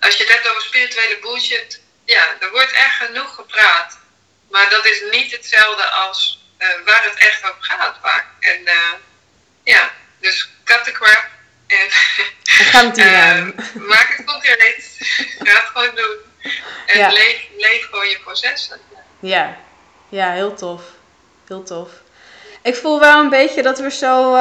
Als 0.00 0.16
je 0.16 0.22
het 0.24 0.32
hebt 0.32 0.48
over 0.48 0.62
spirituele 0.62 1.18
bullshit, 1.20 1.80
ja, 2.14 2.24
er 2.40 2.50
wordt 2.50 2.72
echt 2.72 2.96
genoeg 2.96 3.34
gepraat. 3.34 3.98
Maar 4.50 4.70
dat 4.70 4.86
is 4.86 5.02
niet 5.10 5.32
hetzelfde 5.32 5.84
als 5.84 6.44
eh, 6.56 6.68
waar 6.84 7.04
het 7.04 7.18
echt 7.18 7.42
over 7.42 7.62
gaat 7.62 7.96
vaak. 8.02 8.26
En 8.40 8.66
eh, 8.66 8.94
ja, 9.62 9.90
dus 10.20 10.50
cut 10.64 10.84
the 10.84 10.92
crap. 10.92 11.26
En 11.66 11.86
We 12.58 12.64
gaan 12.64 12.86
het 12.86 12.96
hier 12.96 13.14
eh, 13.14 13.46
maak 13.74 14.14
het 14.16 14.26
concreet. 14.26 14.96
Ga 15.44 15.54
het 15.54 15.70
gewoon 15.72 15.94
doen. 15.94 16.16
En 16.86 16.98
Ja. 16.98 17.08
leef, 17.08 17.46
leef 17.56 17.84
gewoon 17.84 18.08
je 18.08 18.18
processen. 18.18 18.80
Ja, 19.20 19.56
ja, 20.08 20.32
heel 20.32 20.54
tof. 20.54 20.82
Heel 21.46 21.62
tof. 21.62 21.90
Ik 22.62 22.76
voel 22.76 23.00
wel 23.00 23.20
een 23.20 23.28
beetje 23.28 23.62
dat 23.62 23.78
we 23.78 23.90
zo 23.90 24.32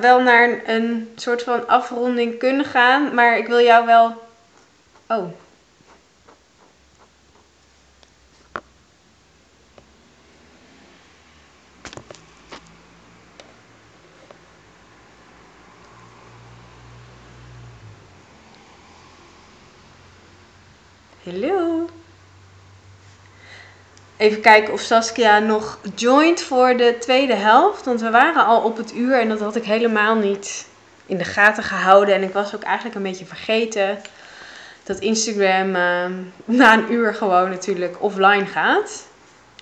wel 0.00 0.20
naar 0.20 0.42
een, 0.48 0.70
een 0.70 1.12
soort 1.16 1.42
van 1.42 1.68
afronding 1.68 2.38
kunnen 2.38 2.64
gaan. 2.64 3.14
Maar 3.14 3.38
ik 3.38 3.46
wil 3.46 3.60
jou 3.60 3.86
wel. 3.86 4.28
Oh. 5.06 5.32
Hallo. 21.26 21.88
Even 24.16 24.40
kijken 24.40 24.72
of 24.72 24.80
Saskia 24.80 25.38
nog 25.38 25.78
joint 25.94 26.40
voor 26.40 26.76
de 26.76 26.96
tweede 26.98 27.34
helft. 27.34 27.84
Want 27.84 28.00
we 28.00 28.10
waren 28.10 28.44
al 28.44 28.62
op 28.62 28.76
het 28.76 28.94
uur 28.94 29.20
en 29.20 29.28
dat 29.28 29.40
had 29.40 29.56
ik 29.56 29.64
helemaal 29.64 30.14
niet 30.14 30.66
in 31.06 31.16
de 31.16 31.24
gaten 31.24 31.62
gehouden. 31.62 32.14
En 32.14 32.22
ik 32.22 32.32
was 32.32 32.54
ook 32.54 32.62
eigenlijk 32.62 32.96
een 32.96 33.02
beetje 33.02 33.26
vergeten 33.26 33.98
dat 34.84 34.98
Instagram 34.98 35.74
eh, 35.74 36.04
na 36.44 36.72
een 36.72 36.92
uur 36.92 37.14
gewoon 37.14 37.50
natuurlijk 37.50 38.02
offline 38.02 38.46
gaat. 38.46 39.06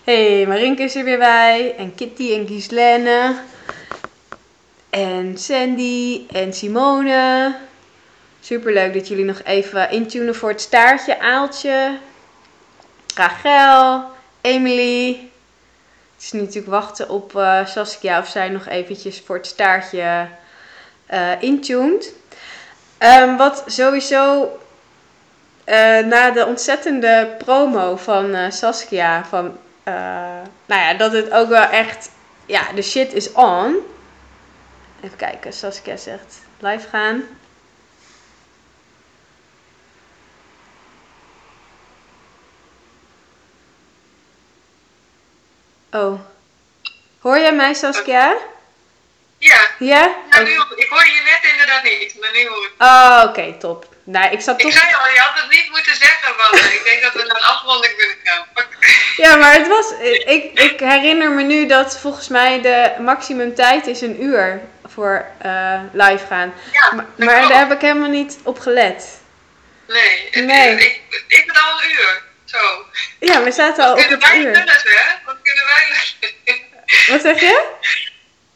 hey, 0.05 0.47
Marinke 0.47 0.83
is 0.83 0.95
er 0.95 1.05
weer 1.05 1.19
bij. 1.19 1.75
En 1.77 1.95
Kitty 1.95 2.35
en 2.35 2.47
Gislaine. 2.47 3.35
En 4.91 5.39
Sandy 5.39 6.27
en 6.33 6.53
Simone. 6.53 7.55
Super 8.41 8.73
leuk 8.73 8.95
dat 8.95 9.09
jullie 9.09 9.25
nog 9.25 9.41
even 9.45 9.91
intunen 9.91 10.35
voor 10.35 10.49
het 10.49 10.61
staartje. 10.61 11.21
Aaltje, 11.21 11.99
Rachel, 13.15 14.14
Emily. 14.45 15.31
Het 16.15 16.23
is 16.23 16.33
natuurlijk 16.33 16.67
wachten 16.67 17.09
op 17.09 17.33
uh, 17.37 17.67
Saskia 17.67 18.19
of 18.19 18.29
zij 18.29 18.49
nog 18.49 18.67
eventjes 18.67 19.23
voor 19.27 19.37
het 19.37 19.47
staartje 19.47 20.29
uh, 21.11 21.43
intuned. 21.43 22.13
Um, 22.99 23.37
wat 23.37 23.65
sowieso 23.67 24.43
uh, 25.67 25.99
na 25.99 26.31
de 26.31 26.47
ontzettende 26.47 27.35
promo 27.39 27.97
van 27.97 28.53
Saskia, 28.53 29.25
van, 29.25 29.59
nou 30.67 30.81
ja, 30.81 30.95
dat 30.95 31.13
het 31.13 31.31
ook 31.31 31.49
wel 31.49 31.69
echt, 31.69 32.11
ja, 32.47 32.73
de 32.75 32.83
shit 32.83 33.13
is 33.13 33.33
on. 33.33 33.77
Even 35.03 35.17
kijken, 35.17 35.53
Saskia 35.53 35.97
zegt 35.97 36.41
live 36.59 36.89
gaan. 36.89 37.23
Oh. 45.95 46.21
Hoor 47.21 47.39
jij 47.39 47.53
mij, 47.53 47.75
Saskia? 47.75 48.37
Ja. 49.39 49.71
Ja? 49.79 50.17
nu, 50.43 50.51
ik 50.77 50.89
hoor 50.89 51.05
je 51.05 51.21
net 51.25 51.51
inderdaad 51.53 51.83
niet, 51.83 52.17
maar 52.21 52.33
nu 52.33 52.49
hoor 52.49 52.65
ik. 52.65 52.73
Oh, 52.79 53.23
oké, 53.29 53.55
top. 53.59 53.87
Nou, 54.05 54.33
ik 54.33 54.41
zat 54.41 54.59
toch... 54.59 54.71
Ik 54.71 54.77
zei 54.77 54.93
al, 54.95 55.09
je 55.09 55.19
had 55.19 55.41
het 55.41 55.51
niet 55.51 55.71
moeten 55.71 55.95
zeggen, 55.95 56.37
want 56.37 56.65
ik 56.79 56.81
denk 56.85 57.03
dat 57.03 57.13
we 57.13 57.19
naar 57.19 57.37
een 57.37 57.45
afronding 57.45 57.97
kunnen 57.97 58.17
gaan. 58.25 58.47
ja, 59.25 59.37
maar 59.37 59.53
het 59.53 59.69
was... 59.69 59.93
Ik, 60.25 60.61
ik 60.61 60.81
herinner 60.81 61.31
me 61.31 61.43
nu 61.43 61.67
dat 61.67 61.99
volgens 62.01 62.29
mij 62.29 62.61
de 62.61 62.93
maximum 63.01 63.55
tijd 63.55 63.87
is 63.87 64.01
een 64.01 64.23
uur 64.23 64.61
voor 64.85 65.27
uh, 65.47 65.81
live 65.93 66.27
gaan. 66.27 66.55
Ja, 66.73 66.93
maar, 66.93 67.07
maar 67.17 67.49
daar 67.49 67.59
heb 67.59 67.73
ik 67.73 67.81
helemaal 67.81 68.09
niet 68.09 68.39
op 68.43 68.59
gelet. 68.59 69.21
Nee, 69.89 70.31
nee. 70.33 70.77
Ik, 70.77 71.25
ik, 71.29 71.47
ben 71.47 71.63
al 71.63 71.83
een 71.83 71.91
uur. 71.91 72.23
Zo. 72.45 72.87
Ja, 73.21 73.43
we 73.43 73.51
zaten 73.51 73.85
al 73.85 73.93
op 73.93 73.99
het 73.99 74.11
uur. 74.11 74.19
Kunnen 74.19 74.31
wij 74.31 74.39
lullen, 74.39 74.65
hè? 74.67 75.24
Wat 75.45 75.53
kunnen 75.53 75.75
wij 75.75 75.87
lullen? 76.21 77.11
Wat 77.11 77.21
zeg 77.21 77.41
je? 77.41 77.65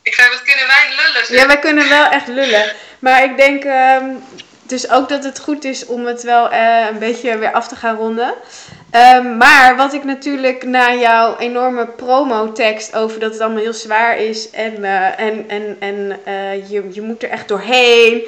Ik 0.02 0.14
zei, 0.14 0.28
wat 0.28 0.42
kunnen 0.42 0.66
wij 0.66 0.88
lullen, 0.96 1.26
zeg? 1.26 1.36
Ja, 1.36 1.46
wij 1.46 1.58
kunnen 1.58 1.88
wel 1.88 2.06
echt 2.06 2.26
lullen. 2.26 2.72
Maar 2.98 3.24
ik 3.24 3.36
denk 3.36 3.64
um, 3.64 4.24
dus 4.62 4.90
ook 4.90 5.08
dat 5.08 5.24
het 5.24 5.40
goed 5.40 5.64
is 5.64 5.86
om 5.86 6.06
het 6.06 6.22
wel 6.22 6.52
uh, 6.52 6.86
een 6.90 6.98
beetje 6.98 7.38
weer 7.38 7.52
af 7.52 7.68
te 7.68 7.76
gaan 7.76 7.96
ronden. 7.96 8.34
Um, 8.92 9.36
maar 9.36 9.76
wat 9.76 9.92
ik 9.92 10.04
natuurlijk 10.04 10.62
na 10.62 10.94
jouw 10.94 11.36
enorme 11.38 11.86
promo-tekst 11.86 12.94
over 12.94 13.20
dat 13.20 13.32
het 13.32 13.40
allemaal 13.40 13.62
heel 13.62 13.72
zwaar 13.72 14.18
is 14.18 14.50
en, 14.50 14.80
uh, 14.80 15.20
en, 15.20 15.44
en, 15.48 15.76
en 15.80 16.20
uh, 16.26 16.70
je, 16.70 16.88
je 16.90 17.02
moet 17.02 17.22
er 17.22 17.30
echt 17.30 17.48
doorheen, 17.48 18.22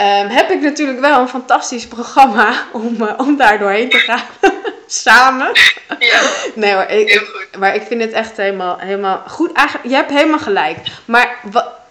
um, 0.00 0.28
heb 0.28 0.50
ik 0.50 0.60
natuurlijk 0.60 1.00
wel 1.00 1.20
een 1.20 1.28
fantastisch 1.28 1.86
programma 1.86 2.52
om, 2.72 3.08
om 3.16 3.36
daar 3.36 3.58
doorheen 3.58 3.90
te 3.90 3.98
gaan. 3.98 4.22
Samen. 4.86 5.50
Ja, 5.98 6.20
nee 6.54 6.72
hoor, 6.72 6.86
ik, 6.86 7.28
maar 7.58 7.74
ik 7.74 7.82
vind 7.82 8.00
het 8.00 8.12
echt 8.12 8.36
helemaal, 8.36 8.78
helemaal 8.78 9.22
goed. 9.26 9.52
Eigenlijk, 9.52 9.88
je 9.88 9.94
hebt 9.94 10.10
helemaal 10.10 10.38
gelijk. 10.38 10.78
Maar 11.04 11.38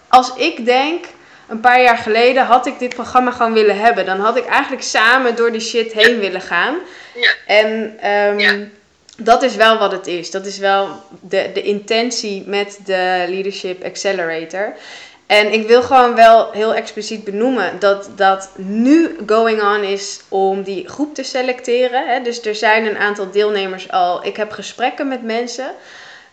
als 0.08 0.34
ik 0.34 0.64
denk, 0.64 1.04
een 1.50 1.60
paar 1.60 1.82
jaar 1.82 1.98
geleden 1.98 2.44
had 2.44 2.66
ik 2.66 2.78
dit 2.78 2.94
programma 2.94 3.30
gewoon 3.30 3.52
willen 3.52 3.78
hebben. 3.78 4.06
Dan 4.06 4.20
had 4.20 4.36
ik 4.36 4.46
eigenlijk 4.46 4.82
samen 4.82 5.36
door 5.36 5.52
die 5.52 5.60
shit 5.60 5.92
heen 5.92 6.18
willen 6.18 6.40
gaan. 6.40 6.78
Ja. 7.14 7.34
En 7.46 7.70
um, 8.10 8.38
Ja. 8.38 8.56
dat 9.16 9.42
is 9.42 9.56
wel 9.56 9.78
wat 9.78 9.92
het 9.92 10.06
is. 10.06 10.30
Dat 10.30 10.46
is 10.46 10.58
wel 10.58 11.02
de, 11.20 11.50
de 11.54 11.62
intentie 11.62 12.42
met 12.46 12.78
de 12.84 13.24
Leadership 13.28 13.84
Accelerator. 13.84 14.74
En 15.30 15.52
ik 15.52 15.66
wil 15.66 15.82
gewoon 15.82 16.14
wel 16.14 16.50
heel 16.52 16.74
expliciet 16.74 17.24
benoemen 17.24 17.78
dat 17.78 18.10
dat 18.16 18.50
nu 18.56 19.16
going 19.26 19.62
on 19.62 19.82
is 19.82 20.20
om 20.28 20.62
die 20.62 20.88
groep 20.88 21.14
te 21.14 21.22
selecteren. 21.22 22.08
Hè. 22.08 22.20
Dus 22.22 22.42
er 22.42 22.54
zijn 22.54 22.86
een 22.86 22.98
aantal 22.98 23.30
deelnemers 23.30 23.90
al. 23.90 24.26
Ik 24.26 24.36
heb 24.36 24.50
gesprekken 24.50 25.08
met 25.08 25.22
mensen. 25.22 25.74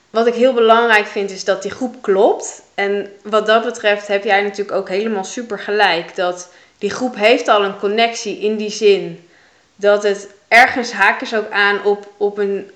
Wat 0.10 0.28
ik 0.28 0.34
heel 0.34 0.54
belangrijk 0.54 1.06
vind 1.06 1.32
is 1.32 1.43
dat 1.43 1.62
die 1.62 1.72
groep 1.72 2.02
klopt. 2.02 2.62
En 2.76 3.12
wat 3.24 3.45
dat 3.45 3.64
betreft 3.64 4.08
heb 4.08 4.24
jij 4.24 4.41
natuurlijk 4.41 4.78
ook 4.78 4.89
helemaal 4.89 5.24
super 5.24 5.60
gelijk. 5.60 6.16
Dat 6.16 6.50
die 6.78 6.89
groep 6.89 7.16
heeft 7.16 7.48
al 7.48 7.64
een 7.64 7.80
connectie 7.80 8.39
in 8.39 8.56
die 8.56 8.72
zin 8.72 9.30
dat 9.76 10.04
het 10.04 10.30
ergens 10.48 10.91
haken 10.91 11.28
ze 11.28 11.38
ook 11.38 11.52
aan 11.52 11.84
op, 11.84 12.12
op 12.18 12.38
een 12.38 12.72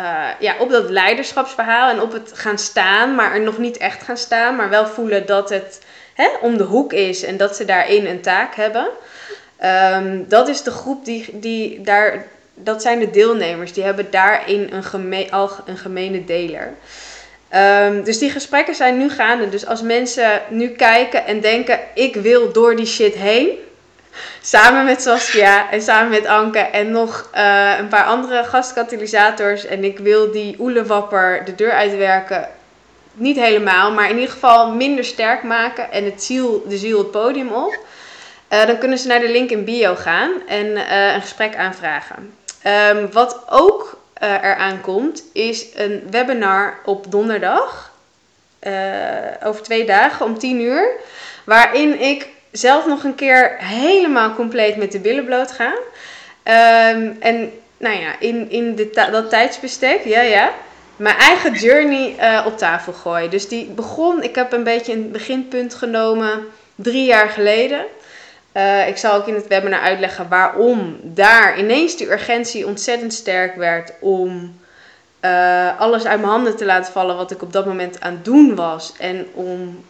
uh, 0.00 0.28
ja, 0.38 0.54
op 0.58 0.70
dat 0.70 0.90
leiderschapsverhaal 0.90 1.90
en 1.90 2.00
op 2.00 2.12
het 2.12 2.30
gaan 2.34 2.58
staan, 2.58 3.14
maar 3.14 3.32
er 3.32 3.40
nog 3.40 3.58
niet 3.58 3.76
echt 3.76 4.02
gaan 4.02 4.16
staan, 4.16 4.56
maar 4.56 4.68
wel 4.68 4.86
voelen 4.86 5.26
dat 5.26 5.50
het 5.50 5.80
hè, 6.14 6.28
om 6.40 6.56
de 6.56 6.64
hoek 6.64 6.92
is 6.92 7.22
en 7.22 7.36
dat 7.36 7.56
ze 7.56 7.64
daarin 7.64 8.06
een 8.06 8.20
taak 8.20 8.54
hebben. 8.54 8.88
Um, 9.64 10.28
dat 10.28 10.48
is 10.48 10.62
de 10.62 10.70
groep 10.70 11.04
die, 11.04 11.28
die 11.32 11.80
daar, 11.80 12.26
dat 12.54 12.82
zijn 12.82 12.98
de 12.98 13.10
deelnemers, 13.10 13.72
die 13.72 13.84
hebben 13.84 14.10
daarin 14.10 14.70
een, 14.72 15.30
al 15.30 15.50
een 15.66 15.78
gemene 15.78 16.24
deler. 16.24 16.74
Um, 17.54 18.02
dus 18.02 18.18
die 18.18 18.30
gesprekken 18.30 18.74
zijn 18.74 18.98
nu 18.98 19.10
gaande. 19.10 19.48
Dus 19.48 19.66
als 19.66 19.82
mensen 19.82 20.42
nu 20.48 20.68
kijken 20.68 21.26
en 21.26 21.40
denken: 21.40 21.80
ik 21.94 22.14
wil 22.14 22.52
door 22.52 22.76
die 22.76 22.86
shit 22.86 23.14
heen, 23.14 23.48
Samen 24.40 24.84
met 24.84 25.02
Saskia 25.02 25.70
en 25.70 25.82
samen 25.82 26.10
met 26.10 26.26
Anke 26.26 26.58
en 26.58 26.90
nog 26.90 27.30
uh, 27.34 27.78
een 27.78 27.88
paar 27.88 28.04
andere 28.04 28.44
gastkatalysators. 28.44 29.66
En 29.66 29.84
ik 29.84 29.98
wil 29.98 30.32
die 30.32 30.56
oelewapper 30.58 31.44
de 31.44 31.54
deur 31.54 31.72
uitwerken. 31.72 32.48
Niet 33.12 33.36
helemaal, 33.36 33.92
maar 33.92 34.10
in 34.10 34.14
ieder 34.14 34.32
geval 34.32 34.70
minder 34.70 35.04
sterk 35.04 35.42
maken. 35.42 35.92
En 35.92 36.04
het 36.04 36.22
ziel, 36.22 36.64
de 36.68 36.76
ziel 36.76 36.98
het 36.98 37.10
podium 37.10 37.52
op. 37.52 37.78
Uh, 38.52 38.66
dan 38.66 38.78
kunnen 38.78 38.98
ze 38.98 39.06
naar 39.06 39.20
de 39.20 39.30
link 39.30 39.50
in 39.50 39.64
bio 39.64 39.94
gaan 39.94 40.32
en 40.46 40.66
uh, 40.66 41.14
een 41.14 41.20
gesprek 41.20 41.56
aanvragen. 41.56 42.34
Um, 42.90 43.12
wat 43.12 43.42
ook 43.48 43.98
eraan 44.20 44.80
komt, 44.80 45.22
is 45.32 45.66
een 45.74 46.02
webinar 46.10 46.78
op 46.84 47.10
donderdag. 47.10 47.92
over 49.42 49.62
twee 49.62 49.84
dagen 49.86 50.26
om 50.26 50.38
10 50.38 50.60
uur. 50.60 50.88
Waarin 51.44 52.00
ik 52.00 52.33
zelf 52.56 52.86
nog 52.86 53.04
een 53.04 53.14
keer 53.14 53.56
helemaal 53.58 54.34
compleet 54.34 54.76
met 54.76 54.92
de 54.92 54.98
billen 54.98 55.24
bloot 55.24 55.52
gaan. 55.52 55.78
Um, 56.96 57.16
en 57.20 57.52
nou 57.76 57.96
ja, 58.00 58.20
in, 58.20 58.50
in 58.50 58.74
de 58.74 59.08
dat 59.10 59.30
tijdsbestek, 59.30 60.04
ja 60.04 60.20
ja, 60.20 60.52
mijn 60.96 61.16
eigen 61.16 61.52
journey 61.52 62.16
uh, 62.20 62.46
op 62.46 62.58
tafel 62.58 62.92
gooien. 62.92 63.30
Dus 63.30 63.48
die 63.48 63.66
begon, 63.66 64.22
ik 64.22 64.34
heb 64.34 64.52
een 64.52 64.64
beetje 64.64 64.92
een 64.92 65.10
beginpunt 65.10 65.74
genomen 65.74 66.46
drie 66.74 67.04
jaar 67.04 67.28
geleden. 67.28 67.84
Uh, 68.52 68.88
ik 68.88 68.96
zal 68.96 69.14
ook 69.14 69.26
in 69.26 69.34
het 69.34 69.46
webinar 69.46 69.80
uitleggen 69.80 70.28
waarom 70.28 70.96
daar 71.02 71.58
ineens 71.58 71.96
die 71.96 72.10
urgentie 72.10 72.66
ontzettend 72.66 73.12
sterk 73.12 73.56
werd 73.56 73.92
om 74.00 74.58
uh, 75.20 75.80
alles 75.80 76.04
uit 76.04 76.20
mijn 76.20 76.32
handen 76.32 76.56
te 76.56 76.64
laten 76.64 76.92
vallen 76.92 77.16
wat 77.16 77.30
ik 77.30 77.42
op 77.42 77.52
dat 77.52 77.66
moment 77.66 78.00
aan 78.00 78.12
het 78.12 78.24
doen 78.24 78.54
was. 78.54 78.92
En 78.98 79.26
om 79.32 79.84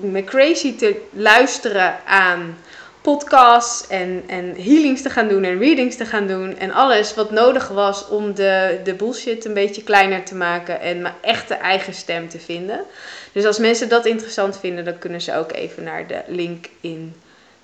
me 0.00 0.24
crazy 0.24 0.76
te 0.76 1.00
luisteren 1.12 1.96
aan 2.06 2.58
podcasts 3.00 3.86
en, 3.86 4.24
en 4.26 4.54
healings 4.56 5.02
te 5.02 5.10
gaan 5.10 5.28
doen 5.28 5.44
en 5.44 5.58
readings 5.58 5.96
te 5.96 6.06
gaan 6.06 6.26
doen. 6.26 6.58
En 6.58 6.72
alles 6.72 7.14
wat 7.14 7.30
nodig 7.30 7.68
was 7.68 8.08
om 8.08 8.34
de, 8.34 8.80
de 8.84 8.94
bullshit 8.94 9.44
een 9.44 9.54
beetje 9.54 9.82
kleiner 9.82 10.24
te 10.24 10.34
maken 10.34 10.80
en 10.80 11.02
mijn 11.02 11.14
echte 11.20 11.54
eigen 11.54 11.94
stem 11.94 12.28
te 12.28 12.40
vinden. 12.40 12.84
Dus 13.32 13.44
als 13.44 13.58
mensen 13.58 13.88
dat 13.88 14.06
interessant 14.06 14.58
vinden, 14.58 14.84
dan 14.84 14.98
kunnen 14.98 15.20
ze 15.20 15.36
ook 15.36 15.52
even 15.52 15.82
naar 15.82 16.06
de 16.06 16.22
link 16.26 16.66
in 16.80 17.14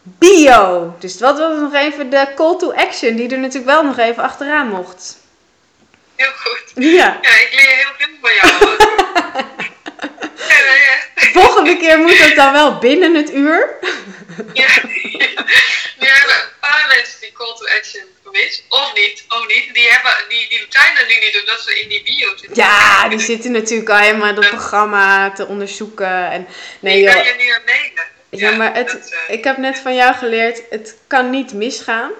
bio. 0.02 0.94
Dus 0.98 1.20
wat 1.20 1.38
was 1.38 1.60
nog 1.60 1.74
even 1.74 2.10
de 2.10 2.28
call 2.34 2.56
to 2.56 2.72
action, 2.72 3.16
die 3.16 3.28
er 3.28 3.38
natuurlijk 3.38 3.72
wel 3.72 3.84
nog 3.84 3.98
even 3.98 4.22
achteraan 4.22 4.68
mocht. 4.68 5.18
Heel 6.14 6.32
goed. 6.34 6.84
Ja. 6.84 7.18
Ja, 7.22 7.30
ik 7.30 7.48
leer 7.50 7.76
heel 7.76 7.92
veel 7.98 8.08
van 8.20 8.34
jou. 8.34 9.72
ja. 10.64 10.96
Volgende 11.40 11.76
keer 11.76 11.98
moet 11.98 12.18
het 12.18 12.36
dan 12.36 12.52
wel 12.52 12.78
binnen 12.78 13.14
het 13.14 13.32
uur. 13.32 13.74
Ja, 14.52 14.68
nu 15.98 16.06
hebben 16.08 16.34
een 16.34 16.58
paar 16.60 16.86
mensen 16.96 17.20
die 17.20 17.32
call 17.32 17.54
to 17.54 17.66
action 17.78 18.04
gemist. 18.24 18.64
Of 18.68 18.92
niet, 18.94 19.24
of 19.28 19.46
niet. 19.46 19.74
Die, 19.74 19.88
hebben, 19.90 20.12
die, 20.28 20.48
die 20.48 20.66
zijn 20.68 20.96
er 20.96 21.06
nu 21.06 21.14
niet 21.14 21.38
omdat 21.40 21.60
ze 21.60 21.80
in 21.80 21.88
die 21.88 22.02
bio 22.02 22.28
zitten. 22.36 22.56
Ja, 22.56 23.08
die 23.08 23.18
zitten 23.18 23.52
natuurlijk 23.52 23.90
al 23.90 23.96
helemaal 23.96 24.34
dat 24.34 24.48
programma 24.48 25.32
te 25.32 25.46
onderzoeken. 25.46 26.30
En, 26.30 26.48
nee, 26.80 26.94
die 26.94 27.14
kan 27.14 27.24
je 27.24 27.34
nu 27.38 27.50
aan 27.50 27.62
mailen. 27.66 28.12
Ja, 28.30 28.50
maar 28.50 28.74
het, 28.74 28.88
dat, 28.88 29.12
uh, 29.12 29.34
ik 29.34 29.44
heb 29.44 29.56
net 29.56 29.78
van 29.78 29.94
jou 29.94 30.14
geleerd, 30.14 30.62
het 30.70 30.96
kan 31.06 31.30
niet 31.30 31.52
misgaan. 31.52 32.10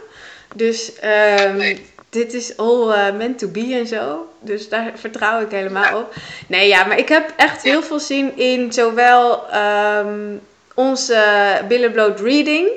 Dus 0.55 0.93
um, 1.05 1.57
Nee. 1.57 1.93
Dit 2.15 2.35
is 2.35 2.57
all 2.57 2.89
uh, 2.89 3.17
meant 3.17 3.39
to 3.39 3.49
be 3.49 3.75
en 3.75 3.87
zo. 3.87 4.29
Dus 4.41 4.69
daar 4.69 4.93
vertrouw 4.95 5.41
ik 5.41 5.51
helemaal 5.51 5.99
op. 5.99 6.15
Nee, 6.47 6.69
ja, 6.69 6.85
maar 6.85 6.99
ik 6.99 7.09
heb 7.09 7.33
echt 7.37 7.63
heel 7.63 7.83
veel 7.83 8.01
zin 8.01 8.37
in 8.37 8.73
zowel 8.73 9.55
um, 9.55 10.41
onze 10.75 11.23
Billen 11.69 11.93
Bloot 11.93 12.21
Reading. 12.21 12.69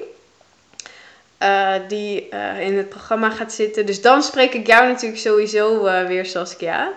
Uh, 1.44 1.74
die 1.88 2.28
uh, 2.34 2.60
in 2.60 2.78
het 2.78 2.90
programma 2.90 3.30
gaat 3.30 3.54
zitten. 3.54 3.86
Dus 3.86 4.02
dan 4.02 4.24
spreek 4.24 4.54
ik 4.54 4.68
jou 4.68 4.88
natuurlijk 4.88 5.22
sowieso 5.22 5.86
uh, 5.86 6.06
weer, 6.08 6.26
Saskia. 6.26 6.92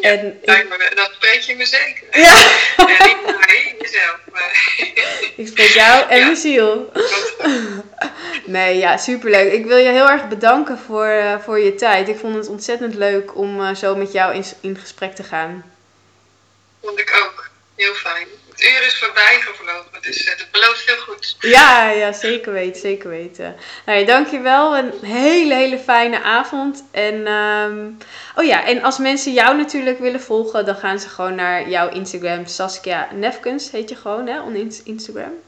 Ja, 0.00 0.10
en 0.10 0.68
me, 0.68 0.90
dat 0.94 1.10
spreek 1.14 1.40
je 1.40 1.56
me 1.56 1.66
zeker. 1.66 2.06
Ja. 2.20 2.50
Ja, 2.76 3.04
niet 3.06 3.36
mij, 3.46 3.74
jezelf. 3.78 4.18
Maar... 4.32 4.74
ik 5.36 5.46
spreek 5.46 5.68
jou 5.68 6.08
en 6.08 6.18
Ja. 6.18 6.34
ziel. 6.34 6.92
Nee, 8.44 8.76
ja, 8.76 8.96
superleuk. 8.96 9.52
Ik 9.52 9.66
wil 9.66 9.76
je 9.76 9.88
heel 9.88 10.08
erg 10.10 10.28
bedanken 10.28 10.78
voor, 10.78 11.06
uh, 11.06 11.38
voor 11.38 11.58
je 11.58 11.74
tijd. 11.74 12.08
Ik 12.08 12.18
vond 12.18 12.34
het 12.34 12.48
ontzettend 12.48 12.94
leuk 12.94 13.36
om 13.36 13.60
uh, 13.60 13.74
zo 13.74 13.96
met 13.96 14.12
jou 14.12 14.34
in, 14.34 14.44
in 14.60 14.76
gesprek 14.76 15.14
te 15.14 15.22
gaan. 15.22 15.64
Vond 16.82 16.98
ik 16.98 17.20
ook. 17.24 17.48
Heel 17.76 17.94
fijn. 17.94 18.26
Het 18.58 18.66
uur 18.66 18.86
is 18.86 18.98
voorbij 18.98 19.40
gevlogen, 19.40 20.02
dus 20.02 20.24
het 20.24 20.48
belooft 20.50 20.86
heel 20.86 20.96
goed. 20.96 21.36
Ja, 21.40 21.90
ja, 21.90 22.12
zeker 22.12 22.52
weten, 22.52 22.80
zeker 22.80 23.08
weten. 23.08 23.56
Nou, 23.86 24.04
dankjewel. 24.04 24.76
Een 24.76 24.92
hele, 25.02 25.54
hele 25.54 25.78
fijne 25.78 26.22
avond. 26.22 26.84
En, 26.92 27.26
um, 27.26 27.98
oh 28.34 28.44
ja, 28.44 28.64
en 28.64 28.82
als 28.82 28.98
mensen 28.98 29.32
jou 29.32 29.56
natuurlijk 29.56 29.98
willen 29.98 30.20
volgen, 30.20 30.64
dan 30.64 30.76
gaan 30.76 30.98
ze 30.98 31.08
gewoon 31.08 31.34
naar 31.34 31.68
jouw 31.68 31.88
Instagram. 31.88 32.46
Saskia 32.46 33.08
Nefkens 33.12 33.70
heet 33.70 33.88
je 33.88 33.96
gewoon, 33.96 34.26
hè, 34.26 34.40
op 34.40 34.54
Instagram. 34.84 35.42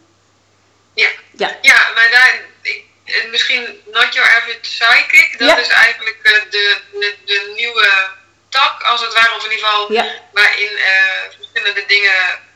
Ja. 0.94 1.08
Ja, 1.36 1.56
ja 1.62 1.90
maar 1.94 2.10
daar, 2.10 2.40
ik, 2.62 2.84
misschien 3.30 3.82
Not 3.92 4.14
Your 4.14 4.30
Average 4.30 4.60
Psychic, 4.60 5.38
dat 5.38 5.58
is 5.58 5.68
eigenlijk 5.68 6.18
uh, 6.22 6.50
de, 6.50 6.76
de, 6.92 7.14
de, 7.24 7.52
nieuwe 7.56 7.88
tak, 8.48 8.82
als 8.82 9.00
het 9.00 9.12
ware, 9.12 9.34
of 9.36 9.44
in 9.44 9.50
ieder 9.50 9.66
geval 9.66 9.92
ja. 9.92 10.06
waarin 10.32 10.72
uh, 10.72 11.36
verschillende 11.38 11.84
dingen 11.86 12.48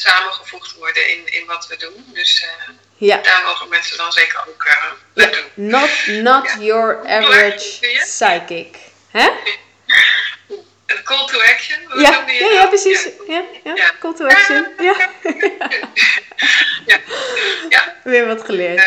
samengevoegd 0.00 0.74
worden 0.74 1.10
in, 1.10 1.32
in 1.32 1.46
wat 1.46 1.66
we 1.66 1.76
doen. 1.76 2.04
Dus 2.12 2.42
uh, 2.42 2.74
ja. 2.96 3.16
daar 3.16 3.42
mogen 3.44 3.68
mensen 3.68 3.96
dan 3.96 4.12
zeker 4.12 4.44
ook 4.48 4.64
uh, 4.66 4.74
ja. 5.14 5.30
doen. 5.30 5.44
Not, 5.54 6.06
not 6.06 6.56
your 6.58 7.08
average 7.08 7.98
psychic. 8.04 8.76
Hè? 9.10 9.28
Een 10.86 11.02
call 11.02 11.26
to 11.26 11.38
action? 11.40 12.00
Ja, 12.00 12.24
ja, 12.26 12.50
ja, 12.50 12.66
precies. 12.66 13.08
Ja. 13.26 13.44
Ja, 13.64 13.72
ja. 13.74 13.92
Call 14.00 14.14
to 14.14 14.26
action. 14.26 14.68
Ja. 14.78 15.10
ja. 16.86 17.94
Weer 18.04 18.26
wat 18.26 18.44
geleerd. 18.44 18.78
Uh, 18.78 18.84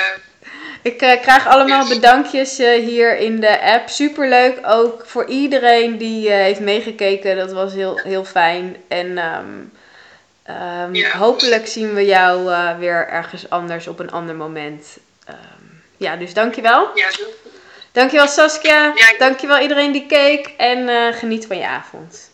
ik 0.82 1.02
uh, 1.02 1.22
krijg 1.22 1.48
allemaal 1.48 1.86
yes. 1.86 1.94
bedankjes 1.96 2.60
uh, 2.60 2.86
hier 2.86 3.18
in 3.18 3.40
de 3.40 3.62
app. 3.62 3.90
Superleuk 3.90 4.60
ook 4.64 5.04
voor 5.06 5.26
iedereen 5.26 5.98
die 5.98 6.32
heeft 6.32 6.60
meegekeken. 6.60 7.36
Dat 7.36 7.52
was 7.52 7.74
heel, 7.74 7.98
heel 8.04 8.26
fijn. 8.26 8.84
En 8.88 9.18
um, 9.18 9.72
um, 10.50 10.96
ja. 10.96 11.18
hopelijk 11.18 11.68
zien 11.68 11.94
we 11.94 12.06
jou 12.06 12.44
weer 12.80 13.08
ergens 13.08 13.50
anders 13.50 13.88
op 13.88 14.00
een 14.00 14.12
ander 14.12 14.36
moment. 14.36 14.98
Um, 15.30 15.84
ja, 15.98 16.16
dus 16.16 16.34
dankjewel. 16.34 16.98
Ja, 16.98 17.10
dankjewel 17.92 18.28
Saskia. 18.28 18.92
Ja, 18.96 19.18
dankjewel 19.18 19.60
iedereen 19.60 19.92
die 19.92 20.06
keek. 20.06 20.48
En 20.58 21.14
geniet 21.14 21.46
van 21.46 21.58
je 21.58 21.68
avond. 21.68 22.30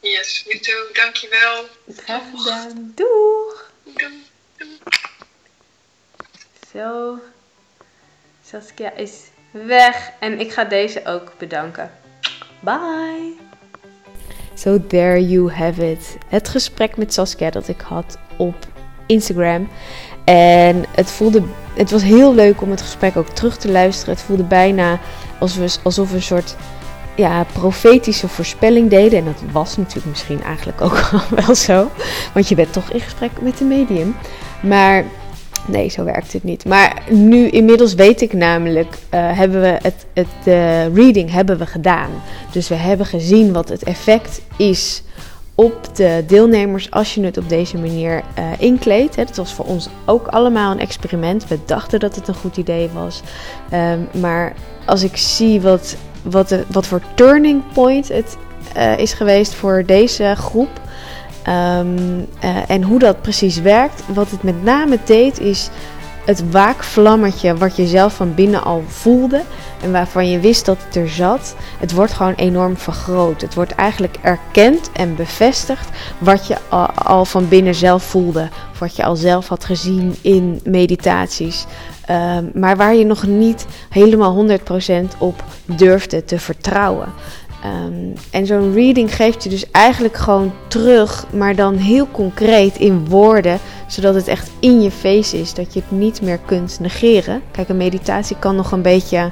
Yes, 0.00 0.44
you 0.46 0.58
too. 0.60 0.92
Dankjewel. 0.92 1.68
Graag 1.96 2.22
gedaan. 2.34 2.92
Doeg. 2.94 3.70
Doeg. 3.82 4.10
Zo. 6.72 7.18
Saskia 8.44 8.92
is 8.92 9.12
weg. 9.50 10.10
En 10.18 10.40
ik 10.40 10.52
ga 10.52 10.64
deze 10.64 11.06
ook 11.06 11.38
bedanken. 11.38 11.98
Bye. 12.60 13.45
So 14.56 14.86
there 14.86 15.26
you 15.26 15.52
have 15.52 15.90
it. 15.90 16.18
Het 16.28 16.48
gesprek 16.48 16.96
met 16.96 17.12
Saskia 17.12 17.50
dat 17.50 17.68
ik 17.68 17.80
had 17.80 18.18
op 18.36 18.54
Instagram. 19.06 19.68
En 20.24 20.84
het 20.94 21.10
voelde. 21.10 21.42
Het 21.74 21.90
was 21.90 22.02
heel 22.02 22.34
leuk 22.34 22.62
om 22.62 22.70
het 22.70 22.80
gesprek 22.80 23.16
ook 23.16 23.28
terug 23.28 23.56
te 23.56 23.70
luisteren. 23.70 24.14
Het 24.14 24.22
voelde 24.22 24.42
bijna 24.42 24.98
alsof 25.38 25.74
we, 25.74 25.80
alsof 25.82 26.12
een 26.12 26.22
soort 26.22 26.56
ja, 27.16 27.44
profetische 27.52 28.28
voorspelling 28.28 28.90
deden. 28.90 29.18
En 29.18 29.24
dat 29.24 29.42
was 29.52 29.76
natuurlijk 29.76 30.06
misschien 30.06 30.42
eigenlijk 30.42 30.80
ook 30.80 31.10
wel 31.44 31.54
zo. 31.54 31.90
Want 32.34 32.48
je 32.48 32.54
bent 32.54 32.72
toch 32.72 32.90
in 32.90 33.00
gesprek 33.00 33.30
met 33.40 33.58
de 33.58 33.64
medium. 33.64 34.16
Maar 34.62 35.04
Nee, 35.68 35.88
zo 35.88 36.04
werkt 36.04 36.32
het 36.32 36.44
niet. 36.44 36.64
Maar 36.64 37.02
nu 37.10 37.48
inmiddels 37.48 37.94
weet 37.94 38.20
ik 38.20 38.32
namelijk, 38.32 38.98
uh, 39.14 39.38
hebben 39.38 39.60
we 39.60 39.78
het, 39.82 40.06
het 40.12 40.26
de 40.44 40.90
reading 40.94 41.30
hebben 41.30 41.58
we 41.58 41.66
gedaan. 41.66 42.10
Dus 42.52 42.68
we 42.68 42.74
hebben 42.74 43.06
gezien 43.06 43.52
wat 43.52 43.68
het 43.68 43.82
effect 43.82 44.40
is 44.56 45.02
op 45.54 45.88
de 45.96 46.24
deelnemers 46.26 46.90
als 46.90 47.14
je 47.14 47.24
het 47.24 47.36
op 47.36 47.48
deze 47.48 47.78
manier 47.78 48.22
uh, 48.38 48.44
inkleedt. 48.58 49.16
Het 49.16 49.36
was 49.36 49.52
voor 49.54 49.64
ons 49.64 49.88
ook 50.04 50.26
allemaal 50.26 50.72
een 50.72 50.80
experiment. 50.80 51.48
We 51.48 51.58
dachten 51.66 52.00
dat 52.00 52.14
het 52.14 52.28
een 52.28 52.34
goed 52.34 52.56
idee 52.56 52.88
was. 52.94 53.22
Um, 53.72 54.08
maar 54.20 54.54
als 54.86 55.02
ik 55.02 55.16
zie 55.16 55.60
wat, 55.60 55.96
wat, 56.22 56.56
wat 56.66 56.86
voor 56.86 57.02
turning 57.14 57.62
point 57.72 58.08
het 58.08 58.36
uh, 58.76 58.98
is 58.98 59.12
geweest 59.12 59.54
voor 59.54 59.82
deze 59.86 60.34
groep 60.36 60.80
Um, 61.48 62.26
uh, 62.44 62.70
en 62.70 62.82
hoe 62.82 62.98
dat 62.98 63.22
precies 63.22 63.60
werkt, 63.60 64.02
wat 64.06 64.30
het 64.30 64.42
met 64.42 64.62
name 64.62 64.98
deed, 65.04 65.40
is 65.40 65.70
het 66.26 66.50
waakvlammetje 66.50 67.56
wat 67.56 67.76
je 67.76 67.86
zelf 67.86 68.14
van 68.14 68.34
binnen 68.34 68.62
al 68.64 68.82
voelde 68.86 69.42
en 69.82 69.92
waarvan 69.92 70.30
je 70.30 70.40
wist 70.40 70.64
dat 70.64 70.78
het 70.84 70.96
er 70.96 71.08
zat. 71.08 71.54
Het 71.78 71.92
wordt 71.92 72.12
gewoon 72.12 72.34
enorm 72.34 72.76
vergroot. 72.76 73.40
Het 73.40 73.54
wordt 73.54 73.74
eigenlijk 73.74 74.16
erkend 74.22 74.90
en 74.92 75.14
bevestigd 75.14 75.88
wat 76.18 76.46
je 76.46 76.56
al, 77.04 77.24
van 77.24 77.48
binnen 77.48 77.74
zelf 77.74 78.02
voelde, 78.02 78.48
of 78.72 78.78
wat 78.78 78.96
je 78.96 79.04
al 79.04 79.16
zelf 79.16 79.48
had 79.48 79.64
gezien 79.64 80.16
in 80.20 80.60
meditaties. 80.64 81.66
Um, 82.10 82.50
maar 82.54 82.76
waar 82.76 82.94
je 82.94 83.04
nog 83.04 83.26
niet 83.26 83.66
helemaal 83.88 84.46
100% 85.14 85.18
op 85.18 85.44
durfde 85.64 86.24
te 86.24 86.38
vertrouwen. 86.38 87.12
Um, 87.66 88.12
en 88.30 88.46
zo'n 88.46 88.74
reading 88.74 89.14
geeft 89.14 89.42
je 89.42 89.48
dus 89.48 89.70
eigenlijk 89.70 90.16
gewoon 90.16 90.52
terug, 90.68 91.26
maar 91.32 91.54
dan 91.54 91.76
heel 91.76 92.08
concreet 92.10 92.76
in 92.76 93.08
woorden, 93.08 93.58
zodat 93.86 94.14
het 94.14 94.28
echt 94.28 94.50
in 94.60 94.82
je 94.82 94.90
face 94.90 95.40
is, 95.40 95.54
dat 95.54 95.74
je 95.74 95.80
het 95.80 95.98
niet 95.98 96.22
meer 96.22 96.38
kunt 96.44 96.80
negeren. 96.80 97.42
Kijk, 97.50 97.68
een 97.68 97.76
meditatie 97.76 98.36
kan 98.38 98.56
nog 98.56 98.72
een 98.72 98.82
beetje, 98.82 99.30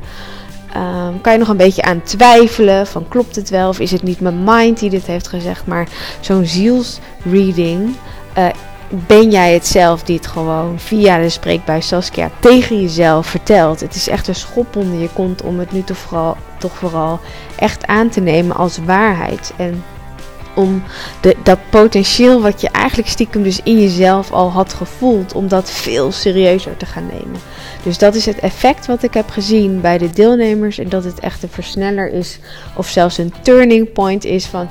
um, 0.77 1.21
kan 1.21 1.33
je 1.33 1.39
nog 1.39 1.49
een 1.49 1.57
beetje 1.57 1.83
aan 1.83 2.03
twijfelen, 2.03 2.87
van 2.87 3.09
klopt 3.09 3.37
het 3.37 3.51
wel 3.51 3.69
of 3.69 3.81
is 3.81 3.91
het 3.91 4.03
niet 4.03 4.21
mijn 4.21 4.45
mind 4.45 4.79
die 4.79 4.91
dit 4.91 5.07
heeft 5.07 5.29
gezegd, 5.29 5.67
maar 5.67 5.89
zo'n 6.21 6.47
zielsreading 6.47 7.95
uh, 8.39 8.47
ben 9.07 9.31
jij 9.31 9.53
het 9.55 9.67
zelf 9.67 10.03
die 10.03 10.17
het 10.17 10.27
gewoon 10.27 10.79
via 10.79 11.19
de 11.19 11.29
spreekbui 11.29 11.83
Saskia 11.83 12.31
tegen 12.41 12.81
jezelf 12.81 13.27
vertelt. 13.27 13.81
Het 13.81 13.95
is 13.95 14.09
echt 14.09 14.29
een 14.29 14.35
schop 14.35 14.77
onder 14.77 15.01
je 15.01 15.09
kont 15.13 15.43
om 15.43 15.59
het 15.59 15.73
nu 15.73 15.83
toch 15.83 15.97
vooral, 15.97 16.37
toch 16.59 16.77
vooral 16.77 17.21
echt 17.57 17.87
aan 17.87 18.09
te 18.09 18.21
nemen 18.21 18.57
als 18.57 18.79
waarheid. 18.79 19.53
En 19.57 19.85
om 20.55 20.83
de, 21.21 21.37
dat 21.43 21.59
potentieel 21.71 22.41
wat 22.41 22.61
je 22.61 22.69
eigenlijk 22.69 23.09
stiekem 23.09 23.43
dus 23.43 23.61
in 23.63 23.81
jezelf 23.81 24.33
al 24.33 24.51
had 24.51 24.73
gevoeld, 24.73 25.33
om 25.33 25.49
dat 25.49 25.71
veel 25.71 26.13
serieuzer 26.13 26.77
te 26.77 26.87
gaan 26.87 27.07
nemen. 27.07 27.41
Dus 27.83 27.99
dat 27.99 28.15
is 28.15 28.27
het 28.27 28.39
effect 28.39 28.87
wat 28.87 29.03
ik 29.03 29.15
heb 29.15 29.31
gezien 29.31 29.81
bij 29.81 29.99
de 29.99 30.11
deelnemers 30.11 30.79
en 30.79 30.89
dat 30.89 31.05
het 31.05 31.21
echt 31.21 31.43
een 31.43 31.49
versneller 31.49 32.13
is 32.13 32.39
of 32.77 32.89
zelfs 32.89 33.19
een 33.19 33.35
turning 33.43 33.93
point 33.93 34.25
is 34.25 34.47
van 34.47 34.69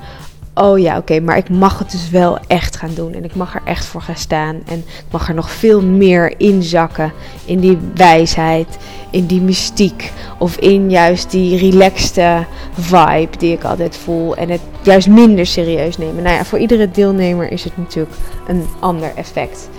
oh 0.53 0.79
ja, 0.79 0.97
oké, 0.97 1.19
maar 1.19 1.37
ik 1.37 1.49
mag 1.49 1.79
het 1.79 1.91
dus 1.91 2.09
wel 2.09 2.37
echt 2.47 2.75
gaan 2.75 2.93
doen. 2.95 3.13
En 3.13 3.23
ik 3.23 3.35
mag 3.35 3.55
er 3.55 3.61
echt 3.65 3.85
voor 3.85 4.01
gaan 4.01 4.15
staan. 4.15 4.61
En 4.65 4.77
ik 4.77 5.11
mag 5.11 5.27
er 5.27 5.33
nog 5.33 5.51
veel 5.51 5.81
meer 5.81 6.39
inzakken. 6.39 7.13
In 7.45 7.59
die 7.59 7.77
wijsheid, 7.95 8.67
in 9.09 9.25
die 9.25 9.41
mystiek. 9.41 10.11
Of 10.37 10.57
in 10.57 10.89
juist 10.89 11.31
die 11.31 11.57
relaxte 11.57 12.45
vibe 12.79 13.37
die 13.37 13.53
ik 13.53 13.63
altijd 13.63 13.97
voel. 13.97 14.35
En 14.35 14.49
het 14.49 14.61
juist 14.81 15.07
minder 15.07 15.45
serieus 15.45 15.97
nemen. 15.97 16.23
Nou 16.23 16.35
ja, 16.35 16.45
voor 16.45 16.59
iedere 16.59 16.91
deelnemer 16.91 17.51
is 17.51 17.63
het 17.63 17.77
natuurlijk 17.77 18.15
een 18.47 18.65
ander 18.79 19.11
effect. 19.15 19.69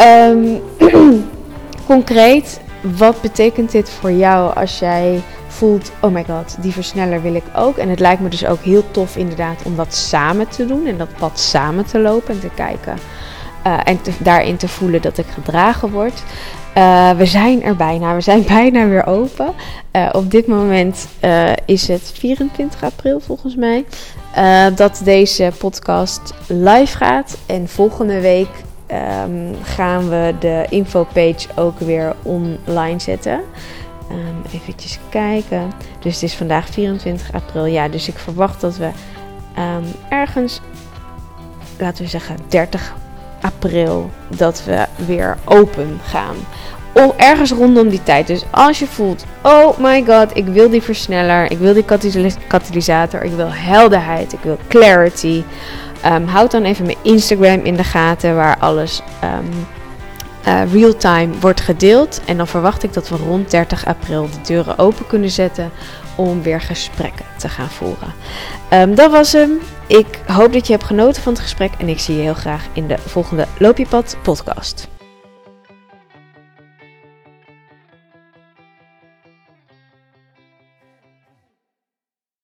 Um, 0.00 0.60
concreet, 1.86 2.60
wat 2.96 3.20
betekent 3.20 3.72
dit 3.72 3.90
voor 3.90 4.12
jou 4.12 4.54
als 4.54 4.78
jij 4.78 5.22
voelt, 5.58 5.92
oh 6.00 6.12
my 6.12 6.24
god, 6.24 6.56
die 6.60 6.72
versneller 6.72 7.22
wil 7.22 7.34
ik 7.34 7.44
ook. 7.56 7.76
En 7.76 7.88
het 7.88 8.00
lijkt 8.00 8.20
me 8.20 8.28
dus 8.28 8.46
ook 8.46 8.60
heel 8.60 8.90
tof 8.90 9.16
inderdaad 9.16 9.62
om 9.64 9.76
dat 9.76 9.94
samen 9.94 10.48
te 10.48 10.66
doen 10.66 10.86
en 10.86 10.98
dat 10.98 11.16
pad 11.18 11.38
samen 11.38 11.86
te 11.86 11.98
lopen 11.98 12.34
en 12.34 12.40
te 12.40 12.50
kijken. 12.54 12.98
Uh, 13.66 13.78
en 13.84 14.00
daarin 14.18 14.56
te 14.56 14.68
voelen 14.68 15.02
dat 15.02 15.18
ik 15.18 15.26
gedragen 15.26 15.90
word. 15.90 16.22
Uh, 16.76 17.10
we 17.10 17.26
zijn 17.26 17.62
er 17.62 17.76
bijna, 17.76 18.14
we 18.14 18.20
zijn 18.20 18.44
bijna 18.56 18.86
weer 18.86 19.06
open. 19.06 19.52
Uh, 19.92 20.08
op 20.12 20.30
dit 20.30 20.46
moment 20.46 21.08
is 21.64 21.88
het 21.88 22.12
24 22.14 22.82
april 22.82 23.20
volgens 23.20 23.56
mij 23.56 23.84
dat 24.74 25.00
deze 25.04 25.52
podcast 25.58 26.34
live 26.46 26.96
gaat. 26.96 27.38
En 27.46 27.68
volgende 27.68 28.20
week 28.20 28.48
um, 28.92 29.54
gaan 29.62 30.08
we 30.08 30.34
de 30.40 30.66
infopage 30.68 31.48
ook 31.54 31.78
weer 31.78 32.14
online 32.22 32.98
zetten. 32.98 33.40
Um, 34.10 34.42
eventjes 34.52 34.98
kijken. 35.08 35.72
Dus 36.00 36.14
het 36.14 36.22
is 36.22 36.34
vandaag 36.34 36.68
24 36.68 37.32
april. 37.32 37.64
Ja, 37.64 37.88
dus 37.88 38.08
ik 38.08 38.18
verwacht 38.18 38.60
dat 38.60 38.76
we 38.76 38.90
um, 39.58 39.84
ergens, 40.08 40.60
laten 41.78 42.04
we 42.04 42.10
zeggen 42.10 42.36
30 42.48 42.94
april, 43.40 44.10
dat 44.28 44.64
we 44.64 44.86
weer 45.06 45.38
open 45.44 46.00
gaan. 46.04 46.36
Of 46.92 47.16
ergens 47.16 47.50
rondom 47.50 47.88
die 47.88 48.02
tijd. 48.02 48.26
Dus 48.26 48.44
als 48.50 48.78
je 48.78 48.86
voelt, 48.86 49.24
oh 49.42 49.78
my 49.78 50.04
god, 50.04 50.36
ik 50.36 50.46
wil 50.46 50.70
die 50.70 50.82
versneller, 50.82 51.50
ik 51.50 51.58
wil 51.58 51.74
die 51.74 51.84
katalysator, 52.48 53.22
ik 53.22 53.32
wil 53.32 53.52
helderheid, 53.52 54.32
ik 54.32 54.40
wil 54.42 54.58
clarity. 54.68 55.42
Um, 56.06 56.26
houd 56.26 56.50
dan 56.50 56.64
even 56.64 56.86
mijn 56.86 56.98
Instagram 57.02 57.60
in 57.64 57.76
de 57.76 57.84
gaten, 57.84 58.34
waar 58.34 58.58
alles 58.58 59.02
uh, 60.48 60.72
real-time 60.72 61.38
wordt 61.40 61.60
gedeeld. 61.60 62.20
En 62.24 62.36
dan 62.36 62.46
verwacht 62.46 62.82
ik 62.82 62.92
dat 62.92 63.08
we 63.08 63.16
rond 63.16 63.50
30 63.50 63.86
april 63.86 64.28
de 64.30 64.40
deuren 64.46 64.78
open 64.78 65.06
kunnen 65.06 65.30
zetten 65.30 65.70
om 66.16 66.42
weer 66.42 66.60
gesprekken 66.60 67.24
te 67.36 67.48
gaan 67.48 67.70
voeren. 67.70 68.12
Um, 68.72 68.94
dat 68.94 69.10
was 69.10 69.32
hem. 69.32 69.58
Ik 69.86 70.20
hoop 70.26 70.52
dat 70.52 70.66
je 70.66 70.72
hebt 70.72 70.84
genoten 70.84 71.22
van 71.22 71.32
het 71.32 71.42
gesprek 71.42 71.72
en 71.78 71.88
ik 71.88 71.98
zie 71.98 72.16
je 72.16 72.22
heel 72.22 72.34
graag 72.34 72.66
in 72.72 72.86
de 72.86 72.98
volgende 72.98 73.46
Loop 73.58 73.78
je 73.78 73.86
Pad 73.86 74.16
podcast. 74.22 74.97